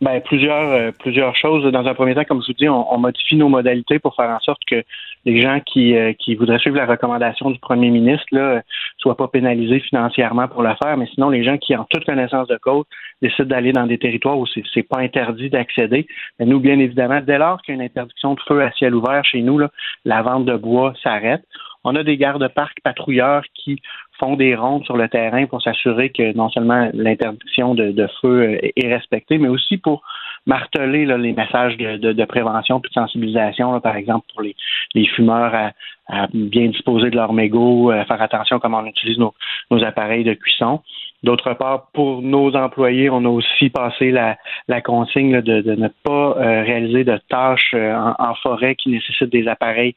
Ben, 0.00 0.20
plusieurs, 0.20 0.72
euh, 0.72 0.90
plusieurs 0.98 1.36
choses. 1.36 1.70
Dans 1.70 1.86
un 1.86 1.94
premier 1.94 2.14
temps, 2.16 2.24
comme 2.24 2.42
je 2.42 2.48
vous 2.48 2.58
dis, 2.58 2.68
on, 2.68 2.92
on 2.92 2.98
modifie 2.98 3.36
nos 3.36 3.48
modalités 3.48 4.00
pour 4.00 4.16
faire 4.16 4.30
en 4.30 4.40
sorte 4.40 4.60
que 4.68 4.82
les 5.24 5.40
gens 5.40 5.60
qui, 5.60 5.96
euh, 5.96 6.12
qui 6.18 6.34
voudraient 6.34 6.58
suivre 6.58 6.76
la 6.76 6.86
recommandation 6.86 7.50
du 7.50 7.58
premier 7.58 7.90
ministre 7.90 8.26
là, 8.32 8.62
soient 8.98 9.16
pas 9.16 9.28
pénalisés 9.28 9.80
financièrement 9.80 10.48
pour 10.48 10.62
le 10.62 10.74
faire, 10.82 10.96
mais 10.96 11.06
sinon, 11.14 11.30
les 11.30 11.44
gens 11.44 11.58
qui, 11.58 11.76
en 11.76 11.84
toute 11.84 12.04
connaissance 12.04 12.48
de 12.48 12.56
cause, 12.56 12.84
décident 13.20 13.48
d'aller 13.48 13.72
dans 13.72 13.86
des 13.86 13.98
territoires 13.98 14.38
où 14.38 14.46
c'est, 14.46 14.62
c'est 14.72 14.82
pas 14.82 14.98
interdit 14.98 15.50
d'accéder, 15.50 16.06
nous, 16.40 16.60
bien 16.60 16.78
évidemment, 16.78 17.20
dès 17.20 17.38
lors 17.38 17.60
qu'il 17.62 17.74
y 17.74 17.78
a 17.78 17.80
une 17.80 17.86
interdiction 17.86 18.34
de 18.34 18.40
feu 18.40 18.62
à 18.62 18.72
ciel 18.72 18.94
ouvert 18.94 19.24
chez 19.24 19.42
nous, 19.42 19.60
la 20.04 20.22
vente 20.22 20.44
de 20.44 20.56
bois 20.56 20.92
s'arrête. 21.02 21.42
On 21.84 21.96
a 21.96 22.04
des 22.04 22.16
gardes-parcs 22.16 22.80
patrouilleurs 22.82 23.42
qui 23.54 23.80
font 24.18 24.36
des 24.36 24.54
rondes 24.54 24.84
sur 24.84 24.96
le 24.96 25.08
terrain 25.08 25.46
pour 25.46 25.62
s'assurer 25.62 26.10
que 26.10 26.32
non 26.34 26.48
seulement 26.48 26.88
l'interdiction 26.94 27.74
de, 27.74 28.06
feu 28.20 28.58
est 28.62 28.88
respectée, 28.88 29.38
mais 29.38 29.48
aussi 29.48 29.78
pour 29.78 30.02
marteler 30.46 31.04
là, 31.06 31.16
les 31.16 31.32
messages 31.32 31.76
de, 31.76 31.96
de, 31.96 32.12
de 32.12 32.24
prévention 32.24 32.80
puis 32.80 32.90
de 32.90 32.94
sensibilisation, 32.94 33.72
là, 33.72 33.80
par 33.80 33.96
exemple 33.96 34.26
pour 34.32 34.42
les, 34.42 34.56
les 34.94 35.06
fumeurs 35.06 35.54
à, 35.54 35.72
à 36.08 36.26
bien 36.32 36.68
disposer 36.68 37.10
de 37.10 37.16
leur 37.16 37.32
mégot, 37.32 37.90
à 37.90 38.04
faire 38.04 38.20
attention 38.20 38.56
à 38.56 38.60
comment 38.60 38.78
on 38.78 38.86
utilise 38.86 39.18
nos, 39.18 39.34
nos 39.70 39.82
appareils 39.84 40.24
de 40.24 40.34
cuisson. 40.34 40.80
D'autre 41.22 41.54
part, 41.54 41.86
pour 41.94 42.20
nos 42.20 42.52
employés, 42.56 43.08
on 43.08 43.24
a 43.24 43.28
aussi 43.28 43.70
passé 43.70 44.10
la, 44.10 44.36
la 44.66 44.80
consigne 44.80 45.32
là, 45.32 45.40
de, 45.40 45.60
de 45.60 45.74
ne 45.76 45.86
pas 45.86 46.36
euh, 46.36 46.62
réaliser 46.64 47.04
de 47.04 47.16
tâches 47.28 47.70
euh, 47.74 47.94
en, 47.94 48.14
en 48.18 48.34
forêt 48.34 48.74
qui 48.74 48.90
nécessitent 48.90 49.30
des 49.30 49.46
appareils 49.46 49.94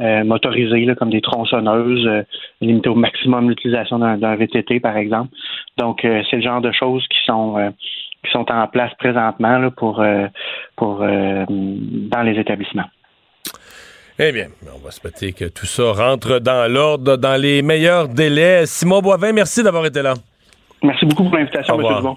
euh, 0.00 0.24
motorisés, 0.24 0.84
là, 0.84 0.96
comme 0.96 1.10
des 1.10 1.20
tronçonneuses, 1.20 2.06
euh, 2.08 2.22
limiter 2.60 2.88
au 2.88 2.96
maximum 2.96 3.48
l'utilisation 3.48 4.00
d'un 4.00 4.34
VTT, 4.34 4.80
par 4.80 4.96
exemple. 4.96 5.30
Donc, 5.78 6.04
euh, 6.04 6.24
c'est 6.28 6.36
le 6.36 6.42
genre 6.42 6.60
de 6.60 6.72
choses 6.72 7.06
qui 7.06 7.18
sont 7.24 7.56
euh, 7.56 7.70
qui 8.24 8.30
sont 8.32 8.50
en 8.50 8.66
place 8.66 8.92
présentement 8.98 9.58
là, 9.58 9.70
pour 9.70 10.00
euh, 10.00 10.26
pour 10.76 11.02
euh, 11.02 11.44
dans 11.48 12.22
les 12.22 12.38
établissements. 12.38 12.88
Eh 14.18 14.30
bien, 14.30 14.46
on 14.72 14.78
va 14.78 14.92
se 14.92 15.00
souhaiter 15.00 15.32
que 15.32 15.46
tout 15.46 15.66
ça 15.66 15.92
rentre 15.92 16.38
dans 16.38 16.70
l'ordre, 16.72 17.16
dans 17.16 17.40
les 17.40 17.62
meilleurs 17.62 18.08
délais. 18.08 18.64
Simon 18.64 19.00
Boivin, 19.00 19.32
merci 19.32 19.62
d'avoir 19.62 19.86
été 19.86 20.02
là. 20.02 20.14
Merci 20.82 21.04
beaucoup 21.06 21.24
pour 21.24 21.36
l'invitation, 21.36 21.80
M. 21.80 21.96
Dumont. 21.96 22.16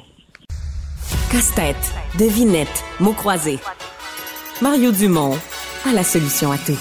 Casse-tête, 1.31 1.95
devinette, 2.19 2.83
mots 2.99 3.13
croisés. 3.13 3.59
Mario 4.61 4.91
Dumont 4.91 5.33
a 5.89 5.93
la 5.93 6.03
solution 6.03 6.51
à 6.51 6.57
tout. 6.57 6.77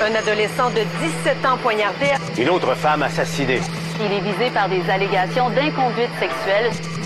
Un 0.00 0.14
adolescent 0.14 0.70
de 0.70 0.82
17 1.24 1.46
ans 1.46 1.58
poignardé. 1.62 2.06
Une 2.38 2.48
autre 2.48 2.74
femme 2.74 3.02
assassinée. 3.02 3.60
Il 4.00 4.12
est 4.12 4.20
visé 4.20 4.50
par 4.52 4.68
des 4.68 4.82
allégations 4.90 5.48
d'inconduite 5.50 6.10
sexuelle. 6.18 6.72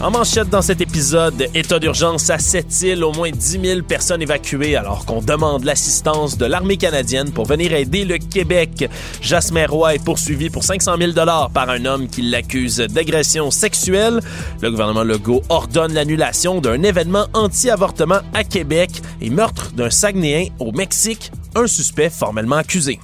En 0.00 0.10
manchette 0.10 0.50
dans 0.50 0.60
cet 0.60 0.80
épisode, 0.80 1.48
état 1.54 1.78
d'urgence 1.78 2.28
à 2.28 2.38
Sept-Îles, 2.38 3.04
au 3.04 3.12
moins 3.12 3.30
10 3.30 3.60
000 3.62 3.82
personnes 3.82 4.20
évacuées 4.20 4.76
alors 4.76 5.06
qu'on 5.06 5.22
demande 5.22 5.64
l'assistance 5.64 6.36
de 6.36 6.44
l'armée 6.44 6.76
canadienne 6.76 7.30
pour 7.30 7.46
venir 7.46 7.72
aider 7.72 8.04
le 8.04 8.18
Québec. 8.18 8.90
Jasmin 9.22 9.66
Roy 9.66 9.94
est 9.94 10.04
poursuivi 10.04 10.50
pour 10.50 10.64
500 10.64 10.96
000 10.98 11.12
par 11.52 11.70
un 11.70 11.84
homme 11.84 12.08
qui 12.08 12.22
l'accuse 12.22 12.78
d'agression 12.78 13.50
sexuelle. 13.50 14.20
Le 14.60 14.70
gouvernement 14.70 15.04
Legault 15.04 15.42
ordonne 15.48 15.94
l'annulation 15.94 16.60
d'un 16.60 16.82
événement 16.82 17.26
anti-avortement 17.32 18.20
à 18.34 18.44
Québec 18.44 18.90
et 19.22 19.30
meurtre 19.30 19.70
d'un 19.72 19.90
Saguenéen 19.90 20.48
au 20.58 20.72
Mexique, 20.72 21.30
un 21.54 21.66
suspect 21.66 22.10
formellement 22.10 22.56
accusé. 22.56 23.00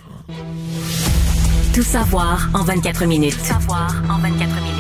Tout 1.72 1.82
savoir 1.82 2.48
en 2.52 2.64
24 2.64 3.06
minutes. 3.06 3.38
Tout 3.38 3.44
savoir 3.44 3.94
en 4.10 4.18
24 4.18 4.54
minutes. 4.60 4.79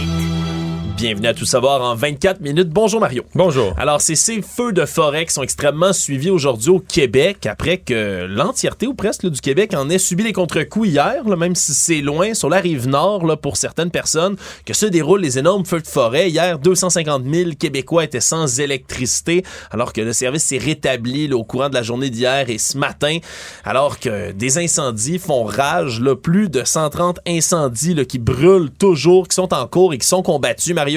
Bienvenue 1.00 1.28
à 1.28 1.32
Tout 1.32 1.46
savoir 1.46 1.80
en 1.80 1.94
24 1.94 2.42
minutes. 2.42 2.68
Bonjour 2.68 3.00
Mario. 3.00 3.24
Bonjour. 3.34 3.72
Alors, 3.78 4.02
c'est 4.02 4.14
ces 4.14 4.42
feux 4.42 4.70
de 4.70 4.84
forêt 4.84 5.24
qui 5.24 5.32
sont 5.32 5.42
extrêmement 5.42 5.94
suivis 5.94 6.28
aujourd'hui 6.28 6.68
au 6.68 6.78
Québec 6.78 7.46
après 7.46 7.78
que 7.78 8.26
l'entièreté 8.28 8.86
ou 8.86 8.92
presque 8.92 9.22
là, 9.22 9.30
du 9.30 9.40
Québec 9.40 9.72
en 9.72 9.88
ait 9.88 9.96
subi 9.96 10.24
les 10.24 10.34
contre-coups 10.34 10.88
hier, 10.88 11.26
là, 11.26 11.36
même 11.36 11.54
si 11.54 11.72
c'est 11.72 12.02
loin, 12.02 12.34
sur 12.34 12.50
la 12.50 12.58
rive 12.58 12.86
nord 12.86 13.24
là, 13.24 13.38
pour 13.38 13.56
certaines 13.56 13.90
personnes, 13.90 14.36
que 14.66 14.74
se 14.74 14.84
déroulent 14.84 15.22
les 15.22 15.38
énormes 15.38 15.64
feux 15.64 15.80
de 15.80 15.86
forêt. 15.86 16.28
Hier, 16.28 16.58
250 16.58 17.22
000 17.24 17.52
Québécois 17.58 18.04
étaient 18.04 18.20
sans 18.20 18.60
électricité 18.60 19.42
alors 19.70 19.94
que 19.94 20.02
le 20.02 20.12
service 20.12 20.44
s'est 20.44 20.58
rétabli 20.58 21.28
là, 21.28 21.36
au 21.36 21.44
courant 21.44 21.70
de 21.70 21.74
la 21.74 21.82
journée 21.82 22.10
d'hier 22.10 22.50
et 22.50 22.58
ce 22.58 22.76
matin, 22.76 23.16
alors 23.64 24.00
que 24.00 24.32
des 24.32 24.58
incendies 24.58 25.18
font 25.18 25.44
rage, 25.44 26.02
plus 26.22 26.50
de 26.50 26.62
130 26.62 27.20
incendies 27.26 27.96
qui 28.06 28.18
brûlent 28.18 28.70
toujours, 28.78 29.28
qui 29.28 29.36
sont 29.36 29.54
en 29.54 29.66
cours 29.66 29.94
et 29.94 29.98
qui 29.98 30.06
sont 30.06 30.22
combattus, 30.22 30.74
Mario, 30.74 30.89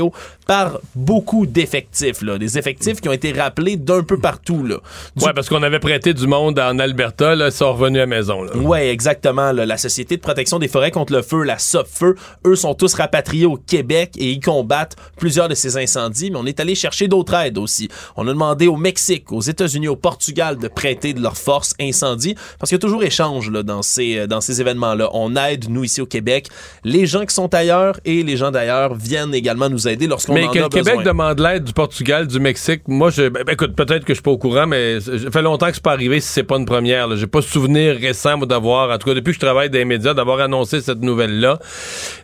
par 0.48 0.80
beaucoup 0.96 1.46
d'effectifs, 1.46 2.22
là, 2.22 2.38
des 2.38 2.58
effectifs 2.58 3.00
qui 3.02 3.08
ont 3.10 3.14
été 3.14 3.32
rappelés 3.32 3.78
d'un 3.78 4.04
peu 4.04 4.18
partout. 4.20 4.66
Là. 4.66 4.78
Du- 5.16 5.24
Ouais, 5.26 5.34
parce 5.34 5.48
qu'on 5.48 5.64
avait 5.64 5.80
prêté 5.80 6.14
du 6.14 6.28
monde 6.28 6.60
en 6.60 6.78
Alberta, 6.80 7.36
là, 7.36 7.48
ils 7.48 7.52
sont 7.52 7.72
revenus 7.74 8.00
à 8.00 8.02
la 8.02 8.08
maison. 8.08 8.44
Là. 8.44 8.56
Ouais, 8.58 8.90
exactement. 8.90 9.52
là. 9.52 9.66
La 9.66 9.78
Société 9.78 10.18
de 10.18 10.22
protection 10.22 10.60
des 10.60 10.68
forêts 10.68 10.92
contre 10.92 11.14
le 11.14 11.22
feu, 11.22 11.44
la 11.44 11.58
SOPFEU, 11.58 12.16
eux 12.46 12.56
sont 12.56 12.74
tous 12.74 12.94
rapatriés 12.94 13.46
au 13.46 13.56
Québec 13.56 14.12
et 14.18 14.32
ils 14.32 14.40
combattent 14.42 14.96
plusieurs 15.18 15.48
de 15.48 15.56
ces 15.56 15.78
incendies, 15.78 16.30
mais 16.32 16.38
on 16.38 16.46
est 16.46 16.60
allé 16.60 16.76
chercher 16.76 17.08
d'autres 17.08 17.34
aides 17.36 17.58
aussi. 17.58 17.88
On 18.18 18.28
a 18.28 18.32
demandé 18.32 18.68
au 18.68 18.76
Mexique, 18.76 19.32
aux 19.32 19.42
États-Unis, 19.42 19.88
au 19.88 19.96
Portugal 19.96 20.58
de 20.58 20.68
prêter 20.68 21.14
de 21.14 21.22
leur 21.22 21.38
force 21.38 21.74
incendie, 21.80 22.36
parce 22.60 22.70
qu'il 22.70 22.76
y 22.76 22.80
a 22.80 22.82
toujours 22.82 23.04
échange 23.04 23.50
là, 23.50 23.64
dans 23.64 23.82
ces, 23.82 24.18
euh, 24.20 24.28
dans 24.28 24.42
ces 24.42 24.60
événements-là. 24.62 25.10
On 25.14 25.36
aide, 25.36 25.70
nous, 25.70 25.84
ici 25.84 26.02
au 26.02 26.06
Québec, 26.06 26.50
les 26.84 27.06
gens 27.06 27.26
qui 27.26 27.34
sont 27.34 27.54
ailleurs 27.54 28.00
et 28.06 28.24
les 28.24 28.36
gens 28.38 28.52
d'ailleurs 28.52 28.94
viennent 28.96 29.34
également 29.34 29.70
nous 29.70 29.83
aider 29.88 30.08
lorsqu'on 30.08 30.34
Mais 30.34 30.48
que 30.48 30.60
le 30.60 30.70
Québec 30.70 31.04
demande 31.04 31.40
l'aide 31.40 31.64
du 31.64 31.74
Portugal, 31.74 32.28
du 32.28 32.40
Mexique, 32.40 32.82
moi, 32.88 33.10
je, 33.10 33.30
ben, 33.30 33.44
écoute, 33.50 33.76
peut-être 33.76 34.04
que 34.06 34.14
je 34.14 34.16
suis 34.16 34.22
pas 34.24 34.32
au 34.32 34.38
courant, 34.38 34.68
mais 34.68 35.00
ça 35.00 35.12
fait 35.32 35.42
longtemps 35.42 35.68
que 35.68 35.74
c'est 35.74 35.84
pas 35.84 35.92
arrivé 35.94 36.20
si 36.20 36.28
c'est 36.28 36.44
pas 36.44 36.58
une 36.58 36.66
première. 36.66 37.16
J'ai 37.16 37.28
pas 37.28 37.42
souvenir 37.42 37.96
récent 37.96 38.38
d'avoir, 38.38 38.90
en 38.92 38.98
tout 38.98 39.08
cas 39.10 39.14
depuis 39.16 39.32
que 39.32 39.36
je 39.36 39.46
travaille 39.46 39.70
dans 39.70 39.78
les 39.78 39.86
médias, 39.86 40.14
d'avoir 40.14 40.40
annoncé 40.40 40.82
cette 40.82 41.02
nouvelle-là. 41.02 41.60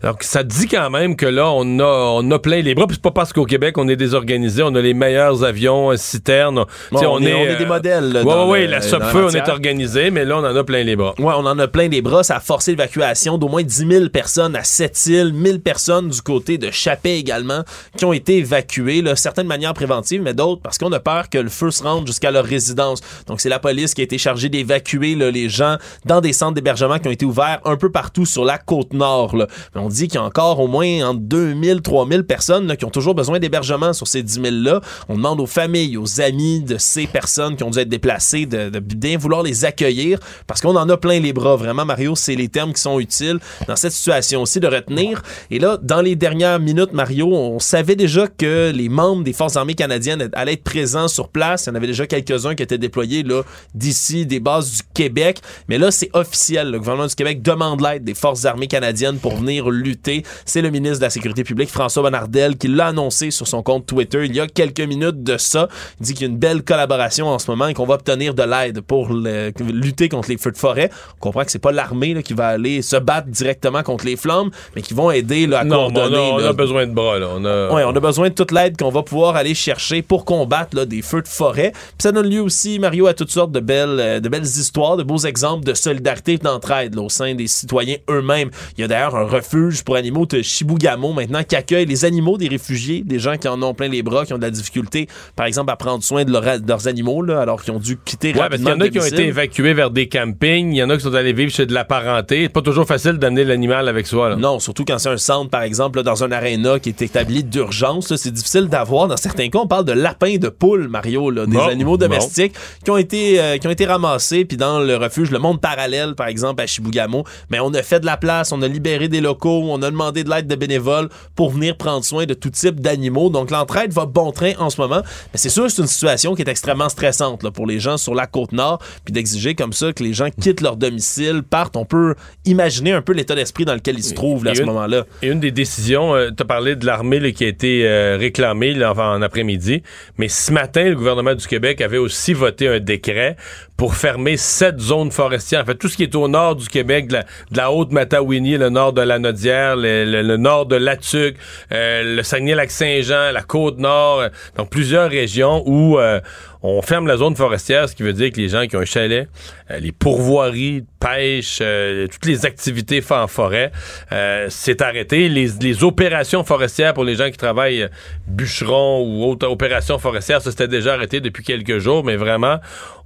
Donc 0.04 0.24
ça 0.24 0.44
dit 0.44 0.68
quand 0.68 0.90
même 0.90 1.16
que 1.16 1.26
là, 1.26 1.50
on 1.52 1.80
a, 1.80 1.84
on 2.22 2.32
a 2.32 2.40
plein 2.40 2.62
les 2.62 2.76
bras. 2.76 2.88
Puis 2.88 2.96
c'est 2.96 3.02
pas 3.04 3.12
parce 3.12 3.34
qu'au 3.34 3.46
Québec 3.46 3.78
on 3.78 3.88
est 3.88 3.96
désorganisé, 3.96 4.64
on 4.64 4.74
a 4.76 4.82
les 4.82 4.94
meilleurs 4.94 5.44
avions, 5.44 5.92
euh, 5.92 5.98
citernes. 5.98 6.66
Bon, 6.92 7.00
on 7.08 7.22
est- 7.22 7.34
on 7.34 7.46
est 7.46 7.56
des 7.58 7.66
modèles, 7.66 8.12
là, 8.12 8.24
Ouais, 8.24 8.34
dans 8.34 8.50
ouais, 8.50 8.68
la 8.68 8.82
SOPFEU, 8.82 9.26
on 9.26 9.30
est 9.30 9.50
organisé, 9.50 10.12
mais 10.12 10.26
là 10.26 10.38
on 10.38 10.46
en 10.46 10.56
a 10.56 10.64
plein 10.64 10.84
les 10.84 10.96
bras. 10.96 11.14
Ouais, 11.20 11.34
on 11.38 11.46
en 11.46 11.58
a 11.60 11.68
plein 11.68 11.88
les 11.88 12.02
bras. 12.02 12.24
Ça 12.24 12.38
a 12.38 12.40
forcé 12.40 12.72
l'évacuation 12.72 13.38
d'au 13.38 13.48
moins 13.48 13.64
10 13.64 13.88
000 13.90 14.10
personnes 14.10 14.56
à 14.56 14.64
Sept-Îles, 14.64 15.34
1000 15.34 15.60
personnes 15.62 16.10
du 16.10 16.22
côté 16.22 16.58
de 16.58 16.70
Chapet 16.72 17.18
également. 17.18 17.49
Qui 17.98 18.06
ont 18.06 18.14
été 18.14 18.38
évacués, 18.38 19.04
certaines 19.16 19.48
manières 19.48 19.74
préventives, 19.74 20.22
mais 20.22 20.34
d'autres 20.34 20.62
parce 20.62 20.78
qu'on 20.78 20.92
a 20.92 21.00
peur 21.00 21.30
que 21.30 21.38
le 21.38 21.50
feu 21.50 21.72
se 21.72 21.84
rende 21.84 22.08
jusqu'à 22.08 22.32
leur 22.32 22.46
résidence. 22.46 23.02
Donc, 23.28 23.42
c'est 23.42 23.50
la 23.50 23.60
police 23.60 23.94
qui 23.94 24.02
a 24.02 24.04
été 24.04 24.18
chargée 24.18 24.50
d'évacuer 24.50 25.16
les 25.16 25.50
gens 25.50 25.78
dans 26.06 26.22
des 26.22 26.34
centres 26.34 26.54
d'hébergement 26.54 27.00
qui 27.00 27.08
ont 27.08 27.12
été 27.12 27.26
ouverts 27.26 27.60
un 27.66 27.76
peu 27.76 27.92
partout 27.92 28.26
sur 28.26 28.46
la 28.46 28.58
côte 28.58 28.94
nord. 28.94 29.36
Mais 29.36 29.82
on 29.82 29.90
dit 29.90 30.08
qu'il 30.08 30.16
y 30.16 30.24
a 30.24 30.24
encore 30.24 30.60
au 30.60 30.68
moins 30.68 31.08
entre 31.08 31.22
2000, 31.22 31.82
3000 31.82 32.24
personnes 32.24 32.76
qui 32.78 32.86
ont 32.86 32.90
toujours 32.90 33.16
besoin 33.16 33.40
d'hébergement 33.40 33.94
sur 33.94 34.08
ces 34.08 34.24
10 34.24 34.40
000-là. 34.40 34.82
On 35.08 35.16
demande 35.16 35.40
aux 35.40 35.46
familles, 35.46 35.98
aux 35.98 36.22
amis 36.22 36.62
de 36.62 36.78
ces 36.78 37.08
personnes 37.08 37.56
qui 37.56 37.64
ont 37.64 37.70
dû 37.70 37.80
être 37.80 37.90
déplacées 37.90 38.46
de, 38.46 38.70
de 38.70 38.80
bien 38.80 39.18
vouloir 39.18 39.44
les 39.44 39.66
accueillir 39.66 40.20
parce 40.48 40.62
qu'on 40.62 40.76
en 40.76 40.90
a 40.90 40.98
plein 40.98 41.20
les 41.20 41.34
bras. 41.34 41.56
Vraiment, 41.56 41.86
Mario, 41.86 42.16
c'est 42.16 42.36
les 42.36 42.50
termes 42.50 42.74
qui 42.74 42.82
sont 42.82 43.00
utiles 43.00 43.40
dans 43.68 43.76
cette 43.76 43.92
situation 43.92 44.42
aussi 44.42 44.60
de 44.60 44.68
retenir. 44.68 45.22
Et 45.52 45.60
là, 45.60 45.78
dans 45.82 46.02
les 46.02 46.16
dernières 46.16 46.60
minutes, 46.60 46.94
Mario, 46.94 47.34
on 47.40 47.60
savait 47.60 47.96
déjà 47.96 48.28
que 48.28 48.72
les 48.74 48.90
membres 48.90 49.24
des 49.24 49.34
Forces 49.34 49.56
armées 49.56 49.74
canadiennes 49.76 50.30
allaient 50.34 50.54
être 50.54 50.64
présents 50.64 51.08
sur 51.08 51.30
place. 51.30 51.66
Il 51.66 51.70
y 51.70 51.72
en 51.72 51.76
avait 51.76 51.88
déjà 51.88 52.06
quelques-uns 52.08 52.56
qui 52.56 52.64
étaient 52.64 52.78
déployés 52.78 53.24
là 53.24 53.42
d'ici, 53.74 54.26
des 54.26 54.40
bases 54.40 54.72
du 54.72 54.82
Québec. 54.94 55.40
Mais 55.68 55.78
là, 55.78 55.92
c'est 55.92 56.10
officiel. 56.14 56.72
Le 56.72 56.80
gouvernement 56.80 57.08
du 57.08 57.16
Québec 57.16 57.42
demande 57.42 57.82
l'aide 57.82 58.04
des 58.04 58.14
Forces 58.14 58.46
armées 58.46 58.68
canadiennes 58.68 59.18
pour 59.18 59.36
venir 59.36 59.70
lutter. 59.70 60.24
C'est 60.46 60.62
le 60.62 60.70
ministre 60.70 61.00
de 61.00 61.04
la 61.04 61.10
Sécurité 61.10 61.44
publique, 61.44 61.70
François 61.70 62.04
Bonnardel, 62.04 62.58
qui 62.58 62.68
l'a 62.68 62.88
annoncé 62.88 63.32
sur 63.32 63.48
son 63.48 63.64
compte 63.64 63.86
Twitter 63.86 64.26
il 64.26 64.36
y 64.36 64.40
a 64.40 64.48
quelques 64.48 64.80
minutes 64.82 65.24
de 65.24 65.38
ça. 65.38 65.68
Il 66.00 66.06
dit 66.06 66.14
qu'il 66.14 66.24
y 66.28 66.30
a 66.30 66.32
une 66.32 66.38
belle 66.40 66.64
collaboration 66.64 67.28
en 67.28 67.40
ce 67.40 67.50
moment 67.50 67.68
et 67.68 67.74
qu'on 67.74 67.86
va 67.86 67.96
obtenir 67.96 68.34
de 68.34 68.44
l'aide 68.44 68.82
pour 68.82 69.14
le- 69.14 69.52
lutter 69.72 70.10
contre 70.10 70.30
les 70.30 70.38
feux 70.38 70.52
de 70.52 70.58
forêt. 70.58 70.90
On 71.18 71.20
comprend 71.20 71.44
que 71.46 71.52
c'est 71.52 71.60
pas 71.60 71.72
l'armée 71.72 72.14
là, 72.14 72.22
qui 72.22 72.34
va 72.34 72.48
aller 72.48 72.82
se 72.82 72.96
battre 72.96 73.28
directement 73.28 73.84
contre 73.84 74.06
les 74.06 74.16
flammes, 74.16 74.50
mais 74.76 74.82
qui 74.82 74.94
vont 74.94 75.12
aider 75.12 75.48
là, 75.48 75.60
à 75.60 75.64
Non, 75.64 75.86
on, 75.86 75.90
a, 75.90 75.94
coordonner. 75.94 76.18
on 76.34 76.38
là. 76.38 76.48
a 76.50 76.54
besoin 76.54 76.88
de 76.88 76.94
bras, 76.94 77.19
là. 77.20 77.28
On 77.36 77.46
a... 77.46 77.72
Ouais, 77.74 77.84
on 77.86 77.96
a 77.96 78.00
besoin 78.00 78.30
de 78.30 78.34
toute 78.34 78.52
l'aide 78.52 78.78
qu'on 78.78 78.90
va 78.90 79.04
pouvoir 79.04 79.36
aller 79.36 79.54
chercher 79.54 80.02
pour 80.02 80.26
combattre 80.26 80.76
là, 80.76 80.86
des 80.86 81.02
feux 81.02 81.22
de 81.22 81.28
forêt. 81.28 81.72
Puis 81.72 81.82
ça 82.00 82.12
donne 82.12 82.28
lieu 82.30 82.42
aussi, 82.42 82.80
Mario, 82.80 83.08
à 83.08 83.14
toutes 83.14 83.32
sortes 83.32 83.52
de 83.52 83.60
belles, 83.60 83.98
euh, 84.00 84.20
de 84.20 84.30
belles 84.30 84.44
histoires, 84.44 84.98
de 84.98 85.04
beaux 85.04 85.18
exemples 85.20 85.66
de 85.66 85.74
solidarité 85.74 86.34
et 86.34 86.38
d'entraide 86.38 86.98
au 86.98 87.10
sein 87.10 87.36
des 87.36 87.48
citoyens 87.48 87.98
eux-mêmes. 88.10 88.50
Il 88.78 88.82
y 88.82 88.84
a 88.84 88.88
d'ailleurs 88.88 89.16
un 89.16 89.26
refuge 89.26 89.84
pour 89.84 89.96
animaux 89.96 90.26
de 90.26 90.42
Shibugamo 90.42 91.14
maintenant 91.14 91.44
qui 91.44 91.56
accueille 91.56 91.86
les 91.86 92.06
animaux 92.06 92.38
des 92.38 92.48
réfugiés, 92.48 93.04
des 93.06 93.20
gens 93.20 93.38
qui 93.38 93.48
en 93.48 93.62
ont 93.62 93.74
plein 93.74 93.88
les 93.90 94.04
bras, 94.04 94.26
qui 94.26 94.34
ont 94.34 94.38
de 94.38 94.44
la 94.44 94.52
difficulté, 94.52 95.08
par 95.36 95.46
exemple, 95.46 95.72
à 95.72 95.76
prendre 95.76 96.04
soin 96.04 96.24
de, 96.24 96.32
leur- 96.32 96.60
de 96.60 96.68
leurs 96.68 96.88
animaux, 96.88 97.22
là, 97.22 97.42
alors 97.42 97.62
qu'ils 97.64 97.74
ont 97.74 97.80
dû 97.80 97.98
quitter 98.04 98.30
Ouais, 98.30 98.34
parce 98.40 98.56
qu'il 98.56 98.62
y 98.62 98.66
rapidement 98.70 98.86
en 98.86 98.88
a 98.88 98.90
qui 98.90 99.00
ont 99.00 99.06
été 99.06 99.26
évacués 99.28 99.74
vers 99.74 99.92
des 99.92 100.08
campings, 100.08 100.72
il 100.72 100.78
y 100.78 100.84
en 100.84 100.90
a 100.90 100.98
qui 100.98 101.04
sont 101.04 101.14
allés 101.14 101.34
vivre 101.34 101.52
chez 101.52 101.66
de 101.66 101.74
la 101.74 101.84
parenté. 101.86 102.44
C'est 102.44 102.50
pas 102.50 102.62
toujours 102.62 102.86
facile 102.86 103.14
d'amener 103.14 103.44
l'animal 103.44 103.88
avec 103.90 104.08
soi. 104.08 104.30
Là. 104.30 104.36
Non, 104.36 104.60
surtout 104.60 104.86
quand 104.86 104.98
c'est 105.00 105.10
un 105.10 105.18
centre, 105.18 105.50
par 105.50 105.64
exemple, 105.64 105.98
là, 105.98 106.04
dans 106.04 106.24
un 106.24 106.32
aréna 106.32 106.80
qui 106.80 106.90
est 106.90 107.02
d'urgence, 107.44 108.16
c'est 108.16 108.32
difficile 108.32 108.68
d'avoir. 108.68 109.08
Dans 109.08 109.18
certains 109.18 109.50
cas, 109.50 109.60
on 109.60 109.68
parle 109.68 109.86
de 109.86 109.92
lapins, 109.92 110.38
de 110.38 110.50
poules, 110.50 110.88
Mario, 110.88 111.30
là, 111.30 111.46
des 111.46 111.54
Bon, 111.58 111.68
animaux 111.68 111.98
bon. 111.98 112.08
domestiques 112.08 112.54
qui 112.84 112.92
ont 112.92 112.98
été 112.98 113.40
euh, 113.40 113.58
qui 113.58 113.68
ont 113.68 113.72
été 113.72 113.86
ramassés, 113.86 114.46
puis 114.46 114.58
dans 114.58 114.80
le 114.80 114.96
refuge, 114.96 115.32
le 115.32 115.40
monde 115.40 115.60
parallèle, 115.60 116.16
par 116.16 116.28
exemple, 116.28 116.62
à 116.62 116.68
Shibugamo. 116.68 117.24
Mais 117.50 117.60
on 117.60 117.74
a 117.74 117.84
fait 117.84 118.00
de 118.00 118.06
la 118.06 118.18
place, 118.18 118.52
on 118.52 118.62
a 118.62 118.68
libéré 118.68 119.08
des 119.08 119.22
locaux, 119.22 119.64
on 119.70 119.82
a 119.82 119.90
demandé 119.92 120.24
de 120.24 120.30
l'aide 120.30 120.48
de 120.48 120.56
bénévoles 120.56 121.10
pour 121.36 121.52
venir 121.52 121.78
prendre 121.78 122.04
soin 122.06 122.26
de 122.26 122.34
tout 122.34 122.50
type 122.50 122.80
d'animaux. 122.80 123.30
Donc 123.30 123.52
l'entraide 123.52 123.92
va 123.92 124.06
bon 124.06 124.32
train 124.32 124.54
en 124.60 124.70
ce 124.70 124.80
moment. 124.80 125.02
Mais 125.34 125.38
c'est 125.40 125.50
sûr, 125.50 125.64
que 125.64 125.70
c'est 125.70 125.82
une 125.82 125.88
situation 125.88 126.36
qui 126.36 126.42
est 126.42 126.50
extrêmement 126.50 126.90
stressante 126.90 127.44
là, 127.44 127.52
pour 127.52 127.66
les 127.68 127.80
gens 127.80 127.98
sur 127.98 128.16
la 128.16 128.28
côte 128.28 128.52
nord, 128.52 128.80
puis 129.06 129.14
d'exiger 129.14 129.56
comme 129.56 129.74
ça 129.74 129.94
que 129.94 130.04
les 130.04 130.14
gens 130.14 130.30
quittent 130.40 130.62
leur 130.62 130.78
domicile, 130.78 131.44
partent. 131.44 131.76
On 131.76 131.86
peut 131.86 132.16
imaginer 132.46 132.94
un 132.94 133.02
peu 133.02 133.14
l'état 133.14 133.36
d'esprit 133.36 133.66
dans 133.66 133.74
lequel 133.74 133.98
ils 133.98 134.04
se 134.04 134.14
trouvent 134.14 134.46
là, 134.46 134.52
à 134.52 134.56
ce 134.56 134.64
moment-là. 134.64 135.06
Et 135.22 135.28
une 135.28 135.40
des 135.40 135.52
décisions, 135.52 136.14
tu 136.36 136.42
as 136.42 136.46
parlé 136.46 136.76
de 136.76 136.86
l'armée 137.00 137.20
là, 137.20 137.32
qui 137.32 137.46
a 137.46 137.48
été 137.48 137.88
euh, 137.88 138.18
réclamée 138.20 138.74
là, 138.74 138.94
en, 138.94 139.00
en 139.00 139.22
après-midi, 139.22 139.84
mais 140.18 140.28
ce 140.28 140.52
matin, 140.52 140.84
le 140.84 140.96
gouvernement 140.96 141.34
du 141.34 141.48
Québec 141.48 141.80
avait 141.80 141.98
aussi 141.98 142.34
voté 142.34 142.68
un 142.68 142.80
décret 142.80 143.38
pour 143.80 143.96
fermer 143.96 144.36
sept 144.36 144.78
zones 144.78 145.10
forestières. 145.10 145.62
En 145.62 145.66
fait, 145.66 145.76
tout 145.76 145.88
ce 145.88 145.96
qui 145.96 146.04
est 146.04 146.14
au 146.14 146.28
nord 146.28 146.58
du 146.58 146.68
Québec, 146.68 147.08
de 147.08 147.14
la, 147.14 147.22
de 147.24 147.58
la 147.58 147.72
Haute-Matawini, 147.72 148.58
le 148.58 148.68
nord 148.70 148.92
de 148.92 149.02
la 149.02 149.20
Nodière, 149.20 149.78
le, 149.78 150.04
le- 150.04 150.22
le 150.22 150.36
nord 150.36 150.66
de 150.66 150.76
Latuc, 150.76 151.38
euh, 151.72 152.18
le 152.18 152.22
Saguenay-Lac-Saint-Jean, 152.22 153.32
la 153.32 153.42
Côte-Nord, 153.42 154.20
euh, 154.20 154.30
donc 154.58 154.70
plusieurs 154.70 155.10
régions 155.10 155.64
où 155.66 155.98
euh, 155.98 156.20
on 156.62 156.82
ferme 156.82 157.08
la 157.08 157.16
zone 157.16 157.38
forestière, 157.38 157.88
ce 157.88 157.96
qui 157.96 158.04
veut 158.04 158.12
dire 158.12 158.34
que 158.34 158.36
les 158.42 158.50
gens 158.50 158.68
qui 158.68 158.76
ont 158.76 158.82
un 158.82 158.86
chalet, 158.86 159.30
euh, 159.72 159.80
les 159.80 159.94
pourvoiries, 159.94 160.84
pêche, 161.00 161.60
euh, 161.62 162.06
toutes 162.08 162.26
les 162.26 162.46
activités 162.46 163.00
fa- 163.00 163.24
en 163.24 163.28
forêt, 163.28 163.72
euh, 164.12 164.48
c'est 164.50 164.82
arrêté. 164.82 165.30
Les, 165.30 165.48
les 165.62 165.84
opérations 165.86 166.44
forestières 166.44 166.94
pour 166.94 167.06
les 167.06 167.16
gens 167.16 167.30
qui 167.32 167.38
travaillent 167.38 167.88
bûcherons 168.28 169.04
ou 169.08 169.24
autres 169.24 169.48
opérations 169.48 170.00
forestières, 170.00 170.42
ça 170.42 170.52
c'était 170.52 170.68
déjà 170.68 170.96
arrêté 170.96 171.22
depuis 171.22 171.46
quelques 171.46 171.78
jours, 171.80 172.04
mais 172.04 172.18
vraiment, 172.18 172.58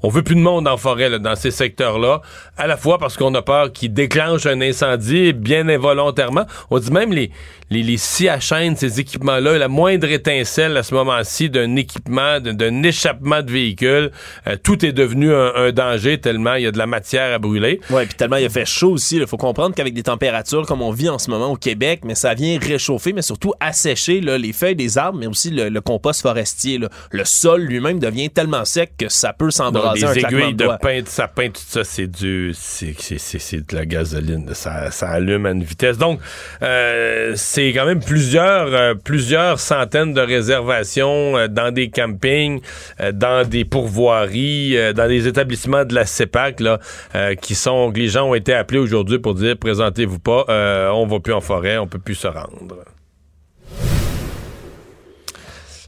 on 0.02 0.10
veut 0.10 0.24
plus 0.24 0.36
de 0.36 0.42
monde 0.42 0.63
en 0.68 0.78
forêt 0.78 1.10
là, 1.10 1.20
dans 1.20 1.36
ces 1.36 1.52
secteurs-là, 1.52 2.22
à 2.58 2.68
la 2.68 2.78
fois 2.78 2.98
parce 2.98 3.18
qu'on 3.18 3.34
a 3.36 3.42
peur 3.42 3.72
qu'ils 3.72 3.94
déclenchent 3.94 4.46
un 4.46 4.62
incendie 4.62 5.34
bien 5.34 5.68
involontairement. 5.70 6.46
On 6.70 6.80
dit 6.80 6.92
même 6.92 7.12
les, 7.14 7.32
les, 7.70 7.84
les 7.84 7.98
scies 7.98 8.30
à 8.30 8.40
chaîne, 8.40 8.76
ces 8.76 9.00
équipements-là, 9.00 9.58
la 9.58 9.68
moindre 9.68 10.08
étincelle 10.10 10.76
à 10.78 10.84
ce 10.84 10.94
moment-ci 10.94 11.50
d'un 11.50 11.76
équipement, 11.76 12.40
d'un- 12.40 12.84
échappement 12.84 13.42
de 13.42 13.52
véhicule, 13.52 14.12
euh, 14.48 14.56
tout 14.62 14.86
est 14.86 14.92
devenu 14.92 15.34
un, 15.34 15.54
un 15.56 15.72
danger 15.72 16.20
tellement 16.20 16.56
il 16.56 16.64
y 16.64 16.68
a 16.68 16.72
de 16.72 16.78
la 16.78 16.88
matière 16.88 17.34
à 17.34 17.40
brûler. 17.40 17.80
Ouais, 17.90 18.06
puis 18.06 18.16
tellement 18.16 18.38
il 18.38 18.46
a 18.46 18.50
fait 18.50 18.66
chaud 18.66 18.92
aussi. 18.92 19.18
Il 19.18 19.28
faut 19.28 19.38
comprendre 19.38 19.74
qu'avec 19.76 19.94
des 19.94 20.04
températures 20.04 20.66
comme 20.66 20.82
on 20.82 20.92
vit 20.92 21.10
en 21.10 21.18
ce 21.20 21.30
moment 21.30 21.52
au 21.52 21.56
Québec, 21.56 22.02
mais 22.04 22.16
ça 22.16 22.34
vient 22.34 22.60
réchauffer, 22.60 23.14
mais 23.14 23.22
surtout 23.22 23.54
assécher 23.60 24.22
là, 24.22 24.38
les 24.38 24.54
feuilles 24.54 24.76
des 24.76 24.98
arbres, 24.98 25.18
mais 25.20 25.28
aussi 25.28 25.50
le, 25.50 25.70
le 25.70 25.82
compost 25.82 26.22
forestier. 26.22 26.78
là. 26.78 26.90
Le 27.12 27.26
sol 27.26 27.62
lui-même 27.62 28.00
devient 28.00 28.30
tellement 28.30 28.66
sec 28.66 28.94
que 28.98 29.10
ça 29.10 29.34
peut 29.34 29.46
Donc, 29.46 29.52
s'embraser 29.54 30.06
un 30.06 30.14
aiguilles 30.14 30.53
de 30.54 30.64
de 30.64 30.66
doigts. 30.66 30.78
pain 30.78 31.02
de 31.02 31.08
sapin, 31.08 31.50
tout 31.50 31.62
ça, 31.68 31.84
c'est 31.84 32.08
du, 32.08 32.52
c'est, 32.54 32.96
c'est, 32.98 33.18
c'est, 33.18 33.40
c'est 33.40 33.70
de 33.70 33.76
la 33.76 33.86
gasoline. 33.86 34.54
Ça, 34.54 34.92
ça 34.92 35.10
allume 35.10 35.46
à 35.46 35.52
une 35.52 35.64
vitesse. 35.64 35.98
Donc, 35.98 36.20
euh, 36.62 37.34
c'est 37.36 37.74
quand 37.74 37.86
même 37.86 38.00
plusieurs, 38.00 38.74
euh, 38.74 38.94
plusieurs 38.96 39.60
centaines 39.60 40.14
de 40.14 40.22
réservations 40.22 41.38
euh, 41.38 41.48
dans 41.48 41.72
des 41.72 41.90
campings, 41.90 42.62
euh, 43.02 43.12
dans 43.12 43.48
des 43.48 43.66
pourvoiries, 43.66 44.78
euh, 44.78 44.94
dans 44.94 45.08
des 45.08 45.28
établissements 45.28 45.86
de 45.86 45.94
la 45.94 46.06
CEPAC, 46.06 46.60
là, 46.60 46.80
euh, 47.16 47.36
qui 47.36 47.56
sont, 47.56 47.92
que 47.92 48.00
les 48.00 48.08
gens 48.08 48.30
ont 48.30 48.36
été 48.36 48.54
appelés 48.54 48.80
aujourd'hui 48.80 49.20
pour 49.20 49.36
dire, 49.36 49.58
présentez-vous 49.58 50.20
pas, 50.20 50.46
euh, 50.50 50.90
on 50.90 51.06
va 51.08 51.20
plus 51.20 51.34
en 51.34 51.42
forêt, 51.42 51.78
on 51.78 51.88
peut 51.88 52.00
plus 52.00 52.16
se 52.16 52.28
rendre. 52.28 52.86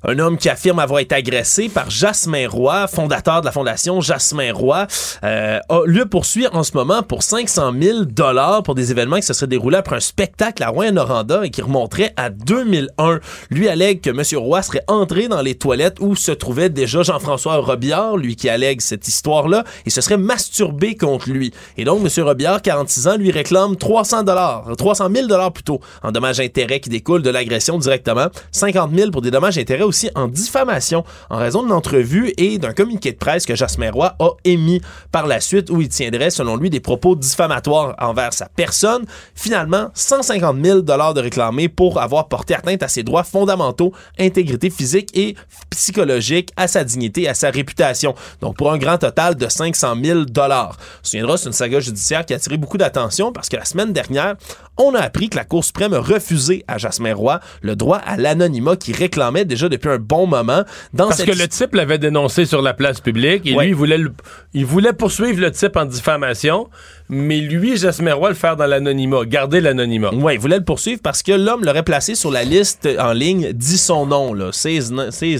Un 0.07 0.19
homme 0.19 0.37
qui 0.37 0.49
affirme 0.49 0.77
avoir 0.77 0.99
été 0.99 1.15
agressé 1.15 1.67
par 1.67 1.89
Jasmin 1.89 2.47
Roy, 2.47 2.85
fondateur 2.87 3.41
de 3.41 3.45
la 3.47 3.51
fondation 3.51 4.01
Jasmin 4.01 4.53
Roy, 4.53 4.85
euh, 5.23 5.59
a, 5.67 5.79
le 5.83 6.05
poursuit 6.05 6.45
en 6.53 6.61
ce 6.61 6.77
moment 6.77 7.01
pour 7.01 7.23
500 7.23 7.73
000 7.81 8.05
dollars 8.05 8.61
pour 8.61 8.75
des 8.75 8.91
événements 8.91 9.15
qui 9.15 9.23
se 9.23 9.33
seraient 9.33 9.47
déroulés 9.47 9.77
après 9.77 9.95
un 9.95 9.99
spectacle 9.99 10.61
à 10.61 10.69
Rouen-Noranda 10.69 11.43
et 11.43 11.49
qui 11.49 11.63
remonterait 11.63 12.13
à 12.17 12.29
2001. 12.29 13.19
Lui 13.49 13.67
allègue 13.67 14.01
que 14.01 14.11
M. 14.11 14.21
Roy 14.39 14.61
serait 14.61 14.83
entré 14.87 15.27
dans 15.27 15.41
les 15.41 15.55
toilettes 15.55 15.99
où 15.99 16.15
se 16.15 16.31
trouvait 16.31 16.69
déjà 16.69 17.01
Jean-François 17.01 17.55
Robillard, 17.57 18.17
lui 18.17 18.35
qui 18.35 18.47
allègue 18.47 18.81
cette 18.81 19.07
histoire-là, 19.07 19.63
et 19.87 19.89
se 19.89 20.01
serait 20.01 20.17
masturbé 20.17 20.95
contre 20.95 21.31
lui. 21.31 21.51
Et 21.77 21.83
donc, 21.83 22.01
M. 22.05 22.23
Robillard, 22.23 22.61
46 22.61 23.07
ans, 23.07 23.17
lui 23.17 23.31
réclame 23.31 23.75
300 23.75 24.21
dollars, 24.21 24.67
300 24.77 25.07
000 25.11 25.27
dollars 25.27 25.51
plutôt, 25.51 25.79
en 26.03 26.11
dommages-intérêts 26.11 26.79
qui 26.79 26.89
découlent 26.89 27.23
de 27.23 27.31
l'agression 27.31 27.79
directement, 27.79 28.27
50 28.51 28.91
000 28.95 29.09
pour 29.09 29.23
des 29.23 29.31
dommages-intérêts 29.31 29.81
aussi 29.81 29.94
en 30.15 30.27
diffamation 30.27 31.03
en 31.29 31.37
raison 31.37 31.63
d'une 31.63 31.71
entrevue 31.71 32.33
et 32.37 32.57
d'un 32.57 32.73
communiqué 32.73 33.11
de 33.11 33.17
presse 33.17 33.45
que 33.45 33.55
Jasmin 33.55 33.91
Roy 33.91 34.15
a 34.19 34.29
émis 34.43 34.81
par 35.11 35.27
la 35.27 35.39
suite 35.39 35.69
où 35.69 35.81
il 35.81 35.89
tiendrait, 35.89 36.29
selon 36.29 36.55
lui, 36.55 36.69
des 36.69 36.79
propos 36.79 37.15
diffamatoires 37.15 37.95
envers 37.99 38.33
sa 38.33 38.47
personne. 38.47 39.05
Finalement, 39.35 39.89
150 39.93 40.63
000 40.63 40.81
dollars 40.81 41.13
de 41.13 41.21
réclamés 41.21 41.69
pour 41.69 41.99
avoir 41.99 42.27
porté 42.27 42.55
atteinte 42.55 42.83
à 42.83 42.87
ses 42.87 43.03
droits 43.03 43.23
fondamentaux, 43.23 43.93
intégrité 44.19 44.69
physique 44.69 45.09
et 45.17 45.35
psychologique, 45.69 46.51
à 46.55 46.67
sa 46.67 46.83
dignité, 46.83 47.27
à 47.27 47.33
sa 47.33 47.49
réputation. 47.49 48.15
Donc, 48.41 48.57
pour 48.57 48.71
un 48.71 48.77
grand 48.77 48.97
total 48.97 49.35
de 49.35 49.47
500 49.47 49.95
000 50.03 50.25
dollars. 50.25 50.77
On 50.77 51.03
se 51.03 51.11
souviendra, 51.11 51.37
c'est 51.37 51.47
une 51.47 51.53
saga 51.53 51.79
judiciaire 51.79 52.25
qui 52.25 52.33
a 52.33 52.37
attiré 52.37 52.57
beaucoup 52.57 52.77
d'attention 52.77 53.31
parce 53.31 53.49
que 53.49 53.55
la 53.55 53.65
semaine 53.65 53.93
dernière, 53.93 54.35
on 54.77 54.93
a 54.95 54.99
appris 54.99 55.29
que 55.29 55.35
la 55.37 55.45
Cour 55.45 55.63
suprême 55.63 55.93
a 55.93 55.99
refusé 55.99 56.63
à 56.67 56.77
Jasmin 56.77 57.13
Roy 57.13 57.39
le 57.61 57.75
droit 57.75 57.97
à 57.97 58.17
l'anonymat 58.17 58.75
qu'il 58.75 58.95
réclamait 58.95 59.45
déjà 59.45 59.69
depuis 59.69 59.89
un 59.89 59.99
bon 59.99 60.27
moment. 60.27 60.63
Dans 60.93 61.05
Parce 61.07 61.17
cette 61.17 61.27
que 61.27 61.37
le 61.37 61.47
type 61.47 61.73
l'avait 61.75 61.97
dénoncé 61.97 62.45
sur 62.45 62.61
la 62.61 62.73
place 62.73 62.99
publique 62.99 63.45
et 63.45 63.53
Ouais. 63.55 63.63
lui, 63.65 63.71
il 63.71 63.75
voulait, 63.75 63.97
le- 63.97 64.13
il 64.53 64.65
voulait 64.65 64.93
poursuivre 64.93 65.39
le 65.39 65.51
type 65.51 65.75
en 65.77 65.85
diffamation, 65.85 66.69
mais 67.09 67.39
lui, 67.39 67.77
Jasmin 67.77 68.13
Roy, 68.13 68.29
le 68.29 68.35
faire 68.35 68.55
dans 68.57 68.65
l'anonymat, 68.65 69.25
garder 69.25 69.61
l'anonymat. 69.61 70.13
Ouais, 70.13 70.35
il 70.35 70.39
voulait 70.39 70.57
le 70.57 70.63
poursuivre 70.63 70.99
parce 71.03 71.21
que 71.23 71.31
l'homme 71.31 71.63
l'aurait 71.63 71.83
placé 71.83 72.15
sur 72.15 72.31
la 72.31 72.43
liste 72.43 72.87
en 72.99 73.13
ligne, 73.13 73.53
dit 73.53 73.77
son 73.77 74.05
nom, 74.05 74.33
là, 74.33 74.49
his, 74.65 74.91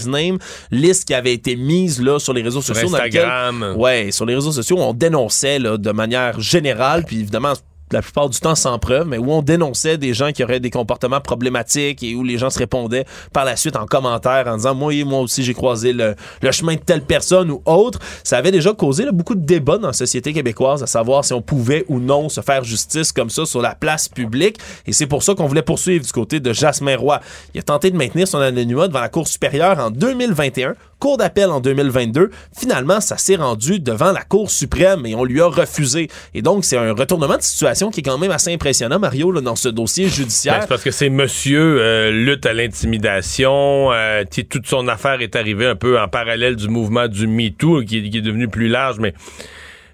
name, 0.08 0.38
liste 0.70 1.06
qui 1.06 1.14
avait 1.14 1.32
été 1.34 1.56
mise 1.56 2.00
là, 2.00 2.18
sur 2.18 2.32
les 2.32 2.42
réseaux 2.42 2.62
Sur 2.62 2.74
sociaux. 2.74 2.90
dans 2.90 2.96
Instagram. 2.98 3.60
lequel- 3.64 3.80
ouais, 3.80 4.10
sur 4.12 4.24
les 4.26 4.34
réseaux 4.34 4.52
sociaux, 4.52 4.76
on 4.78 4.92
dénonçait 4.94 5.58
là, 5.58 5.76
de 5.76 5.90
manière 5.92 6.40
générale, 6.40 7.04
puis 7.06 7.20
évidemment, 7.20 7.52
la 7.92 8.02
plupart 8.02 8.28
du 8.28 8.38
temps 8.40 8.54
sans 8.54 8.78
preuve, 8.78 9.06
mais 9.06 9.18
où 9.18 9.30
on 9.32 9.42
dénonçait 9.42 9.98
des 9.98 10.12
gens 10.12 10.32
qui 10.32 10.42
auraient 10.42 10.60
des 10.60 10.70
comportements 10.70 11.20
problématiques 11.20 12.02
et 12.02 12.14
où 12.14 12.24
les 12.24 12.38
gens 12.38 12.50
se 12.50 12.58
répondaient 12.58 13.04
par 13.32 13.44
la 13.44 13.56
suite 13.56 13.76
en 13.76 13.86
commentaire 13.86 14.46
en 14.48 14.56
disant 14.56 14.74
moi 14.74 14.92
moi 15.04 15.20
aussi 15.20 15.42
j'ai 15.42 15.54
croisé 15.54 15.92
le, 15.92 16.14
chemin 16.50 16.74
de 16.74 16.80
telle 16.80 17.02
personne 17.02 17.50
ou 17.50 17.62
autre. 17.64 17.98
Ça 18.24 18.38
avait 18.38 18.50
déjà 18.50 18.72
causé 18.72 19.04
beaucoup 19.12 19.34
de 19.34 19.44
débats 19.44 19.78
dans 19.78 19.88
la 19.88 19.92
société 19.92 20.32
québécoise 20.32 20.82
à 20.82 20.86
savoir 20.86 21.24
si 21.24 21.32
on 21.32 21.42
pouvait 21.42 21.84
ou 21.88 22.00
non 22.00 22.28
se 22.28 22.40
faire 22.40 22.64
justice 22.64 23.12
comme 23.12 23.30
ça 23.30 23.46
sur 23.46 23.60
la 23.60 23.74
place 23.74 24.08
publique. 24.08 24.58
Et 24.86 24.92
c'est 24.92 25.06
pour 25.06 25.22
ça 25.22 25.34
qu'on 25.34 25.46
voulait 25.46 25.62
poursuivre 25.62 26.04
du 26.04 26.12
côté 26.12 26.40
de 26.40 26.52
Jasmin 26.52 26.96
Roy. 26.96 27.20
Il 27.54 27.60
a 27.60 27.62
tenté 27.62 27.90
de 27.90 27.96
maintenir 27.96 28.26
son 28.26 28.38
anonymat 28.38 28.88
devant 28.88 29.00
la 29.00 29.08
Cour 29.08 29.28
supérieure 29.28 29.78
en 29.78 29.90
2021 29.90 30.74
Cour 30.98 31.18
d'appel 31.18 31.50
en 31.50 31.60
2022. 31.60 32.30
Finalement, 32.56 33.00
ça 33.00 33.16
s'est 33.16 33.36
rendu 33.36 33.80
devant 33.80 34.12
la 34.12 34.22
Cour 34.22 34.50
suprême 34.50 35.06
et 35.06 35.14
on 35.14 35.24
lui 35.24 35.40
a 35.40 35.46
refusé. 35.46 36.08
Et 36.34 36.42
donc, 36.42 36.64
c'est 36.64 36.76
un 36.76 36.92
retournement 36.92 37.36
de 37.36 37.42
situation 37.42 37.90
qui 37.90 38.00
est 38.00 38.02
quand 38.02 38.18
même 38.18 38.30
assez 38.30 38.52
impressionnant, 38.52 38.98
Mario, 38.98 39.40
dans 39.40 39.56
ce 39.56 39.68
dossier 39.68 40.08
judiciaire. 40.08 40.54
Ben, 40.54 40.60
c'est 40.62 40.68
parce 40.68 40.82
que 40.82 40.90
c'est 40.90 41.10
monsieur 41.10 41.80
euh, 41.80 42.10
lutte 42.10 42.46
à 42.46 42.52
l'intimidation. 42.52 43.92
Euh, 43.92 44.24
toute 44.48 44.66
son 44.66 44.88
affaire 44.88 45.20
est 45.20 45.36
arrivée 45.36 45.66
un 45.66 45.76
peu 45.76 46.00
en 46.00 46.08
parallèle 46.08 46.56
du 46.56 46.68
mouvement 46.68 47.08
du 47.08 47.26
MeToo, 47.26 47.82
qui, 47.82 48.08
qui 48.10 48.18
est 48.18 48.22
devenu 48.22 48.48
plus 48.48 48.68
large, 48.68 48.98
mais, 48.98 49.14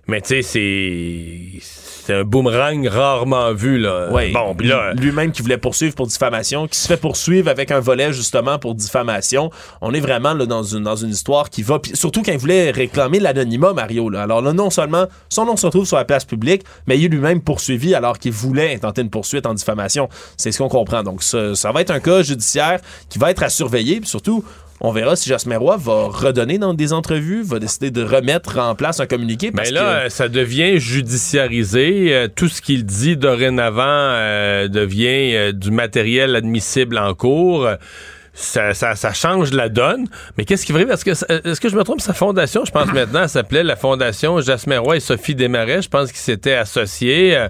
mais 0.07 0.20
tu 0.20 0.28
sais, 0.28 0.42
c'est 0.42 1.82
c'est 2.05 2.14
un 2.14 2.24
boomerang 2.24 2.84
rarement 2.88 3.53
vu. 3.53 3.78
Là. 3.78 4.09
bon, 4.11 4.57
là... 4.59 4.92
Lui-même 4.94 5.30
qui 5.30 5.40
voulait 5.40 5.59
poursuivre 5.59 5.94
pour 5.94 6.09
diffamation, 6.09 6.66
qui 6.66 6.76
se 6.76 6.88
fait 6.88 6.96
poursuivre 6.96 7.48
avec 7.48 7.70
un 7.70 7.78
volet 7.78 8.12
justement 8.12 8.59
pour 8.59 8.74
diffamation. 8.74 9.50
On 9.80 9.94
est 9.94 10.00
vraiment 10.00 10.34
là, 10.34 10.46
dans, 10.46 10.64
une, 10.64 10.82
dans 10.82 10.96
une 10.96 11.11
histoire 11.11 11.48
qui 11.48 11.62
va... 11.62 11.78
Surtout 11.94 12.22
quand 12.22 12.32
il 12.32 12.38
voulait 12.38 12.72
réclamer 12.72 13.20
l'anonymat, 13.20 13.72
Mario. 13.72 14.11
Là. 14.11 14.22
Alors 14.22 14.42
là, 14.42 14.53
non 14.53 14.70
seulement 14.70 15.07
son 15.28 15.44
nom 15.44 15.57
se 15.57 15.66
retrouve 15.66 15.86
sur 15.86 15.96
la 15.96 16.05
place 16.05 16.24
publique, 16.24 16.64
mais 16.88 16.98
il 16.98 17.05
est 17.05 17.09
lui-même 17.09 17.40
poursuivi 17.40 17.94
alors 17.94 18.18
qu'il 18.18 18.32
voulait 18.32 18.74
intenter 18.74 19.03
une 19.03 19.11
poursuite 19.11 19.46
en 19.46 19.55
diffamation. 19.55 20.09
C'est 20.36 20.50
ce 20.50 20.59
qu'on 20.59 20.68
comprend. 20.68 21.05
Donc 21.05 21.22
ça, 21.22 21.55
ça 21.55 21.70
va 21.70 21.82
être 21.82 21.92
un 21.92 22.00
cas 22.00 22.22
judiciaire 22.22 22.80
qui 23.11 23.20
va 23.20 23.30
être 23.30 23.44
à 23.44 23.48
surveiller. 23.48 24.00
Puis 24.00 24.09
surtout, 24.09 24.44
on 24.81 24.93
verra 24.93 25.16
si 25.16 25.29
Jasmin 25.29 25.59
Roy 25.59 25.77
va 25.77 26.09
redonner 26.09 26.59
dans 26.59 26.75
des 26.75 26.93
entrevues, 26.93 27.43
va 27.43 27.59
décider 27.59 27.91
de 27.91 28.03
remettre 28.03 28.59
en 28.59 28.75
place 28.75 29.01
un 29.01 29.07
communiqué. 29.07 29.51
Mais 29.55 29.70
là, 29.70 30.11
ça 30.11 30.29
devient 30.29 30.79
judiciarisé. 30.79 32.14
Euh, 32.14 32.29
tout 32.35 32.49
ce 32.49 32.61
qu'il 32.61 32.85
dit 32.85 33.16
dorénavant 33.16 33.83
euh, 33.87 34.68
devient 34.68 35.35
euh, 35.35 35.53
du 35.53 35.70
matériel 35.70 36.35
admissible 36.35 36.99
en 36.99 37.14
cours 37.14 37.68
ça, 38.35 38.72
ça, 38.72 38.97
ça, 38.97 39.12
change 39.12 39.53
la 39.53 39.68
donne. 39.68 40.07
Mais 40.37 40.45
qu'est-ce 40.45 40.64
qui 40.64 40.72
va 40.72 40.78
arriver? 40.78 40.93
Est-ce 40.93 41.05
que, 41.05 41.11
est-ce 41.49 41.61
que 41.61 41.68
je 41.68 41.76
me 41.76 41.85
trompe? 41.85 42.01
Sa 42.01 42.14
fondation, 42.14 42.64
je 42.64 42.72
pense 42.72 42.87
maintenant, 42.93 43.22
elle 43.22 43.28
s'appelait 43.28 43.62
la 43.62 43.76
Fondation 43.76 44.41
Jasmin 44.41 44.80
Roy 44.80 44.96
et 44.96 45.00
Sophie 45.00 45.34
Desmarais. 45.34 45.83
Je 45.83 45.88
pense 45.88 46.09
qu'ils 46.09 46.21
s'étaient 46.21 46.54
associés. 46.54 47.37
Euh, 47.37 47.49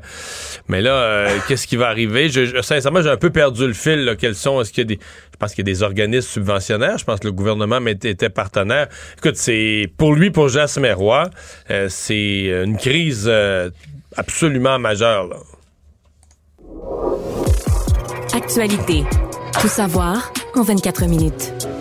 mais 0.68 0.80
là, 0.80 0.92
euh, 0.92 1.38
qu'est-ce 1.48 1.66
qui 1.66 1.76
va 1.76 1.88
arriver? 1.88 2.28
Je, 2.28 2.60
sincèrement, 2.62 3.00
j'ai 3.00 3.10
un 3.10 3.16
peu 3.16 3.30
perdu 3.30 3.66
le 3.66 3.72
fil. 3.72 4.04
Là. 4.04 4.16
Quels 4.16 4.34
sont? 4.34 4.60
Est-ce 4.60 4.72
qu'il 4.72 4.82
y 4.82 4.86
a 4.92 4.96
des. 4.96 4.98
Je 5.32 5.36
pense 5.38 5.54
qu'il 5.54 5.66
y 5.66 5.70
a 5.70 5.72
des 5.72 5.82
organismes 5.82 6.28
subventionnaires. 6.28 6.98
Je 6.98 7.04
pense 7.04 7.20
que 7.20 7.26
le 7.26 7.32
gouvernement 7.32 7.84
était 7.86 8.28
partenaire. 8.28 8.88
Écoute, 9.18 9.36
c'est 9.36 9.92
pour 9.96 10.14
lui, 10.14 10.30
pour 10.30 10.48
Jasmin 10.48 10.94
Roy, 10.94 11.30
euh, 11.70 11.86
c'est 11.88 12.44
une 12.64 12.76
crise 12.76 13.30
absolument 14.16 14.78
majeure. 14.78 15.28
Là. 15.28 15.36
Actualité. 18.34 19.04
Tout 19.60 19.68
savoir 19.68 20.32
en 20.54 20.64
24 20.64 21.08
minutes. 21.08 21.71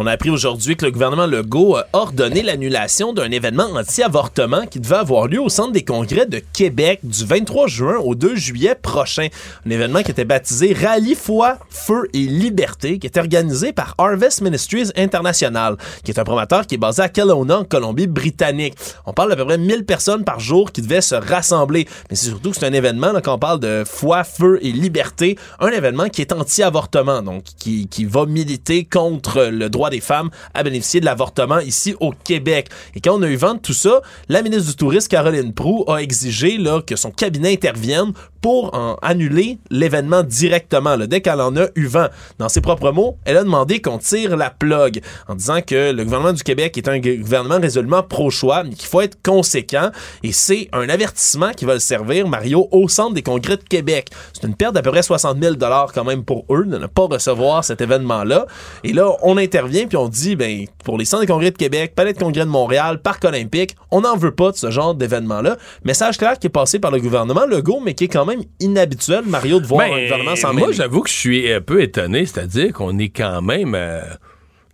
On 0.00 0.06
a 0.06 0.12
appris 0.12 0.30
aujourd'hui 0.30 0.76
que 0.76 0.84
le 0.84 0.92
gouvernement 0.92 1.26
Legault 1.26 1.74
a 1.74 1.88
ordonné 1.92 2.42
l'annulation 2.42 3.12
d'un 3.12 3.32
événement 3.32 3.64
anti-avortement 3.74 4.64
qui 4.64 4.78
devait 4.78 4.94
avoir 4.94 5.26
lieu 5.26 5.40
au 5.40 5.48
Centre 5.48 5.72
des 5.72 5.82
congrès 5.82 6.24
de 6.24 6.38
Québec 6.52 7.00
du 7.02 7.24
23 7.24 7.66
juin 7.66 7.96
au 7.96 8.14
2 8.14 8.36
juillet 8.36 8.76
prochain. 8.76 9.26
Un 9.66 9.70
événement 9.70 10.04
qui 10.04 10.12
était 10.12 10.24
baptisé 10.24 10.72
Rallye 10.72 11.16
Foi, 11.16 11.58
Feu 11.68 12.08
et 12.14 12.26
Liberté, 12.26 13.00
qui 13.00 13.08
était 13.08 13.18
organisé 13.18 13.72
par 13.72 13.96
Harvest 13.98 14.40
Ministries 14.40 14.92
International, 14.94 15.76
qui 16.04 16.12
est 16.12 16.20
un 16.20 16.22
promoteur 16.22 16.68
qui 16.68 16.76
est 16.76 16.78
basé 16.78 17.02
à 17.02 17.08
Kelowna, 17.08 17.58
en 17.58 17.64
Colombie-Britannique. 17.64 18.74
On 19.04 19.12
parle 19.12 19.30
d'à 19.30 19.36
peu 19.36 19.46
près 19.46 19.58
1000 19.58 19.84
personnes 19.84 20.22
par 20.22 20.38
jour 20.38 20.70
qui 20.70 20.80
devaient 20.80 21.00
se 21.00 21.16
rassembler. 21.16 21.88
Mais 22.08 22.14
c'est 22.14 22.28
surtout 22.28 22.52
que 22.52 22.56
c'est 22.56 22.66
un 22.66 22.72
événement, 22.72 23.14
quand 23.20 23.34
on 23.34 23.38
parle 23.40 23.58
de 23.58 23.82
foi, 23.84 24.22
feu 24.22 24.60
et 24.62 24.70
liberté, 24.70 25.36
un 25.58 25.70
événement 25.70 26.08
qui 26.08 26.20
est 26.20 26.32
anti-avortement, 26.32 27.20
donc 27.20 27.42
qui, 27.58 27.88
qui 27.88 28.04
va 28.04 28.26
militer 28.26 28.84
contre 28.84 29.42
le 29.46 29.68
droit 29.68 29.87
des 29.90 30.00
femmes 30.00 30.30
à 30.54 30.62
bénéficier 30.62 31.00
de 31.00 31.04
l'avortement 31.04 31.58
ici 31.60 31.94
au 32.00 32.12
Québec. 32.12 32.68
Et 32.94 33.00
quand 33.00 33.18
on 33.18 33.22
a 33.22 33.28
eu 33.28 33.36
vent 33.36 33.54
de 33.54 33.60
tout 33.60 33.72
ça, 33.72 34.00
la 34.28 34.42
ministre 34.42 34.70
du 34.70 34.76
Tourisme, 34.76 35.08
Caroline 35.08 35.52
Proux, 35.52 35.84
a 35.88 35.98
exigé 35.98 36.58
là, 36.58 36.82
que 36.82 36.96
son 36.96 37.10
cabinet 37.10 37.52
intervienne 37.52 38.12
pour 38.40 38.74
en 38.74 38.96
annuler 39.02 39.58
l'événement 39.70 40.22
directement, 40.22 40.96
dès 40.96 41.20
qu'elle 41.20 41.40
en 41.40 41.56
a 41.56 41.66
eu 41.74 41.86
vent. 41.86 42.08
Dans 42.38 42.48
ses 42.48 42.60
propres 42.60 42.92
mots, 42.92 43.16
elle 43.24 43.36
a 43.36 43.44
demandé 43.44 43.80
qu'on 43.80 43.98
tire 43.98 44.36
la 44.36 44.50
plug 44.50 45.00
en 45.28 45.34
disant 45.34 45.60
que 45.60 45.92
le 45.92 46.04
gouvernement 46.04 46.32
du 46.32 46.42
Québec 46.42 46.76
est 46.78 46.88
un 46.88 46.98
gouvernement 46.98 47.60
résolument 47.60 48.02
pro-choix, 48.02 48.64
mais 48.64 48.74
qu'il 48.74 48.88
faut 48.88 49.00
être 49.00 49.18
conséquent 49.22 49.90
et 50.22 50.32
c'est 50.32 50.68
un 50.72 50.88
avertissement 50.88 51.52
qui 51.52 51.64
va 51.64 51.74
le 51.74 51.80
servir, 51.80 52.28
Mario, 52.28 52.68
au 52.72 52.88
centre 52.88 53.14
des 53.14 53.22
congrès 53.22 53.56
de 53.56 53.62
Québec. 53.62 54.08
C'est 54.32 54.46
une 54.46 54.54
perte 54.54 54.74
d'à 54.74 54.82
peu 54.82 54.90
près 54.90 55.02
60 55.02 55.42
000 55.42 55.54
quand 55.94 56.04
même 56.04 56.24
pour 56.24 56.44
eux 56.50 56.64
de 56.64 56.78
ne 56.78 56.86
pas 56.86 57.06
recevoir 57.06 57.64
cet 57.64 57.80
événement-là. 57.80 58.46
Et 58.84 58.92
là, 58.92 59.10
on 59.22 59.36
intervient 59.36 59.86
puis 59.86 59.96
on 59.96 60.08
dit, 60.08 60.36
ben, 60.36 60.66
pour 60.84 60.98
les 60.98 61.04
centres 61.04 61.22
des 61.22 61.26
congrès 61.26 61.50
de 61.50 61.56
Québec, 61.56 61.94
palais 61.94 62.12
de 62.12 62.18
congrès 62.18 62.44
de 62.44 62.50
Montréal, 62.50 63.00
Parc 63.00 63.24
olympique, 63.24 63.76
on 63.90 64.02
n'en 64.02 64.16
veut 64.16 64.34
pas 64.34 64.52
de 64.52 64.56
ce 64.56 64.70
genre 64.70 64.94
d'événement-là. 64.94 65.56
Message 65.84 66.18
clair 66.18 66.38
qui 66.38 66.46
est 66.46 66.50
passé 66.50 66.78
par 66.78 66.90
le 66.90 67.00
gouvernement 67.00 67.46
Legault, 67.46 67.80
mais 67.84 67.94
qui 67.94 68.04
est 68.04 68.08
quand 68.08 68.24
même 68.28 68.44
inhabituel, 68.60 69.24
Mario, 69.26 69.60
de 69.60 69.66
voir 69.66 69.88
ben, 69.88 69.94
un 69.94 70.02
gouvernement 70.02 70.36
sans 70.36 70.52
Moi, 70.54 70.72
j'avoue 70.72 71.02
que 71.02 71.10
je 71.10 71.14
suis 71.14 71.52
un 71.52 71.60
peu 71.60 71.82
étonné, 71.82 72.26
c'est-à-dire 72.26 72.72
qu'on 72.72 72.98
est 72.98 73.08
quand 73.08 73.42
même 73.42 73.74
euh, 73.74 74.02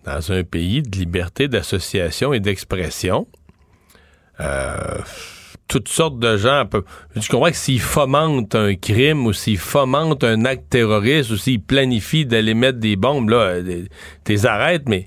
dans 0.05 0.33
un 0.33 0.45
pays 0.45 0.83
de 0.83 0.97
liberté 0.97 1.49
d'association 1.49 2.33
et 2.33 2.41
d'expression. 2.41 3.27
Euh, 4.41 4.99
toutes 5.69 5.89
sortes 5.89 6.19
de 6.19 6.37
gens. 6.37 6.65
Je 7.17 7.29
comprends 7.29 7.51
que 7.51 7.57
s'ils 7.57 7.81
fomentent 7.81 8.55
un 8.55 8.75
crime 8.75 9.27
ou 9.27 9.33
s'ils 9.33 9.59
fomentent 9.59 10.25
un 10.25 10.45
acte 10.45 10.71
terroriste 10.71 11.31
ou 11.31 11.37
s'ils 11.37 11.63
planifient 11.63 12.27
d'aller 12.27 12.55
mettre 12.55 12.79
des 12.79 12.97
bombes, 12.97 13.31
là, 13.31 13.37
euh, 13.37 13.85
t'es 14.25 14.47
arrêtes, 14.47 14.89
mais 14.89 15.07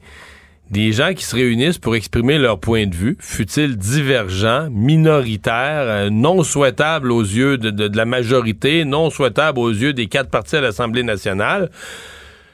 des 0.71 0.91
gens 0.91 1.13
qui 1.13 1.23
se 1.23 1.35
réunissent 1.35 1.77
pour 1.77 1.95
exprimer 1.95 2.37
leur 2.37 2.59
point 2.59 2.87
de 2.87 2.95
vue, 2.95 3.17
fut-il 3.19 3.77
divergent, 3.77 4.69
minoritaire, 4.69 5.83
euh, 5.85 6.09
non 6.09 6.43
souhaitable 6.43 7.11
aux 7.11 7.21
yeux 7.21 7.57
de, 7.57 7.95
la 7.95 8.05
majorité, 8.05 8.83
non 8.85 9.09
souhaitable 9.09 9.59
aux 9.59 9.71
yeux 9.71 9.93
des 9.93 10.07
quatre 10.07 10.29
partis 10.29 10.57
à 10.57 10.61
l'Assemblée 10.61 11.03
nationale? 11.03 11.69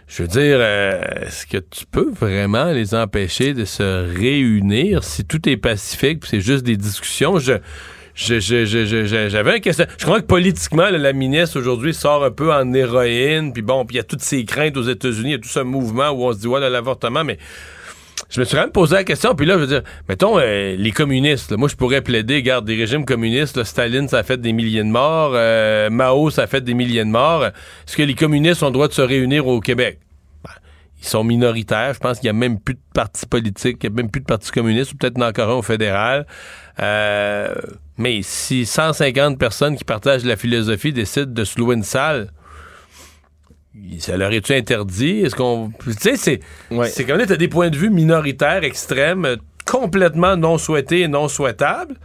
Je 0.07 0.22
veux 0.22 0.27
dire, 0.27 0.57
euh, 0.60 1.02
est-ce 1.22 1.48
que 1.48 1.57
tu 1.57 1.85
peux 1.90 2.11
vraiment 2.11 2.72
les 2.72 2.94
empêcher 2.94 3.53
de 3.53 3.65
se 3.65 4.15
réunir 4.15 5.03
si 5.03 5.26
tout 5.26 5.49
est 5.49 5.57
pacifique, 5.57 6.23
c'est 6.26 6.41
juste 6.41 6.64
des 6.64 6.77
discussions? 6.77 7.40
Je, 7.40 7.53
j'avais 8.15 9.53
un 9.53 9.60
question. 9.60 9.85
Je 9.98 10.06
crois 10.06 10.22
que 10.22 10.27
politiquement, 10.27 10.90
la 10.91 11.14
ministre 11.14 11.60
aujourd'hui 11.60 11.95
sort 11.95 12.23
un 12.23 12.30
peu 12.30 12.53
en 12.53 12.72
héroïne, 12.73 13.53
puis 13.53 13.64
bon, 13.64 13.85
puis 13.85 13.95
il 13.95 13.98
y 13.98 14.02
a 14.02 14.03
toutes 14.03 14.22
ces 14.22 14.45
craintes 14.45 14.77
aux 14.77 14.84
États-Unis, 14.84 15.30
il 15.30 15.31
y 15.31 15.35
a 15.35 15.40
tout 15.40 15.49
ce 15.49 15.61
mouvement 15.61 16.10
où 16.11 16.26
on 16.26 16.34
se 16.34 16.38
dit, 16.38 16.48
ouais, 16.48 16.60
l'avortement, 16.69 17.23
mais 17.23 17.40
je 18.34 18.39
me 18.39 18.45
suis 18.45 18.55
quand 18.55 18.64
même 18.64 18.72
posé 18.72 18.95
la 18.95 19.03
question, 19.03 19.35
puis 19.35 19.45
là, 19.45 19.53
je 19.55 19.60
veux 19.60 19.68
dire, 19.68 19.84
mettons, 20.10 20.39
euh, 20.39 20.76
les 20.76 20.91
communistes, 20.91 21.51
moi, 21.55 21.69
je 21.69 21.76
pourrais 21.76 22.01
plaider, 22.01 22.41
garde, 22.41 22.65
des 22.65 22.76
régimes 22.76 23.05
communistes, 23.05 23.64
Staline, 23.64 24.07
ça 24.07 24.18
a 24.18 24.23
fait 24.23 24.41
des 24.41 24.53
milliers 24.53 24.81
de 24.81 24.89
morts, 24.89 25.34
euh, 25.35 25.91
Mao, 25.91 26.31
ça 26.31 26.43
a 26.43 26.47
fait 26.47 26.61
des 26.61 26.73
milliers 26.73 27.05
de 27.05 27.10
morts. 27.10 27.45
Est-ce 27.45 27.95
que 27.95 28.01
les 28.01 28.15
communistes 28.15 28.64
ont 28.64 28.68
le 28.68 28.73
droit 28.73 28.88
de 28.88 28.93
se 28.93 29.03
réunir 29.03 29.45
au 29.45 29.60
Québec? 29.60 29.99
Ben, 30.43 30.49
ils 30.99 31.07
sont 31.07 31.23
minoritaires. 31.23 31.93
Je 31.93 31.99
pense 31.99 32.19
qu'il 32.19 32.26
n'y 32.26 32.31
a 32.31 32.39
même 32.39 32.60
plus 32.60 32.73
de 32.73 32.80
parti 32.95 33.27
politique, 33.27 33.77
il 33.84 33.91
n'y 33.91 33.93
a 33.93 34.01
même 34.01 34.10
plus 34.10 34.22
de 34.22 34.26
parti 34.26 34.51
communiste, 34.51 34.93
ou 34.93 34.97
peut-être 34.97 35.22
encore 35.22 35.51
un 35.51 35.53
au 35.53 35.61
fédéral. 35.61 36.26
Euh, 36.81 37.53
mais 37.99 38.22
si 38.23 38.65
150 38.65 39.38
personnes 39.38 39.77
qui 39.77 39.84
partagent 39.84 40.26
la 40.26 40.38
philosophie 40.38 40.91
décident 40.91 41.31
de 41.31 41.43
se 41.43 41.60
louer 41.60 41.76
une 41.76 41.84
salle, 41.84 42.31
ça 43.99 44.17
leur 44.17 44.31
est-tu 44.31 44.53
interdit? 44.53 45.21
Est-ce 45.21 45.35
qu'on. 45.35 45.71
Tu 45.83 45.93
sais, 45.93 46.15
c'est. 46.15 46.39
C'est 46.87 47.05
comme 47.05 47.17
là, 47.17 47.25
t'as 47.25 47.37
des 47.37 47.47
points 47.47 47.69
de 47.69 47.77
vue 47.77 47.89
minoritaires, 47.89 48.63
extrêmes, 48.63 49.37
complètement 49.65 50.35
non 50.35 50.57
souhaités 50.57 51.01
et 51.01 51.07
non 51.07 51.27
souhaitables. 51.27 51.95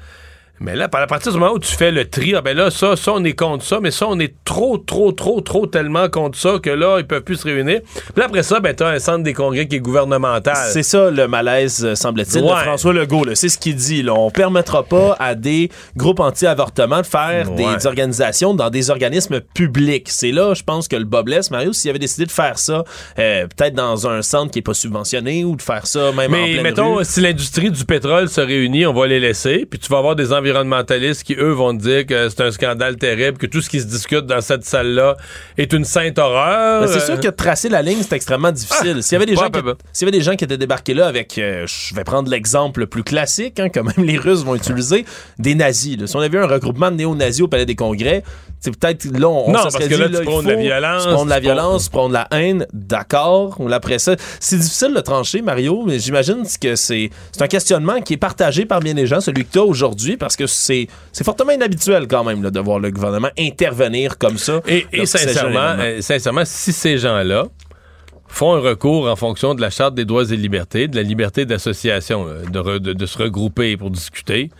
Mais 0.61 0.75
là, 0.75 0.89
à 0.93 1.07
partir 1.07 1.33
du 1.33 1.39
moment 1.39 1.53
où 1.53 1.59
tu 1.59 1.75
fais 1.75 1.91
le 1.91 2.09
tri, 2.09 2.35
ah 2.35 2.41
ben 2.41 2.57
là, 2.57 2.71
ça, 2.71 2.97
ça, 2.97 3.13
on 3.15 3.23
est 3.25 3.35
contre 3.35 3.65
ça, 3.65 3.79
mais 3.81 3.91
ça, 3.91 4.07
on 4.09 4.19
est 4.19 4.35
trop, 4.45 4.77
trop, 4.79 5.13
trop, 5.13 5.41
trop 5.41 5.67
tellement 5.67 6.09
contre 6.09 6.37
ça 6.37 6.59
que 6.61 6.71
là, 6.71 6.99
ils 6.99 7.07
peuvent 7.07 7.23
plus 7.23 7.37
se 7.37 7.45
réunir. 7.45 7.81
Puis 8.15 8.25
après 8.25 8.43
ça, 8.43 8.59
ben, 8.61 8.75
t'as 8.75 8.91
un 8.91 8.99
centre 8.99 9.23
des 9.23 9.35
congrès 9.35 9.69
qui 9.69 9.77
est 9.77 9.81
gouvernemental. 9.81 10.57
C'est 10.73 10.83
ça, 10.83 11.11
le 11.11 11.29
malaise, 11.29 11.85
euh, 11.85 11.95
semble-t-il, 11.95 12.43
de 12.43 12.49
François 12.49 12.93
Legault. 12.93 13.25
C'est 13.35 13.49
ce 13.49 13.59
qu'il 13.59 13.77
dit. 13.77 14.03
Là. 14.03 14.15
On 14.15 14.31
permettra 14.31 14.83
pas 14.83 15.17
à 15.19 15.35
des 15.35 15.71
groupes 15.97 16.21
anti-avortement 16.21 17.01
de 17.01 17.07
faire 17.07 17.51
des 17.51 17.87
organisations 17.87 18.55
dans 18.55 18.71
des 18.71 18.91
organismes 18.91 19.41
publics. 19.41 20.09
C'est 20.11 20.33
là, 20.33 20.55
je 20.55 20.63
pense, 20.63 20.89
que 20.89 20.97
le 20.97 21.05
Bob 21.05 21.27
blesse. 21.27 21.51
Mario, 21.51 21.73
s'il 21.73 21.91
avait 21.91 21.99
décidé 21.99 22.27
de 22.27 22.31
faire 22.31 22.59
ça, 22.59 22.85
euh, 23.19 23.47
peut-être 23.47 23.75
dans 23.75 24.09
un 24.09 24.23
centre 24.23 24.51
qui 24.51 24.61
est 24.61 24.63
pas 24.63 24.75
subventionné 24.75 25.45
ou 25.45 25.57
de 25.57 25.63
faire 25.63 25.87
ça 25.87 26.13
même 26.13 26.31
mais, 26.31 26.41
en 26.41 26.45
pleine 26.45 26.63
mettons, 26.63 27.05
si 27.05 27.21
l'industrie 27.21 27.71
du 27.71 27.85
pétrole 27.85 28.29
se 28.29 28.41
réunit, 28.41 28.87
on 28.87 28.93
va 28.93 29.07
les 29.07 29.21
laisser, 29.21 29.67
puis 29.69 29.79
tu 29.79 29.89
vas 29.89 29.99
avoir 29.99 30.17
des 30.17 30.33
environnements 30.33 30.48
environnementalistes 30.51 31.23
qui, 31.23 31.35
eux, 31.35 31.53
vont 31.53 31.77
te 31.77 31.83
dire 31.83 32.07
que 32.07 32.29
c'est 32.29 32.41
un 32.43 32.51
scandale 32.51 32.97
terrible, 32.97 33.39
que 33.39 33.47
tout 33.47 33.61
ce 33.61 33.69
qui 33.69 33.81
se 33.81 33.87
discute 33.87 34.27
dans 34.27 34.41
cette 34.41 34.65
salle-là 34.65 35.17
est 35.57 35.73
une 35.73 35.85
sainte 35.85 36.19
horreur. 36.19 36.83
Ben, 36.83 36.87
c'est 36.89 37.01
sûr 37.05 37.21
que 37.21 37.29
tracer 37.29 37.69
la 37.69 37.83
ligne, 37.83 37.99
c'est 38.03 38.15
extrêmement 38.17 38.53
difficile. 38.53 38.97
Ah, 38.99 39.03
S'il 39.03 39.13
y 39.13 39.17
avait 39.17 39.27
des 39.27 39.35
pas 39.35 39.41
gens 39.43 39.47
à 39.47 39.51
peu 39.51 39.59
qui, 39.61 39.65
près. 39.65 39.75
s'il 39.93 40.07
y 40.07 40.09
avait 40.09 40.19
des 40.19 40.25
gens 40.25 40.37
qui 40.37 40.45
étaient 40.45 40.59
débarqués 40.59 40.95
là 40.95 41.07
avec, 41.07 41.39
euh, 41.39 41.67
je 41.67 41.95
vais 41.95 42.05
prendre 42.05 42.31
l'exemple 42.31 42.81
le 42.81 42.87
plus 42.87 43.03
classique, 43.05 43.61
hein, 43.61 43.69
que 43.69 43.81
même 43.81 44.05
les 44.07 44.19
Russes 44.19 44.45
vont 44.45 44.55
utiliser, 44.55 45.05
des 45.39 45.55
nazis. 45.55 45.99
là. 45.99 46.07
Si 46.07 46.17
on 46.17 46.21
avait 46.21 46.37
eu 46.39 46.41
un 46.41 46.47
regroupement 46.47 46.91
de 46.91 46.97
néo-nazis 46.97 47.43
au 47.43 47.49
Palais 47.49 47.67
des 47.67 47.75
Congrès, 47.77 48.23
c'est 48.61 48.77
peut-être 48.77 49.05
là, 49.19 49.29
on, 49.29 49.49
on 49.49 49.53
Non, 49.53 49.61
parce 49.63 49.77
que 49.77 49.85
dit, 49.85 49.97
là, 49.97 50.09
tu 50.09 50.25
prônes 50.25 50.47
la 50.47 50.55
violence, 50.57 51.05
Tu 51.07 51.13
prônes 51.13 51.29
la 51.29 51.41
violence, 51.41 51.85
tu 51.85 51.91
prônes 51.91 52.09
de 52.09 52.15
la 52.15 52.29
haine, 52.33 52.67
d'accord. 52.73 53.57
Ou 53.61 53.73
après 53.73 53.99
ça, 53.99 54.17
c'est 54.41 54.57
difficile 54.59 54.93
de 54.95 55.01
trancher, 55.01 55.43
Mario, 55.43 55.85
mais 55.87 55.99
j'imagine 55.99 56.43
que 56.61 56.75
c'est 56.77 57.11
c'est 57.33 57.43
un 57.43 57.47
questionnement 57.49 58.01
qui 58.01 58.15
est 58.15 58.19
partagé 58.19 58.65
par 58.67 58.81
bien 58.81 58.95
des 58.95 59.07
gens, 59.07 59.21
celui 59.21 59.45
que 59.45 59.53
tu 59.53 59.59
as 59.59 59.65
aujourd'hui, 59.65 60.17
parce 60.17 60.35
que 60.37 60.47
c'est 60.47 60.89
c'est 61.13 61.25
fortement 61.25 61.53
inhabituel 61.53 62.07
quand 62.09 62.25
même 62.25 62.43
là, 62.43 62.51
de 62.51 62.61
voir 62.61 62.79
le 62.81 62.91
gouvernement 62.91 63.29
intervenir 63.39 64.19
comme 64.19 64.39
ça. 64.39 64.61
Et, 64.67 64.87
sincèrement, 65.07 65.77
euh, 65.79 66.01
sincèrement, 66.01 66.43
si 66.45 66.73
ces 66.73 66.99
gens-là 66.99 67.45
font 68.27 68.55
un 68.55 68.61
recours 68.61 69.09
en 69.09 69.17
fonction 69.17 69.55
de 69.55 69.61
la 69.61 69.71
Charte 69.71 69.95
des 69.95 70.05
droits 70.05 70.25
et 70.31 70.37
libertés, 70.37 70.87
de 70.89 70.97
la 70.97 71.03
liberté 71.03 71.47
d'association, 71.47 72.27
là, 72.27 72.35
de, 72.51 72.79
de- 72.79 72.93
de 72.93 73.07
se 73.07 73.17
regrouper 73.19 73.77
pour 73.77 73.91
discuter, 73.91 74.51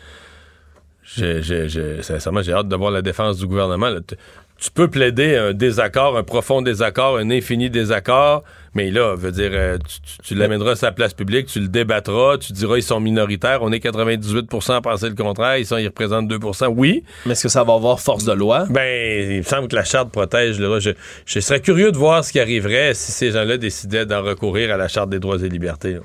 j'ai- 1.69 2.03
sincèrement, 2.03 2.43
j'ai 2.43 2.53
hâte 2.53 2.69
de 2.69 2.77
voir 2.77 2.91
la 2.91 3.03
défense 3.03 3.39
du 3.39 3.47
gouvernement. 3.47 3.89
là. 3.89 4.01
Tu- 4.07 4.71
peux 4.75 4.89
plaider 4.89 5.37
un 5.37 5.53
désaccord, 5.53 6.17
un 6.17 6.25
profond 6.25 6.63
désaccord, 6.63 7.17
un 7.19 7.31
infini 7.31 7.71
désaccord, 7.71 8.43
mais 8.75 8.91
là, 8.91 9.15
veut 9.15 9.31
dire, 9.31 9.51
euh, 9.53 9.79
tu, 9.79 10.01
tu- 10.01 10.19
tu 10.25 10.35
l'amèneras 10.35 10.75
sur 10.75 10.87
la 10.87 10.93
place 10.93 11.15
publique, 11.15 11.47
tu 11.47 11.61
le 11.61 11.69
débattras, 11.69 12.39
tu 12.39 12.53
diras 12.53 12.77
ils 12.77 12.83
sont 12.83 12.99
minoritaires, 12.99 13.61
on 13.63 13.71
est 13.71 13.79
98% 13.79 14.75
à 14.75 14.81
penser 14.81 15.09
le 15.09 15.15
contraire, 15.15 15.59
ils, 15.59 15.65
sont, 15.65 15.77
ils 15.77 15.87
représentent 15.87 16.27
2% 16.29 16.67
oui. 16.77 17.05
Mais 17.25 17.33
est-ce 17.33 17.45
que 17.45 17.49
ça 17.49 17.63
va 17.63 17.75
avoir 17.75 18.01
force 18.01 18.25
de 18.25 18.33
loi? 18.33 18.67
Ben, 18.69 19.31
il 19.31 19.39
me 19.39 19.43
semble 19.43 19.69
que 19.69 19.77
la 19.77 19.85
charte 19.85 20.11
protège. 20.11 20.59
Là, 20.59 20.81
je, 20.81 20.91
je 21.25 21.39
serais 21.41 21.61
curieux 21.61 21.93
de 21.93 21.97
voir 21.97 22.25
ce 22.25 22.33
qui 22.33 22.41
arriverait 22.41 22.95
si 22.95 23.13
ces 23.13 23.31
gens-là 23.31 23.59
décidaient 23.59 24.07
d'en 24.07 24.23
recourir 24.25 24.73
à 24.73 24.77
la 24.77 24.89
charte 24.89 25.09
des 25.09 25.21
droits 25.21 25.39
et 25.41 25.49
libertés. 25.49 25.93
là. 25.95 26.01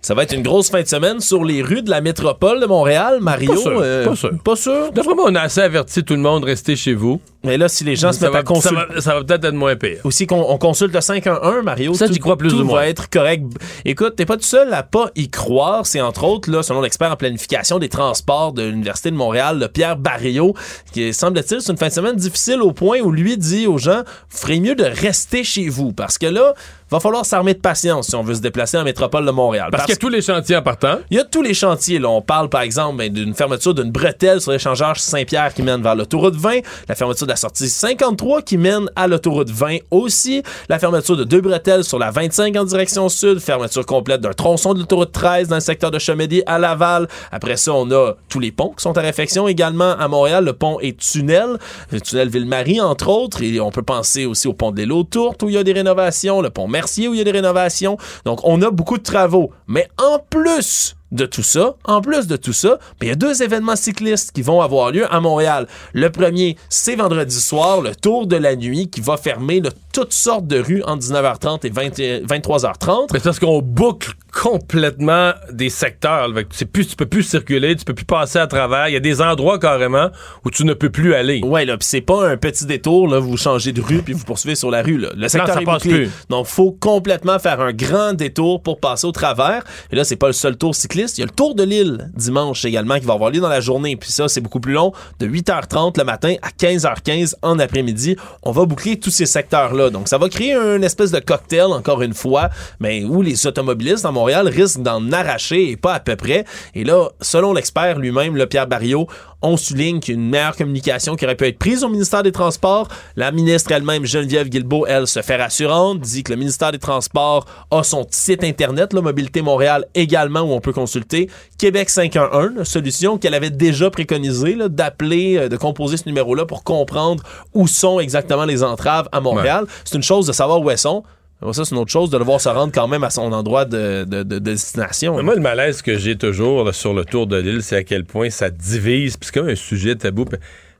Ça 0.00 0.14
va 0.14 0.22
être 0.22 0.32
une 0.32 0.42
grosse 0.44 0.70
fin 0.70 0.80
de 0.80 0.86
semaine 0.86 1.20
sur 1.20 1.44
les 1.44 1.60
rues 1.60 1.82
de 1.82 1.90
la 1.90 2.00
métropole 2.00 2.60
de 2.60 2.66
Montréal, 2.66 3.18
Mario. 3.20 3.52
Pas 3.52 3.60
sûr, 3.60 3.78
euh, 3.82 4.04
pas 4.04 4.14
sûr. 4.16 4.30
Pas 4.44 4.56
sûr? 4.56 4.92
D'après 4.92 5.14
moi, 5.14 5.24
on 5.28 5.34
a 5.34 5.40
assez 5.40 5.60
averti 5.60 6.04
tout 6.04 6.14
le 6.14 6.20
monde, 6.20 6.44
restez 6.44 6.76
chez 6.76 6.94
vous. 6.94 7.20
Mais 7.44 7.56
là, 7.58 7.68
si 7.68 7.82
les 7.84 7.96
gens 7.96 8.12
se 8.12 8.20
Ça 8.20 8.26
mettent 8.26 8.32
va, 8.34 8.38
à 8.38 8.42
consulter. 8.44 8.76
ça 8.76 8.94
va- 8.94 9.00
ça 9.00 9.14
va 9.14 9.24
peut-être 9.24 9.44
être 9.44 9.54
moins 9.54 9.74
pire. 9.76 9.98
Aussi 10.04 10.26
qu'on 10.26 10.40
on 10.40 10.56
consulte 10.58 10.94
le 10.94 11.00
511, 11.00 11.64
Mario. 11.64 11.94
Ça, 11.94 12.06
j'y 12.06 12.18
crois 12.20 12.36
plus 12.36 12.48
tout 12.48 12.60
ou 12.60 12.64
moins. 12.64 12.80
va 12.80 12.88
être 12.88 13.10
correct. 13.10 13.44
Écoute, 13.84 14.14
t'es 14.16 14.24
pas 14.26 14.36
tout 14.36 14.42
seul 14.44 14.72
à 14.72 14.82
pas 14.84 15.10
y 15.16 15.28
croire. 15.30 15.84
C'est 15.84 16.00
entre 16.00 16.24
autres, 16.24 16.50
là, 16.50 16.62
selon 16.62 16.80
l'expert 16.80 17.10
en 17.12 17.16
planification 17.16 17.78
des 17.80 17.88
transports 17.88 18.52
de 18.52 18.62
l'Université 18.62 19.10
de 19.10 19.16
Montréal, 19.16 19.58
le 19.58 19.68
Pierre 19.68 19.96
Barrio, 19.96 20.54
qui 20.92 21.12
semble-t-il, 21.12 21.60
c'est 21.60 21.72
une 21.72 21.78
fin 21.78 21.88
de 21.88 21.92
semaine 21.92 22.16
difficile 22.16 22.62
au 22.62 22.72
point 22.72 23.00
où 23.00 23.10
lui 23.10 23.36
dit 23.36 23.66
aux 23.66 23.78
gens, 23.78 24.02
vous 24.30 24.38
ferez 24.38 24.60
mieux 24.60 24.74
de 24.76 24.84
rester 24.84 25.42
chez 25.44 25.68
vous. 25.68 25.92
Parce 25.92 26.18
que 26.18 26.26
là, 26.26 26.54
va 26.90 27.00
falloir 27.00 27.24
s'armer 27.24 27.54
de 27.54 27.60
patience 27.60 28.08
si 28.08 28.14
on 28.14 28.22
veut 28.22 28.34
se 28.34 28.40
déplacer 28.40 28.78
en 28.78 28.84
métropole 28.84 29.26
de 29.26 29.30
Montréal. 29.30 29.68
Parce 29.70 29.84
qu'il 29.84 29.94
y 29.94 29.96
a 29.96 30.00
tous 30.00 30.08
les 30.08 30.22
chantiers 30.22 30.56
en 30.56 30.62
partant. 30.62 30.98
Il 31.10 31.16
y 31.16 31.20
a 31.20 31.24
tous 31.24 31.42
les 31.42 31.54
chantiers. 31.54 31.98
Là. 31.98 32.08
On 32.08 32.22
parle, 32.22 32.48
par 32.48 32.62
exemple, 32.62 32.96
ben, 32.98 33.12
d'une 33.12 33.34
fermeture 33.34 33.74
d'une 33.74 33.90
bretelle 33.90 34.40
sur 34.40 34.52
l'échangeur 34.52 34.96
Saint-Pierre 34.96 35.52
qui 35.54 35.62
mène 35.62 35.82
vers 35.82 35.94
l'autoroute 35.94 36.34
20, 36.34 36.60
la 36.88 36.94
fermeture 36.94 37.26
de 37.26 37.32
la 37.32 37.36
sortie 37.36 37.68
53 37.68 38.42
qui 38.42 38.56
mène 38.56 38.90
à 38.96 39.06
l'autoroute 39.06 39.50
20 39.50 39.78
aussi, 39.90 40.42
la 40.68 40.78
fermeture 40.78 41.16
de 41.16 41.24
deux 41.24 41.40
bretelles 41.40 41.84
sur 41.84 41.98
la 41.98 42.10
25 42.10 42.56
en 42.56 42.64
direction 42.64 43.08
sud, 43.08 43.40
fermeture 43.40 43.86
complète 43.86 44.20
d'un 44.20 44.32
tronçon 44.32 44.74
de 44.74 44.80
l'autoroute 44.80 45.12
13 45.12 45.48
dans 45.48 45.56
le 45.56 45.60
secteur 45.60 45.90
de 45.90 45.98
Chemédie 45.98 46.42
à 46.46 46.58
Laval. 46.58 47.08
Après 47.32 47.56
ça, 47.56 47.72
on 47.74 47.90
a 47.90 48.14
tous 48.28 48.40
les 48.40 48.52
ponts 48.52 48.72
qui 48.76 48.82
sont 48.82 48.96
à 48.96 49.00
réfection 49.00 49.48
également 49.48 49.92
à 49.92 50.08
Montréal, 50.08 50.44
le 50.44 50.52
pont 50.52 50.78
et 50.80 50.94
tunnel, 50.94 51.58
le 51.90 52.00
tunnel 52.00 52.28
Ville-Marie 52.28 52.80
entre 52.80 53.08
autres, 53.08 53.42
et 53.42 53.60
on 53.60 53.70
peut 53.70 53.82
penser 53.82 54.26
aussi 54.26 54.48
au 54.48 54.54
pont 54.54 54.70
de 54.70 54.82
l'île 54.82 54.88
Tourte 55.10 55.42
où 55.42 55.48
il 55.48 55.54
y 55.54 55.58
a 55.58 55.62
des 55.62 55.72
rénovations, 55.72 56.40
le 56.40 56.50
pont 56.50 56.66
Mercier 56.78 57.08
où 57.08 57.14
il 57.14 57.18
y 57.18 57.20
a 57.20 57.24
des 57.24 57.32
rénovations. 57.32 57.96
Donc, 58.24 58.38
on 58.44 58.62
a 58.62 58.70
beaucoup 58.70 58.98
de 58.98 59.02
travaux. 59.02 59.50
Mais 59.66 59.88
en 59.98 60.20
plus 60.20 60.94
de 61.10 61.26
tout 61.26 61.42
ça, 61.42 61.74
en 61.84 62.00
plus 62.00 62.28
de 62.28 62.36
tout 62.36 62.52
ça, 62.52 62.78
ben, 63.00 63.06
il 63.06 63.08
y 63.08 63.12
a 63.12 63.16
deux 63.16 63.42
événements 63.42 63.74
cyclistes 63.74 64.30
qui 64.30 64.42
vont 64.42 64.60
avoir 64.60 64.92
lieu 64.92 65.12
à 65.12 65.20
Montréal. 65.20 65.66
Le 65.92 66.10
premier, 66.10 66.56
c'est 66.68 66.94
vendredi 66.94 67.40
soir, 67.40 67.80
le 67.80 67.96
Tour 67.96 68.28
de 68.28 68.36
la 68.36 68.54
nuit 68.54 68.88
qui 68.88 69.00
va 69.00 69.16
fermer 69.16 69.60
là, 69.60 69.70
toutes 69.98 70.12
sortes 70.12 70.46
de 70.46 70.60
rues 70.60 70.80
entre 70.84 71.02
19h30 71.02 71.66
et 71.66 71.70
20 71.70 71.98
et 71.98 72.20
23h30. 72.20 73.08
Mais 73.12 73.18
c'est 73.18 73.24
parce 73.24 73.40
qu'on 73.40 73.60
boucle 73.60 74.12
complètement 74.32 75.32
des 75.50 75.70
secteurs. 75.70 76.28
sais 76.50 76.66
plus, 76.66 76.86
tu 76.86 76.94
peux 76.94 77.06
plus 77.06 77.24
circuler, 77.24 77.74
tu 77.74 77.84
peux 77.84 77.94
plus 77.94 78.04
passer 78.04 78.38
à 78.38 78.46
travers. 78.46 78.86
Il 78.86 78.92
y 78.92 78.96
a 78.96 79.00
des 79.00 79.20
endroits 79.20 79.58
carrément 79.58 80.10
où 80.44 80.50
tu 80.50 80.64
ne 80.64 80.74
peux 80.74 80.90
plus 80.90 81.14
aller. 81.14 81.40
Ouais, 81.42 81.64
là, 81.64 81.76
pis 81.76 81.86
c'est 81.86 82.00
pas 82.00 82.28
un 82.28 82.36
petit 82.36 82.64
détour, 82.64 83.08
là, 83.08 83.18
vous 83.18 83.36
changez 83.36 83.72
de 83.72 83.80
rue 83.80 84.02
puis 84.02 84.12
vous 84.12 84.24
poursuivez 84.24 84.54
sur 84.54 84.70
la 84.70 84.82
rue, 84.82 84.98
là. 84.98 85.08
Le 85.16 85.26
secteur 85.26 85.54
ça 85.54 85.62
est 85.62 85.64
passe 85.64 85.82
bouclé. 85.82 86.04
plus. 86.04 86.10
Donc, 86.30 86.46
faut 86.46 86.70
complètement 86.70 87.40
faire 87.40 87.60
un 87.60 87.72
grand 87.72 88.12
détour 88.12 88.62
pour 88.62 88.78
passer 88.78 89.06
au 89.06 89.12
travers. 89.12 89.64
Et 89.90 89.96
là, 89.96 90.04
c'est 90.04 90.14
pas 90.14 90.28
le 90.28 90.32
seul 90.32 90.56
tour 90.56 90.74
cycliste. 90.74 91.18
Il 91.18 91.22
y 91.22 91.24
a 91.24 91.26
le 91.26 91.32
tour 91.32 91.56
de 91.56 91.64
l'île 91.64 92.08
dimanche 92.14 92.64
également 92.64 93.00
qui 93.00 93.06
va 93.06 93.14
avoir 93.14 93.30
lieu 93.30 93.40
dans 93.40 93.48
la 93.48 93.60
journée. 93.60 93.96
Puis 93.96 94.12
ça, 94.12 94.28
c'est 94.28 94.40
beaucoup 94.40 94.60
plus 94.60 94.74
long, 94.74 94.92
de 95.18 95.26
8h30 95.26 95.98
le 95.98 96.04
matin 96.04 96.36
à 96.42 96.50
15h15 96.50 97.34
en 97.42 97.58
après-midi. 97.58 98.16
On 98.44 98.52
va 98.52 98.64
boucler 98.66 99.00
tous 99.00 99.10
ces 99.10 99.26
secteurs-là. 99.26 99.87
Donc, 99.90 100.08
ça 100.08 100.18
va 100.18 100.28
créer 100.28 100.54
une 100.54 100.84
espèce 100.84 101.10
de 101.10 101.20
cocktail, 101.20 101.66
encore 101.66 102.02
une 102.02 102.14
fois, 102.14 102.50
mais 102.80 103.04
où 103.04 103.22
les 103.22 103.46
automobilistes 103.46 104.04
à 104.04 104.12
Montréal 104.12 104.48
risquent 104.48 104.82
d'en 104.82 105.12
arracher 105.12 105.70
et 105.70 105.76
pas 105.76 105.94
à 105.94 106.00
peu 106.00 106.16
près. 106.16 106.44
Et 106.74 106.84
là, 106.84 107.08
selon 107.20 107.52
l'expert 107.52 107.98
lui-même, 107.98 108.36
le 108.36 108.46
Pierre 108.46 108.66
Barriot, 108.66 109.08
on 109.42 109.56
souligne 109.56 110.00
qu'il 110.00 110.14
y 110.14 110.18
a 110.18 110.20
une 110.20 110.28
meilleure 110.28 110.56
communication 110.56 111.16
qui 111.16 111.24
aurait 111.24 111.36
pu 111.36 111.46
être 111.46 111.58
prise 111.58 111.84
au 111.84 111.88
ministère 111.88 112.22
des 112.22 112.32
Transports. 112.32 112.88
La 113.16 113.30
ministre 113.30 113.70
elle-même, 113.72 114.04
Geneviève 114.04 114.48
Guilbeault, 114.48 114.86
elle, 114.86 115.06
se 115.06 115.22
fait 115.22 115.36
rassurante, 115.36 116.00
dit 116.00 116.22
que 116.22 116.32
le 116.32 116.38
ministère 116.38 116.72
des 116.72 116.78
Transports 116.78 117.46
a 117.70 117.82
son 117.82 118.06
site 118.10 118.42
internet, 118.42 118.92
la 118.92 119.00
Mobilité 119.00 119.42
Montréal 119.42 119.86
également, 119.94 120.40
où 120.40 120.52
on 120.52 120.60
peut 120.60 120.72
consulter 120.72 121.30
Québec 121.56 121.90
511, 121.90 122.52
une 122.58 122.64
solution 122.64 123.18
qu'elle 123.18 123.34
avait 123.34 123.50
déjà 123.50 123.90
préconisée, 123.90 124.56
d'appeler, 124.68 125.36
euh, 125.36 125.48
de 125.48 125.56
composer 125.56 125.96
ce 125.96 126.04
numéro-là 126.06 126.46
pour 126.46 126.64
comprendre 126.64 127.22
où 127.54 127.66
sont 127.66 128.00
exactement 128.00 128.44
les 128.44 128.62
entraves 128.62 129.08
à 129.12 129.20
Montréal. 129.20 129.66
C'est 129.84 129.96
une 129.96 130.02
chose 130.02 130.26
de 130.26 130.32
savoir 130.32 130.60
où 130.60 130.70
elles 130.70 130.78
sont. 130.78 131.04
Ça, 131.52 131.64
c'est 131.64 131.72
une 131.74 131.80
autre 131.80 131.90
chose 131.92 132.10
de 132.10 132.18
le 132.18 132.24
voir 132.24 132.40
se 132.40 132.48
rendre 132.48 132.72
quand 132.74 132.88
même 132.88 133.04
à 133.04 133.10
son 133.10 133.32
endroit 133.32 133.64
de, 133.64 134.04
de- 134.04 134.22
de- 134.22 134.22
de 134.24 134.38
destination. 134.40 135.22
Moi, 135.22 135.36
le 135.36 135.40
malaise 135.40 135.82
que 135.82 135.96
j'ai 135.96 136.16
toujours 136.18 136.74
sur 136.74 136.92
le 136.94 137.04
tour 137.04 137.28
de 137.28 137.36
l'île, 137.36 137.62
c'est 137.62 137.76
à 137.76 137.84
quel 137.84 138.04
point 138.04 138.28
ça 138.28 138.50
divise. 138.50 139.16
Puis 139.16 139.30
c'est 139.32 139.40
un 139.40 139.54
sujet 139.54 139.94
tabou. 139.94 140.24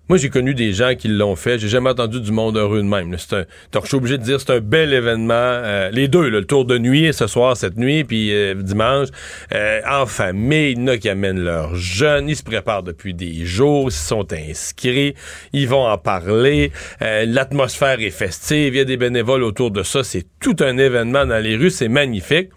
Moi, 0.09 0.17
j'ai 0.17 0.31
connu 0.31 0.55
des 0.55 0.73
gens 0.73 0.95
qui 0.95 1.09
l'ont 1.09 1.37
fait. 1.37 1.59
J'ai 1.59 1.69
jamais 1.69 1.91
entendu 1.91 2.21
du 2.21 2.33
monde 2.33 2.57
heureux 2.57 2.79
de 2.79 2.89
même. 2.89 3.15
C'est 3.19 3.35
un, 3.35 3.45
donc, 3.73 3.83
je 3.83 3.89
suis 3.89 3.97
obligé 3.97 4.17
de 4.17 4.23
dire 4.23 4.41
c'est 4.41 4.53
un 4.53 4.61
bel 4.61 4.95
événement. 4.95 5.35
Euh, 5.35 5.91
les 5.91 6.09
deux, 6.09 6.29
là, 6.31 6.41
le 6.41 6.47
tour 6.47 6.65
de 6.65 6.79
nuit, 6.79 7.13
ce 7.13 7.27
soir, 7.27 7.57
cette 7.57 7.77
nuit, 7.77 8.05
puis 8.05 8.33
euh, 8.33 8.55
dimanche, 8.55 9.09
euh, 9.53 9.81
en 9.87 10.07
famille. 10.07 10.73
Il 10.73 10.79
y 10.79 10.83
en 10.83 10.87
a 10.87 10.97
qui 10.97 11.11
amènent 11.11 11.41
leurs 11.41 11.75
jeunes. 11.75 12.29
Ils 12.31 12.37
se 12.37 12.43
préparent 12.43 12.83
depuis 12.83 13.13
des 13.13 13.45
jours. 13.45 13.89
Ils 13.89 13.93
sont 13.93 14.27
inscrits. 14.33 15.15
Ils 15.53 15.69
vont 15.69 15.87
en 15.87 15.99
parler. 15.99 16.73
Euh, 17.03 17.27
L'atmosphère 17.27 18.01
est 18.01 18.11
festive. 18.11 18.75
Il 18.75 18.79
y 18.79 18.81
a 18.81 18.85
des 18.85 18.97
bénévoles 18.97 19.43
autour 19.43 19.71
de 19.71 19.83
ça. 19.83 20.05
C'est 20.05 20.25
tout 20.41 20.57
un 20.61 20.79
événement 20.79 21.27
dans 21.27 21.43
les 21.43 21.57
rues. 21.57 21.71
C'est 21.71 21.89
magnifique. 21.89 22.49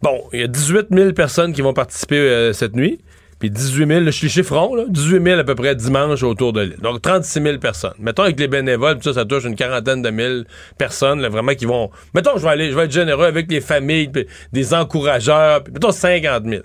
Bon, 0.00 0.22
il 0.32 0.40
y 0.40 0.42
a 0.44 0.46
18 0.46 0.88
000 0.92 1.12
personnes 1.12 1.52
qui 1.52 1.60
vont 1.60 1.72
participer 1.72 2.18
euh, 2.18 2.52
cette 2.52 2.76
nuit. 2.76 3.00
Puis 3.38 3.50
18 3.50 3.86
000, 3.86 4.04
je 4.06 4.10
suis 4.10 4.28
chiffron, 4.28 4.74
là, 4.74 4.84
18 4.88 5.22
000 5.22 5.40
à 5.40 5.44
peu 5.44 5.54
près 5.54 5.76
dimanche 5.76 6.22
autour 6.24 6.52
de 6.52 6.62
l'île. 6.62 6.76
Donc 6.82 7.02
36 7.02 7.40
000 7.40 7.58
personnes. 7.58 7.94
Mettons 8.00 8.24
avec 8.24 8.38
les 8.40 8.48
bénévoles, 8.48 9.00
ça, 9.02 9.12
ça 9.12 9.24
touche 9.24 9.44
une 9.44 9.54
quarantaine 9.54 10.02
de 10.02 10.10
mille 10.10 10.44
personnes, 10.76 11.20
là, 11.20 11.28
vraiment 11.28 11.54
qui 11.54 11.66
vont. 11.66 11.90
Mettons, 12.14 12.36
je 12.36 12.42
vais 12.42 12.48
aller, 12.48 12.70
je 12.70 12.76
vais 12.76 12.86
être 12.86 12.92
généreux 12.92 13.26
avec 13.26 13.50
les 13.50 13.60
familles, 13.60 14.10
des 14.52 14.74
encourageurs, 14.74 15.62
puis 15.62 15.72
mettons 15.72 15.92
50 15.92 16.44
000. 16.46 16.62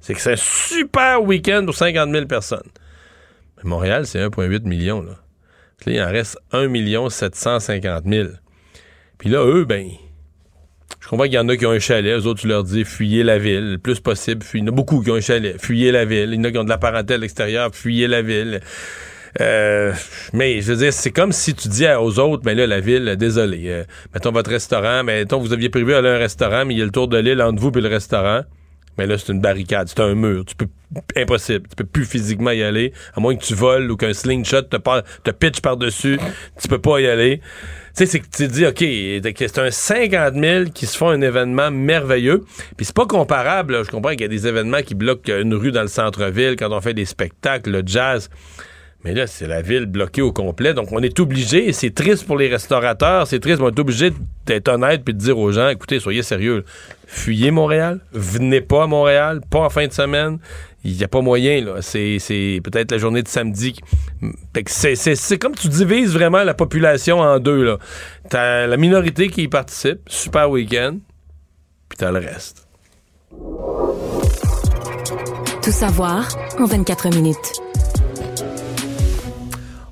C'est 0.00 0.14
que 0.14 0.20
c'est 0.20 0.32
un 0.32 0.36
super 0.36 1.22
week-end 1.22 1.64
pour 1.66 1.74
50 1.74 2.10
000 2.10 2.26
personnes. 2.26 2.68
Mais 3.58 3.68
Montréal, 3.68 4.06
c'est 4.06 4.20
1,8 4.20 4.66
million, 4.66 5.02
là. 5.02 5.16
Là, 5.86 5.92
il 5.92 6.02
en 6.02 6.10
reste 6.10 6.38
1 6.52 6.68
750 7.10 8.04
000. 8.06 8.28
Puis 9.18 9.28
là, 9.28 9.44
eux, 9.44 9.64
ben, 9.64 9.88
comprends 11.10 11.24
qu'il 11.24 11.34
y 11.34 11.38
en 11.38 11.48
a 11.48 11.56
qui 11.56 11.66
ont 11.66 11.72
un 11.72 11.78
chalet, 11.80 12.16
eux 12.16 12.26
autres, 12.26 12.40
tu 12.40 12.46
leur 12.46 12.62
dis 12.62 12.84
fuyez 12.84 13.24
la 13.24 13.38
ville, 13.38 13.72
le 13.72 13.78
plus 13.78 13.98
possible. 13.98 14.46
Il 14.54 14.60
y 14.60 14.62
en 14.62 14.68
a 14.68 14.70
beaucoup 14.70 15.02
qui 15.02 15.10
ont 15.10 15.16
un 15.16 15.20
chalet, 15.20 15.56
fuyez 15.60 15.90
la 15.90 16.04
ville. 16.04 16.30
Il 16.32 16.36
y 16.36 16.38
en 16.38 16.44
a 16.44 16.50
qui 16.52 16.58
ont 16.58 16.64
de 16.64 16.68
la 16.68 16.78
parentèle 16.78 17.24
extérieure, 17.24 17.70
fuyez 17.72 18.06
la 18.06 18.22
ville. 18.22 18.60
Euh, 19.40 19.92
mais 20.32 20.60
je 20.60 20.72
veux 20.72 20.78
dire, 20.78 20.92
c'est 20.92 21.10
comme 21.10 21.32
si 21.32 21.54
tu 21.54 21.68
dis 21.68 21.86
aux 21.86 22.18
autres, 22.18 22.42
ben 22.42 22.56
là, 22.56 22.66
la 22.66 22.80
ville, 22.80 23.16
désolé, 23.16 23.64
euh, 23.66 23.84
mettons 24.14 24.32
votre 24.32 24.50
restaurant, 24.50 25.04
mais 25.04 25.20
mettons 25.20 25.38
vous 25.38 25.52
aviez 25.52 25.68
prévu 25.68 25.94
aller 25.94 26.08
à 26.08 26.14
un 26.14 26.18
restaurant, 26.18 26.64
mais 26.64 26.74
il 26.74 26.78
y 26.78 26.82
a 26.82 26.84
le 26.84 26.90
tour 26.90 27.08
de 27.08 27.18
l'île 27.18 27.42
entre 27.42 27.60
vous 27.60 27.70
et 27.76 27.80
le 27.80 27.88
restaurant. 27.88 28.42
Mais 29.00 29.06
là, 29.06 29.16
c'est 29.16 29.32
une 29.32 29.40
barricade, 29.40 29.88
c'est 29.88 30.00
un 30.00 30.14
mur. 30.14 30.44
Tu 30.44 30.54
peux 30.54 30.66
impossible. 31.16 31.66
Tu 31.70 31.74
peux 31.74 31.84
plus 31.84 32.04
physiquement 32.04 32.50
y 32.50 32.62
aller, 32.62 32.92
à 33.16 33.20
moins 33.20 33.34
que 33.34 33.42
tu 33.42 33.54
voles 33.54 33.90
ou 33.90 33.96
qu'un 33.96 34.12
slingshot 34.12 34.60
te, 34.62 34.76
par- 34.76 35.02
te 35.24 35.30
pitch 35.30 35.62
par-dessus. 35.62 36.18
Tu 36.60 36.68
peux 36.68 36.78
pas 36.80 37.00
y 37.00 37.06
aller. 37.06 37.38
Tu 37.38 37.46
sais, 37.94 38.06
c'est 38.06 38.20
que 38.20 38.26
tu 38.26 38.46
te 38.46 38.52
dis, 38.52 38.66
OK, 38.66 39.34
c'est 39.38 39.58
un 39.58 39.70
50 39.70 40.34
000 40.34 40.64
qui 40.74 40.84
se 40.84 40.98
font 40.98 41.08
un 41.08 41.22
événement 41.22 41.70
merveilleux. 41.70 42.44
Puis 42.76 42.84
c'est 42.84 42.94
pas 42.94 43.06
comparable. 43.06 43.82
Je 43.86 43.90
comprends 43.90 44.10
qu'il 44.10 44.20
y 44.20 44.24
a 44.24 44.28
des 44.28 44.46
événements 44.46 44.82
qui 44.82 44.94
bloquent 44.94 45.32
une 45.34 45.54
rue 45.54 45.72
dans 45.72 45.80
le 45.80 45.88
centre-ville 45.88 46.56
quand 46.56 46.70
on 46.72 46.80
fait 46.82 46.92
des 46.92 47.06
spectacles, 47.06 47.70
le 47.70 47.82
jazz. 47.86 48.28
Mais 49.04 49.14
là, 49.14 49.26
c'est 49.26 49.46
la 49.46 49.62
ville 49.62 49.86
bloquée 49.86 50.20
au 50.20 50.32
complet. 50.32 50.74
Donc, 50.74 50.92
on 50.92 51.02
est 51.02 51.18
obligé, 51.20 51.68
et 51.68 51.72
c'est 51.72 51.94
triste 51.94 52.26
pour 52.26 52.36
les 52.36 52.48
restaurateurs, 52.48 53.26
c'est 53.26 53.40
triste, 53.40 53.60
on 53.60 53.68
est 53.68 53.78
obligé 53.78 54.12
d'être 54.46 54.68
honnête 54.68 55.02
puis 55.04 55.14
de 55.14 55.18
dire 55.18 55.38
aux 55.38 55.52
gens, 55.52 55.68
écoutez, 55.68 56.00
soyez 56.00 56.22
sérieux. 56.22 56.64
Fuyez 57.06 57.50
Montréal. 57.50 58.00
Venez 58.12 58.60
pas 58.60 58.84
à 58.84 58.86
Montréal, 58.86 59.40
pas 59.48 59.60
en 59.60 59.70
fin 59.70 59.86
de 59.86 59.92
semaine. 59.92 60.38
Il 60.84 60.96
n'y 60.96 61.04
a 61.04 61.08
pas 61.08 61.20
moyen, 61.20 61.64
là. 61.64 61.82
C'est, 61.82 62.60
peut-être 62.62 62.92
la 62.92 62.98
journée 62.98 63.22
de 63.22 63.28
samedi. 63.28 63.76
c'est, 64.66 64.94
c'est, 64.96 65.38
comme 65.38 65.54
tu 65.54 65.68
divises 65.68 66.12
vraiment 66.12 66.42
la 66.42 66.54
population 66.54 67.20
en 67.20 67.38
deux. 67.38 67.76
T'as 68.28 68.66
la 68.66 68.76
minorité 68.76 69.28
qui 69.28 69.42
y 69.42 69.48
participe, 69.48 70.00
super 70.06 70.50
week-end, 70.50 70.98
puis 71.88 71.98
t'as 71.98 72.10
le 72.10 72.18
reste. 72.18 72.66
Tout 75.62 75.72
savoir 75.72 76.28
en 76.58 76.64
24 76.64 77.14
minutes. 77.14 77.69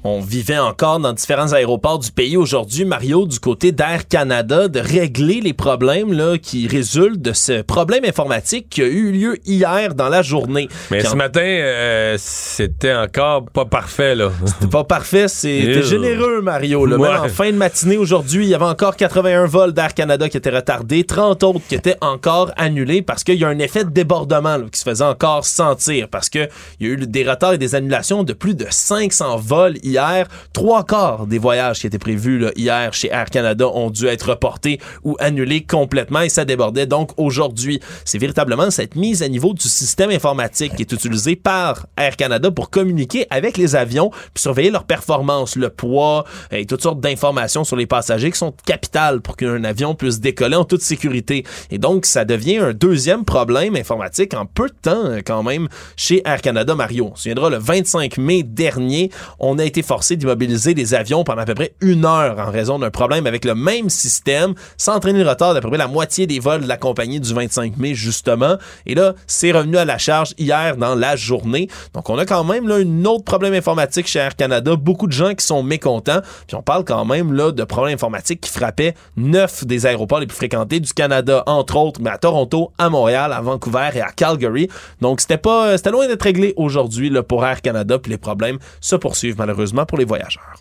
On 0.05 0.21
vivait 0.21 0.59
encore 0.59 1.01
dans 1.01 1.13
différents 1.13 1.53
aéroports 1.53 1.99
du 1.99 2.13
pays 2.13 2.37
aujourd'hui, 2.37 2.85
Mario, 2.85 3.27
du 3.27 3.41
côté 3.41 3.73
d'Air 3.73 4.07
Canada, 4.09 4.69
de 4.69 4.79
régler 4.81 5.41
les 5.41 5.53
problèmes 5.53 6.13
là, 6.13 6.39
qui 6.39 6.67
résultent 6.69 7.21
de 7.21 7.33
ce 7.33 7.63
problème 7.63 8.05
informatique 8.05 8.69
qui 8.71 8.83
a 8.83 8.87
eu 8.87 9.11
lieu 9.11 9.39
hier 9.45 9.95
dans 9.95 10.09
la 10.09 10.23
journée. 10.23 10.69
Mais 10.91 11.01
ce 11.05 11.17
matin, 11.17 11.41
euh, 11.43 12.17
c'était 12.19 12.95
encore 12.95 13.47
pas 13.47 13.65
parfait, 13.65 14.15
là. 14.15 14.31
C'était 14.47 14.69
pas 14.71 14.85
parfait, 14.85 15.27
c'était 15.29 15.83
généreux, 15.83 16.43
Mario. 16.43 16.87
là. 16.87 16.97
Même 16.97 17.09
Ouais. 17.09 17.17
en 17.17 17.29
fin 17.29 17.51
de 17.51 17.57
matinée 17.57 17.97
aujourd'hui, 17.97 18.47
il 18.47 18.51
y 18.51 18.55
avait 18.55 18.65
encore 18.65 18.97
81 18.97 19.47
vols 19.47 19.73
d'Air 19.73 19.95
Canada 19.95 20.29
qui 20.29 20.37
étaient 20.37 20.51
retardés, 20.51 21.05
30 21.05 21.43
autres 21.43 21.61
qui 21.69 21.75
étaient 21.75 21.97
encore 22.01 22.53
annulés 22.57 23.03
parce 23.03 23.25
qu'il 23.25 23.37
y 23.37 23.45
a 23.45 23.49
un 23.49 23.59
effet 23.59 23.85
de 23.85 23.91
débordement 23.91 24.57
là, 24.59 24.65
qui 24.71 24.79
se 24.79 24.85
faisait 24.89 25.05
encore 25.05 25.45
sentir 25.45 26.09
parce 26.09 26.29
que 26.29 26.49
il 26.81 26.87
y 26.87 26.91
a 26.91 26.93
eu 26.95 26.97
des 27.07 27.29
retards 27.29 27.55
et 27.55 27.59
des 27.59 27.75
annulations 27.75 28.23
de 28.25 28.33
plus 28.33 28.55
de 28.55 28.67
500 28.69 29.37
vols 29.39 29.77
hier. 29.89 30.29
Trois 30.53 30.85
quarts 30.85 31.27
des 31.27 31.39
voyages 31.39 31.81
qui 31.81 31.87
étaient 31.87 31.99
prévus 31.99 32.47
hier 32.57 32.93
chez 32.95 33.09
Air 33.09 33.27
Canada 33.31 33.69
ont 33.69 33.91
dû 33.91 34.07
être 34.07 34.31
reportés 34.31 34.81
ou 35.05 35.17
annulés 35.19 35.65
complètement 35.65 36.21
et 36.21 36.29
ça 36.29 36.45
débordait 36.45 36.87
donc 36.87 37.11
aujourd'hui. 37.17 37.81
C'est 38.05 38.19
véritablement 38.19 38.71
cette 38.71 38.97
mise 38.97 39.23
à 39.23 39.29
niveau 39.29 39.53
du 39.53 39.69
système 39.69 40.11
informatique 40.11 40.75
qui 40.77 40.83
est 40.83 40.93
utilisé 40.93 41.37
par 41.37 41.87
Air 41.97 42.17
Canada 42.17 42.51
pour 42.51 42.71
communiquer 42.71 43.27
avec 43.31 43.57
les 43.57 43.77
avions 43.77 44.11
puis 44.11 44.43
surveiller 44.43 44.71
leur 44.71 44.85
performance, 44.85 45.57
le 45.57 45.71
poids 45.71 46.25
et 46.51 46.67
toutes 46.67 46.83
sortes 46.83 47.01
d'informations 47.01 47.65
sur 47.65 47.77
les 47.77 47.87
passagers 47.87 48.31
qui 48.31 48.39
sont 48.39 48.55
capitales 48.65 49.21
pour 49.21 49.37
qu'un 49.37 49.65
avion 49.65 49.95
puisse 49.95 50.21
décoller 50.21 50.57
en 50.57 50.65
toute 50.65 50.83
sécurité. 50.83 51.45
Et 51.71 51.79
donc, 51.79 52.07
ça 52.07 52.25
devient 52.25 52.59
un 52.59 52.73
deuxième 52.73 53.25
problème 53.25 53.77
informatique 53.77 54.35
en 54.35 54.47
peu 54.47 54.69
de 54.69 54.75
temps 54.81 55.05
euh, 55.07 55.21
quand 55.25 55.43
même 55.43 55.69
chez 55.97 56.23
Air 56.25 56.41
Canada 56.41 56.75
Mario. 56.75 57.11
On 57.13 57.17
se 57.17 57.23
souviendra, 57.23 57.51
le 57.51 57.59
25 57.59 58.19
mai 58.19 58.43
dernier, 58.43 59.11
on 59.39 59.59
a 59.59 59.65
été 59.65 59.78
forcé 59.83 60.17
d'immobiliser 60.17 60.75
des 60.75 60.95
avions 60.95 61.25
pendant 61.25 61.43
à 61.43 61.45
peu 61.45 61.55
près 61.55 61.73
une 61.81 62.05
heure 62.05 62.39
en 62.39 62.51
raison 62.51 62.79
d'un 62.79 62.91
problème 62.91 63.27
avec 63.27 63.45
le 63.45 63.55
même 63.55 63.89
système, 63.89 64.55
sans 64.77 64.97
entraîner 64.97 65.23
le 65.23 65.29
retard 65.29 65.55
d'à 65.55 65.61
peu 65.61 65.69
près 65.69 65.79
la 65.79 65.89
moitié 65.89 66.27
des 66.27 66.41
vols 66.41 66.63
de 66.63 66.69
la 66.69 66.77
compagnie 66.77 67.21
du 67.21 67.33
25 67.33 67.77
mai, 67.77 67.95
justement. 67.95 68.57
Et 68.87 68.95
là, 68.95 69.15
c'est 69.27 69.53
revenu 69.53 69.77
à 69.77 69.85
la 69.85 69.99
charge 69.99 70.35
hier 70.39 70.77
dans 70.77 70.95
la 70.95 71.17
journée. 71.17 71.69
Donc, 71.95 72.11
on 72.11 72.19
a 72.19 72.27
quand 72.27 72.45
même 72.45 72.69
là 72.69 72.77
un 72.77 73.05
autre 73.05 73.25
problème 73.25 73.55
informatique 73.55 74.07
chez 74.07 74.19
Air 74.19 74.37
Canada. 74.37 74.77
Beaucoup 74.77 75.07
de 75.07 75.13
gens 75.13 75.35
qui 75.35 75.45
sont 75.45 75.63
mécontents. 75.63 76.21
Puis 76.47 76.57
on 76.57 76.63
parle 76.63 76.85
quand 76.85 77.05
même 77.05 77.33
là 77.33 77.53
de 77.53 77.65
problèmes 77.65 77.95
informatiques 77.95 78.41
qui 78.41 78.51
frappaient 78.51 78.95
neuf 79.17 79.65
des 79.65 79.87
aéroports 79.87 80.21
les 80.21 80.27
plus 80.27 80.37
fréquentés 80.37 80.81
du 80.81 80.93
Canada, 80.93 81.43
entre 81.47 81.77
autres, 81.77 82.01
mais 82.03 82.11
à 82.11 82.19
Toronto, 82.19 82.73
à 82.79 82.89
Montréal, 82.89 83.33
à 83.33 83.41
Vancouver 83.41 83.91
et 83.95 84.01
à 84.01 84.11
Calgary. 84.11 84.69
Donc, 85.01 85.21
c'était 85.21 85.39
pas, 85.39 85.77
c'était 85.77 85.91
loin 85.91 86.07
d'être 86.07 86.23
réglé 86.23 86.55
aujourd'hui 86.57 87.11
pour 87.27 87.45
Air 87.45 87.63
Canada. 87.63 87.99
Puis 87.99 88.11
les 88.11 88.19
problèmes 88.19 88.59
se 88.81 88.97
poursuivent 88.97 89.37
malheureusement 89.39 89.68
pour 89.87 89.99
les 89.99 90.05
voyageurs. 90.05 90.55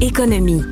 Économie. 0.00 0.62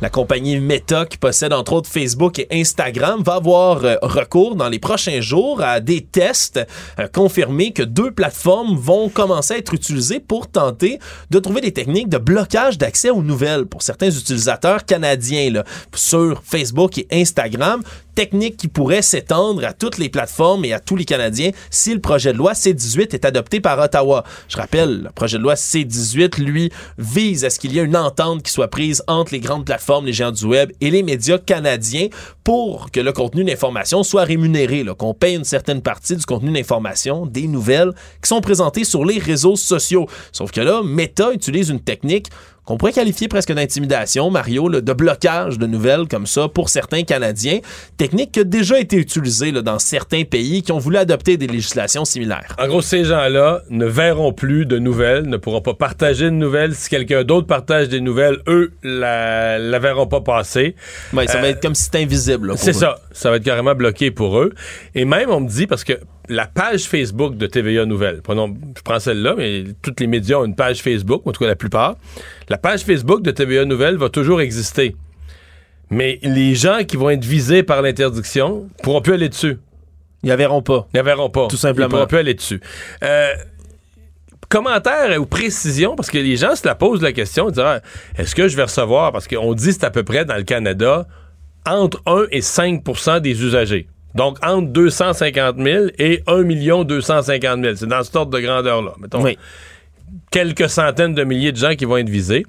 La 0.00 0.10
compagnie 0.10 0.60
Meta, 0.60 1.06
qui 1.06 1.18
possède 1.18 1.52
entre 1.52 1.72
autres 1.72 1.90
Facebook 1.90 2.38
et 2.38 2.46
Instagram, 2.52 3.20
va 3.24 3.34
avoir 3.34 3.84
euh, 3.84 3.96
recours 4.00 4.54
dans 4.54 4.68
les 4.68 4.78
prochains 4.78 5.20
jours 5.20 5.60
à 5.60 5.80
des 5.80 6.02
tests 6.02 6.60
euh, 7.00 7.08
confirmés 7.08 7.72
que 7.72 7.82
deux 7.82 8.12
plateformes 8.12 8.76
vont 8.76 9.08
commencer 9.08 9.54
à 9.54 9.58
être 9.58 9.74
utilisées 9.74 10.20
pour 10.20 10.46
tenter 10.46 11.00
de 11.30 11.38
trouver 11.40 11.60
des 11.62 11.72
techniques 11.72 12.08
de 12.08 12.18
blocage 12.18 12.78
d'accès 12.78 13.10
aux 13.10 13.24
nouvelles 13.24 13.66
pour 13.66 13.82
certains 13.82 14.10
utilisateurs 14.10 14.84
canadiens 14.84 15.50
là, 15.50 15.64
sur 15.92 16.42
Facebook 16.44 16.98
et 16.98 17.08
Instagram. 17.10 17.82
Technique 18.18 18.56
qui 18.56 18.66
pourrait 18.66 19.02
s'étendre 19.02 19.64
à 19.64 19.72
toutes 19.72 19.96
les 19.96 20.08
plateformes 20.08 20.64
et 20.64 20.72
à 20.72 20.80
tous 20.80 20.96
les 20.96 21.04
Canadiens 21.04 21.52
si 21.70 21.94
le 21.94 22.00
projet 22.00 22.32
de 22.32 22.36
loi 22.36 22.52
C-18 22.52 23.14
est 23.14 23.24
adopté 23.24 23.60
par 23.60 23.78
Ottawa. 23.78 24.24
Je 24.48 24.56
rappelle, 24.56 25.02
le 25.04 25.10
projet 25.10 25.38
de 25.38 25.42
loi 25.44 25.54
C-18, 25.54 26.42
lui, 26.42 26.72
vise 26.98 27.44
à 27.44 27.50
ce 27.50 27.60
qu'il 27.60 27.72
y 27.72 27.78
ait 27.78 27.84
une 27.84 27.96
entente 27.96 28.42
qui 28.42 28.50
soit 28.50 28.66
prise 28.66 29.04
entre 29.06 29.32
les 29.32 29.38
grandes 29.38 29.64
plateformes, 29.64 30.04
les 30.04 30.12
géants 30.12 30.32
du 30.32 30.46
web 30.46 30.72
et 30.80 30.90
les 30.90 31.04
médias 31.04 31.38
canadiens 31.38 32.08
pour 32.42 32.90
que 32.90 32.98
le 32.98 33.12
contenu 33.12 33.44
d'information 33.44 34.02
soit 34.02 34.24
rémunéré, 34.24 34.84
qu'on 34.98 35.14
paye 35.14 35.36
une 35.36 35.44
certaine 35.44 35.80
partie 35.80 36.16
du 36.16 36.26
contenu 36.26 36.50
d'information, 36.50 37.24
des 37.24 37.46
nouvelles 37.46 37.92
qui 38.20 38.28
sont 38.30 38.40
présentées 38.40 38.82
sur 38.82 39.04
les 39.04 39.20
réseaux 39.20 39.54
sociaux. 39.54 40.08
Sauf 40.32 40.50
que 40.50 40.60
là, 40.60 40.82
Meta 40.82 41.32
utilise 41.32 41.68
une 41.68 41.78
technique 41.78 42.26
qu'on 42.68 42.76
pourrait 42.76 42.92
qualifier 42.92 43.28
presque 43.28 43.50
d'intimidation, 43.50 44.30
Mario, 44.30 44.68
là, 44.68 44.82
de 44.82 44.92
blocage 44.92 45.58
de 45.58 45.66
nouvelles 45.66 46.06
comme 46.06 46.26
ça 46.26 46.48
pour 46.48 46.68
certains 46.68 47.02
Canadiens, 47.02 47.60
technique 47.96 48.32
qui 48.32 48.40
a 48.40 48.44
déjà 48.44 48.78
été 48.78 48.96
utilisée 48.96 49.52
là, 49.52 49.62
dans 49.62 49.78
certains 49.78 50.24
pays 50.24 50.62
qui 50.62 50.70
ont 50.72 50.78
voulu 50.78 50.98
adopter 50.98 51.38
des 51.38 51.46
législations 51.46 52.04
similaires. 52.04 52.54
En 52.58 52.68
gros, 52.68 52.82
ces 52.82 53.04
gens-là 53.04 53.62
ne 53.70 53.86
verront 53.86 54.34
plus 54.34 54.66
de 54.66 54.78
nouvelles, 54.78 55.22
ne 55.24 55.38
pourront 55.38 55.62
pas 55.62 55.72
partager 55.72 56.26
de 56.26 56.30
nouvelles. 56.30 56.74
Si 56.74 56.90
quelqu'un 56.90 57.24
d'autre 57.24 57.46
partage 57.46 57.88
des 57.88 58.02
nouvelles, 58.02 58.36
eux 58.48 58.72
la, 58.82 59.58
la 59.58 59.78
verront 59.78 60.06
pas 60.06 60.20
passer. 60.20 60.74
Ouais, 61.14 61.26
ça 61.26 61.38
va 61.40 61.46
Euh, 61.46 61.50
être 61.52 61.62
comme 61.62 61.74
si 61.74 61.84
c'était 61.84 62.02
invisible. 62.02 62.52
C'est 62.58 62.74
ça. 62.74 62.96
Ça 63.12 63.30
va 63.30 63.36
être 63.36 63.44
carrément 63.44 63.74
bloqué 63.74 64.10
pour 64.10 64.38
eux. 64.40 64.52
Et 64.94 65.06
même, 65.06 65.30
on 65.30 65.40
me 65.40 65.48
dit, 65.48 65.66
parce 65.66 65.84
que 65.84 65.94
la 66.28 66.46
page 66.46 66.84
Facebook 66.84 67.36
de 67.36 67.46
TVA 67.46 67.84
Nouvelles, 67.84 68.20
prenons, 68.22 68.56
je 68.76 68.82
prends 68.82 69.00
celle-là, 69.00 69.34
mais 69.36 69.64
tous 69.82 69.94
les 69.98 70.06
médias 70.06 70.36
ont 70.36 70.44
une 70.44 70.54
page 70.56 70.82
Facebook, 70.82 71.22
en 71.26 71.32
tout 71.32 71.40
cas 71.40 71.48
la 71.48 71.56
plupart. 71.56 71.96
La 72.48 72.58
page 72.58 72.82
Facebook 72.82 73.22
de 73.22 73.30
TVA 73.30 73.64
Nouvelles 73.64 73.96
va 73.96 74.08
toujours 74.08 74.40
exister. 74.40 74.94
Mais 75.90 76.18
les 76.22 76.54
gens 76.54 76.84
qui 76.86 76.96
vont 76.96 77.10
être 77.10 77.24
visés 77.24 77.62
par 77.62 77.82
l'interdiction 77.82 78.68
pourront 78.82 79.00
plus 79.00 79.14
aller 79.14 79.28
dessus. 79.28 79.58
Ils 80.22 80.28
la 80.28 80.36
verront 80.36 80.62
pas. 80.62 80.86
Ils 80.92 80.98
la 80.98 81.02
verront 81.02 81.30
pas. 81.30 81.46
Tout 81.48 81.56
simplement. 81.56 81.86
Ils 81.86 81.90
pourront 81.90 82.06
plus 82.06 82.18
aller 82.18 82.34
dessus. 82.34 82.60
Euh, 83.02 83.28
commentaire 84.48 85.20
ou 85.20 85.26
précision, 85.26 85.96
parce 85.96 86.10
que 86.10 86.18
les 86.18 86.36
gens 86.36 86.56
se 86.56 86.66
la 86.66 86.74
posent 86.74 87.02
la 87.02 87.12
question, 87.12 87.48
ils 87.48 87.52
disent, 87.52 87.64
Ah, 87.64 87.80
est-ce 88.16 88.34
que 88.34 88.48
je 88.48 88.56
vais 88.56 88.64
recevoir, 88.64 89.12
parce 89.12 89.28
qu'on 89.28 89.54
dit 89.54 89.72
c'est 89.72 89.84
à 89.84 89.90
peu 89.90 90.02
près 90.02 90.24
dans 90.24 90.36
le 90.36 90.42
Canada, 90.42 91.06
entre 91.66 92.02
1 92.06 92.26
et 92.30 92.40
5% 92.40 93.20
des 93.20 93.42
usagers. 93.42 93.88
Donc, 94.14 94.38
entre 94.44 94.68
250 94.68 95.56
000 95.58 95.86
et 95.98 96.22
1 96.26 96.84
250 96.84 97.60
000. 97.62 97.74
C'est 97.76 97.86
dans 97.86 98.02
ce 98.02 98.16
ordre 98.16 98.32
de 98.32 98.40
grandeur-là. 98.40 98.92
Mettons, 99.00 99.24
quelques 100.30 100.68
centaines 100.68 101.14
de 101.14 101.24
milliers 101.24 101.52
de 101.52 101.56
gens 101.56 101.74
qui 101.74 101.84
vont 101.84 101.98
être 101.98 102.08
visés. 102.08 102.44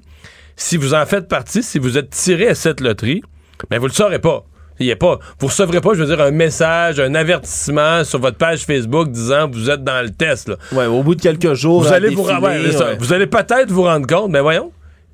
Si 0.56 0.76
vous 0.76 0.94
en 0.94 1.06
faites 1.06 1.28
partie, 1.28 1.62
si 1.62 1.78
vous 1.78 1.96
êtes 1.98 2.10
tiré 2.10 2.48
à 2.48 2.54
cette 2.54 2.80
loterie, 2.80 3.22
ben 3.70 3.78
vous 3.78 3.86
le 3.86 3.92
saurez 3.92 4.18
pas. 4.18 4.44
Il 4.78 4.86
y 4.86 4.92
a 4.92 4.96
pas, 4.96 5.18
vous 5.38 5.48
recevrez 5.48 5.82
pas, 5.82 5.92
je 5.92 6.02
veux 6.02 6.06
dire, 6.06 6.24
un 6.24 6.30
message, 6.30 7.00
un 7.00 7.14
avertissement 7.14 8.02
sur 8.02 8.18
votre 8.18 8.38
page 8.38 8.64
Facebook 8.64 9.10
disant 9.10 9.46
vous 9.50 9.68
êtes 9.68 9.84
dans 9.84 10.02
le 10.02 10.08
test. 10.08 10.48
Là. 10.48 10.56
Ouais, 10.72 10.86
au 10.86 11.02
bout 11.02 11.14
de 11.14 11.20
quelques 11.20 11.52
jours, 11.52 11.82
Vous 11.82 11.92
allez 11.92 12.08
vous, 12.14 12.26
défiler, 12.26 12.66
ouais, 12.66 12.72
ça. 12.72 12.94
vous 12.98 13.12
allez 13.12 13.26
peut-être 13.26 13.70
vous 13.70 13.82
rendre 13.82 14.06
compte, 14.06 14.30
mais 14.30 14.40
voyons, 14.40 14.72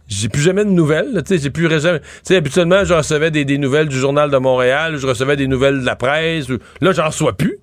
j'ai 0.08 0.28
plus 0.28 0.42
jamais 0.42 0.64
de 0.64 0.70
nouvelles. 0.70 1.22
Tu 1.26 1.36
sais, 1.36 1.42
j'ai 1.42 1.50
plus 1.50 1.68
jamais. 1.80 2.00
Tu 2.00 2.06
sais, 2.22 2.36
habituellement, 2.36 2.84
je 2.84 2.94
recevais 2.94 3.30
des, 3.30 3.44
des 3.44 3.58
nouvelles 3.58 3.88
du 3.88 3.98
journal 3.98 4.30
de 4.30 4.36
Montréal, 4.38 4.96
je 4.96 5.06
recevais 5.06 5.36
des 5.36 5.46
nouvelles 5.46 5.80
de 5.80 5.86
la 5.86 5.96
presse. 5.96 6.48
Là, 6.80 6.92
j'en 6.92 7.06
reçois 7.06 7.36
plus. 7.36 7.58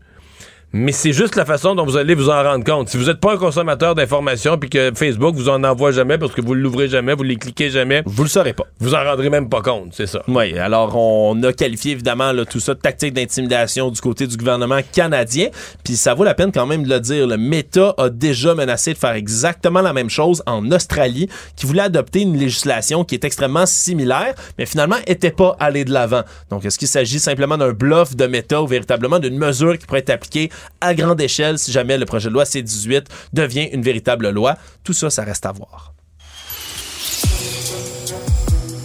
Mais 0.75 0.91
c'est 0.91 1.13
juste 1.13 1.35
la 1.35 1.45
façon 1.45 1.75
dont 1.75 1.85
vous 1.85 1.97
allez 1.97 2.15
vous 2.15 2.29
en 2.29 2.41
rendre 2.41 2.65
compte. 2.65 2.89
Si 2.89 2.97
vous 2.97 3.05
n'êtes 3.05 3.19
pas 3.19 3.33
un 3.33 3.37
consommateur 3.37 3.93
d'informations 3.93 4.57
puis 4.57 4.71
que 4.71 4.91
Facebook 4.95 5.35
vous 5.35 5.47
en 5.47 5.63
envoie 5.63 5.91
jamais 5.91 6.17
parce 6.17 6.33
que 6.33 6.41
vous 6.41 6.55
l'ouvrez 6.55 6.87
jamais, 6.87 7.13
vous 7.13 7.21
les 7.21 7.35
cliquez 7.35 7.69
jamais, 7.69 8.01
vous 8.07 8.23
le 8.23 8.29
saurez 8.29 8.53
pas. 8.53 8.63
Vous 8.79 8.95
en 8.95 9.03
rendrez 9.03 9.29
même 9.29 9.49
pas 9.49 9.61
compte, 9.61 9.89
c'est 9.91 10.07
ça. 10.07 10.23
Oui, 10.27 10.57
alors 10.57 10.97
on 10.97 11.41
a 11.43 11.53
qualifié 11.53 11.91
évidemment 11.91 12.31
là, 12.31 12.43
tout 12.45 12.59
ça 12.59 12.73
de 12.73 12.79
tactique 12.79 13.13
d'intimidation 13.13 13.91
du 13.91 14.01
côté 14.01 14.25
du 14.25 14.35
gouvernement 14.35 14.79
canadien, 14.91 15.49
puis 15.83 15.95
ça 15.95 16.15
vaut 16.15 16.23
la 16.23 16.33
peine 16.33 16.51
quand 16.51 16.65
même 16.65 16.83
de 16.83 16.89
le 16.89 16.99
dire. 16.99 17.27
Le 17.27 17.37
Meta 17.37 17.93
a 17.99 18.09
déjà 18.09 18.55
menacé 18.55 18.93
de 18.93 18.97
faire 18.97 19.13
exactement 19.13 19.81
la 19.81 19.93
même 19.93 20.09
chose 20.09 20.41
en 20.47 20.71
Australie, 20.71 21.29
qui 21.55 21.67
voulait 21.67 21.83
adopter 21.83 22.21
une 22.21 22.35
législation 22.35 23.03
qui 23.03 23.13
est 23.13 23.25
extrêmement 23.25 23.67
similaire, 23.67 24.33
mais 24.57 24.65
finalement 24.65 24.97
était 25.05 25.29
pas 25.29 25.55
allé 25.59 25.85
de 25.85 25.91
l'avant. 25.91 26.23
Donc 26.49 26.65
est-ce 26.65 26.79
qu'il 26.79 26.87
s'agit 26.87 27.19
simplement 27.19 27.59
d'un 27.59 27.73
bluff 27.73 28.15
de 28.15 28.25
Meta 28.25 28.63
ou 28.63 28.65
véritablement 28.65 29.19
d'une 29.19 29.37
mesure 29.37 29.77
qui 29.77 29.85
pourrait 29.85 29.99
être 29.99 30.09
appliquée 30.09 30.49
à 30.81 30.93
grande 30.93 31.21
échelle 31.21 31.57
si 31.59 31.71
jamais 31.71 31.97
le 31.97 32.05
projet 32.05 32.29
de 32.29 32.33
loi 32.33 32.45
C-18 32.45 33.05
devient 33.33 33.69
une 33.71 33.81
véritable 33.81 34.29
loi. 34.29 34.55
Tout 34.83 34.93
ça, 34.93 35.09
ça 35.09 35.23
reste 35.23 35.45
à 35.45 35.51
voir. 35.51 35.93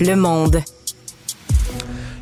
Le 0.00 0.14
monde. 0.14 0.62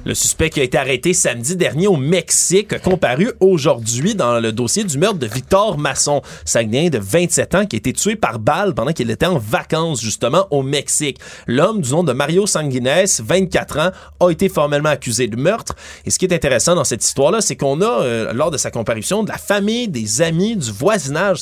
Le 0.07 0.15
suspect 0.15 0.51
qui 0.51 0.61
a 0.61 0.63
été 0.63 0.79
arrêté 0.79 1.13
samedi 1.13 1.57
dernier 1.57 1.89
au 1.89 1.97
Mexique 1.97 2.73
a 2.73 2.79
comparu 2.79 3.33
aujourd'hui 3.41 4.15
dans 4.15 4.39
le 4.39 4.53
dossier 4.53 4.85
du 4.85 4.99
meurtre 4.99 5.19
de 5.19 5.27
Victor 5.27 5.79
Masson, 5.79 6.23
Saguenay 6.45 6.91
de 6.91 6.99
27 6.99 7.55
ans 7.57 7.67
qui 7.67 7.75
a 7.75 7.79
été 7.79 7.93
tué 7.93 8.15
par 8.15 8.39
balle 8.39 8.73
pendant 8.73 8.93
qu'il 8.93 9.11
était 9.11 9.27
en 9.27 9.37
vacances 9.37 10.01
justement 10.01 10.47
au 10.53 10.63
Mexique. 10.63 11.19
L'homme 11.49 11.81
du 11.81 11.91
nom 11.91 12.05
de 12.05 12.13
Mario 12.13 12.47
Sanguines, 12.47 12.89
24 13.19 13.79
ans, 13.81 13.91
a 14.21 14.31
été 14.31 14.49
formellement 14.49 14.91
accusé 14.91 15.27
de 15.27 15.35
meurtre. 15.35 15.75
Et 16.05 16.11
ce 16.11 16.21
qui 16.21 16.27
est 16.27 16.33
intéressant 16.33 16.77
dans 16.77 16.85
cette 16.85 17.05
histoire-là, 17.05 17.41
c'est 17.41 17.57
qu'on 17.57 17.81
a, 17.81 18.03
euh, 18.03 18.33
lors 18.33 18.53
de 18.53 18.59
sa 18.59 18.71
comparution, 18.71 19.25
de 19.25 19.31
la 19.31 19.39
famille, 19.39 19.89
des 19.89 20.23
amis, 20.23 20.55
du 20.55 20.71
voisinage, 20.71 21.41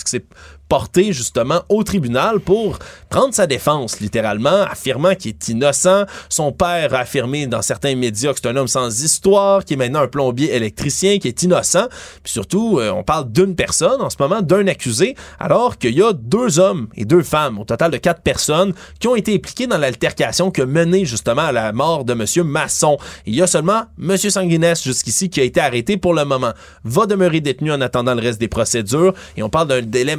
porté 0.68 1.12
justement 1.12 1.62
au 1.68 1.82
tribunal 1.82 2.40
pour 2.40 2.78
prendre 3.10 3.34
sa 3.34 3.46
défense, 3.46 4.00
littéralement, 4.00 4.62
affirmant 4.62 5.14
qu'il 5.14 5.30
est 5.30 5.48
innocent. 5.48 6.04
Son 6.28 6.52
père 6.52 6.94
a 6.94 6.98
affirmé 6.98 7.46
dans 7.46 7.62
certains 7.62 7.94
médias 7.96 8.32
que 8.32 8.40
c'est 8.42 8.48
un 8.48 8.56
homme 8.56 8.68
sans 8.68 9.02
histoire, 9.02 9.64
qui 9.64 9.74
est 9.74 9.76
maintenant 9.76 10.00
un 10.00 10.08
plombier 10.08 10.54
électricien, 10.54 11.18
qui 11.18 11.28
est 11.28 11.42
innocent. 11.42 11.86
Puis 12.22 12.32
surtout, 12.32 12.78
euh, 12.78 12.90
on 12.90 13.02
parle 13.02 13.30
d'une 13.30 13.54
personne 13.54 14.00
en 14.00 14.10
ce 14.10 14.16
moment, 14.18 14.42
d'un 14.42 14.66
accusé, 14.66 15.16
alors 15.38 15.78
qu'il 15.78 15.94
y 15.94 16.02
a 16.02 16.12
deux 16.12 16.58
hommes 16.58 16.88
et 16.96 17.04
deux 17.04 17.22
femmes, 17.22 17.58
au 17.58 17.64
total 17.64 17.90
de 17.90 17.98
quatre 17.98 18.22
personnes, 18.22 18.74
qui 18.98 19.08
ont 19.08 19.16
été 19.16 19.34
impliquées 19.34 19.66
dans 19.66 19.78
l'altercation 19.78 20.50
qui 20.50 20.60
a 20.62 20.66
mené 20.66 21.04
justement 21.04 21.42
à 21.42 21.52
la 21.52 21.72
mort 21.72 22.04
de 22.04 22.14
Monsieur 22.14 22.44
Masson. 22.44 22.98
Il 23.26 23.34
y 23.34 23.42
a 23.42 23.46
seulement 23.46 23.82
Monsieur 23.98 24.30
Sanguinès 24.30 24.82
jusqu'ici 24.82 25.28
qui 25.28 25.40
a 25.40 25.44
été 25.44 25.60
arrêté 25.60 25.96
pour 25.96 26.14
le 26.14 26.24
moment. 26.24 26.52
Va 26.84 27.06
demeurer 27.06 27.40
détenu 27.40 27.72
en 27.72 27.80
attendant 27.80 28.14
le 28.14 28.20
reste 28.20 28.40
des 28.40 28.48
procédures 28.48 29.14
et 29.36 29.42
on 29.42 29.48
parle 29.48 29.68
d'un 29.68 29.82
délai 29.82 30.16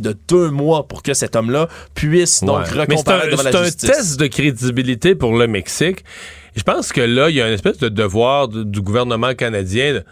de 0.00 0.16
deux 0.28 0.50
mois 0.50 0.86
pour 0.86 1.02
que 1.02 1.14
cet 1.14 1.34
homme-là 1.36 1.68
puisse 1.94 2.42
donc 2.44 2.58
Ouais. 2.58 2.64
Mais 2.74 2.80
recomparaître 2.94 3.30
devant 3.30 3.42
la 3.42 3.64
justice. 3.64 3.80
c'est 3.80 3.90
un 3.90 3.94
test 3.94 4.20
de 4.20 4.26
crédibilité 4.26 5.14
pour 5.14 5.36
le 5.36 5.46
Mexique. 5.46 6.04
Je 6.54 6.62
pense 6.62 6.92
que 6.92 7.00
là, 7.00 7.30
il 7.30 7.36
y 7.36 7.40
a 7.40 7.48
une 7.48 7.54
espèce 7.54 7.78
de 7.78 7.88
devoir 7.88 8.48
de- 8.48 8.62
du 8.62 8.80
gouvernement 8.82 9.34
canadien 9.34 9.94
de, 9.94 10.04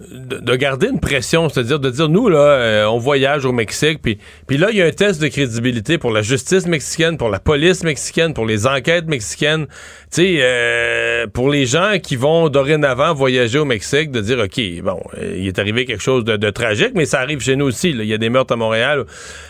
de- 0.00 0.38
de 0.38 0.56
garder 0.56 0.88
une 0.88 1.00
pression, 1.00 1.48
c'est-à-dire 1.48 1.80
de 1.80 1.90
dire, 1.90 2.08
nous, 2.08 2.28
là, 2.28 2.38
euh, 2.38 2.84
on 2.86 2.98
voyage 2.98 3.44
au 3.44 3.52
Mexique, 3.52 3.98
puis, 4.00 4.18
puis 4.46 4.56
là, 4.56 4.68
il 4.70 4.76
y 4.76 4.82
a 4.82 4.86
un 4.86 4.90
test 4.92 5.20
de 5.20 5.26
crédibilité 5.28 5.98
pour 5.98 6.12
la 6.12 6.22
justice 6.22 6.66
mexicaine, 6.66 7.16
pour 7.16 7.28
la 7.30 7.40
police 7.40 7.82
mexicaine, 7.82 8.32
pour 8.32 8.46
les 8.46 8.66
enquêtes 8.66 9.06
mexicaines, 9.06 9.66
tu 9.66 9.72
sais, 10.10 10.36
euh, 10.40 11.26
pour 11.26 11.50
les 11.50 11.66
gens 11.66 11.98
qui 12.00 12.14
vont 12.14 12.48
dorénavant 12.48 13.12
voyager 13.12 13.58
au 13.58 13.64
Mexique, 13.64 14.10
de 14.12 14.20
dire, 14.20 14.38
OK, 14.38 14.60
bon, 14.82 15.00
euh, 15.18 15.34
il 15.36 15.46
est 15.48 15.58
arrivé 15.58 15.84
quelque 15.84 16.02
chose 16.02 16.24
de, 16.24 16.36
de 16.36 16.50
tragique, 16.50 16.92
mais 16.94 17.04
ça 17.04 17.18
arrive 17.20 17.40
chez 17.40 17.56
nous 17.56 17.66
aussi, 17.66 17.90
il 17.90 18.04
y 18.04 18.14
a 18.14 18.18
des 18.18 18.28
meurtres 18.30 18.52
à 18.52 18.56
Montréal, 18.56 19.04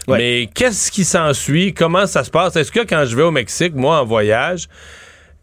mais 0.08 0.48
qu'est-ce 0.54 0.90
qui 0.90 1.04
s'ensuit? 1.04 1.74
Comment 1.74 2.06
ça 2.06 2.24
se 2.24 2.30
passe? 2.30 2.56
Est-ce 2.56 2.72
que 2.72 2.80
quand 2.80 3.04
je 3.04 3.14
vais 3.14 3.22
au 3.22 3.30
Mexique, 3.30 3.74
moi, 3.74 4.00
en 4.00 4.04
voyage, 4.06 4.68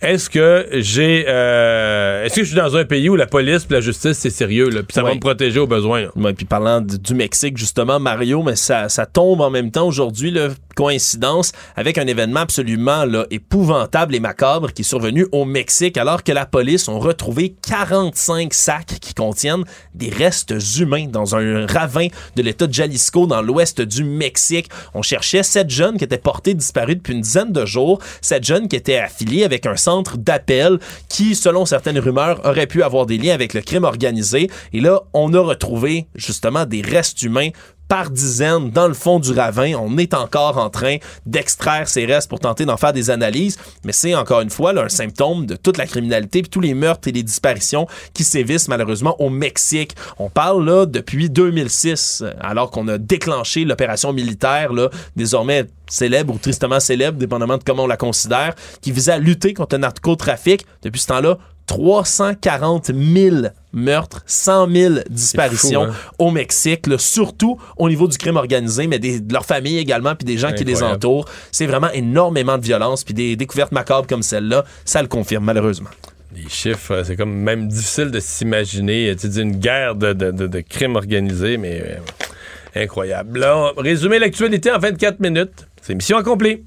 est-ce 0.02 0.30
que 0.30 0.68
j'ai 0.74 1.26
euh, 1.28 2.26
est-ce 2.26 2.36
que 2.36 2.42
je 2.42 2.48
suis 2.48 2.56
dans 2.56 2.76
un 2.76 2.84
pays 2.86 3.10
où 3.10 3.16
la 3.16 3.28
police 3.28 3.66
et 3.70 3.74
la 3.74 3.82
justice 3.82 4.18
c'est 4.18 4.30
sérieux 4.30 4.70
là, 4.70 4.84
puis 4.84 4.94
ça 4.94 5.04
va 5.04 5.14
me 5.14 5.20
protéger 5.20 5.60
au 5.60 5.68
besoin 5.68 6.02
là? 6.02 6.08
Ouais, 6.16 6.34
puis 6.34 6.46
parlant 6.46 6.82
du, 6.82 7.00
du 7.00 7.16
Mexique, 7.16 7.58
justement, 7.58 8.00
Mario, 8.00 8.44
mais 8.44 8.56
ça, 8.56 8.90
ça 8.90 9.06
tombe 9.06 9.42
en 9.42 9.50
même 9.50 9.72
temps 9.72 9.88
aujourd'hui, 9.88 10.32
là, 10.32 10.50
coïncidence, 10.76 11.54
avec 11.76 11.98
un 11.98 12.06
événement 12.06 12.42
absolument 12.42 13.06
là, 13.06 13.26
épouvantable 13.32 14.14
et 14.16 14.20
macabre 14.20 14.74
qui 14.74 14.82
est 14.82 14.86
survenu 14.86 15.26
au 15.32 15.46
Mexique, 15.46 15.98
alors 15.98 16.24
que 16.24 16.32
la 16.32 16.46
police 16.46 16.88
ont 16.88 17.00
retrouvé 17.00 17.56
45 17.68 18.54
sacs 18.54 19.00
qui 19.00 19.14
contiennent 19.14 19.64
des 19.94 20.10
restes 20.10 20.54
humains 20.78 21.08
dans 21.08 21.36
un 21.36 21.66
ravin 21.66 22.08
de 22.36 22.42
l'État 22.42 22.68
de 22.68 22.74
Jalisco, 22.74 23.26
dans 23.26 23.42
l'ouest 23.42 23.82
du 23.82 24.04
Mexique. 24.04 24.70
On 24.94 25.02
cherchait 25.02 25.44
sept 25.44 25.70
jeunes 25.70 25.98
qui 25.98 26.04
étaient 26.04 26.18
portés 26.18 26.54
disparus 26.54 26.98
depuis 26.98 27.14
une 27.14 27.22
dizaine 27.22 27.54
de 27.54 27.66
jours, 27.66 28.00
sept 28.22 28.44
jeunes 28.44 28.68
qui 28.68 28.76
étaient 28.76 28.98
affiliés 28.98 29.46
avec 29.46 29.66
un 29.66 29.78
centre 29.86 30.18
d'appel 30.18 30.80
qui, 31.10 31.36
selon 31.36 31.66
certaines 31.66 32.00
rumeurs, 32.00 32.42
aurait 32.44 32.68
pu 32.68 32.82
avoir 32.82 33.06
des 33.06 33.18
liens 33.18 33.34
avec 33.34 33.54
le 33.54 33.62
crime 33.62 33.84
organisé. 33.84 34.50
Et 34.74 34.82
là, 34.82 35.02
on 35.14 35.34
a 35.34 35.40
retrouvé 35.40 36.08
justement 36.16 36.66
des 36.66 36.82
restes 36.82 37.22
humains 37.22 37.50
par 37.88 38.10
dizaines 38.10 38.72
dans 38.72 38.88
le 38.88 38.94
fond 38.94 39.20
du 39.20 39.32
ravin. 39.32 39.74
On 39.76 39.98
est 39.98 40.14
encore 40.14 40.58
en 40.58 40.70
train 40.70 40.98
d'extraire 41.26 41.88
ces 41.88 42.06
restes 42.06 42.30
pour 42.30 42.40
tenter 42.40 42.66
d'en 42.66 42.78
faire 42.78 42.94
des 42.94 43.10
analyses, 43.10 43.58
mais 43.84 43.92
c'est 43.92 44.16
encore 44.16 44.42
une 44.42 44.50
fois 44.50 44.74
là, 44.74 44.84
un 44.84 44.90
symptôme 44.90 45.46
de 45.46 45.56
toute 45.56 45.78
la 45.78 45.86
criminalité 45.86 46.42
puis 46.42 46.50
tous 46.50 46.62
les 46.62 46.74
meurtres 46.74 47.08
et 47.08 47.12
les 47.12 47.24
disparitions 47.24 47.88
qui 48.14 48.24
sévissent 48.24 48.68
malheureusement 48.68 49.16
au 49.22 49.30
Mexique. 49.30 49.96
On 50.18 50.30
parle 50.30 50.66
là 50.66 50.86
depuis 50.86 51.30
2006, 51.30 52.22
euh, 52.22 52.32
alors 52.40 52.72
qu'on 52.72 52.88
a 52.88 52.98
déclenché 52.98 53.66
l'opération 53.66 54.14
militaire 54.14 54.74
là, 54.74 54.90
désormais 55.16 55.66
célèbre 55.90 56.34
ou 56.34 56.38
tristement 56.38 56.80
célèbre, 56.80 57.18
dépendamment 57.18 57.58
de 57.58 57.64
comment 57.64 57.84
on 57.84 57.88
la 57.88 57.98
considère, 57.98 58.56
qui 58.82 58.92
visait 58.92 59.14
à 59.14 59.20
lutter 59.20 59.54
contre 59.54 59.76
le 59.76 59.82
narcotrafic. 59.82 60.66
Depuis 60.82 61.00
ce 61.00 61.08
temps-là, 61.08 61.38
340 61.68 62.92
000 62.94 63.36
meurtres, 63.74 64.22
100 64.26 64.70
000 64.72 64.94
disparitions 65.10 65.84
hein? 65.86 65.94
au 66.20 66.32
Mexique, 66.32 66.88
là, 66.88 66.98
surtout 66.98 67.60
au 67.78 67.90
niveau 67.90 68.08
du 68.08 68.18
crime 68.18 68.38
organisé, 68.38 68.88
mais 68.88 69.00
des- 69.00 69.20
de 69.20 69.34
leur 69.34 69.46
famille 69.46 69.78
également, 69.78 70.16
puis 70.16 70.26
des 70.26 70.38
gens 70.38 70.52
qui 70.54 70.64
les 70.64 70.82
entourent. 70.94 71.26
C'est 71.52 71.66
vraiment 71.66 71.90
énormément 71.92 72.58
de 72.58 72.64
violence, 72.64 73.04
puis 73.04 73.14
des 73.14 73.36
découvertes 73.36 73.72
macabres 73.72 74.08
comme 74.08 74.24
celle-là, 74.24 74.64
ça 74.86 75.02
le 75.02 75.08
confirme 75.08 75.44
malheureusement. 75.46 75.90
Les 76.36 76.50
chiffres, 76.50 76.92
euh, 76.94 77.04
c'est 77.06 77.16
comme 77.16 77.34
même 77.34 77.68
difficile 77.68 78.12
de 78.12 78.20
s'imaginer, 78.20 79.16
tu 79.20 79.28
dis 79.30 79.42
une 79.42 79.56
guerre 79.56 79.96
de, 79.96 80.14
de, 80.14 80.32
de, 80.32 80.48
de 80.48 80.60
crimes 80.60 80.96
organisés, 80.98 81.58
mais 81.58 81.82
euh, 81.82 82.82
incroyable. 82.84 83.40
Là, 83.40 83.72
résumer 83.78 84.20
l'actualité 84.20 84.72
en 84.72 84.80
24 84.80 85.20
minutes. 85.20 85.68
C'est 85.82 85.96
mission 85.96 86.18
accomplie. 86.18 86.64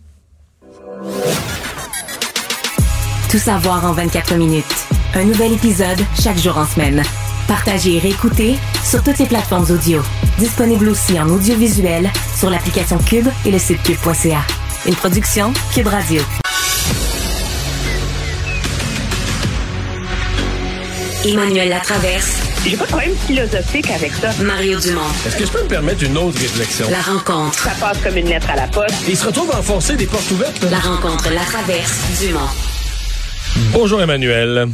Tout 3.31 3.39
savoir 3.39 3.85
en 3.85 3.93
24 3.93 4.37
minutes. 4.37 4.65
Un 5.15 5.25
nouvel 5.25 5.53
épisode 5.53 6.01
chaque 6.19 6.39
jour 6.39 6.57
en 6.57 6.67
semaine. 6.67 7.03
Partagez 7.47 7.97
et 7.97 7.99
réécoutez 7.99 8.57
sur 8.83 9.03
toutes 9.03 9.19
les 9.19 9.27
plateformes 9.27 9.71
audio. 9.71 10.01
Disponible 10.39 10.89
aussi 10.89 11.21
en 11.21 11.29
audiovisuel 11.29 12.11
sur 12.37 12.49
l'application 12.49 12.97
Cube 12.99 13.29
et 13.45 13.51
le 13.51 13.59
site 13.59 13.83
cube.ca. 13.83 14.41
Une 14.87 14.95
production 14.95 15.53
Cube 15.75 15.89
Radio. 15.89 16.23
Emmanuel 21.27 21.69
Latraverse. 21.69 22.37
J'ai 22.65 22.77
pas 22.77 22.85
de 22.85 22.91
problème 22.91 23.15
philosophique 23.27 23.91
avec 23.91 24.13
ça. 24.15 24.31
Mario 24.43 24.81
Dumont. 24.81 25.03
Est-ce 25.27 25.37
que 25.37 25.45
je 25.45 25.51
peux 25.51 25.63
me 25.63 25.69
permettre 25.69 26.03
une 26.03 26.17
autre 26.17 26.39
réflexion? 26.41 26.87
La 26.91 27.03
rencontre. 27.03 27.59
Ça 27.59 27.73
passe 27.79 27.99
comme 28.03 28.17
une 28.17 28.29
lettre 28.29 28.49
à 28.51 28.57
la 28.57 28.69
poste. 28.69 28.95
Il 29.07 29.17
se 29.17 29.27
retrouve 29.27 29.51
à 29.53 29.59
enfoncer 29.59 29.97
des 29.97 30.07
portes 30.07 30.31
ouvertes. 30.31 30.65
La 30.71 30.79
rencontre 30.79 31.31
La 31.31 31.43
Traverse 31.43 31.93
Dumont. 32.21 32.49
Bonjour 33.72 34.01
Emmanuel. 34.01 34.68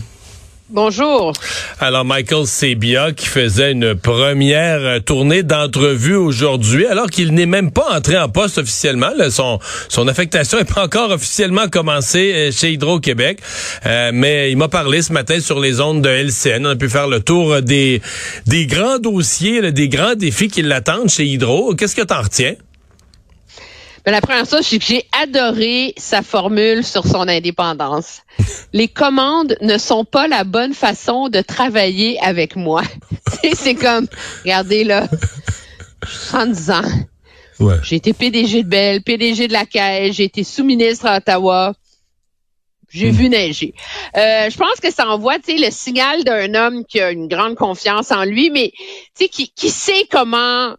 Bonjour. 0.70 1.32
Alors, 1.78 2.05
Michael 2.05 2.47
Sebia 2.47 3.12
qui 3.12 3.27
faisait 3.27 3.73
une 3.73 3.94
première 3.94 4.81
euh, 4.81 4.98
tournée 4.98 5.43
d'entrevue 5.43 6.16
aujourd'hui, 6.16 6.86
alors 6.86 7.11
qu'il 7.11 7.35
n'est 7.35 7.47
même 7.47 7.70
pas 7.70 7.94
entré 7.94 8.19
en 8.19 8.28
poste 8.28 8.59
officiellement. 8.59 9.11
là. 9.16 9.31
son, 9.31 9.59
son 9.89 10.09
affectation 10.09 10.59
n'est 10.59 10.65
pas 10.65 10.85
encore 10.85 11.11
officiellement 11.11 11.69
commencée 11.69 12.32
euh, 12.35 12.51
chez 12.51 12.73
Hydro-Québec. 12.73 13.40
Euh, 13.85 14.11
mais 14.15 14.51
il 14.51 14.56
m'a 14.56 14.69
parlé 14.69 15.02
ce 15.02 15.12
matin 15.12 15.39
sur 15.39 15.61
les 15.61 15.81
ondes 15.81 16.02
de 16.02 16.09
LCN. 16.09 16.66
On 16.66 16.70
a 16.70 16.77
pu 16.77 16.89
faire 16.89 17.09
le 17.09 17.20
tour 17.20 17.61
des, 17.61 18.01
des 18.47 18.66
grands 18.66 18.98
dossiers, 18.98 19.61
là, 19.61 19.70
des 19.70 19.89
grands 19.89 20.15
défis 20.15 20.48
qui 20.48 20.62
l'attendent 20.62 21.11
chez 21.11 21.27
Hydro. 21.27 21.74
Qu'est-ce 21.74 21.94
que 21.94 22.02
t'en 22.02 22.23
retiens? 22.23 22.55
Ben, 24.05 24.13
la 24.13 24.21
première 24.21 24.45
chose, 24.45 24.61
c'est 24.63 24.79
que 24.79 24.85
j'ai 24.85 25.07
adoré 25.23 25.95
sa 25.97 26.21
formule 26.23 26.85
sur 26.85 27.07
son 27.07 27.27
indépendance. 27.27 28.21
Les 28.75 28.87
commandes 28.89 29.57
ne 29.63 29.79
sont 29.79 30.05
pas 30.05 30.29
la 30.29 30.45
bonne 30.45 30.75
façon 30.75 31.29
de 31.31 31.41
travailler 31.41 32.21
avec 32.21 32.55
moi. 32.55 32.83
C'est 33.55 33.75
comme, 33.75 34.07
regardez 34.43 34.85
là, 34.85 35.09
j'ai 36.03 36.17
70 36.17 36.71
ans. 36.71 36.83
J'ai 37.83 37.97
été 37.97 38.13
PDG 38.13 38.65
de 38.65 38.69
Bell, 38.69 39.03
PDG 39.03 39.49
de 39.49 39.53
la 39.55 39.65
Caisse, 39.65 40.17
j'ai 40.17 40.25
été 40.25 40.45
sous-ministre 40.45 41.07
à 41.07 41.17
Ottawa. 41.17 41.73
J'ai 42.91 43.11
Hmm. 43.11 43.15
vu 43.15 43.29
neiger. 43.29 43.75
Euh, 44.17 44.51
je 44.51 44.57
pense 44.57 44.79
que 44.81 44.93
ça 44.93 45.09
envoie, 45.09 45.39
le 45.49 45.71
signal 45.71 46.23
d'un 46.25 46.55
homme 46.55 46.85
qui 46.85 47.01
a 47.01 47.11
une 47.11 47.27
grande 47.27 47.57
confiance 47.57 48.13
en 48.13 48.25
lui, 48.25 48.51
mais 48.51 48.71
tu 49.17 49.25
sais, 49.25 49.29
qui, 49.29 49.51
qui 49.51 49.71
sait 49.71 50.07
comment 50.11 50.75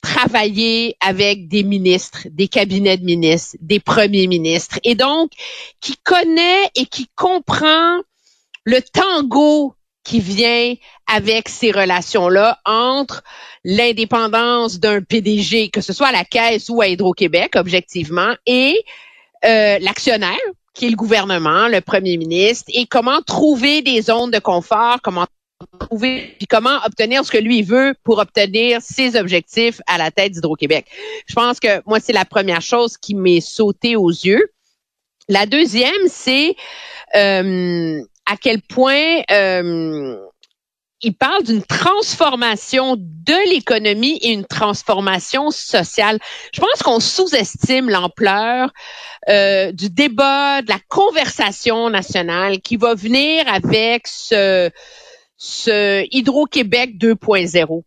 travailler 0.00 0.96
avec 1.00 1.48
des 1.48 1.62
ministres, 1.62 2.26
des 2.30 2.48
cabinets 2.48 2.96
de 2.96 3.04
ministres, 3.04 3.56
des 3.60 3.80
premiers 3.80 4.26
ministres, 4.26 4.78
et 4.84 4.94
donc 4.94 5.30
qui 5.80 5.96
connaît 5.98 6.70
et 6.74 6.86
qui 6.86 7.08
comprend 7.14 7.98
le 8.64 8.80
tango 8.80 9.74
qui 10.04 10.20
vient 10.20 10.74
avec 11.06 11.48
ces 11.48 11.70
relations-là 11.70 12.58
entre 12.64 13.22
l'indépendance 13.64 14.80
d'un 14.80 15.02
PDG, 15.02 15.68
que 15.68 15.80
ce 15.80 15.92
soit 15.92 16.08
à 16.08 16.12
la 16.12 16.24
Caisse 16.24 16.68
ou 16.68 16.80
à 16.80 16.88
Hydro-Québec, 16.88 17.52
objectivement, 17.56 18.34
et 18.46 18.82
euh, 19.44 19.78
l'actionnaire, 19.80 20.38
qui 20.72 20.86
est 20.86 20.90
le 20.90 20.96
gouvernement, 20.96 21.68
le 21.68 21.80
premier 21.80 22.16
ministre, 22.16 22.70
et 22.74 22.86
comment 22.86 23.20
trouver 23.22 23.82
des 23.82 24.02
zones 24.02 24.30
de 24.30 24.38
confort, 24.38 24.98
comment 25.02 25.26
trouver, 25.78 26.34
puis 26.38 26.46
comment 26.46 26.78
obtenir 26.84 27.24
ce 27.24 27.30
que 27.30 27.38
lui 27.38 27.62
veut 27.62 27.94
pour 28.04 28.18
obtenir 28.18 28.80
ses 28.80 29.16
objectifs 29.16 29.80
à 29.86 29.98
la 29.98 30.10
tête 30.10 30.32
d'Hydro-Québec. 30.32 30.86
Je 31.26 31.34
pense 31.34 31.60
que 31.60 31.82
moi, 31.86 32.00
c'est 32.00 32.12
la 32.12 32.24
première 32.24 32.62
chose 32.62 32.96
qui 32.96 33.14
m'est 33.14 33.40
sautée 33.40 33.96
aux 33.96 34.10
yeux. 34.10 34.52
La 35.28 35.46
deuxième, 35.46 36.08
c'est 36.08 36.56
euh, 37.14 38.00
à 38.26 38.36
quel 38.36 38.62
point 38.62 39.22
euh, 39.30 40.16
il 41.02 41.14
parle 41.14 41.44
d'une 41.44 41.62
transformation 41.62 42.96
de 42.98 43.50
l'économie 43.50 44.18
et 44.22 44.32
une 44.32 44.44
transformation 44.44 45.50
sociale. 45.50 46.18
Je 46.52 46.60
pense 46.60 46.82
qu'on 46.82 47.00
sous-estime 47.00 47.88
l'ampleur 47.88 48.70
euh, 49.28 49.72
du 49.72 49.88
débat, 49.88 50.62
de 50.62 50.68
la 50.68 50.78
conversation 50.88 51.90
nationale 51.90 52.60
qui 52.60 52.76
va 52.76 52.94
venir 52.94 53.44
avec 53.48 54.06
ce 54.06 54.70
ce 55.42 56.06
Hydro-Québec 56.14 56.98
2.0. 56.98 57.82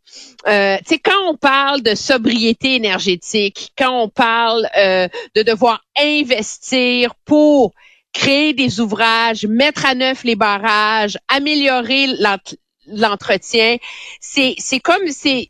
Euh, 0.48 0.78
tu 0.80 0.84
sais, 0.88 0.98
quand 1.00 1.30
on 1.30 1.38
parle 1.38 1.84
de 1.84 1.94
sobriété 1.94 2.74
énergétique, 2.74 3.72
quand 3.78 4.02
on 4.06 4.10
parle 4.10 4.68
euh, 4.76 5.08
de 5.36 5.44
devoir 5.44 5.84
investir 6.00 7.14
pour 7.26 7.74
créer 8.12 8.54
des 8.54 8.80
ouvrages, 8.80 9.46
mettre 9.46 9.86
à 9.86 9.94
neuf 9.94 10.24
les 10.24 10.36
barrages, 10.36 11.18
améliorer 11.28 12.08
l'ent- 12.20 12.38
l'entretien, 12.88 13.78
c'est 14.20 14.56
comme 14.84 15.08
c'est 15.10 15.50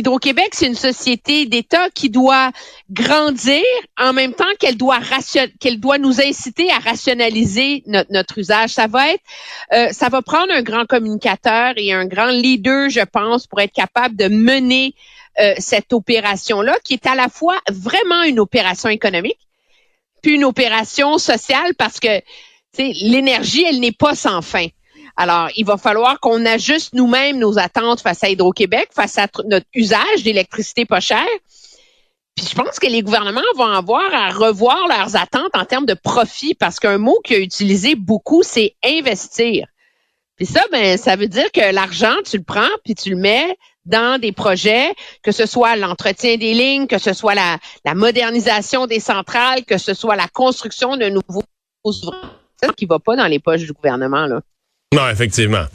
Hydro-Québec, 0.00 0.48
c'est 0.52 0.66
une 0.66 0.74
société 0.74 1.44
d'État 1.44 1.90
qui 1.90 2.08
doit 2.08 2.52
grandir 2.90 3.62
en 3.98 4.14
même 4.14 4.32
temps 4.32 4.44
qu'elle 4.58 4.78
doit 4.78 4.98
qu'elle 5.60 5.78
doit 5.78 5.98
nous 5.98 6.22
inciter 6.22 6.70
à 6.70 6.78
rationaliser 6.78 7.82
notre, 7.86 8.38
usage. 8.38 8.70
Ça 8.70 8.86
va 8.86 9.12
être, 9.12 9.22
euh, 9.74 9.88
ça 9.92 10.08
va 10.08 10.22
prendre 10.22 10.52
un 10.52 10.62
grand 10.62 10.86
communicateur 10.86 11.74
et 11.76 11.92
un 11.92 12.06
grand 12.06 12.30
leader, 12.30 12.88
je 12.88 13.02
pense, 13.02 13.46
pour 13.46 13.60
être 13.60 13.74
capable 13.74 14.16
de 14.16 14.28
mener 14.28 14.94
euh, 15.38 15.52
cette 15.58 15.92
opération-là, 15.92 16.78
qui 16.82 16.94
est 16.94 17.06
à 17.06 17.14
la 17.14 17.28
fois 17.28 17.58
vraiment 17.70 18.22
une 18.22 18.40
opération 18.40 18.88
économique, 18.88 19.38
puis 20.22 20.36
une 20.36 20.44
opération 20.44 21.18
sociale, 21.18 21.74
parce 21.76 22.00
que 22.00 22.22
l'énergie, 22.78 23.64
elle 23.68 23.80
n'est 23.80 23.92
pas 23.92 24.14
sans 24.14 24.40
fin. 24.40 24.66
Alors, 25.20 25.50
il 25.54 25.66
va 25.66 25.76
falloir 25.76 26.18
qu'on 26.18 26.46
ajuste 26.46 26.94
nous-mêmes 26.94 27.38
nos 27.38 27.58
attentes 27.58 28.00
face 28.00 28.24
à 28.24 28.30
Hydro-Québec, 28.30 28.88
face 28.94 29.18
à 29.18 29.26
tr- 29.26 29.46
notre 29.46 29.66
usage 29.74 30.22
d'électricité 30.24 30.86
pas 30.86 31.00
chère. 31.00 31.28
Puis 32.34 32.46
je 32.48 32.54
pense 32.54 32.78
que 32.78 32.86
les 32.86 33.02
gouvernements 33.02 33.42
vont 33.54 33.66
avoir 33.66 34.14
à 34.14 34.30
revoir 34.30 34.88
leurs 34.88 35.16
attentes 35.16 35.54
en 35.54 35.66
termes 35.66 35.84
de 35.84 35.92
profit, 35.92 36.54
parce 36.54 36.80
qu'un 36.80 36.96
mot 36.96 37.20
qu'il 37.22 37.36
a 37.36 37.40
utilisé 37.40 37.96
beaucoup, 37.96 38.42
c'est 38.42 38.76
investir. 38.82 39.66
Puis 40.36 40.46
ça, 40.46 40.62
ben, 40.72 40.96
ça 40.96 41.16
veut 41.16 41.28
dire 41.28 41.52
que 41.52 41.70
l'argent, 41.70 42.16
tu 42.24 42.38
le 42.38 42.42
prends, 42.42 42.78
puis 42.82 42.94
tu 42.94 43.10
le 43.10 43.16
mets 43.16 43.58
dans 43.84 44.18
des 44.18 44.32
projets, 44.32 44.90
que 45.22 45.32
ce 45.32 45.44
soit 45.44 45.76
l'entretien 45.76 46.38
des 46.38 46.54
lignes, 46.54 46.86
que 46.86 46.96
ce 46.96 47.12
soit 47.12 47.34
la, 47.34 47.58
modernisation 47.94 48.86
des 48.86 49.00
centrales, 49.00 49.66
que 49.66 49.76
ce 49.76 49.92
soit 49.92 50.16
la 50.16 50.28
construction 50.28 50.96
de 50.96 51.10
nouveaux 51.10 51.44
ouvrages, 51.84 52.32
Ça 52.62 52.72
qui 52.72 52.86
va 52.86 52.98
pas 52.98 53.16
dans 53.16 53.26
les 53.26 53.38
poches 53.38 53.66
du 53.66 53.74
gouvernement, 53.74 54.24
là. 54.24 54.40
Non, 54.92 55.08
effectivement. 55.08 55.66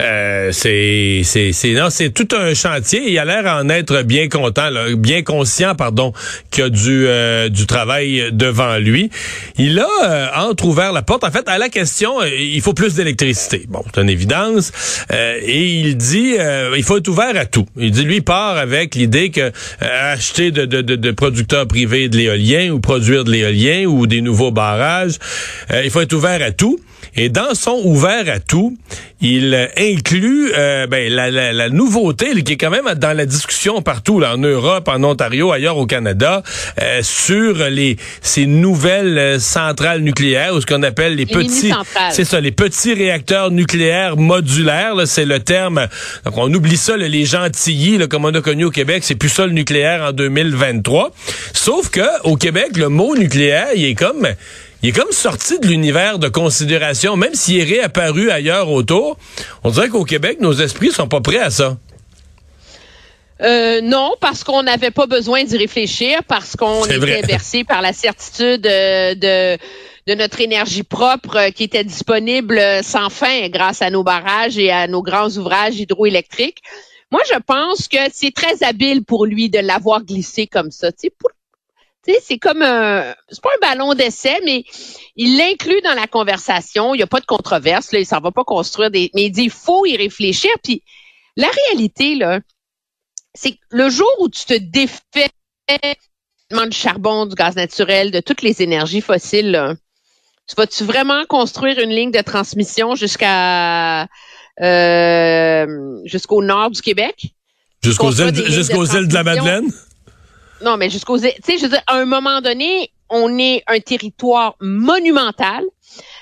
Euh, 0.00 0.50
c'est 0.50 1.20
c'est 1.22 1.74
non, 1.74 1.90
c'est 1.90 2.10
tout 2.10 2.26
un 2.34 2.54
chantier. 2.54 3.08
Il 3.08 3.16
a 3.16 3.24
l'air 3.24 3.46
en 3.46 3.68
être 3.68 4.02
bien 4.02 4.28
content, 4.28 4.68
bien 4.96 5.22
conscient, 5.22 5.76
pardon, 5.76 6.12
qu'il 6.50 6.64
a 6.64 6.68
du 6.68 7.06
euh, 7.06 7.48
du 7.50 7.66
travail 7.66 8.30
devant 8.32 8.78
lui. 8.78 9.10
Il 9.58 9.78
a 9.78 9.86
euh, 10.04 10.26
entrouvert 10.34 10.92
la 10.92 11.02
porte. 11.02 11.22
En 11.22 11.30
fait, 11.30 11.48
à 11.48 11.56
la 11.56 11.68
question, 11.68 12.20
euh, 12.20 12.28
il 12.36 12.60
faut 12.60 12.74
plus 12.74 12.96
d'électricité. 12.96 13.64
Bon, 13.68 13.84
c'est 13.94 14.00
une 14.00 14.10
évidence. 14.10 14.72
Et 15.12 15.64
il 15.78 15.96
dit, 15.96 16.34
il 16.76 16.82
faut 16.82 16.96
être 16.96 17.06
ouvert 17.06 17.36
à 17.36 17.46
tout. 17.46 17.66
Il 17.76 17.92
dit, 17.92 18.02
lui, 18.02 18.22
part 18.22 18.56
avec 18.56 18.96
l'idée 18.96 19.30
que 19.30 19.52
acheter 19.80 20.50
de, 20.50 20.64
de, 20.64 20.82
de, 20.82 20.96
de 20.96 21.10
producteurs 21.12 21.68
privés 21.68 22.08
de 22.08 22.16
l'éolien 22.16 22.72
ou 22.72 22.80
produire 22.80 23.22
de 23.22 23.30
l'éolien 23.30 23.84
ou 23.84 24.08
des 24.08 24.20
nouveaux 24.20 24.50
barrages, 24.50 25.20
il 25.72 25.90
faut 25.90 26.00
être 26.00 26.12
ouvert 26.12 26.42
à 26.42 26.50
tout. 26.50 26.80
Et 27.16 27.28
dans 27.28 27.54
son 27.54 27.80
ouvert 27.84 28.24
à 28.28 28.38
tout, 28.40 28.76
il 29.20 29.68
inclut 29.76 30.52
euh, 30.56 30.86
ben, 30.86 31.12
la, 31.12 31.30
la, 31.30 31.52
la 31.52 31.68
nouveauté 31.68 32.34
là, 32.34 32.40
qui 32.42 32.52
est 32.52 32.56
quand 32.56 32.70
même 32.70 32.88
dans 32.94 33.16
la 33.16 33.26
discussion 33.26 33.82
partout, 33.82 34.20
là, 34.20 34.34
en 34.34 34.38
Europe, 34.38 34.88
en 34.88 35.02
Ontario, 35.02 35.50
ailleurs 35.50 35.76
au 35.76 35.86
Canada, 35.86 36.42
euh, 36.80 37.00
sur 37.02 37.68
les 37.68 37.96
ces 38.22 38.46
nouvelles 38.46 39.18
euh, 39.18 39.38
centrales 39.38 40.00
nucléaires 40.00 40.54
ou 40.54 40.60
ce 40.60 40.66
qu'on 40.66 40.82
appelle 40.82 41.16
les, 41.16 41.24
Les 41.24 41.26
petits, 41.26 41.72
c'est 42.10 42.24
ça, 42.24 42.40
les 42.40 42.52
petits 42.52 42.94
réacteurs 42.94 43.50
nucléaires 43.50 44.16
modulaires. 44.16 44.94
C'est 45.06 45.24
le 45.24 45.40
terme. 45.40 45.88
Donc 46.24 46.34
on 46.36 46.52
oublie 46.52 46.76
ça, 46.76 46.96
là, 46.96 47.08
les 47.08 47.24
gentillis, 47.24 47.98
là, 47.98 48.06
comme 48.06 48.24
on 48.24 48.34
a 48.34 48.40
connu 48.40 48.64
au 48.64 48.70
Québec, 48.70 49.02
c'est 49.04 49.16
plus 49.16 49.28
ça 49.28 49.46
le 49.46 49.52
nucléaire 49.52 50.02
en 50.02 50.12
2023. 50.12 51.10
Sauf 51.52 51.90
que 51.90 52.00
au 52.24 52.36
Québec, 52.36 52.76
le 52.76 52.88
mot 52.88 53.16
nucléaire, 53.16 53.68
il 53.74 53.84
est 53.84 53.94
comme 53.94 54.28
il 54.82 54.90
est 54.90 54.92
comme 54.92 55.10
sorti 55.12 55.58
de 55.58 55.66
l'univers 55.66 56.18
de 56.18 56.28
considération, 56.28 57.16
même 57.16 57.34
s'il 57.34 57.58
est 57.58 57.64
réapparu 57.64 58.30
ailleurs 58.30 58.70
autour. 58.70 59.18
On 59.64 59.70
dirait 59.70 59.88
qu'au 59.88 60.04
Québec, 60.04 60.38
nos 60.40 60.52
esprits 60.52 60.92
sont 60.92 61.08
pas 61.08 61.20
prêts 61.20 61.40
à 61.40 61.50
ça. 61.50 61.76
Euh, 63.40 63.80
non, 63.82 64.14
parce 64.20 64.42
qu'on 64.42 64.64
n'avait 64.64 64.90
pas 64.90 65.06
besoin 65.06 65.44
d'y 65.44 65.56
réfléchir, 65.56 66.20
parce 66.26 66.56
qu'on 66.56 66.84
était 66.84 66.96
vrai. 66.98 67.22
bercé 67.22 67.62
par 67.62 67.82
la 67.82 67.92
certitude 67.92 68.66
euh, 68.66 69.14
de, 69.14 69.56
de 70.08 70.14
notre 70.14 70.40
énergie 70.40 70.82
propre 70.82 71.36
euh, 71.36 71.50
qui 71.50 71.62
était 71.62 71.84
disponible 71.84 72.58
euh, 72.58 72.82
sans 72.82 73.10
fin 73.10 73.48
grâce 73.48 73.80
à 73.80 73.90
nos 73.90 74.02
barrages 74.02 74.58
et 74.58 74.72
à 74.72 74.88
nos 74.88 75.02
grands 75.02 75.30
ouvrages 75.36 75.78
hydroélectriques. 75.78 76.62
Moi, 77.12 77.20
je 77.32 77.38
pense 77.46 77.86
que 77.86 77.96
c'est 78.12 78.34
très 78.34 78.64
habile 78.64 79.04
pour 79.04 79.24
lui 79.24 79.48
de 79.48 79.60
l'avoir 79.60 80.02
glissé 80.02 80.46
comme 80.48 80.70
ça. 80.72 80.90
Tu 80.90 80.98
sais, 81.02 81.10
pour- 81.16 81.30
c'est 82.04 82.38
comme 82.38 82.62
un, 82.62 83.14
c'est 83.28 83.42
pas 83.42 83.50
un 83.56 83.68
ballon 83.68 83.94
d'essai, 83.94 84.40
mais 84.44 84.64
il 85.16 85.36
l'inclut 85.36 85.80
dans 85.82 85.94
la 85.94 86.06
conversation. 86.06 86.94
Il 86.94 86.98
n'y 86.98 87.02
a 87.02 87.06
pas 87.06 87.20
de 87.20 87.26
controverse, 87.26 87.92
là. 87.92 87.98
Il 87.98 88.06
s'en 88.06 88.20
va 88.20 88.30
pas 88.30 88.44
construire 88.44 88.90
des, 88.90 89.10
mais 89.14 89.24
il 89.24 89.30
dit, 89.30 89.44
il 89.44 89.50
faut 89.50 89.84
y 89.84 89.96
réfléchir. 89.96 90.50
Puis, 90.62 90.82
la 91.36 91.48
réalité, 91.48 92.14
là, 92.14 92.40
c'est 93.34 93.52
que 93.52 93.58
le 93.70 93.90
jour 93.90 94.10
où 94.20 94.28
tu 94.28 94.44
te 94.44 94.54
défais 94.54 95.30
du 96.50 96.76
charbon, 96.76 97.26
du 97.26 97.34
gaz 97.34 97.56
naturel, 97.56 98.10
de 98.10 98.20
toutes 98.20 98.42
les 98.42 98.62
énergies 98.62 99.02
fossiles, 99.02 99.50
là, 99.50 99.74
tu 100.48 100.54
vas-tu 100.56 100.84
vraiment 100.84 101.24
construire 101.26 101.78
une 101.78 101.90
ligne 101.90 102.10
de 102.10 102.22
transmission 102.22 102.94
jusqu'à 102.94 104.08
euh, 104.60 105.66
jusqu'au 106.04 106.42
nord 106.42 106.70
du 106.70 106.80
Québec? 106.80 107.34
Jusqu'aux 107.82 108.12
îles, 108.12 108.50
jusqu'aux 108.50 108.86
de 108.86 108.98
îles 108.98 109.08
de 109.08 109.14
la. 109.14 109.24
Madeleine? 109.24 109.70
Non, 110.60 110.76
mais 110.76 110.90
jusqu'aux... 110.90 111.18
Tu 111.18 111.28
sais, 111.44 111.58
je 111.58 111.62
veux 111.62 111.68
dire, 111.70 111.82
à 111.86 111.96
un 111.96 112.04
moment 112.04 112.40
donné, 112.40 112.92
on 113.08 113.38
est 113.38 113.62
un 113.66 113.80
territoire 113.80 114.56
monumental 114.60 115.64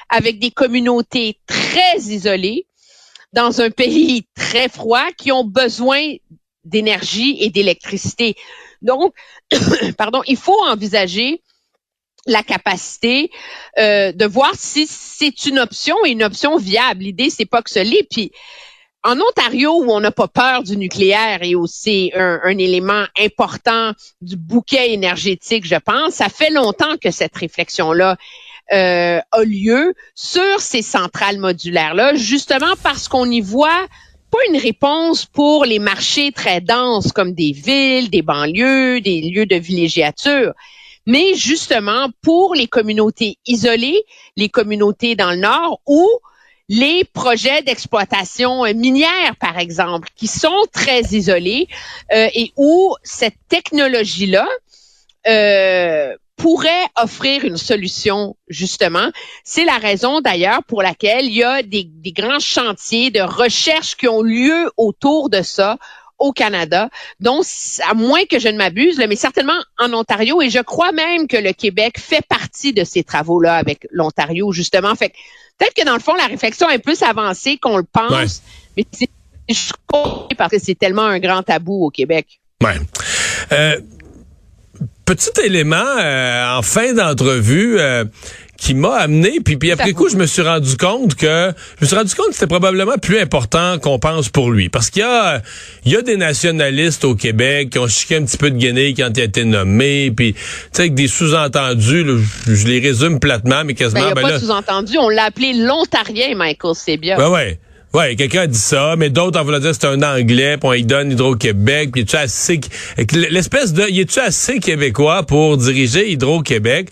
avec 0.08 0.38
des 0.38 0.50
communautés 0.50 1.38
très 1.46 1.98
isolées 1.98 2.66
dans 3.32 3.60
un 3.60 3.70
pays 3.70 4.26
très 4.34 4.68
froid 4.68 5.06
qui 5.16 5.32
ont 5.32 5.44
besoin 5.44 6.14
d'énergie 6.64 7.36
et 7.40 7.50
d'électricité. 7.50 8.36
Donc, 8.82 9.14
pardon, 9.98 10.22
il 10.26 10.36
faut 10.36 10.58
envisager 10.66 11.42
la 12.26 12.42
capacité 12.42 13.30
euh, 13.78 14.12
de 14.12 14.26
voir 14.26 14.52
si 14.54 14.86
c'est 14.86 15.46
une 15.46 15.58
option 15.58 15.96
et 16.04 16.10
une 16.10 16.24
option 16.24 16.56
viable. 16.56 17.04
L'idée, 17.04 17.30
c'est 17.30 17.46
pas 17.46 17.62
que 17.62 17.70
ce 17.70 17.78
l'est. 17.78 18.06
Puis, 18.10 18.32
en 19.06 19.20
Ontario, 19.20 19.84
où 19.84 19.92
on 19.92 20.00
n'a 20.00 20.10
pas 20.10 20.26
peur 20.26 20.64
du 20.64 20.76
nucléaire 20.76 21.38
et 21.42 21.54
où 21.54 21.66
c'est 21.68 22.10
un, 22.14 22.40
un 22.42 22.58
élément 22.58 23.04
important 23.22 23.92
du 24.20 24.36
bouquet 24.36 24.92
énergétique, 24.92 25.64
je 25.64 25.76
pense, 25.76 26.14
ça 26.14 26.28
fait 26.28 26.50
longtemps 26.50 26.96
que 27.00 27.12
cette 27.12 27.36
réflexion-là 27.36 28.16
euh, 28.72 29.20
a 29.30 29.44
lieu 29.44 29.94
sur 30.16 30.60
ces 30.60 30.82
centrales 30.82 31.38
modulaires-là, 31.38 32.16
justement 32.16 32.74
parce 32.82 33.06
qu'on 33.06 33.30
y 33.30 33.40
voit 33.40 33.86
pas 34.32 34.38
une 34.50 34.58
réponse 34.58 35.24
pour 35.24 35.64
les 35.64 35.78
marchés 35.78 36.32
très 36.32 36.60
denses 36.60 37.12
comme 37.12 37.32
des 37.32 37.52
villes, 37.52 38.10
des 38.10 38.22
banlieues, 38.22 39.00
des 39.00 39.20
lieux 39.20 39.46
de 39.46 39.54
villégiature, 39.54 40.52
mais 41.06 41.34
justement 41.34 42.08
pour 42.22 42.56
les 42.56 42.66
communautés 42.66 43.38
isolées, 43.46 44.02
les 44.36 44.48
communautés 44.48 45.14
dans 45.14 45.30
le 45.30 45.36
nord 45.36 45.80
ou 45.86 46.08
les 46.68 47.04
projets 47.04 47.62
d'exploitation 47.62 48.64
euh, 48.64 48.74
minière, 48.74 49.36
par 49.40 49.58
exemple, 49.58 50.08
qui 50.16 50.26
sont 50.26 50.64
très 50.72 51.02
isolés 51.12 51.68
euh, 52.12 52.28
et 52.34 52.52
où 52.56 52.94
cette 53.02 53.36
technologie-là 53.48 54.46
euh, 55.28 56.14
pourrait 56.36 56.86
offrir 57.00 57.44
une 57.44 57.56
solution, 57.56 58.36
justement. 58.48 59.10
C'est 59.44 59.64
la 59.64 59.78
raison 59.78 60.20
d'ailleurs 60.20 60.62
pour 60.64 60.82
laquelle 60.82 61.26
il 61.26 61.34
y 61.34 61.44
a 61.44 61.62
des, 61.62 61.88
grands 62.06 62.40
chantiers 62.40 63.10
de 63.10 63.20
recherche 63.20 63.96
qui 63.96 64.08
ont 64.08 64.22
lieu 64.22 64.70
autour 64.76 65.30
de 65.30 65.42
ça 65.42 65.78
au 66.18 66.32
Canada, 66.32 66.88
donc 67.20 67.44
à 67.86 67.92
moins 67.92 68.24
que 68.24 68.38
je 68.38 68.48
ne 68.48 68.56
m'abuse, 68.56 68.98
mais 69.06 69.16
certainement 69.16 69.58
en 69.78 69.92
Ontario, 69.92 70.40
et 70.40 70.48
je 70.48 70.60
crois 70.60 70.90
même 70.92 71.28
que 71.28 71.36
le 71.36 71.52
Québec 71.52 71.98
fait 72.00 72.24
partie 72.26 72.72
de 72.72 72.84
ces 72.84 73.04
travaux-là 73.04 73.54
avec 73.54 73.86
l'Ontario, 73.90 74.50
justement. 74.50 74.94
Fait 74.94 75.12
peut-être 75.58 75.74
que 75.74 75.84
dans 75.84 75.94
le 75.94 76.00
fond, 76.00 76.14
la 76.14 76.26
réflexion 76.26 76.68
est 76.70 76.78
plus 76.78 77.02
avancée 77.02 77.58
qu'on 77.58 77.76
le 77.76 77.84
pense, 77.84 78.42
mais 78.76 78.84
c'est 78.92 79.08
parce 80.36 80.50
que 80.50 80.58
c'est 80.58 80.74
tellement 80.74 81.04
un 81.04 81.18
grand 81.18 81.42
tabou 81.42 81.86
au 81.86 81.90
Québec. 81.90 82.40
Ouais. 82.62 82.76
Euh, 83.52 83.80
petit 85.04 85.30
élément 85.44 85.76
euh, 85.76 86.58
en 86.58 86.62
fin 86.62 86.92
d'entrevue. 86.92 87.78
Euh, 87.78 88.04
qui 88.56 88.74
m'a 88.74 88.94
amené, 88.96 89.40
puis, 89.44 89.56
puis 89.56 89.70
après 89.70 89.92
coup, 89.92 90.08
je 90.08 90.16
me 90.16 90.26
suis 90.26 90.42
rendu 90.42 90.76
compte 90.76 91.14
que 91.14 91.52
je 91.78 91.84
me 91.84 91.86
suis 91.86 91.96
rendu 91.96 92.14
compte 92.14 92.28
que 92.28 92.34
c'était 92.34 92.46
probablement 92.46 92.96
plus 93.00 93.18
important 93.18 93.78
qu'on 93.78 93.98
pense 93.98 94.28
pour 94.28 94.50
lui. 94.50 94.68
Parce 94.68 94.90
qu'il 94.90 95.02
y 95.02 95.04
a, 95.04 95.42
il 95.84 95.92
y 95.92 95.96
a 95.96 96.02
des 96.02 96.16
nationalistes 96.16 97.04
au 97.04 97.14
Québec 97.14 97.70
qui 97.70 97.78
ont 97.78 97.88
chiqué 97.88 98.16
un 98.16 98.24
petit 98.24 98.36
peu 98.36 98.50
de 98.50 98.56
Guinée 98.56 98.94
quand 98.94 99.10
il 99.14 99.20
a 99.20 99.24
été 99.24 99.44
nommé, 99.44 100.10
puis 100.10 100.34
tu 100.34 100.40
sais, 100.72 100.82
avec 100.82 100.94
des 100.94 101.08
sous-entendus, 101.08 102.06
je, 102.46 102.66
les 102.66 102.80
résume 102.80 103.20
platement, 103.20 103.62
mais 103.64 103.74
quasiment... 103.74 104.00
Ben, 104.00 104.06
il 104.06 104.14
n'y 104.14 104.20
a 104.20 104.28
pas 104.30 104.32
de 104.32 104.44
sous-entendu, 104.44 104.98
on 104.98 105.08
l'a 105.08 105.24
appelé 105.24 105.52
l'Ontarien, 105.52 106.34
Michael 106.34 106.74
Sebia. 106.74 107.16
Ben 107.16 107.30
ouais. 107.30 107.58
Ouais, 107.96 108.14
quelqu'un 108.14 108.42
a 108.42 108.46
dit 108.46 108.58
ça, 108.58 108.94
mais 108.98 109.08
d'autres 109.08 109.40
en 109.40 109.44
voulant 109.44 109.58
dire 109.58 109.72
c'est 109.72 109.86
un 109.86 110.02
anglais, 110.02 110.58
puis 110.58 110.68
on 110.68 110.74
y 110.74 110.84
donne 110.84 111.12
Hydro-Québec, 111.12 111.92
puis 111.94 112.04
tu 112.04 112.14
assez 112.14 112.60
l'espèce 113.30 113.72
de 113.72 113.86
il 113.88 114.00
est-tu 114.00 114.20
assez 114.20 114.58
québécois 114.58 115.22
pour 115.22 115.56
diriger 115.56 116.10
Hydro-Québec? 116.10 116.90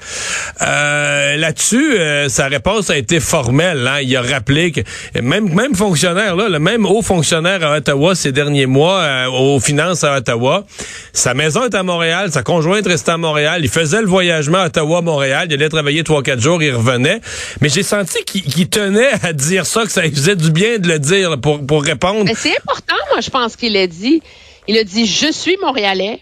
Euh, 0.62 1.36
là-dessus 1.36 1.98
euh, 1.98 2.30
sa 2.30 2.46
réponse 2.46 2.88
a 2.88 2.96
été 2.96 3.20
formelle 3.20 3.86
hein. 3.86 4.00
il 4.00 4.16
a 4.16 4.22
rappelé 4.22 4.72
que 4.72 4.80
même 5.20 5.52
même 5.52 5.74
fonctionnaire 5.74 6.36
là, 6.36 6.48
le 6.48 6.58
même 6.58 6.86
haut 6.86 7.02
fonctionnaire 7.02 7.62
à 7.62 7.76
Ottawa 7.76 8.14
ces 8.14 8.32
derniers 8.32 8.64
mois 8.64 9.00
euh, 9.00 9.26
aux 9.26 9.60
finances 9.60 10.04
à 10.04 10.16
Ottawa, 10.16 10.64
sa 11.12 11.34
maison 11.34 11.64
est 11.64 11.74
à 11.74 11.82
Montréal, 11.82 12.30
sa 12.32 12.42
conjointe 12.42 12.86
restait 12.86 13.12
à 13.12 13.18
Montréal, 13.18 13.60
il 13.62 13.68
faisait 13.68 14.00
le 14.00 14.08
voyagement 14.08 14.58
à 14.58 14.66
Ottawa 14.68 15.02
Montréal, 15.02 15.48
il 15.50 15.54
allait 15.54 15.68
travailler 15.68 16.02
trois 16.02 16.22
quatre 16.22 16.40
jours, 16.40 16.62
il 16.62 16.74
revenait, 16.74 17.20
mais 17.60 17.68
j'ai 17.68 17.82
senti 17.82 18.24
qu'il 18.24 18.70
tenait 18.70 19.12
à 19.22 19.34
dire 19.34 19.66
ça 19.66 19.84
que 19.84 19.92
ça 19.92 20.00
faisait 20.04 20.36
du 20.36 20.50
bien 20.50 20.78
de 20.78 20.93
le 20.93 20.93
dire 20.98 21.40
pour, 21.40 21.64
pour 21.66 21.82
répondre. 21.82 22.30
c'est 22.34 22.56
important, 22.56 22.96
moi, 23.10 23.20
je 23.20 23.30
pense 23.30 23.56
qu'il 23.56 23.76
a 23.76 23.86
dit. 23.86 24.22
Il 24.66 24.78
a 24.78 24.84
dit, 24.84 25.06
je 25.06 25.30
suis 25.30 25.56
Montréalais, 25.60 26.20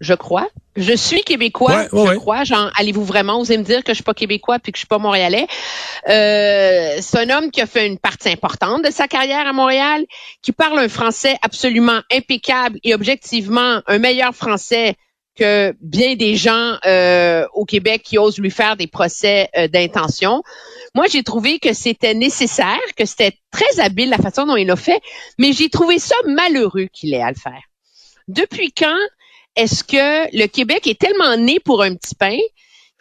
je 0.00 0.14
crois. 0.14 0.48
Je 0.76 0.92
suis 0.92 1.22
québécois, 1.22 1.84
je 1.92 2.16
crois. 2.16 2.42
Genre, 2.42 2.68
allez-vous 2.76 3.04
vraiment 3.04 3.38
oser 3.38 3.56
me 3.56 3.62
dire 3.62 3.84
que 3.84 3.92
je 3.92 3.94
suis 3.94 4.02
pas 4.02 4.14
québécois 4.14 4.58
puis 4.58 4.72
que 4.72 4.76
je 4.76 4.80
suis 4.80 4.88
pas 4.88 4.98
montréalais? 4.98 5.46
Euh, 6.08 6.96
C'est 7.00 7.18
un 7.18 7.30
homme 7.30 7.52
qui 7.52 7.60
a 7.60 7.66
fait 7.66 7.86
une 7.86 7.98
partie 7.98 8.28
importante 8.28 8.84
de 8.84 8.90
sa 8.90 9.06
carrière 9.06 9.46
à 9.46 9.52
Montréal, 9.52 10.04
qui 10.42 10.50
parle 10.50 10.80
un 10.80 10.88
français 10.88 11.36
absolument 11.42 12.00
impeccable 12.12 12.80
et 12.82 12.92
objectivement 12.92 13.82
un 13.86 13.98
meilleur 13.98 14.34
français 14.34 14.96
que 15.34 15.74
bien 15.80 16.14
des 16.14 16.36
gens 16.36 16.78
euh, 16.86 17.46
au 17.54 17.64
Québec 17.64 18.02
qui 18.04 18.18
osent 18.18 18.38
lui 18.38 18.50
faire 18.50 18.76
des 18.76 18.86
procès 18.86 19.48
euh, 19.56 19.68
d'intention. 19.68 20.42
Moi, 20.94 21.06
j'ai 21.08 21.22
trouvé 21.22 21.58
que 21.58 21.72
c'était 21.72 22.14
nécessaire, 22.14 22.80
que 22.96 23.04
c'était 23.04 23.36
très 23.50 23.80
habile 23.80 24.10
la 24.10 24.18
façon 24.18 24.46
dont 24.46 24.56
il 24.56 24.66
l'a 24.66 24.76
fait, 24.76 25.00
mais 25.38 25.52
j'ai 25.52 25.68
trouvé 25.68 25.98
ça 25.98 26.14
malheureux 26.26 26.86
qu'il 26.92 27.14
ait 27.14 27.22
à 27.22 27.30
le 27.30 27.36
faire. 27.36 27.62
Depuis 28.28 28.72
quand 28.72 28.98
est-ce 29.56 29.84
que 29.84 30.36
le 30.36 30.46
Québec 30.46 30.86
est 30.86 30.98
tellement 30.98 31.36
né 31.36 31.60
pour 31.60 31.82
un 31.82 31.94
petit 31.94 32.14
pain 32.14 32.38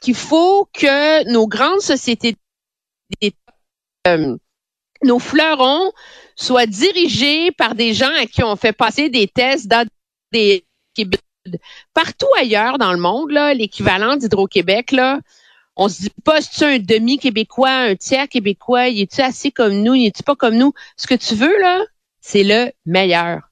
qu'il 0.01 0.15
faut 0.15 0.67
que 0.73 1.31
nos 1.31 1.47
grandes 1.47 1.81
sociétés, 1.81 2.35
euh, 4.07 4.35
nos 5.03 5.19
fleurons 5.19 5.91
soient 6.35 6.65
dirigés 6.65 7.51
par 7.51 7.75
des 7.75 7.93
gens 7.93 8.11
à 8.19 8.25
qui 8.25 8.43
on 8.43 8.55
fait 8.55 8.73
passer 8.73 9.09
des 9.09 9.27
tests 9.27 9.67
dans 9.67 9.87
des 10.31 10.65
Partout 11.93 12.27
ailleurs 12.37 12.77
dans 12.77 12.93
le 12.93 12.99
monde, 12.99 13.31
l'équivalent 13.55 14.15
d'Hydro-Québec, 14.15 14.91
là, 14.91 15.19
on 15.75 15.89
se 15.89 16.03
dit 16.03 16.11
pas, 16.23 16.41
c'est 16.41 16.65
un 16.65 16.79
demi-québécois, 16.79 17.71
un 17.71 17.95
tiers 17.95 18.27
québécois, 18.27 18.87
il 18.89 19.01
est-tu 19.01 19.21
assez 19.21 19.51
comme 19.51 19.81
nous, 19.81 19.95
il 19.95 20.07
est-tu 20.07 20.23
pas 20.23 20.35
comme 20.35 20.55
nous? 20.55 20.73
Ce 20.97 21.07
que 21.07 21.15
tu 21.15 21.35
veux, 21.35 21.59
là, 21.59 21.83
c'est 22.21 22.43
le 22.43 22.71
meilleur. 22.85 23.49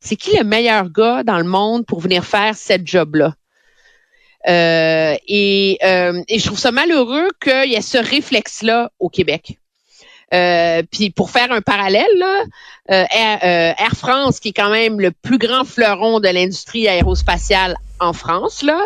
C'est 0.00 0.16
qui 0.16 0.36
le 0.36 0.44
meilleur 0.44 0.90
gars 0.90 1.22
dans 1.24 1.38
le 1.38 1.44
monde 1.44 1.86
pour 1.86 2.00
venir 2.00 2.24
faire 2.24 2.54
cette 2.54 2.86
job-là? 2.86 3.34
Euh, 4.46 5.16
et, 5.26 5.78
euh, 5.82 6.22
et 6.28 6.38
je 6.38 6.46
trouve 6.46 6.58
ça 6.58 6.70
malheureux 6.70 7.28
qu'il 7.40 7.70
y 7.70 7.74
ait 7.74 7.80
ce 7.80 7.98
réflexe-là 7.98 8.90
au 8.98 9.08
Québec. 9.08 9.58
Euh, 10.34 10.82
puis 10.90 11.10
pour 11.10 11.30
faire 11.30 11.52
un 11.52 11.60
parallèle, 11.60 12.10
là, 12.18 12.42
euh, 12.90 13.04
euh, 13.04 13.72
Air, 13.78 13.96
France, 13.96 14.40
qui 14.40 14.48
est 14.48 14.52
quand 14.52 14.70
même 14.70 15.00
le 15.00 15.12
plus 15.12 15.38
grand 15.38 15.64
fleuron 15.64 16.18
de 16.18 16.28
l'industrie 16.28 16.88
aérospatiale 16.88 17.76
en 18.00 18.12
France, 18.12 18.62
là, 18.62 18.84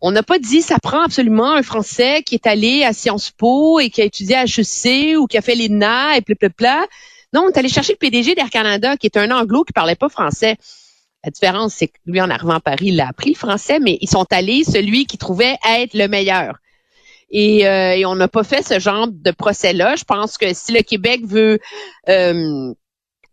on 0.00 0.12
n'a 0.12 0.22
pas 0.22 0.38
dit 0.38 0.62
ça 0.62 0.78
prend 0.78 1.02
absolument 1.02 1.52
un 1.52 1.62
Français 1.62 2.22
qui 2.22 2.36
est 2.36 2.46
allé 2.46 2.84
à 2.84 2.92
Sciences 2.92 3.30
Po 3.30 3.80
et 3.80 3.90
qui 3.90 4.00
a 4.02 4.04
étudié 4.04 4.36
à 4.36 4.44
HEC 4.44 5.18
ou 5.18 5.26
qui 5.26 5.36
a 5.36 5.42
fait 5.42 5.56
l'INA 5.56 6.16
et 6.16 6.20
bla 6.56 6.86
Non, 7.32 7.46
on 7.46 7.48
est 7.48 7.58
allé 7.58 7.68
chercher 7.68 7.94
le 7.94 7.98
PDG 7.98 8.36
d'Air 8.36 8.50
Canada, 8.50 8.96
qui 8.96 9.08
est 9.08 9.16
un 9.16 9.32
anglo 9.32 9.64
qui 9.64 9.72
parlait 9.72 9.96
pas 9.96 10.08
français. 10.08 10.56
La 11.24 11.30
différence, 11.32 11.74
c'est 11.74 11.88
que 11.88 11.98
lui, 12.06 12.20
en 12.20 12.30
arrivant 12.30 12.54
à 12.54 12.60
Paris, 12.60 12.86
il 12.86 13.00
a 13.00 13.08
appris 13.08 13.30
le 13.30 13.36
français, 13.36 13.80
mais 13.80 13.98
ils 14.00 14.08
sont 14.08 14.26
allés 14.30 14.62
celui 14.62 15.06
qui 15.06 15.18
trouvait 15.18 15.56
être 15.68 15.94
le 15.94 16.06
meilleur. 16.06 16.58
Euh, 17.34 17.92
et, 17.92 18.06
on 18.06 18.14
n'a 18.14 18.28
pas 18.28 18.44
fait 18.44 18.66
ce 18.66 18.78
genre 18.78 19.08
de 19.08 19.30
procès-là. 19.30 19.96
Je 19.96 20.04
pense 20.04 20.38
que 20.38 20.52
si 20.54 20.72
le 20.72 20.82
Québec 20.82 21.22
veut 21.26 21.58
euh, 22.08 22.72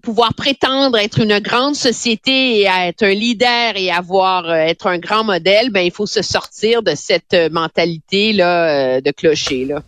pouvoir 0.02 0.34
prétendre 0.34 0.98
être 0.98 1.20
une 1.20 1.40
grande 1.40 1.76
société 1.76 2.60
et 2.60 2.64
être 2.66 3.04
un 3.04 3.14
leader 3.14 3.74
et 3.76 3.92
avoir 3.92 4.50
euh, 4.50 4.56
être 4.56 4.88
un 4.88 5.00
grand 5.00 5.24
modèle, 5.24 5.70
ben 5.70 5.82
il 5.82 5.92
faut 5.92 6.06
se 6.06 6.22
sortir 6.22 6.84
de 6.84 6.94
cette 6.94 7.36
mentalité 7.52 8.34
là 8.34 9.00
de 9.02 9.12
clocher 9.12 9.66
là. 9.66 9.82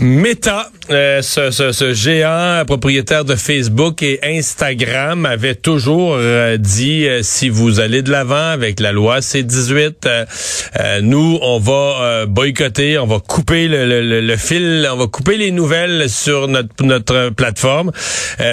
Meta, 0.00 0.70
euh, 0.88 1.20
ce, 1.20 1.92
géant 1.92 2.64
propriétaire 2.66 3.26
de 3.26 3.34
Facebook 3.34 4.02
et 4.02 4.18
Instagram, 4.22 5.26
avait 5.26 5.54
toujours 5.54 6.14
euh, 6.14 6.56
dit 6.56 7.06
euh, 7.06 7.20
si 7.22 7.50
vous 7.50 7.80
allez 7.80 8.00
de 8.00 8.10
l'avant 8.10 8.50
avec 8.50 8.80
la 8.80 8.92
loi 8.92 9.20
C-18, 9.20 11.02
nous 11.02 11.38
on 11.42 11.58
va 11.58 12.24
boycotter, 12.24 12.98
on 12.98 13.06
va 13.06 13.18
couper 13.20 13.68
le, 13.68 14.36
fil, 14.36 14.88
on 14.90 14.96
va 14.96 15.06
couper 15.06 15.36
les 15.36 15.50
nouvelles 15.50 16.08
sur 16.08 16.48
notre, 16.48 16.82
notre 16.82 17.28
plateforme. 17.30 17.92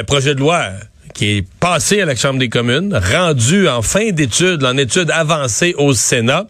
projet 0.06 0.36
de 0.36 0.42
loi 0.42 0.72
qui 1.18 1.38
est 1.38 1.46
passé 1.60 2.00
à 2.00 2.06
la 2.06 2.16
Chambre 2.16 2.40
des 2.40 2.48
communes, 2.48 2.98
rendu 3.12 3.68
en 3.68 3.82
fin 3.82 4.12
d'études, 4.12 4.64
en 4.64 4.78
études 4.78 5.12
avancées 5.12 5.74
au 5.78 5.94
Sénat. 5.94 6.48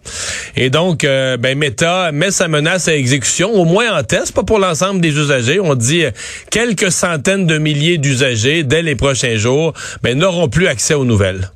Et 0.58 0.70
donc, 0.70 1.06
euh, 1.06 1.38
ben, 1.38 1.58
Meta 1.58 2.12
met 2.12 2.32
sa 2.32 2.50
menace 2.50 2.90
à 2.90 2.96
exécution, 2.96 3.52
au 3.54 3.64
moins 3.64 3.98
en 3.98 4.04
test, 4.04 4.34
pas 4.34 4.44
pour 4.44 4.60
l'ensemble 4.60 5.00
des 5.00 5.18
usagers. 5.18 5.62
On 5.62 5.74
dit 5.74 6.04
euh, 6.04 6.12
quelques 6.52 6.92
centaines 6.92 7.48
de 7.48 7.58
milliers 7.58 7.98
d'usagers, 7.98 8.64
dès 8.64 8.82
les 8.82 8.96
prochains 8.96 9.38
jours, 9.38 9.74
ben, 10.04 10.18
n'auront 10.18 10.50
plus 10.50 10.68
accès 10.68 10.94
aux 10.94 11.06
nouvelles. 11.06 11.50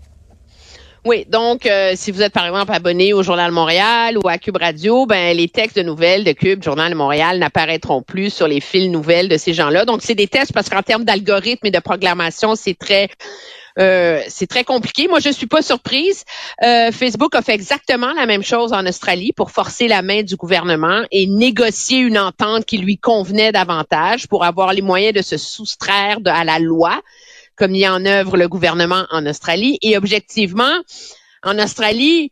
Oui, 1.04 1.26
donc 1.28 1.66
euh, 1.66 1.94
si 1.96 2.12
vous 2.12 2.22
êtes 2.22 2.32
par 2.32 2.46
exemple 2.46 2.72
abonné 2.72 3.12
au 3.12 3.24
Journal 3.24 3.52
Montréal 3.52 4.20
ou 4.24 4.28
à 4.28 4.38
Cube 4.38 4.58
Radio, 4.58 5.08
ben 5.08 5.36
les 5.36 5.48
textes 5.48 5.76
de 5.76 5.82
nouvelles 5.82 6.24
de 6.24 6.32
Cube, 6.32 6.62
Journal 6.62 6.94
Montréal 6.94 7.40
n'apparaîtront 7.40 8.04
plus 8.04 8.32
sur 8.32 8.48
les 8.48 8.62
fils 8.62 8.88
nouvelles 8.88 9.28
de 9.28 9.38
ces 9.38 9.52
gens-là. 9.52 9.86
Donc 9.86 10.02
c'est 10.04 10.14
des 10.14 10.28
tests 10.28 10.54
parce 10.54 10.70
qu'en 10.70 10.84
termes 10.84 11.04
d'algorithme 11.04 11.66
et 11.66 11.72
de 11.72 11.80
proclamation, 11.80 12.54
c'est 12.54 12.78
très 12.78 13.10
euh, 13.80 14.22
c'est 14.28 14.46
très 14.46 14.64
compliqué. 14.64 15.08
Moi, 15.08 15.20
je 15.20 15.30
suis 15.30 15.48
pas 15.48 15.64
surprise. 15.64 16.24
Euh, 16.64 16.92
Facebook 16.92 17.34
a 17.34 17.42
fait 17.42 17.54
exactement 17.54 18.14
la 18.14 18.28
même 18.28 18.44
chose 18.44 18.72
en 18.72 18.86
Australie 18.86 19.34
pour 19.34 19.50
forcer 19.50 19.88
la 19.88 20.04
main 20.04 20.22
du 20.22 20.36
gouvernement 20.36 21.02
et 21.10 21.26
négocier 21.26 22.00
une 22.00 22.20
entente 22.20 22.66
qui 22.66 22.78
lui 22.78 22.98
convenait 22.98 23.52
davantage 23.52 24.28
pour 24.28 24.44
avoir 24.44 24.72
les 24.74 24.82
moyens 24.84 25.16
de 25.16 25.24
se 25.24 25.38
soustraire 25.38 26.18
à 26.26 26.44
la 26.44 26.60
loi 26.60 27.02
comme 27.62 27.74
mis 27.74 27.88
en 27.88 28.08
œuvre 28.08 28.38
le 28.38 28.48
gouvernement 28.48 29.06
en 29.12 29.24
Australie. 29.28 29.78
Et 29.84 29.96
objectivement, 29.96 30.82
en 31.44 31.60
Australie, 31.60 32.32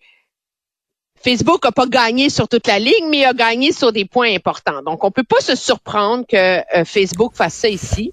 Facebook 1.23 1.63
n'a 1.65 1.71
pas 1.71 1.85
gagné 1.85 2.31
sur 2.31 2.47
toute 2.47 2.65
la 2.65 2.79
ligne, 2.79 3.09
mais 3.11 3.25
a 3.25 3.33
gagné 3.33 3.71
sur 3.71 3.91
des 3.91 4.05
points 4.05 4.33
importants. 4.33 4.81
Donc, 4.81 5.03
on 5.03 5.11
peut 5.11 5.21
pas 5.21 5.39
se 5.39 5.55
surprendre 5.55 6.25
que 6.27 6.57
euh, 6.75 6.83
Facebook 6.83 7.33
fasse 7.35 7.53
ça 7.53 7.69
ici. 7.69 8.11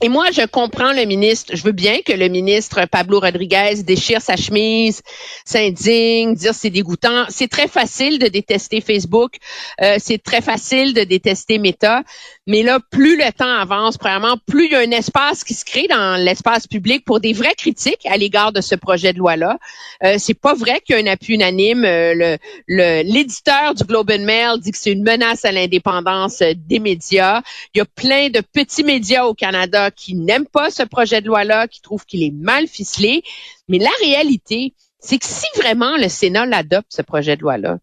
Et 0.00 0.08
moi, 0.08 0.30
je 0.30 0.46
comprends 0.46 0.92
le 0.92 1.04
ministre. 1.06 1.56
Je 1.56 1.62
veux 1.64 1.72
bien 1.72 1.98
que 2.06 2.12
le 2.12 2.28
ministre 2.28 2.86
Pablo 2.86 3.18
Rodriguez 3.18 3.82
déchire 3.82 4.22
sa 4.22 4.36
chemise, 4.36 5.02
s'indigne, 5.44 6.34
dire 6.34 6.54
c'est 6.54 6.70
dégoûtant. 6.70 7.24
C'est 7.30 7.48
très 7.48 7.66
facile 7.66 8.20
de 8.20 8.28
détester 8.28 8.80
Facebook. 8.80 9.36
Euh, 9.82 9.96
c'est 9.98 10.22
très 10.22 10.40
facile 10.40 10.94
de 10.94 11.02
détester 11.02 11.58
Meta. 11.58 12.04
Mais 12.48 12.62
là, 12.62 12.80
plus 12.90 13.18
le 13.18 13.30
temps 13.30 13.44
avance, 13.44 13.98
premièrement, 13.98 14.38
plus 14.46 14.64
il 14.64 14.72
y 14.72 14.74
a 14.74 14.78
un 14.78 14.90
espace 14.90 15.44
qui 15.44 15.52
se 15.52 15.66
crée 15.66 15.86
dans 15.86 16.16
l'espace 16.16 16.66
public 16.66 17.04
pour 17.04 17.20
des 17.20 17.34
vraies 17.34 17.54
critiques 17.54 18.06
à 18.06 18.16
l'égard 18.16 18.52
de 18.52 18.62
ce 18.62 18.74
projet 18.74 19.12
de 19.12 19.18
loi-là. 19.18 19.58
Euh, 20.02 20.14
c'est 20.16 20.32
pas 20.32 20.54
vrai 20.54 20.80
qu'il 20.80 20.96
y 20.96 20.98
a 20.98 21.02
un 21.02 21.12
appui 21.12 21.34
unanime. 21.34 21.84
Euh, 21.84 22.38
le, 22.66 23.02
l'éditeur 23.02 23.74
du 23.74 23.84
Globe 23.84 24.10
and 24.10 24.24
Mail 24.24 24.60
dit 24.60 24.70
que 24.70 24.78
c'est 24.78 24.92
une 24.92 25.02
menace 25.02 25.44
à 25.44 25.52
l'indépendance 25.52 26.40
euh, 26.40 26.54
des 26.56 26.78
médias. 26.78 27.42
Il 27.74 27.78
y 27.78 27.80
a 27.82 27.84
plein 27.84 28.30
de 28.30 28.40
petits 28.40 28.82
médias 28.82 29.26
au 29.26 29.34
Canada 29.34 29.90
qui 29.90 30.14
n'aiment 30.14 30.48
pas 30.48 30.70
ce 30.70 30.84
projet 30.84 31.20
de 31.20 31.26
loi-là, 31.26 31.68
qui 31.68 31.82
trouvent 31.82 32.06
qu'il 32.06 32.22
est 32.22 32.34
mal 32.34 32.66
ficelé. 32.66 33.24
Mais 33.68 33.76
la 33.76 33.92
réalité, 34.02 34.72
c'est 35.00 35.18
que 35.18 35.26
si 35.26 35.44
vraiment 35.54 35.98
le 35.98 36.08
Sénat 36.08 36.46
l'adopte, 36.46 36.88
ce 36.88 37.02
projet 37.02 37.36
de 37.36 37.42
loi-là, 37.42 37.76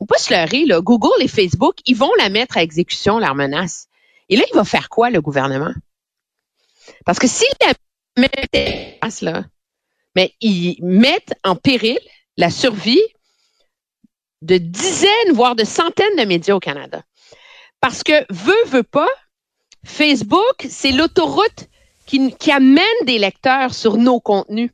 on 0.00 0.06
peut 0.06 0.18
se 0.18 0.34
leurrer, 0.34 0.64
là, 0.64 0.80
Google 0.80 1.20
et 1.20 1.28
Facebook, 1.28 1.76
ils 1.86 1.96
vont 1.96 2.10
la 2.18 2.30
mettre 2.30 2.56
à 2.56 2.64
exécution, 2.64 3.20
leur 3.20 3.36
menace. 3.36 3.87
Et 4.28 4.36
là, 4.36 4.44
il 4.50 4.56
va 4.56 4.64
faire 4.64 4.88
quoi, 4.88 5.10
le 5.10 5.20
gouvernement? 5.20 5.72
Parce 7.04 7.18
que 7.18 7.26
s'ils 7.26 7.48
la 7.60 7.72
mettent 8.16 9.22
là, 9.22 9.44
mais 10.14 10.34
en 11.44 11.56
péril 11.56 11.98
la 12.36 12.50
survie 12.50 13.02
de 14.42 14.58
dizaines, 14.58 15.32
voire 15.32 15.56
de 15.56 15.64
centaines 15.64 16.16
de 16.16 16.24
médias 16.24 16.54
au 16.54 16.60
Canada. 16.60 17.02
Parce 17.80 18.02
que, 18.02 18.24
veut, 18.32 18.64
veut 18.66 18.82
pas, 18.82 19.08
Facebook, 19.84 20.66
c'est 20.68 20.92
l'autoroute 20.92 21.68
qui 22.06 22.50
amène 22.50 22.84
des 23.04 23.18
lecteurs 23.18 23.74
sur 23.74 23.96
nos 23.96 24.20
contenus 24.20 24.70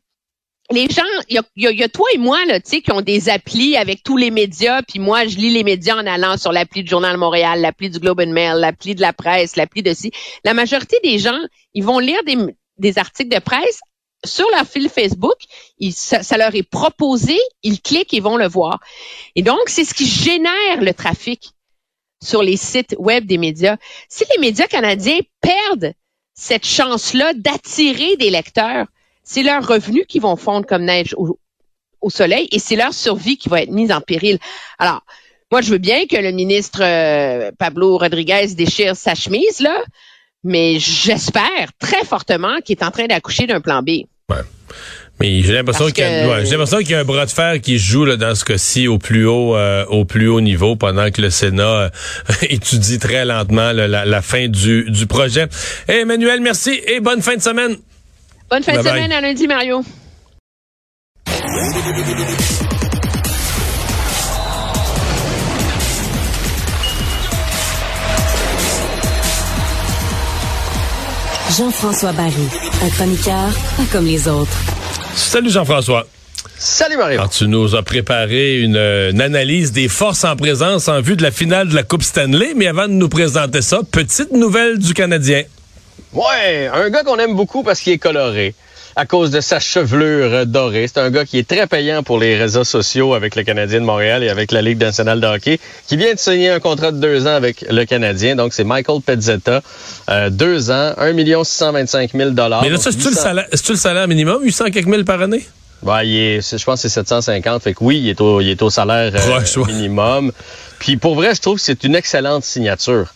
les 0.71 0.89
gens, 0.89 1.03
il 1.29 1.41
y 1.57 1.83
a, 1.83 1.89
toi 1.89 2.07
et 2.15 2.19
moi 2.19 2.45
là, 2.47 2.59
tu 2.59 2.71
sais, 2.71 2.81
qui 2.81 2.91
ont 2.91 3.03
des 3.03 3.29
applis 3.29 3.77
avec 3.77 4.03
tous 4.03 4.17
les 4.17 4.31
médias, 4.31 4.83
puis 4.83 4.99
moi 4.99 5.27
je 5.27 5.37
lis 5.37 5.51
les 5.51 5.63
médias 5.63 5.97
en 5.97 6.07
allant 6.07 6.37
sur 6.39 6.53
l'appli 6.53 6.83
du 6.83 6.91
Journal 6.91 7.17
Montréal, 7.17 7.61
l'appli 7.61 7.91
du 7.91 7.99
Globe 7.99 8.21
and 8.21 8.33
Mail, 8.33 8.57
l'appli 8.57 8.95
de 8.95 9.03
la 9.03 9.13
presse, 9.13 9.57
l'appli 9.57 9.83
de 9.83 9.93
ci. 9.93 10.11
La 10.45 10.55
majorité 10.55 10.97
des 11.05 11.19
gens, 11.19 11.39
ils 11.75 11.85
vont 11.85 11.99
lire 11.99 12.23
des, 12.25 12.39
des 12.79 12.99
articles 12.99 13.35
de 13.35 13.41
presse 13.41 13.81
sur 14.25 14.47
leur 14.53 14.67
fil 14.67 14.89
Facebook, 14.89 15.37
ils, 15.79 15.93
ça, 15.93 16.23
ça, 16.23 16.39
leur 16.39 16.55
est 16.55 16.63
proposé, 16.63 17.39
ils 17.63 17.81
cliquent 17.81 18.15
et 18.15 18.21
vont 18.21 18.37
le 18.39 18.49
voir. 18.49 18.81
Et 19.35 19.43
donc, 19.43 19.61
c'est 19.67 19.85
ce 19.85 19.93
qui 19.93 20.07
génère 20.07 20.81
le 20.81 20.95
trafic 20.95 21.51
sur 22.23 22.43
les 22.43 22.57
sites 22.57 22.97
web 22.99 23.27
des 23.27 23.39
médias. 23.39 23.77
Si 24.09 24.25
les 24.33 24.41
médias 24.41 24.67
canadiens 24.67 25.19
perdent 25.43 25.93
cette 26.33 26.67
chance-là 26.67 27.35
d'attirer 27.35 28.17
des 28.17 28.31
lecteurs, 28.31 28.87
c'est 29.25 29.43
leurs 29.43 29.67
revenus 29.67 30.05
qui 30.07 30.19
vont 30.19 30.37
fondre 30.37 30.67
comme 30.67 30.85
neige 30.85 31.15
au, 31.17 31.39
soleil 32.11 32.47
et 32.53 32.59
c'est 32.59 32.77
leur 32.77 32.93
survie 32.93 33.39
qui 33.39 33.49
va 33.49 33.63
être 33.63 33.71
mise 33.71 33.91
en 33.91 34.03
péril. 34.03 34.39
Alors, 34.79 35.01
moi, 35.51 35.63
je 35.63 35.71
veux 35.71 35.79
bien 35.79 36.07
que 36.07 36.17
le 36.17 36.33
ministre 36.33 36.81
euh, 36.83 37.51
Pablo 37.59 37.97
Rodriguez 37.97 38.49
déchire 38.55 38.95
sa 38.95 39.15
chemise, 39.15 39.61
là, 39.61 39.83
mais 40.43 40.79
j'espère 40.79 41.71
très 41.79 42.05
fortement 42.05 42.59
qu'il 42.63 42.77
est 42.79 42.85
en 42.85 42.91
train 42.91 43.07
d'accoucher 43.07 43.47
d'un 43.47 43.63
plan 43.63 43.83
B. 43.83 44.05
Ouais. 44.29 44.43
Mais 45.21 45.43
j'ai 45.43 45.53
l'impression 45.53 45.87
qu'il 45.87 46.05
y, 46.05 46.91
y, 46.91 46.95
a 46.95 47.01
un 47.01 47.05
bras 47.05 47.25
de 47.25 47.31
fer 47.31 47.61
qui 47.61 47.79
joue 47.79 48.05
là, 48.05 48.17
dans 48.17 48.35
ce 48.35 48.45
cas-ci 48.45 48.89
au 48.89 48.99
plus 48.99 49.27
haut 49.27 49.57
euh, 49.57 49.87
au 49.87 50.05
plus 50.05 50.29
haut 50.29 50.41
niveau 50.41 50.75
pendant 50.75 51.11
que 51.11 51.23
le 51.23 51.31
Sénat 51.31 51.63
euh, 51.65 51.91
étudie 52.43 52.99
très 52.99 53.25
lentement 53.25 53.71
la, 53.73 53.87
la, 54.05 54.23
fin 54.23 54.49
du, 54.49 54.91
du 54.91 55.07
projet. 55.07 55.47
Emmanuel, 55.87 56.41
merci 56.41 56.81
et 56.87 57.01
bonne 57.01 57.23
fin 57.23 57.37
de 57.37 57.43
semaine. 57.43 57.77
Bonne 58.51 58.63
fin 58.63 58.77
de 58.77 58.83
semaine 58.83 59.13
à 59.13 59.21
lundi, 59.21 59.47
Mario. 59.47 59.83
Jean-François 71.57 72.13
Barry, 72.13 72.33
un 72.83 72.89
chroniqueur 72.91 73.49
pas 73.77 73.85
comme 73.93 74.07
les 74.07 74.27
autres. 74.29 74.51
Salut 75.15 75.51
Jean-François. 75.51 76.07
Salut 76.59 76.97
Mario. 76.97 77.21
Alors, 77.21 77.31
tu 77.31 77.47
nous 77.47 77.75
as 77.77 77.83
préparé 77.83 78.61
une, 78.61 78.77
une, 78.77 79.21
analyse 79.21 79.71
des 79.73 79.89
forces 79.89 80.25
en 80.25 80.37
présence 80.37 80.89
en 80.89 81.01
vue 81.01 81.17
de 81.17 81.23
la 81.23 81.31
finale 81.31 81.69
de 81.69 81.75
la 81.75 81.83
Coupe 81.83 82.03
Stanley, 82.03 82.55
mais 82.57 82.67
avant 82.67 82.89
de 82.89 82.93
nous 82.93 83.09
présenter 83.09 83.63
ça, 83.63 83.81
petite 83.89 84.33
nouvelle 84.33 84.79
du 84.79 84.95
Canadien. 84.95 85.45
Ouais, 86.15 86.71
un 86.73 86.91
gars 86.91 87.03
qu'on 87.03 87.19
aime 87.19 87.35
beaucoup 87.35 87.63
parce 87.63 87.81
qu'il 87.81 87.93
est 87.93 87.99
coloré 87.99 88.55
à 88.97 89.07
cause 89.07 89.31
de 89.31 89.41
sa 89.41 89.59
chevelure 89.59 90.47
dorée. 90.47 90.87
C'est 90.87 91.01
un 91.01 91.11
gars 91.11 91.25
qui 91.25 91.39
est 91.39 91.49
très 91.49 91.67
payant 91.67 92.03
pour 92.03 92.19
les 92.19 92.37
réseaux 92.37 92.63
sociaux 92.63 93.15
avec 93.15 93.35
le 93.35 93.43
Canadien 93.43 93.81
de 93.81 93.85
Montréal 93.85 94.23
et 94.23 94.29
avec 94.29 94.53
la 94.53 94.63
Ligue 94.63 94.81
nationale 94.81 95.21
de 95.21 95.27
hockey, 95.27 95.59
qui 95.89 95.97
vient 95.97 96.15
de 96.15 96.19
signer 96.19 96.51
un 96.51 96.61
contrat 96.61 96.93
de 96.93 96.99
deux 96.99 97.27
ans 97.27 97.35
avec 97.35 97.65
le 97.69 97.85
Canadien. 97.85 98.37
Donc, 98.37 98.53
c'est 98.53 98.63
Michael 98.63 99.01
Pezzetta. 99.01 99.63
Euh, 100.09 100.31
deux 100.31 100.71
ans, 100.71 100.93
1 100.97 101.45
625 101.45 102.13
000 102.13 102.31
Mais 102.31 102.69
là, 102.69 102.77
ça, 102.77 102.93
c'est-tu 102.93 103.09
le, 103.09 103.15
salaire, 103.17 103.47
le 103.51 103.77
salaire 103.77 104.07
minimum, 104.07 104.43
800 104.43 104.67
quelques 104.73 104.87
mille 104.87 105.05
par 105.05 105.21
année? 105.21 105.45
Ouais, 105.83 106.07
il 106.07 106.17
est, 106.17 106.57
je 106.57 106.65
pense 106.65 106.83
que 106.83 106.89
c'est 106.89 106.95
750. 106.95 107.63
Fait 107.63 107.75
que 107.75 107.79
oui, 107.83 107.99
il 107.99 108.09
est 108.09 108.21
au, 108.21 108.41
il 108.41 108.49
est 108.49 108.63
au 108.63 108.71
salaire 108.71 109.13
euh, 109.15 109.65
minimum. 109.67 110.33
Puis 110.79 110.97
pour 110.97 111.15
vrai, 111.17 111.35
je 111.35 111.41
trouve 111.41 111.57
que 111.57 111.63
c'est 111.63 111.83
une 111.85 111.97
excellente 111.97 112.45
signature. 112.45 113.13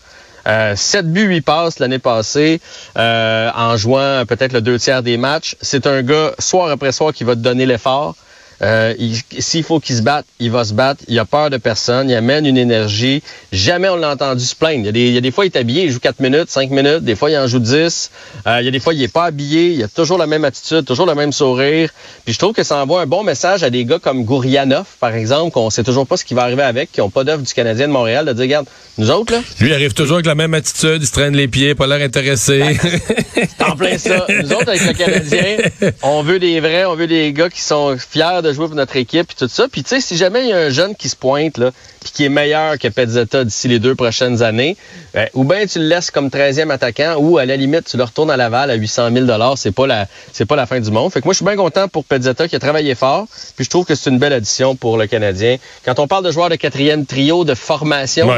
Euh, 0.48 0.74
7 0.74 1.12
buts, 1.12 1.26
8 1.26 1.40
passes 1.42 1.78
l'année 1.78 1.98
passée 1.98 2.60
euh, 2.96 3.50
en 3.54 3.76
jouant 3.76 4.24
peut-être 4.26 4.52
le 4.52 4.62
deux 4.62 4.78
tiers 4.78 5.02
des 5.02 5.16
matchs. 5.16 5.56
C'est 5.60 5.86
un 5.86 6.02
gars, 6.02 6.32
soir 6.38 6.70
après 6.70 6.92
soir, 6.92 7.12
qui 7.12 7.24
va 7.24 7.34
te 7.34 7.40
donner 7.40 7.66
l'effort. 7.66 8.16
Euh, 8.62 8.94
S'il 9.38 9.62
faut 9.62 9.80
qu'il 9.80 9.96
se 9.96 10.02
batte, 10.02 10.26
il 10.40 10.50
va 10.50 10.64
se 10.64 10.72
battre. 10.72 11.02
Il 11.08 11.18
a 11.18 11.24
peur 11.24 11.50
de 11.50 11.56
personne. 11.56 12.10
Il 12.10 12.14
amène 12.14 12.46
une 12.46 12.58
énergie. 12.58 13.22
Jamais 13.52 13.88
on 13.88 13.96
l'a 13.96 14.10
entendu 14.12 14.44
se 14.44 14.56
plaindre. 14.56 14.80
Il 14.80 14.86
y, 14.86 14.88
a 14.88 14.92
des, 14.92 15.08
il 15.08 15.14
y 15.14 15.18
a 15.18 15.20
des 15.20 15.30
fois, 15.30 15.44
il 15.44 15.48
est 15.48 15.56
habillé, 15.56 15.84
il 15.84 15.90
joue 15.90 16.00
4 16.00 16.20
minutes, 16.20 16.50
5 16.50 16.70
minutes. 16.70 17.04
Des 17.04 17.14
fois, 17.14 17.30
il 17.30 17.36
en 17.36 17.46
joue 17.46 17.58
10. 17.60 18.10
Euh, 18.46 18.58
il 18.60 18.64
y 18.64 18.68
a 18.68 18.70
des 18.70 18.80
fois, 18.80 18.94
il 18.94 19.02
est 19.02 19.12
pas 19.12 19.24
habillé. 19.24 19.68
Il 19.70 19.82
a 19.82 19.88
toujours 19.88 20.18
la 20.18 20.26
même 20.26 20.44
attitude, 20.44 20.84
toujours 20.84 21.06
le 21.06 21.14
même 21.14 21.32
sourire. 21.32 21.90
Puis 22.24 22.34
je 22.34 22.38
trouve 22.38 22.52
que 22.52 22.62
ça 22.62 22.76
envoie 22.76 23.02
un 23.02 23.06
bon 23.06 23.22
message 23.22 23.62
à 23.62 23.70
des 23.70 23.84
gars 23.84 23.98
comme 23.98 24.24
Gourianov, 24.24 24.86
par 25.00 25.14
exemple, 25.14 25.52
qu'on 25.52 25.70
sait 25.70 25.84
toujours 25.84 26.06
pas 26.06 26.16
ce 26.16 26.24
qui 26.24 26.34
va 26.34 26.42
arriver 26.42 26.62
avec, 26.62 26.92
qui 26.92 27.00
ont 27.00 27.10
pas 27.10 27.24
d'œuvre 27.24 27.42
du 27.42 27.52
Canadien 27.52 27.88
de 27.88 27.92
Montréal, 27.92 28.26
de 28.26 28.32
dire, 28.32 28.42
regarde, 28.42 28.66
nous 28.98 29.10
autres, 29.10 29.32
là. 29.32 29.40
Lui, 29.60 29.68
il 29.68 29.72
arrive 29.72 29.94
toujours 29.94 30.16
avec 30.16 30.26
la 30.26 30.34
même 30.34 30.54
attitude. 30.54 30.98
Il 31.00 31.06
se 31.06 31.12
traîne 31.12 31.36
les 31.36 31.46
pieds, 31.46 31.74
pas 31.74 31.86
l'air 31.86 32.02
intéressé. 32.02 32.62
en 33.60 33.76
plein 33.76 33.96
ça. 33.98 34.26
Nous 34.42 34.52
autres, 34.52 34.68
avec 34.68 34.84
le 34.84 34.92
Canadien, 34.92 35.92
on 36.02 36.22
veut 36.22 36.38
des 36.38 36.58
vrais, 36.60 36.84
on 36.84 36.96
veut 36.96 37.06
des 37.06 37.32
gars 37.32 37.48
qui 37.48 37.60
sont 37.60 37.96
fiers 37.96 38.42
de 38.42 38.47
jouer 38.52 38.66
pour 38.66 38.76
notre 38.76 38.96
équipe, 38.96 39.28
puis 39.28 39.36
tout 39.38 39.48
ça. 39.48 39.66
Puis 39.70 39.82
tu 39.82 39.90
sais, 39.90 40.00
si 40.00 40.16
jamais 40.16 40.42
il 40.42 40.48
y 40.48 40.52
a 40.52 40.58
un 40.58 40.70
jeune 40.70 40.94
qui 40.94 41.08
se 41.08 41.16
pointe, 41.16 41.58
là, 41.58 41.70
puis 42.00 42.10
qui 42.12 42.24
est 42.24 42.28
meilleur 42.28 42.78
que 42.78 42.88
Pezzetta 42.88 43.44
d'ici 43.44 43.68
les 43.68 43.78
deux 43.78 43.94
prochaines 43.94 44.42
années, 44.42 44.76
ben, 45.14 45.28
ou 45.34 45.44
bien 45.44 45.66
tu 45.66 45.78
le 45.78 45.86
laisses 45.86 46.10
comme 46.10 46.28
13e 46.28 46.70
attaquant, 46.70 47.16
ou 47.18 47.38
à 47.38 47.46
la 47.46 47.56
limite, 47.56 47.84
tu 47.84 47.96
le 47.96 48.04
retournes 48.04 48.30
à 48.30 48.36
Laval 48.36 48.70
à 48.70 48.74
800 48.74 49.10
000 49.12 49.26
c'est 49.56 49.72
pas 49.72 49.86
la, 49.86 50.06
c'est 50.32 50.46
pas 50.46 50.56
la 50.56 50.66
fin 50.66 50.80
du 50.80 50.90
monde. 50.90 51.12
Fait 51.12 51.20
que 51.20 51.26
moi, 51.26 51.32
je 51.32 51.38
suis 51.38 51.44
bien 51.44 51.56
content 51.56 51.88
pour 51.88 52.04
Pezzetta 52.04 52.48
qui 52.48 52.56
a 52.56 52.58
travaillé 52.58 52.94
fort, 52.94 53.26
puis 53.56 53.64
je 53.64 53.70
trouve 53.70 53.84
que 53.84 53.94
c'est 53.94 54.10
une 54.10 54.18
belle 54.18 54.32
addition 54.32 54.76
pour 54.76 54.96
le 54.98 55.06
Canadien. 55.06 55.56
Quand 55.84 55.98
on 55.98 56.06
parle 56.06 56.24
de 56.24 56.30
joueurs 56.30 56.50
de 56.50 56.56
quatrième 56.56 57.06
trio 57.06 57.44
de 57.44 57.54
formation, 57.54 58.28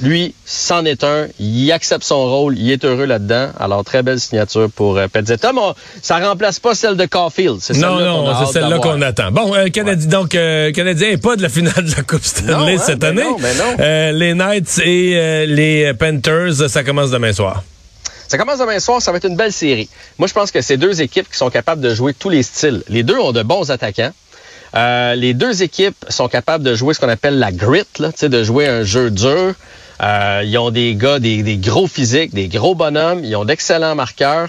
lui, 0.00 0.34
c'en 0.44 0.84
est 0.84 1.04
un. 1.04 1.26
Il 1.38 1.70
accepte 1.72 2.04
son 2.04 2.24
rôle. 2.24 2.58
Il 2.58 2.70
est 2.70 2.84
heureux 2.84 3.04
là-dedans. 3.04 3.50
Alors, 3.58 3.84
très 3.84 4.02
belle 4.02 4.20
signature 4.20 4.68
pour 4.74 4.98
euh, 4.98 5.08
Pezzetta. 5.08 5.52
Mais 5.52 5.60
ça 6.02 6.18
remplace 6.18 6.60
pas 6.60 6.74
celle 6.74 6.96
de 6.96 7.06
Caulfield. 7.06 7.58
C'est 7.60 7.76
non, 7.78 7.98
non, 7.98 8.46
c'est 8.46 8.52
celle-là 8.52 8.78
qu'on 8.78 9.00
attend. 9.02 9.30
Bon, 9.32 9.54
euh, 9.54 9.68
Canadien, 9.68 10.08
donc, 10.08 10.34
euh, 10.34 10.72
Canadien 10.72 11.10
n'est 11.10 11.16
pas 11.16 11.36
de 11.36 11.42
la 11.42 11.48
finale 11.48 11.84
de 11.84 11.94
la 11.96 12.02
Coupe 12.02 12.24
Stanley 12.24 12.74
hein, 12.74 12.82
cette 12.84 12.98
ben 12.98 13.18
année. 13.18 13.24
Non, 13.24 13.36
ben 13.38 13.56
non. 13.56 13.76
Euh, 13.80 14.12
les 14.12 14.34
Knights 14.34 14.80
et 14.84 15.16
euh, 15.16 15.46
les 15.46 15.94
Panthers, 15.94 16.68
ça 16.68 16.84
commence 16.84 17.10
demain 17.10 17.32
soir. 17.32 17.62
Ça 18.28 18.38
commence 18.38 18.58
demain 18.58 18.80
soir, 18.80 19.00
ça 19.00 19.12
va 19.12 19.18
être 19.18 19.28
une 19.28 19.36
belle 19.36 19.52
série. 19.52 19.88
Moi, 20.18 20.26
je 20.26 20.34
pense 20.34 20.50
que 20.50 20.60
c'est 20.60 20.76
deux 20.76 21.00
équipes 21.00 21.30
qui 21.30 21.36
sont 21.36 21.50
capables 21.50 21.80
de 21.80 21.94
jouer 21.94 22.12
tous 22.12 22.28
les 22.28 22.42
styles. 22.42 22.82
Les 22.88 23.02
deux 23.02 23.18
ont 23.18 23.32
de 23.32 23.42
bons 23.42 23.70
attaquants. 23.70 24.12
Euh, 24.74 25.14
les 25.14 25.32
deux 25.32 25.62
équipes 25.62 25.96
sont 26.08 26.28
capables 26.28 26.64
de 26.64 26.74
jouer 26.74 26.92
ce 26.92 27.00
qu'on 27.00 27.08
appelle 27.08 27.38
la 27.38 27.52
grit, 27.52 27.86
là, 27.98 28.10
de 28.20 28.42
jouer 28.42 28.66
un 28.66 28.82
jeu 28.82 29.10
dur. 29.10 29.54
Euh, 30.02 30.42
ils 30.44 30.56
ont 30.58 30.70
des 30.70 30.94
gars, 30.94 31.18
des, 31.18 31.56
gros 31.56 31.86
physiques, 31.86 32.34
des 32.34 32.48
gros 32.48 32.74
bonhommes. 32.74 33.24
Ils 33.24 33.36
ont 33.36 33.44
d'excellents 33.44 33.94
marqueurs. 33.94 34.48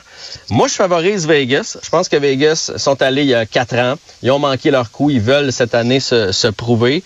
Moi, 0.49 0.68
je 0.68 0.74
favorise 0.74 1.28
Vegas. 1.28 1.78
Je 1.82 1.90
pense 1.90 2.10
que 2.10 2.18
Vegas 2.18 2.72
sont 2.78 3.02
allés 3.02 3.24
il 3.24 3.30
y 3.30 3.36
a 3.36 3.45
quatre 3.45 3.76
ans. 3.76 3.95
Ils 4.24 4.32
ont 4.32 4.40
manqué 4.40 4.72
leur 4.72 4.91
coup. 4.91 5.10
Ils 5.10 5.22
veulent 5.22 5.53
cette 5.53 5.76
année 5.76 5.99
se, 5.99 6.32
se 6.32 6.48
prouver. 6.48 7.03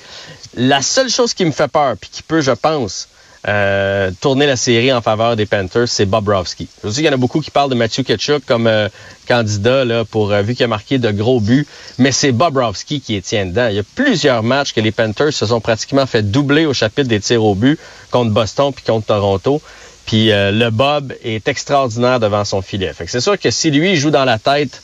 La 0.56 0.82
seule 0.82 1.10
chose 1.10 1.34
qui 1.34 1.46
me 1.46 1.52
fait 1.52 1.70
peur, 1.70 1.96
puis 2.00 2.10
qui 2.12 2.24
peut, 2.24 2.42
je 2.42 2.52
pense, 2.52 3.08
euh, 3.48 4.12
tourner 4.22 4.46
la 4.46 4.56
série 4.56 4.94
en 4.94 5.02
faveur 5.02 5.36
des 5.36 5.48
Panthers, 5.48 5.88
c'est 5.88 6.06
Bobrovski. 6.06 6.68
Je 6.84 6.90
sais 6.90 6.96
qu'il 6.98 7.06
y 7.06 7.10
en 7.10 7.14
a 7.14 7.18
beaucoup 7.18 7.42
qui 7.42 7.50
parlent 7.50 7.72
de 7.72 7.76
Matthew 7.76 8.04
Ketchuk 8.04 8.46
comme 8.46 8.68
euh, 8.68 8.88
candidat 9.28 9.84
là, 9.84 10.06
pour 10.06 10.32
euh, 10.32 10.44
vu 10.44 10.54
qu'il 10.54 10.64
a 10.64 10.68
marqué 10.68 11.00
de 11.00 11.10
gros 11.10 11.40
buts, 11.40 11.66
mais 11.98 12.12
c'est 12.12 12.32
Bobrovski 12.32 13.02
qui 13.02 13.16
est 13.16 13.22
tient 13.22 13.48
dedans. 13.48 13.68
Il 13.70 13.78
y 13.78 13.80
a 13.80 13.84
plusieurs 13.96 14.44
matchs 14.44 14.74
que 14.74 14.82
les 14.82 14.92
Panthers 14.92 15.34
se 15.34 15.48
sont 15.48 15.60
pratiquement 15.60 16.06
fait 16.06 16.22
doubler 16.22 16.68
au 16.68 16.74
chapitre 16.74 17.10
des 17.10 17.20
tirs 17.20 17.44
au 17.44 17.56
but 17.56 17.80
contre 18.12 18.32
Boston 18.32 18.72
puis 18.76 18.86
contre 18.86 19.08
Toronto. 19.08 19.60
Puis 20.06 20.30
le 20.30 20.70
Bob 20.72 21.14
est 21.24 21.48
extraordinaire 21.48 22.20
devant 22.20 22.44
son 22.44 22.62
filet. 22.62 22.92
C'est 23.06 23.22
sûr 23.22 23.40
que 23.40 23.50
si 23.50 23.70
lui 23.70 23.96
joue 23.96 24.10
dans 24.10 24.26
la 24.26 24.40
tête 24.40 24.82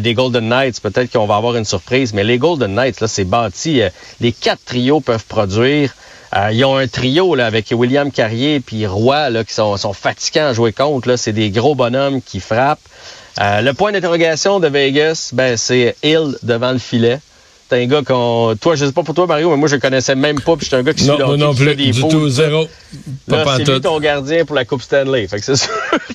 des 0.00 0.14
Golden 0.14 0.48
Knights, 0.48 0.80
peut-être 0.80 1.12
qu'on 1.12 1.26
va 1.26 1.36
avoir 1.36 1.54
une 1.56 1.66
surprise. 1.66 2.12
Mais 2.12 2.24
les 2.24 2.38
Golden 2.38 2.74
Knights, 2.74 3.00
là, 3.00 3.06
c'est 3.06 3.24
bâti. 3.24 3.82
les 4.20 4.32
quatre 4.32 4.64
trios 4.64 5.00
peuvent 5.00 5.26
produire. 5.26 5.94
Euh, 6.34 6.50
ils 6.52 6.64
ont 6.64 6.76
un 6.76 6.88
trio 6.88 7.34
là, 7.34 7.46
avec 7.46 7.68
William 7.70 8.10
Carrier 8.10 8.60
puis 8.60 8.86
Roy 8.86 9.30
là, 9.30 9.44
qui 9.44 9.54
sont, 9.54 9.76
sont 9.76 9.92
fatigants 9.92 10.46
à 10.46 10.52
jouer 10.52 10.72
contre. 10.72 11.08
Là. 11.08 11.16
C'est 11.16 11.32
des 11.32 11.50
gros 11.50 11.74
bonhommes 11.74 12.20
qui 12.22 12.40
frappent. 12.40 12.80
Euh, 13.40 13.60
le 13.60 13.72
point 13.72 13.92
d'interrogation 13.92 14.60
de 14.60 14.68
Vegas, 14.68 15.30
ben, 15.32 15.56
c'est 15.56 15.96
Hill 16.02 16.36
devant 16.42 16.72
le 16.72 16.78
filet. 16.78 17.20
C'est 17.70 17.82
un 17.82 17.86
gars 17.86 18.02
qu'on. 18.02 18.54
Toi, 18.60 18.76
je 18.76 18.84
sais 18.84 18.92
pas 18.92 19.02
pour 19.02 19.14
toi, 19.14 19.26
Mario, 19.26 19.50
mais 19.50 19.56
moi, 19.56 19.68
je 19.68 19.76
connaissais 19.76 20.14
même 20.14 20.38
pas. 20.40 20.54
Puis 20.56 20.66
j'étais 20.66 20.76
un 20.76 20.82
gars 20.82 20.92
qui 20.92 21.04
Non, 21.06 21.16
suit 21.16 21.38
non 21.38 21.52
fait 21.54 21.64
plus. 21.64 21.76
des 21.76 21.90
Du 21.92 22.02
tout, 22.02 22.28
zéro. 22.28 22.66
Pas 23.28 23.36
Là, 23.44 23.54
c'est 23.56 23.68
lui 23.72 23.80
ton 23.80 23.98
gardien 23.98 24.44
pour 24.44 24.54
la 24.54 24.64
Coupe 24.64 24.82
Stanley. 24.82 25.26
Fait 25.26 25.38
que 25.38 25.44
c'est 25.44 25.56
sûr 25.56 25.70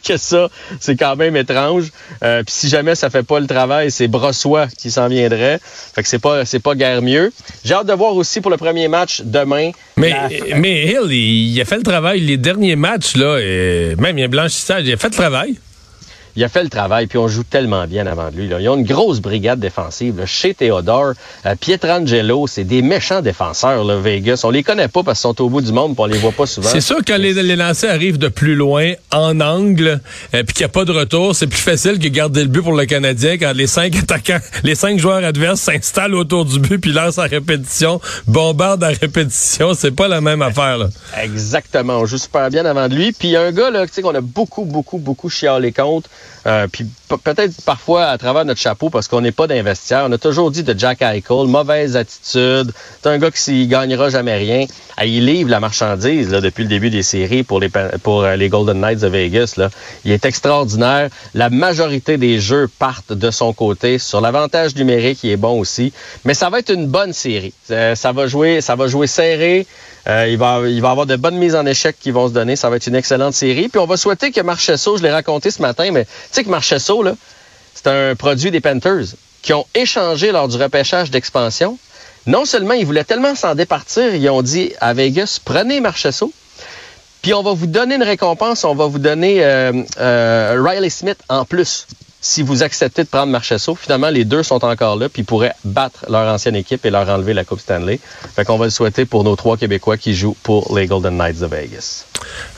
que 0.06 0.18
ça, 0.18 0.48
c'est 0.80 0.96
quand 0.96 1.16
même 1.16 1.36
étrange. 1.36 1.86
Euh, 2.24 2.44
Puis 2.44 2.54
si 2.56 2.70
jamais 2.70 2.94
ça 2.96 3.10
fait 3.10 3.24
pas 3.24 3.40
le 3.40 3.48
travail, 3.48 3.90
c'est 3.92 4.08
Brossois 4.08 4.68
qui 4.78 4.92
s'en 4.92 5.08
viendrait. 5.08 5.60
Fait 5.96 6.04
que 6.04 6.08
c'est 6.08 6.20
pas, 6.20 6.46
c'est 6.46 6.60
pas 6.60 6.76
guère 6.76 7.02
mieux. 7.02 7.34
J'ai 7.66 7.74
hâte 7.74 7.88
de 7.88 7.94
voir 7.94 8.16
aussi 8.16 8.42
pour 8.42 8.52
le 8.52 8.58
premier 8.58 8.88
match 8.88 9.22
demain. 9.26 9.72
Mais, 9.98 10.12
la- 10.12 10.56
mais 10.58 10.86
Hill, 10.86 11.08
il, 11.10 11.54
il 11.56 11.62
a 11.62 11.66
fait 11.66 11.78
le 11.78 11.84
travail. 11.84 12.20
Les 12.22 12.38
derniers 12.38 12.76
matchs, 12.76 13.16
là, 13.16 13.40
et 13.40 13.96
même 13.98 14.18
il 14.18 14.22
y 14.22 14.24
a 14.24 14.28
blanchissage, 14.28 14.84
il 14.86 14.94
a 14.94 14.98
fait 14.98 15.10
le 15.10 15.14
travail. 15.16 15.60
Il 16.36 16.44
a 16.44 16.50
fait 16.50 16.64
le 16.64 16.70
travail, 16.70 17.08
puis 17.08 17.18
on 17.18 17.28
joue 17.28 17.44
tellement 17.44 17.86
bien 17.86 18.08
avant 18.08 18.30
de 18.32 18.36
lui. 18.36 18.48
Là. 18.48 18.60
Ils 18.60 18.70
ont 18.70 18.78
une 18.78 18.86
grosse 18.86 19.20
brigade 19.20 19.60
défensive. 19.60 20.18
là. 20.18 20.26
Chez 20.26 20.54
Theodore, 20.54 21.14
euh, 21.46 21.56
Pietrangelo, 21.60 22.48
c'est 22.48 22.64
des 22.64 22.82
méchants 22.82 23.22
défenseurs, 23.22 23.84
là, 23.84 23.98
Vegas. 23.98 24.42
On 24.44 24.50
les 24.50 24.64
connaît 24.64 24.88
pas 24.88 25.04
parce 25.04 25.20
qu'ils 25.20 25.30
sont 25.30 25.42
au 25.42 25.50
bout 25.50 25.62
du 25.62 25.72
monde, 25.72 25.96
puis 25.96 26.04
on 26.04 26.06
les 26.06 26.18
voit 26.18 26.32
pas 26.32 26.46
souvent. 26.46 26.70
C'est 26.70 26.82
sûr 26.82 26.98
que 26.98 27.12
quand 27.12 27.18
les, 27.18 27.34
les 27.34 27.56
lancers 27.56 27.92
arrivent 27.92 28.18
de 28.18 28.28
plus 28.28 28.56
loin, 28.56 28.94
en 29.12 29.40
angle, 29.42 30.00
euh, 30.34 30.44
puis 30.44 30.54
qu'il 30.54 30.62
n'y 30.62 30.66
a 30.66 30.70
pas 30.70 30.86
de 30.86 30.92
retour, 30.92 31.36
c'est 31.36 31.48
plus 31.48 31.60
facile 31.60 32.00
que 32.00 32.08
garder 32.08 32.42
le 32.42 32.48
but 32.48 32.62
pour 32.62 32.74
le 32.74 32.86
Canadien 32.86 33.38
quand 33.38 33.54
les 33.54 33.68
cinq 33.68 33.96
attaquants, 33.96 34.40
les 34.64 34.76
cinq 34.76 35.00
joueurs 35.00 35.24
adverses 35.24 35.62
s'installent 35.62 36.16
autour 36.16 36.46
du 36.46 36.60
but 36.60 36.78
puis 36.80 36.92
lancent 36.92 37.20
à 37.20 37.24
répétition, 37.24 38.00
bombardent 38.28 38.84
à 38.84 38.90
répétition. 38.90 39.74
C'est 39.74 39.92
pas 39.92 40.08
la 40.08 40.22
même 40.22 40.42
affaire, 40.42 40.78
là. 40.78 40.90
Exactement. 41.22 42.00
On 42.00 42.06
joue 42.06 42.18
super 42.18 42.50
bien 42.50 42.66
avant 42.66 42.88
de 42.88 42.96
lui. 42.96 43.12
Puis 43.12 43.30
il 43.30 43.32
y 43.32 43.36
a 43.36 43.42
un 43.42 43.52
gars 43.52 43.70
là, 43.70 43.86
tu 43.86 43.94
sais, 43.94 44.02
qu'on 44.02 44.16
a 44.16 44.22
beaucoup, 44.22 44.66
beaucoup, 44.66 44.98
beaucoup 44.98 45.30
chialé 45.30 45.72
contre. 45.72 46.10
Euh, 46.48 46.68
puis 46.72 46.86
pe- 47.10 47.18
peut-être 47.18 47.62
parfois 47.66 48.06
à 48.06 48.18
travers 48.18 48.46
notre 48.46 48.62
chapeau 48.62 48.90
parce 48.90 49.10
qu'on 49.10 49.20
n'est 49.20 49.34
pas 49.34 49.46
d'investisseurs. 49.46 50.08
On 50.10 50.12
a 50.14 50.18
toujours 50.18 50.52
dit 50.52 50.64
de 50.64 50.74
Jack 50.78 51.02
Eichel, 51.02 51.48
mauvaise 51.48 51.98
attitude. 51.98 52.72
C'est 53.02 53.10
un 53.10 53.18
gars 53.18 53.30
qui 53.30 53.40
s'il 53.42 53.68
gagnera 53.68 54.10
jamais 54.10 54.36
rien. 54.38 54.66
Ah, 54.96 55.06
il 55.06 55.26
livre 55.26 55.50
la 55.50 55.60
marchandise 55.60 56.30
depuis 56.30 56.64
le 56.64 56.70
début 56.70 56.90
des 56.90 57.04
séries 57.04 57.44
pour 57.44 57.60
les 57.60 57.70
euh, 57.76 58.48
Golden 58.50 58.80
Knights 58.80 59.02
de 59.02 59.08
Vegas. 59.08 59.60
Il 60.06 60.12
est 60.12 60.24
extraordinaire. 60.26 61.10
La 61.34 61.50
majorité 61.50 62.18
des 62.18 62.40
jeux 62.40 62.70
partent 62.80 63.14
de 63.14 63.32
son 63.32 63.52
côté. 63.54 63.98
Sur 64.00 64.22
l'avantage 64.22 64.76
numérique, 64.76 65.20
il 65.24 65.32
est 65.32 65.38
bon 65.38 65.60
aussi. 65.60 65.92
Mais 66.24 66.34
ça 66.34 66.50
va 66.50 66.60
être 66.60 66.74
une 66.74 66.88
bonne 66.88 67.12
série. 67.14 67.54
Euh, 67.72 67.96
ça 67.96 68.14
va 68.14 68.28
jouer, 68.28 68.62
ça 68.62 68.76
va 68.76 68.88
jouer 68.88 69.08
serré. 69.08 69.68
Euh, 70.10 70.28
il 70.28 70.38
va 70.38 70.62
il 70.68 70.84
avoir 70.84 71.06
de 71.06 71.16
bonnes 71.16 71.38
mises 71.38 71.56
en 71.56 71.66
échec 71.68 71.96
qui 72.00 72.10
vont 72.10 72.28
se 72.28 72.34
donner. 72.34 72.56
Ça 72.56 72.70
va 72.70 72.78
être 72.78 72.88
une 72.88 72.96
excellente 72.96 73.36
série. 73.36 73.70
Puis 73.70 73.80
on 73.80 73.86
va 73.86 73.96
souhaiter 73.96 74.32
que 74.32 74.42
Marchesso, 74.42 74.98
je 74.98 75.04
l'ai 75.04 75.12
raconté 75.12 75.52
ce 75.52 75.62
matin, 75.62 75.92
mais 75.92 76.06
tu 76.06 76.12
sais 76.32 76.44
que 76.44 76.50
Marchesso, 76.50 77.04
là, 77.04 77.14
c'est 77.76 77.88
un 77.88 78.16
produit 78.16 78.50
des 78.50 78.60
Panthers 78.60 79.06
qui 79.44 79.54
ont 79.54 79.68
échangé 79.76 80.32
lors 80.32 80.48
du 80.48 80.58
repêchage 80.58 81.12
d'expansion. 81.12 81.78
Non 82.26 82.46
seulement 82.46 82.74
ils 82.74 82.86
voulaient 82.86 83.04
tellement 83.04 83.36
s'en 83.36 83.56
départir, 83.56 84.16
ils 84.16 84.30
ont 84.30 84.42
dit 84.42 84.74
à 84.82 84.94
Vegas, 84.94 85.40
prenez 85.44 85.80
Marchesso, 85.80 86.34
puis 87.22 87.34
on 87.34 87.44
va 87.44 87.54
vous 87.54 87.68
donner 87.68 87.96
une 87.96 88.04
récompense, 88.04 88.64
on 88.66 88.76
va 88.76 88.88
vous 88.88 89.00
donner 89.00 89.44
euh, 89.44 89.72
euh, 90.00 90.62
Riley 90.62 90.90
Smith 90.90 91.20
en 91.30 91.46
plus 91.46 91.88
si 92.22 92.42
vous 92.42 92.64
acceptez 92.64 93.04
de 93.04 93.08
prendre 93.08 93.32
Marchesso. 93.32 93.76
Finalement, 93.76 94.10
les 94.10 94.26
deux 94.26 94.44
sont 94.44 94.64
encore 94.64 94.96
là, 94.98 95.10
puis 95.10 95.22
ils 95.22 95.26
pourraient 95.26 95.54
battre 95.64 96.06
leur 96.10 96.32
ancienne 96.32 96.56
équipe 96.56 96.86
et 96.86 96.90
leur 96.90 97.08
enlever 97.10 97.34
la 97.34 97.46
Coupe 97.46 97.60
Stanley. 97.60 98.00
Fait 98.36 98.46
qu'on 98.46 98.58
va 98.58 98.66
le 98.66 98.72
souhaiter 98.72 99.06
pour 99.06 99.24
nos 99.24 99.36
trois 99.36 99.58
Québécois 99.58 99.98
qui 99.98 100.14
jouent 100.14 100.36
pour 100.44 100.76
les 100.76 100.88
Golden 100.88 101.18
Knights 101.18 101.40
de 101.40 101.46
Vegas. 101.46 102.06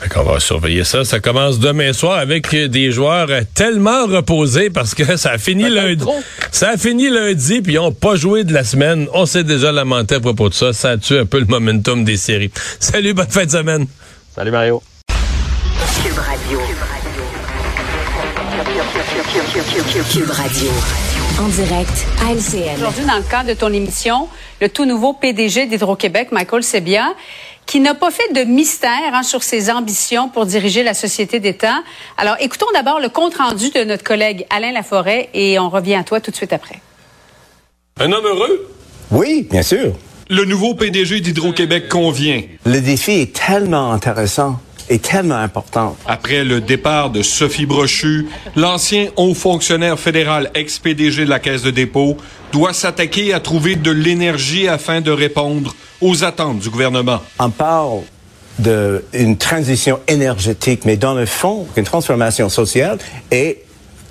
Fait 0.00 0.08
qu'on 0.08 0.24
va 0.24 0.40
surveiller 0.40 0.84
ça. 0.84 1.04
Ça 1.04 1.20
commence 1.20 1.58
demain 1.58 1.92
soir 1.92 2.18
avec 2.18 2.54
des 2.54 2.90
joueurs 2.90 3.28
tellement 3.54 4.06
reposés 4.06 4.70
parce 4.70 4.94
que 4.94 5.16
ça 5.16 5.32
a 5.32 5.38
fini 5.38 5.70
lundi. 5.70 6.04
Ça 6.50 6.70
a 6.70 6.76
fini 6.76 7.08
lundi, 7.08 7.62
puis 7.62 7.74
ils 7.74 7.76
n'ont 7.76 7.92
pas 7.92 8.16
joué 8.16 8.44
de 8.44 8.52
la 8.52 8.64
semaine. 8.64 9.06
On 9.14 9.26
s'est 9.26 9.44
déjà 9.44 9.70
lamenté 9.70 10.16
à 10.16 10.20
propos 10.20 10.48
de 10.48 10.54
ça. 10.54 10.72
Ça 10.72 10.90
a 10.90 10.96
tué 10.96 11.20
un 11.20 11.26
peu 11.26 11.38
le 11.38 11.46
momentum 11.46 12.04
des 12.04 12.16
séries. 12.16 12.50
Salut, 12.80 13.14
bonne 13.14 13.28
fin 13.28 13.44
de 13.44 13.50
semaine. 13.50 13.86
Salut 14.34 14.50
Mario. 14.50 14.82
Cube 16.02 16.18
Radio. 16.18 16.58
Cube 16.58 16.78
Radio. 16.80 17.41
En 21.38 21.48
direct 21.48 22.06
à 22.20 22.32
LCN. 22.32 22.76
Aujourd'hui, 22.76 23.04
dans 23.06 23.16
le 23.16 23.22
cadre 23.22 23.48
de 23.48 23.54
ton 23.54 23.72
émission, 23.72 24.28
le 24.60 24.68
tout 24.68 24.84
nouveau 24.84 25.14
PDG 25.14 25.64
d'Hydro-Québec, 25.66 26.32
Michael 26.32 26.62
Sebia, 26.62 27.14
qui 27.64 27.80
n'a 27.80 27.94
pas 27.94 28.10
fait 28.10 28.30
de 28.34 28.44
mystère 28.44 28.90
hein, 29.14 29.22
sur 29.22 29.42
ses 29.42 29.70
ambitions 29.70 30.28
pour 30.28 30.44
diriger 30.44 30.82
la 30.82 30.92
société 30.92 31.40
d'État. 31.40 31.82
Alors, 32.18 32.36
écoutons 32.40 32.66
d'abord 32.74 33.00
le 33.00 33.08
compte-rendu 33.08 33.70
de 33.70 33.84
notre 33.84 34.04
collègue 34.04 34.44
Alain 34.50 34.72
Laforêt 34.72 35.30
et 35.32 35.58
on 35.58 35.70
revient 35.70 35.94
à 35.94 36.04
toi 36.04 36.20
tout 36.20 36.30
de 36.30 36.36
suite 36.36 36.52
après. 36.52 36.80
Un 38.00 38.12
homme 38.12 38.26
heureux? 38.26 38.70
Oui, 39.10 39.46
bien 39.50 39.62
sûr. 39.62 39.94
Le 40.28 40.44
nouveau 40.44 40.74
PDG 40.74 41.20
d'Hydro-Québec 41.20 41.88
convient. 41.88 42.42
Le 42.66 42.80
défi 42.80 43.12
est 43.12 43.34
tellement 43.34 43.92
intéressant 43.92 44.60
et 44.88 44.98
tellement 44.98 45.36
important. 45.36 45.96
Après 46.06 46.44
le 46.44 46.60
départ 46.60 47.10
de 47.10 47.22
Sophie 47.22 47.66
Brochu, 47.66 48.28
l'ancien 48.56 49.08
haut 49.16 49.34
fonctionnaire 49.34 49.98
fédéral 49.98 50.50
ex-PDG 50.54 51.24
de 51.24 51.30
la 51.30 51.38
Caisse 51.38 51.62
de 51.62 51.70
dépôt 51.70 52.16
doit 52.52 52.72
s'attaquer 52.72 53.32
à 53.32 53.40
trouver 53.40 53.76
de 53.76 53.90
l'énergie 53.90 54.68
afin 54.68 55.00
de 55.00 55.10
répondre 55.10 55.74
aux 56.00 56.24
attentes 56.24 56.58
du 56.60 56.70
gouvernement. 56.70 57.20
On 57.38 57.50
parle 57.50 58.00
d'une 58.58 59.36
transition 59.36 60.00
énergétique, 60.08 60.84
mais 60.84 60.96
dans 60.96 61.14
le 61.14 61.26
fond, 61.26 61.66
une 61.76 61.84
transformation 61.84 62.48
sociale 62.48 62.98
et 63.30 63.58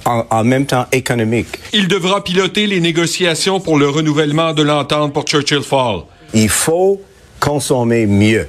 en, 0.06 0.26
en 0.30 0.44
même 0.44 0.66
temps 0.66 0.88
économique. 0.92 1.60
Il 1.74 1.88
devra 1.88 2.24
piloter 2.24 2.66
les 2.66 2.80
négociations 2.80 3.60
pour 3.60 3.78
le 3.78 3.88
renouvellement 3.88 4.54
de 4.54 4.64
l'entente 4.64 5.14
pour 5.14 5.24
Churchill 5.24 5.62
Fall. 5.62 6.02
Il 6.34 6.50
faut 6.50 7.00
consommer 7.40 8.06
mieux. 8.06 8.48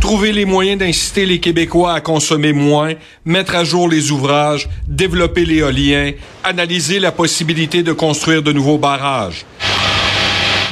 Trouver 0.00 0.32
les 0.32 0.46
moyens 0.46 0.78
d'inciter 0.78 1.26
les 1.26 1.40
Québécois 1.40 1.92
à 1.92 2.00
consommer 2.00 2.52
moins, 2.52 2.94
mettre 3.24 3.54
à 3.54 3.64
jour 3.64 3.88
les 3.88 4.10
ouvrages, 4.10 4.68
développer 4.88 5.44
l'éolien, 5.44 6.12
analyser 6.42 6.98
la 6.98 7.12
possibilité 7.12 7.82
de 7.82 7.92
construire 7.92 8.42
de 8.42 8.50
nouveaux 8.50 8.78
barrages. 8.78 9.44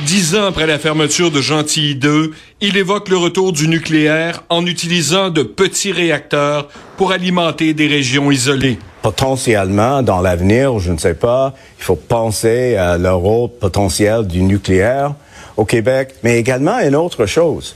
Dix 0.06 0.34
ans 0.34 0.46
après 0.46 0.66
la 0.66 0.78
fermeture 0.78 1.30
de 1.30 1.42
Gentilly 1.42 1.94
2, 1.96 2.32
il 2.62 2.76
évoque 2.78 3.10
le 3.10 3.18
retour 3.18 3.52
du 3.52 3.68
nucléaire 3.68 4.42
en 4.48 4.64
utilisant 4.64 5.28
de 5.28 5.42
petits 5.42 5.92
réacteurs 5.92 6.68
pour 6.96 7.12
alimenter 7.12 7.74
des 7.74 7.86
régions 7.86 8.30
isolées. 8.30 8.78
Potentiellement, 9.02 10.02
dans 10.02 10.22
l'avenir, 10.22 10.78
je 10.78 10.90
ne 10.90 10.98
sais 10.98 11.14
pas, 11.14 11.54
il 11.78 11.84
faut 11.84 11.96
penser 11.96 12.76
à 12.76 12.96
le 12.96 13.12
rôle 13.12 13.50
potentiel 13.60 14.26
du 14.26 14.42
nucléaire 14.42 15.14
au 15.56 15.64
Québec, 15.64 16.14
mais 16.22 16.38
également 16.38 16.78
une 16.78 16.96
autre 16.96 17.26
chose. 17.26 17.74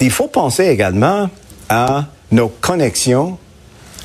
Il 0.00 0.10
faut 0.10 0.28
penser 0.28 0.66
également 0.66 1.28
à 1.68 2.06
nos 2.32 2.48
connexions 2.48 3.38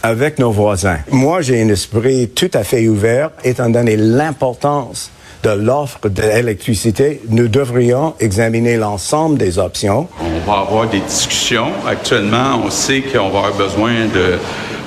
avec 0.03 0.39
nos 0.39 0.51
voisins. 0.51 0.99
Moi, 1.09 1.41
j'ai 1.41 1.61
un 1.61 1.69
esprit 1.69 2.29
tout 2.29 2.51
à 2.53 2.63
fait 2.63 2.87
ouvert, 2.87 3.31
étant 3.43 3.69
donné 3.69 3.95
l'importance 3.95 5.09
de 5.43 5.51
l'offre 5.51 6.09
d'électricité, 6.09 7.21
nous 7.29 7.47
devrions 7.47 8.15
examiner 8.19 8.77
l'ensemble 8.77 9.37
des 9.37 9.59
options. 9.59 10.07
On 10.19 10.49
va 10.49 10.59
avoir 10.59 10.89
des 10.89 10.99
discussions. 10.99 11.71
Actuellement, 11.87 12.61
on 12.65 12.69
sait 12.71 13.01
qu'on 13.01 13.29
va 13.29 13.39
avoir 13.39 13.53
besoin 13.53 14.07
de 14.13 14.39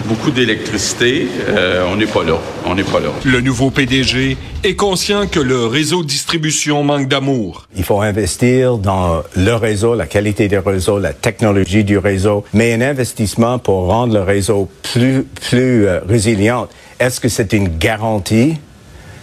beaucoup 0.09 0.31
d'électricité. 0.31 1.29
Euh, 1.49 1.85
on 1.93 1.97
n'est 1.97 2.07
pas 2.07 2.25
là. 2.25 2.39
On 2.65 2.75
n'est 2.75 2.83
pas 2.83 2.99
là. 2.99 3.11
Le 3.25 3.41
nouveau 3.43 3.71
PDG 3.71 4.39
est 4.65 4.75
conscient 4.75 5.27
que 5.27 5.39
le 5.39 5.67
réseau 5.67 6.03
de 6.03 6.09
distribution 6.09 6.83
manque 6.83 7.09
d'amour. 7.09 7.67
Il 7.77 7.85
faut 7.85 8.01
investir 8.01 8.79
dans 8.79 9.23
le 9.37 9.55
réseau, 9.55 9.95
la 9.95 10.07
qualité 10.07 10.49
du 10.49 10.59
réseau, 10.59 10.99
la 10.99 11.13
technologie 11.13 11.85
du 11.85 11.99
réseau, 11.99 12.45
mais 12.55 12.73
un 12.73 12.81
investissement 12.81 13.59
pour 13.59 13.87
rendre 13.87 14.15
le 14.15 14.23
réseau 14.23 14.71
plus, 14.83 15.25
plus 15.25 15.87
euh, 15.87 16.01
résilient. 16.09 16.69
Est-ce 16.99 17.21
que 17.21 17.29
c'est 17.29 17.53
une 17.53 17.77
garantie? 17.77 18.55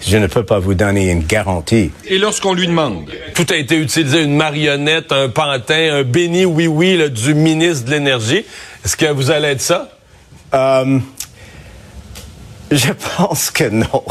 Je 0.06 0.18
ne 0.18 0.28
peux 0.28 0.44
pas 0.44 0.60
vous 0.60 0.76
donner 0.76 1.10
une 1.10 1.24
garantie. 1.24 1.90
Et 2.06 2.20
lorsqu'on 2.20 2.54
lui 2.54 2.68
demande 2.68 3.10
Tout 3.34 3.48
a 3.50 3.56
été 3.56 3.76
utilisé, 3.76 4.22
une 4.22 4.36
marionnette, 4.36 5.12
un 5.12 5.30
pantin, 5.30 5.96
un 5.96 6.04
béni 6.04 6.46
oui-oui 6.46 7.10
du 7.10 7.34
ministre 7.34 7.86
de 7.86 7.92
l'Énergie. 7.92 8.46
Est-ce 8.84 8.96
que 8.96 9.08
vous 9.12 9.32
allez 9.32 9.48
être 9.48 9.62
ça? 9.62 9.95
Euh, 10.54 11.00
je 12.72 12.92
pense 13.18 13.52
que 13.52 13.66
non. 13.70 14.04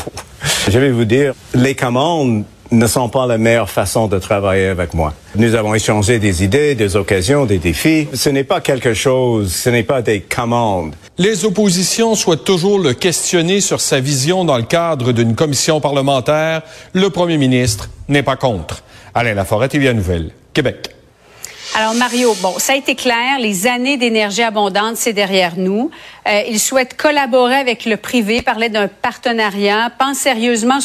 Je 0.68 0.78
vais 0.78 0.90
vous 0.90 1.04
dire, 1.04 1.34
les 1.54 1.74
commandes 1.74 2.44
ne 2.70 2.86
sont 2.86 3.08
pas 3.08 3.26
la 3.26 3.38
meilleure 3.38 3.70
façon 3.70 4.08
de 4.08 4.18
travailler 4.18 4.66
avec 4.66 4.94
moi. 4.94 5.14
Nous 5.36 5.54
avons 5.54 5.74
échangé 5.74 6.18
des 6.18 6.44
idées, 6.44 6.74
des 6.74 6.96
occasions, 6.96 7.46
des 7.46 7.58
défis. 7.58 8.08
Ce 8.14 8.28
n'est 8.28 8.44
pas 8.44 8.60
quelque 8.60 8.94
chose, 8.94 9.52
ce 9.52 9.70
n'est 9.70 9.82
pas 9.82 10.02
des 10.02 10.20
commandes. 10.20 10.94
Les 11.18 11.44
oppositions 11.44 12.14
souhaitent 12.14 12.44
toujours 12.44 12.78
le 12.78 12.92
questionner 12.92 13.60
sur 13.60 13.80
sa 13.80 14.00
vision 14.00 14.44
dans 14.44 14.56
le 14.56 14.64
cadre 14.64 15.12
d'une 15.12 15.34
commission 15.34 15.80
parlementaire. 15.80 16.62
Le 16.92 17.10
premier 17.10 17.38
ministre 17.38 17.90
n'est 18.08 18.22
pas 18.22 18.36
contre. 18.36 18.82
Alain 19.14 19.34
Laforêt, 19.34 19.68
TVA 19.68 19.92
Nouvelle, 19.92 20.30
Québec. 20.52 20.90
Alors 21.76 21.94
Mario, 21.94 22.36
bon, 22.40 22.54
ça 22.58 22.74
a 22.74 22.76
été 22.76 22.94
clair, 22.94 23.40
les 23.40 23.66
années 23.66 23.96
d'énergie 23.96 24.44
abondante, 24.44 24.96
c'est 24.96 25.12
derrière 25.12 25.54
nous. 25.56 25.90
Euh, 26.28 26.42
il 26.48 26.60
souhaite 26.60 26.96
collaborer 26.96 27.56
avec 27.56 27.84
le 27.84 27.96
privé, 27.96 28.42
parler 28.42 28.68
d'un 28.68 28.86
partenariat, 28.86 29.90
pense 29.98 30.18
sérieusement 30.18 30.78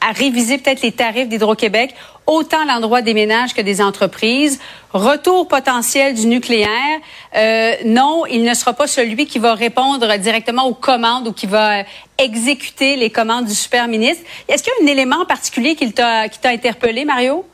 à 0.00 0.12
réviser 0.12 0.58
peut-être 0.58 0.82
les 0.82 0.92
tarifs 0.92 1.28
d'Hydro-Québec, 1.28 1.92
autant 2.26 2.64
l'endroit 2.64 3.02
des 3.02 3.14
ménages 3.14 3.52
que 3.52 3.62
des 3.62 3.82
entreprises. 3.82 4.60
Retour 4.92 5.48
potentiel 5.48 6.14
du 6.14 6.28
nucléaire. 6.28 7.00
Euh, 7.34 7.74
non, 7.84 8.24
il 8.26 8.44
ne 8.44 8.54
sera 8.54 8.74
pas 8.74 8.86
celui 8.86 9.26
qui 9.26 9.40
va 9.40 9.54
répondre 9.54 10.18
directement 10.18 10.66
aux 10.66 10.74
commandes 10.74 11.26
ou 11.26 11.32
qui 11.32 11.46
va 11.46 11.82
exécuter 12.16 12.94
les 12.94 13.10
commandes 13.10 13.46
du 13.46 13.54
super 13.54 13.88
ministre. 13.88 14.22
Est-ce 14.46 14.62
qu'il 14.62 14.72
y 14.72 14.82
a 14.82 14.88
un 14.88 14.92
élément 14.92 15.24
particulier 15.24 15.74
qui 15.74 15.92
t'a 15.92 16.28
interpellé, 16.44 17.04
Mario? 17.04 17.44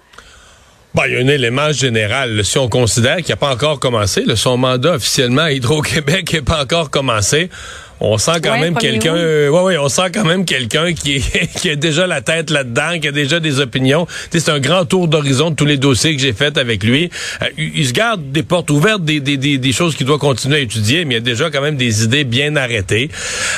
Bon, 0.94 1.02
il 1.08 1.14
y 1.14 1.16
a 1.16 1.18
un 1.18 1.26
élément 1.26 1.72
général. 1.72 2.44
Si 2.44 2.56
on 2.56 2.68
considère 2.68 3.16
qu'il 3.16 3.30
n'a 3.30 3.36
pas 3.36 3.52
encore 3.52 3.80
commencé, 3.80 4.22
son 4.36 4.56
mandat 4.56 4.94
officiellement 4.94 5.42
à 5.42 5.50
Hydro-Québec 5.50 6.32
n'est 6.32 6.42
pas 6.42 6.62
encore 6.62 6.88
commencé, 6.88 7.50
on 7.98 8.16
sent 8.16 8.40
quand 8.42 8.58
même 8.60 8.76
quelqu'un 8.76 9.14
euh, 9.16 9.48
ouais 9.48 9.62
ouais 9.62 9.76
on 9.78 9.88
sent 9.88 10.10
quand 10.12 10.24
même 10.24 10.44
quelqu'un 10.44 10.92
qui 10.92 11.24
qui 11.56 11.70
a 11.70 11.76
déjà 11.76 12.06
la 12.06 12.20
tête 12.20 12.50
là-dedans 12.50 12.98
qui 13.00 13.08
a 13.08 13.12
déjà 13.12 13.40
des 13.40 13.58
opinions. 13.58 14.06
C'est 14.30 14.48
un 14.50 14.60
grand 14.60 14.84
tour 14.84 15.08
d'horizon 15.08 15.50
de 15.50 15.56
tous 15.56 15.64
les 15.64 15.78
dossiers 15.78 16.14
que 16.14 16.22
j'ai 16.22 16.32
fait 16.32 16.58
avec 16.58 16.84
lui. 16.84 17.10
Euh, 17.42 17.46
il 17.56 17.86
se 17.86 17.92
garde 17.92 18.30
des 18.30 18.44
portes 18.44 18.70
ouvertes 18.70 19.04
des, 19.04 19.18
des, 19.18 19.36
des, 19.36 19.58
des 19.58 19.72
choses 19.72 19.96
qu'il 19.96 20.06
doit 20.06 20.18
continuer 20.18 20.58
à 20.58 20.60
étudier 20.60 21.04
mais 21.04 21.14
il 21.14 21.18
y 21.18 21.20
a 21.20 21.24
déjà 21.24 21.50
quand 21.50 21.60
même 21.62 21.76
des 21.76 22.04
idées 22.04 22.24
bien 22.24 22.54
arrêtées. 22.54 23.10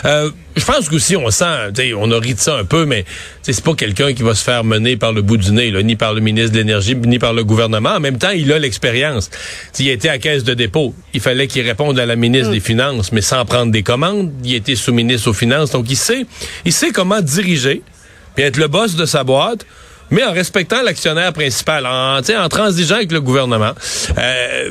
Euh, 0.07 0.31
je 0.57 0.65
pense 0.65 0.89
qu'aussi 0.89 1.17
on 1.17 1.31
sent 1.31 1.45
on 1.97 2.11
a 2.11 2.19
ri 2.19 2.35
de 2.35 2.41
ça 2.41 2.57
un 2.57 2.65
peu 2.65 2.87
mais 2.87 3.05
c'est 3.43 3.63
pas 3.63 3.75
quelqu'un 3.75 4.13
qui 4.15 4.23
va 4.23 4.35
se 4.35 4.43
faire 4.43 4.65
mener 4.65 4.97
par 4.97 5.13
le 5.13 5.23
bout 5.23 5.37
du 5.37 5.53
nez 5.53 5.71
là, 5.71 5.83
ni 5.83 5.97
par 5.97 6.15
le 6.15 6.21
ministre 6.21 6.53
de 6.53 6.59
l'énergie 6.59 6.97
ni 6.97 7.19
par 7.19 7.33
le 7.33 7.45
gouvernement. 7.45 7.91
En 7.91 8.01
même 8.01 8.19
temps 8.19 8.31
il 8.31 8.51
a 8.53 8.59
l'expérience. 8.59 9.31
Il 9.79 9.89
a 9.89 9.93
été 9.93 10.09
à 10.09 10.19
caisse 10.19 10.45
de 10.45 10.55
dépôt. 10.55 10.95
Il 11.15 11.21
fallait 11.21 11.47
qu'il 11.47 11.63
réponde 11.67 11.99
à 11.99 12.07
la 12.07 12.17
ministre 12.17 12.51
mm. 12.51 12.55
des 12.55 12.61
finances 12.61 13.13
mais 13.13 13.21
sans 13.21 13.45
prendre 13.45 13.71
des 13.71 13.83
commandes. 13.83 14.33
Il 14.45 14.55
était 14.55 14.77
sous-ministre 14.77 15.31
aux 15.31 15.35
Finances, 15.35 15.71
donc 15.71 15.87
il 15.91 15.97
sait, 15.97 16.27
il 16.65 16.73
sait 16.73 16.91
comment 16.91 17.21
diriger, 17.21 17.83
puis 18.35 18.45
être 18.45 18.57
le 18.57 18.69
boss 18.69 18.97
de 18.97 19.07
sa 19.07 19.25
boîte, 19.25 19.67
mais 20.11 20.25
en 20.25 20.33
respectant 20.33 20.83
l'actionnaire 20.83 21.33
principal, 21.33 21.87
en, 21.87 22.19
en 22.19 22.49
transigeant 22.49 22.97
avec 22.97 23.13
le 23.13 23.21
gouvernement. 23.21 23.73
Euh, 24.19 24.71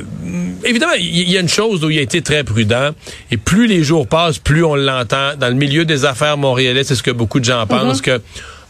évidemment, 0.64 0.94
il 0.98 1.30
y, 1.30 1.36
a 1.36 1.40
une 1.40 1.48
chose 1.48 1.84
où 1.84 1.90
il 1.90 1.98
a 1.98 2.02
été 2.02 2.22
très 2.22 2.44
prudent, 2.44 2.90
et 3.30 3.36
plus 3.36 3.66
les 3.66 3.82
jours 3.82 4.06
passent, 4.06 4.38
plus 4.38 4.64
on 4.64 4.74
l'entend. 4.74 5.36
Dans 5.38 5.48
le 5.48 5.54
milieu 5.54 5.84
des 5.84 6.04
affaires 6.04 6.36
montréalais, 6.36 6.84
c'est 6.84 6.94
ce 6.94 7.02
que 7.02 7.10
beaucoup 7.10 7.40
de 7.40 7.44
gens 7.44 7.66
pensent, 7.66 8.00
mm-hmm. 8.00 8.18
que 8.18 8.20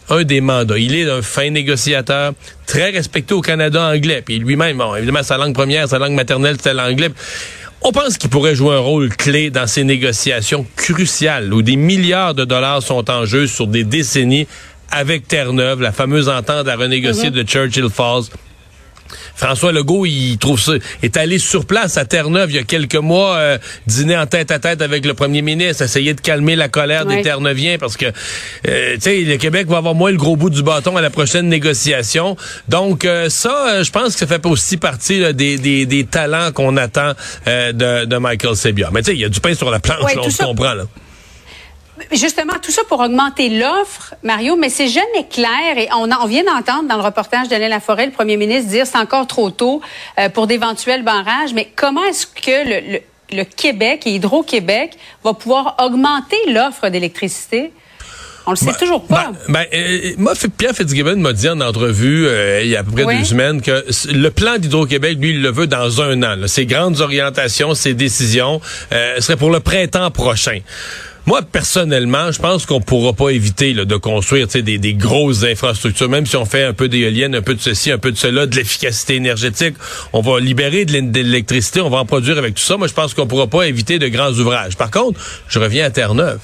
un 0.09 0.23
des 0.23 0.41
mandats. 0.41 0.77
Il 0.77 0.95
est 0.95 1.09
un 1.09 1.21
fin 1.21 1.49
négociateur, 1.49 2.33
très 2.65 2.91
respecté 2.91 3.33
au 3.33 3.41
Canada 3.41 3.81
anglais. 3.83 4.21
Puis 4.25 4.39
lui-même, 4.39 4.77
bon, 4.77 4.95
évidemment, 4.95 5.23
sa 5.23 5.37
langue 5.37 5.53
première, 5.53 5.87
sa 5.87 5.99
langue 5.99 6.13
maternelle, 6.13 6.57
c'est 6.61 6.73
l'anglais. 6.73 7.09
On 7.81 7.91
pense 7.91 8.17
qu'il 8.17 8.29
pourrait 8.29 8.55
jouer 8.55 8.75
un 8.75 8.79
rôle 8.79 9.09
clé 9.15 9.49
dans 9.49 9.67
ces 9.67 9.83
négociations 9.83 10.65
cruciales 10.75 11.53
où 11.53 11.61
des 11.61 11.75
milliards 11.75 12.33
de 12.33 12.43
dollars 12.43 12.81
sont 12.81 13.09
en 13.11 13.25
jeu 13.25 13.47
sur 13.47 13.67
des 13.67 13.83
décennies 13.83 14.47
avec 14.91 15.27
Terre-Neuve, 15.27 15.81
la 15.81 15.91
fameuse 15.91 16.29
entente 16.29 16.67
à 16.67 16.75
renégocier 16.75 17.29
mhm. 17.29 17.35
de 17.35 17.43
Churchill 17.43 17.89
Falls. 17.89 18.25
François 19.35 19.71
Legault, 19.71 20.05
il 20.05 20.37
trouve 20.37 20.59
ça, 20.59 20.73
est 21.03 21.15
allé 21.17 21.39
sur 21.39 21.65
place 21.65 21.97
à 21.97 22.05
Terre-Neuve 22.05 22.49
il 22.49 22.55
y 22.55 22.59
a 22.59 22.63
quelques 22.63 22.95
mois, 22.95 23.35
euh, 23.35 23.57
dîner 23.85 24.17
en 24.17 24.25
tête 24.25 24.51
à 24.51 24.59
tête 24.59 24.81
avec 24.81 25.05
le 25.05 25.13
premier 25.13 25.41
ministre, 25.41 25.83
essayer 25.83 26.13
de 26.13 26.21
calmer 26.21 26.55
la 26.55 26.69
colère 26.69 27.05
des 27.05 27.21
Terre-Neuviens 27.21 27.77
parce 27.77 27.97
que, 27.97 28.05
euh, 28.67 28.95
tu 28.95 29.01
sais, 29.01 29.21
le 29.21 29.37
Québec 29.37 29.67
va 29.67 29.77
avoir 29.77 29.95
moins 29.95 30.11
le 30.11 30.17
gros 30.17 30.35
bout 30.35 30.49
du 30.49 30.63
bâton 30.63 30.97
à 30.97 31.01
la 31.01 31.09
prochaine 31.09 31.47
négociation. 31.47 32.35
Donc, 32.67 33.05
euh, 33.05 33.29
ça, 33.29 33.83
je 33.83 33.91
pense 33.91 34.13
que 34.13 34.19
ça 34.19 34.27
fait 34.27 34.45
aussi 34.45 34.77
partie 34.77 35.33
des, 35.33 35.57
des, 35.57 35.85
des, 35.85 36.05
talents 36.05 36.51
qu'on 36.51 36.77
attend 36.77 37.13
de, 37.45 38.05
de 38.05 38.17
Michael 38.17 38.55
Sebia. 38.55 38.89
Mais 38.91 39.01
tu 39.01 39.11
sais, 39.11 39.13
il 39.15 39.21
y 39.21 39.25
a 39.25 39.29
du 39.29 39.39
pain 39.39 39.53
sur 39.53 39.69
la 39.69 39.79
planche, 39.79 40.13
on 40.17 40.29
se 40.29 40.43
comprend, 40.43 40.73
là. 40.73 40.83
Justement, 42.11 42.53
tout 42.61 42.71
ça 42.71 42.81
pour 42.87 42.99
augmenter 42.99 43.49
l'offre, 43.49 44.15
Mario, 44.23 44.55
mais 44.55 44.69
c'est 44.69 44.87
jamais 44.87 45.27
clair. 45.29 45.77
Et 45.77 45.87
on, 45.93 46.09
on 46.11 46.25
vient 46.25 46.43
d'entendre 46.43 46.87
dans 46.87 46.97
le 46.97 47.03
reportage 47.03 47.47
d'Alain 47.47 47.69
Laforêt, 47.69 48.05
le 48.05 48.11
premier 48.11 48.37
ministre, 48.37 48.69
dire 48.69 48.85
c'est 48.85 48.97
encore 48.97 49.27
trop 49.27 49.49
tôt 49.49 49.81
euh, 50.19 50.29
pour 50.29 50.47
d'éventuels 50.47 51.03
barrages. 51.03 51.53
Mais 51.53 51.71
comment 51.75 52.03
est-ce 52.03 52.27
que 52.27 52.69
le, 52.69 52.99
le, 53.31 53.43
Québec 53.43 54.03
et 54.05 54.11
Hydro-Québec 54.11 54.97
va 55.23 55.33
pouvoir 55.33 55.75
augmenter 55.79 56.37
l'offre 56.47 56.89
d'électricité? 56.89 57.71
On 58.47 58.51
le 58.51 58.55
sait 58.55 58.67
ben, 58.67 58.75
toujours 58.79 59.05
pas. 59.05 59.33
Ben, 59.49 59.65
ben 59.65 59.65
euh, 59.73 60.13
moi, 60.17 60.33
Pierre 60.57 60.73
Fitzgibbon 60.73 61.17
m'a 61.17 61.33
dit 61.33 61.49
en 61.49 61.59
entrevue 61.59 62.27
euh, 62.27 62.61
il 62.63 62.69
y 62.69 62.77
a 62.77 62.79
à 62.79 62.83
peu 62.83 62.91
près 62.91 63.17
deux 63.17 63.25
semaines 63.25 63.61
que 63.61 63.83
le 64.09 64.29
plan 64.29 64.57
d'Hydro-Québec, 64.57 65.17
lui, 65.19 65.31
il 65.31 65.41
le 65.41 65.51
veut 65.51 65.67
dans 65.67 66.01
un 66.01 66.23
an. 66.23 66.47
Ses 66.47 66.65
grandes 66.65 67.01
orientations, 67.01 67.75
ses 67.75 67.93
décisions 67.93 68.61
euh, 68.93 69.19
seraient 69.19 69.35
pour 69.35 69.51
le 69.51 69.59
printemps 69.59 70.11
prochain. 70.11 70.59
Moi, 71.27 71.41
personnellement, 71.41 72.31
je 72.31 72.39
pense 72.39 72.65
qu'on 72.65 72.79
pourra 72.79 73.11
pas 73.11 73.31
éviter 73.31 73.73
de 73.73 73.95
construire 73.97 74.47
des, 74.47 74.77
des 74.77 74.93
grosses 74.93 75.43
infrastructures, 75.43 76.07
même 76.07 76.25
si 76.25 76.37
on 76.37 76.45
fait 76.45 76.63
un 76.63 76.71
peu 76.71 76.87
d'éoliennes, 76.87 77.35
un 77.35 77.41
peu 77.41 77.53
de 77.53 77.59
ceci, 77.59 77.91
un 77.91 77.97
peu 77.97 78.13
de 78.13 78.17
cela, 78.17 78.45
de 78.45 78.55
l'efficacité 78.55 79.15
énergétique. 79.15 79.75
On 80.13 80.21
va 80.21 80.39
libérer 80.39 80.85
de 80.85 80.93
l'électricité, 80.93 81.81
on 81.81 81.89
va 81.89 81.97
en 81.97 82.05
produire 82.05 82.37
avec 82.37 82.55
tout 82.55 82.63
ça. 82.63 82.77
Moi, 82.77 82.87
je 82.87 82.93
pense 82.93 83.13
qu'on 83.13 83.27
pourra 83.27 83.47
pas 83.47 83.63
éviter 83.63 83.99
de 83.99 84.07
grands 84.07 84.31
ouvrages. 84.31 84.77
Par 84.77 84.89
contre, 84.89 85.19
je 85.49 85.59
reviens 85.59 85.87
à 85.87 85.89
Terre-Neuve. 85.89 86.39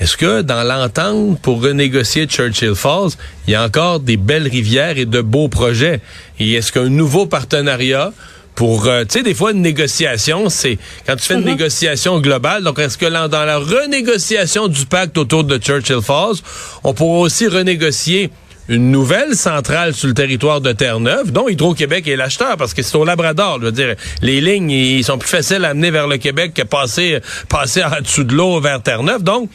Est-ce 0.00 0.16
que 0.16 0.42
dans 0.42 0.64
l'entente 0.64 1.40
pour 1.40 1.62
renégocier 1.62 2.26
Churchill 2.26 2.74
Falls, 2.74 3.10
il 3.46 3.52
y 3.52 3.54
a 3.54 3.62
encore 3.64 4.00
des 4.00 4.16
belles 4.16 4.48
rivières 4.48 4.98
et 4.98 5.06
de 5.06 5.20
beaux 5.20 5.48
projets? 5.48 6.00
Et 6.40 6.54
est-ce 6.54 6.72
qu'un 6.72 6.88
nouveau 6.88 7.26
partenariat 7.26 8.12
pour, 8.54 8.86
euh, 8.86 9.04
tu 9.04 9.18
sais, 9.18 9.22
des 9.22 9.34
fois, 9.34 9.52
une 9.52 9.62
négociation, 9.62 10.48
c'est 10.48 10.78
quand 11.06 11.16
tu 11.16 11.24
fais 11.24 11.34
une 11.34 11.40
mhm. 11.40 11.50
négociation 11.50 12.20
globale, 12.20 12.62
donc 12.62 12.78
est-ce 12.78 12.98
que 12.98 13.06
dans, 13.06 13.28
dans 13.28 13.44
la 13.44 13.58
renégociation 13.58 14.68
du 14.68 14.86
pacte 14.86 15.16
autour 15.18 15.44
de 15.44 15.58
Churchill 15.58 16.02
Falls, 16.02 16.36
on 16.84 16.92
pourra 16.92 17.20
aussi 17.20 17.46
renégocier 17.48 18.30
une 18.70 18.92
nouvelle 18.92 19.34
centrale 19.34 19.94
sur 19.94 20.06
le 20.06 20.14
territoire 20.14 20.60
de 20.60 20.70
Terre-Neuve, 20.70 21.32
dont 21.32 21.48
Hydro-Québec 21.48 22.06
est 22.06 22.14
l'acheteur, 22.14 22.56
parce 22.56 22.72
que 22.72 22.82
c'est 22.82 22.96
au 22.96 23.04
Labrador. 23.04 23.58
Je 23.60 23.66
veux 23.66 23.72
dire, 23.72 23.96
les 24.22 24.40
lignes, 24.40 24.70
ils 24.70 25.02
sont 25.02 25.18
plus 25.18 25.28
faciles 25.28 25.64
à 25.64 25.70
amener 25.70 25.90
vers 25.90 26.06
le 26.06 26.18
Québec 26.18 26.52
que 26.54 26.62
passer, 26.62 27.18
passer 27.48 27.82
en 27.82 28.00
dessous 28.00 28.22
de 28.22 28.32
l'eau 28.32 28.60
vers 28.60 28.80
Terre-Neuve. 28.80 29.24
Donc, 29.24 29.50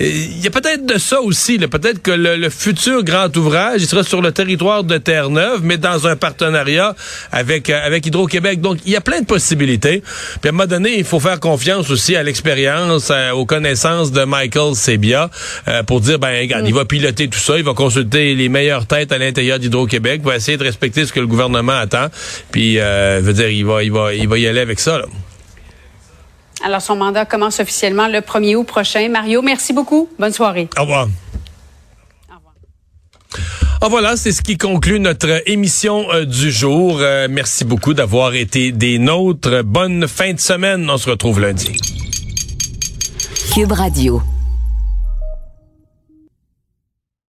il 0.00 0.42
y 0.42 0.46
a 0.46 0.50
peut-être 0.50 0.86
de 0.86 0.98
ça 0.98 1.20
aussi. 1.20 1.58
Peut-être 1.58 2.00
que 2.00 2.10
le, 2.10 2.48
futur 2.48 3.04
grand 3.04 3.34
ouvrage, 3.36 3.82
il 3.82 3.86
sera 3.86 4.02
sur 4.02 4.22
le 4.22 4.32
territoire 4.32 4.82
de 4.82 4.96
Terre-Neuve, 4.96 5.60
mais 5.62 5.76
dans 5.76 6.06
un 6.06 6.16
partenariat 6.16 6.94
avec, 7.32 7.68
euh, 7.68 7.80
avec 7.84 8.06
Hydro-Québec. 8.06 8.60
Donc, 8.60 8.78
il 8.86 8.92
y 8.92 8.96
a 8.96 9.02
plein 9.02 9.20
de 9.20 9.26
possibilités. 9.26 10.02
Puis 10.40 10.46
à 10.46 10.48
un 10.48 10.52
moment 10.52 10.66
donné, 10.66 10.98
il 10.98 11.04
faut 11.04 11.20
faire 11.20 11.38
confiance 11.38 11.90
aussi 11.90 12.16
à 12.16 12.22
l'expérience, 12.22 13.10
euh, 13.10 13.32
aux 13.32 13.44
connaissances 13.44 14.10
de 14.10 14.24
Michael 14.24 14.74
Sebia 14.74 15.30
euh, 15.68 15.82
pour 15.82 16.00
dire, 16.00 16.18
ben, 16.18 16.38
regarde, 16.40 16.66
il 16.66 16.74
va 16.74 16.86
piloter 16.86 17.28
tout 17.28 17.38
ça, 17.38 17.58
il 17.58 17.64
va 17.64 17.74
consulter 17.74 18.34
les 18.34 18.48
meilleures 18.48 18.86
têtes 18.86 19.12
à 19.12 19.18
l'intérieur 19.18 19.58
d'Hydro-Québec, 19.58 20.22
va 20.24 20.36
essayer 20.36 20.56
de 20.56 20.64
respecter 20.64 21.04
ce 21.04 21.12
que 21.12 21.20
le 21.20 21.26
gouvernement 21.26 21.76
attend. 21.76 22.06
Puis, 22.50 22.78
euh, 22.78 23.20
veut 23.22 23.34
dire, 23.34 23.50
il 23.50 23.66
va, 23.66 23.82
il 23.82 23.92
va, 23.92 24.14
il 24.14 24.28
va 24.28 24.38
y 24.38 24.46
aller 24.46 24.60
avec 24.60 24.80
ça. 24.80 25.02
Alors, 26.62 26.82
son 26.82 26.96
mandat 26.96 27.24
commence 27.24 27.58
officiellement 27.60 28.08
le 28.08 28.18
1er 28.18 28.56
août 28.56 28.64
prochain. 28.64 29.08
Mario, 29.08 29.42
merci 29.42 29.72
beaucoup. 29.72 30.08
Bonne 30.18 30.32
soirée. 30.32 30.68
Au 30.78 30.82
revoir. 30.82 31.08
Au 32.30 32.36
revoir. 32.36 32.54
Ah, 33.80 33.88
voilà, 33.88 34.16
c'est 34.16 34.32
ce 34.32 34.42
qui 34.42 34.58
conclut 34.58 35.00
notre 35.00 35.42
émission 35.48 36.06
euh, 36.12 36.26
du 36.26 36.50
jour. 36.50 36.98
Euh, 37.00 37.28
merci 37.30 37.64
beaucoup 37.64 37.94
d'avoir 37.94 38.34
été 38.34 38.72
des 38.72 38.98
nôtres. 38.98 39.62
Bonne 39.64 40.06
fin 40.06 40.34
de 40.34 40.40
semaine. 40.40 40.88
On 40.90 40.98
se 40.98 41.08
retrouve 41.08 41.40
lundi. 41.40 41.72
Cube 43.54 43.72
Radio. 43.72 44.22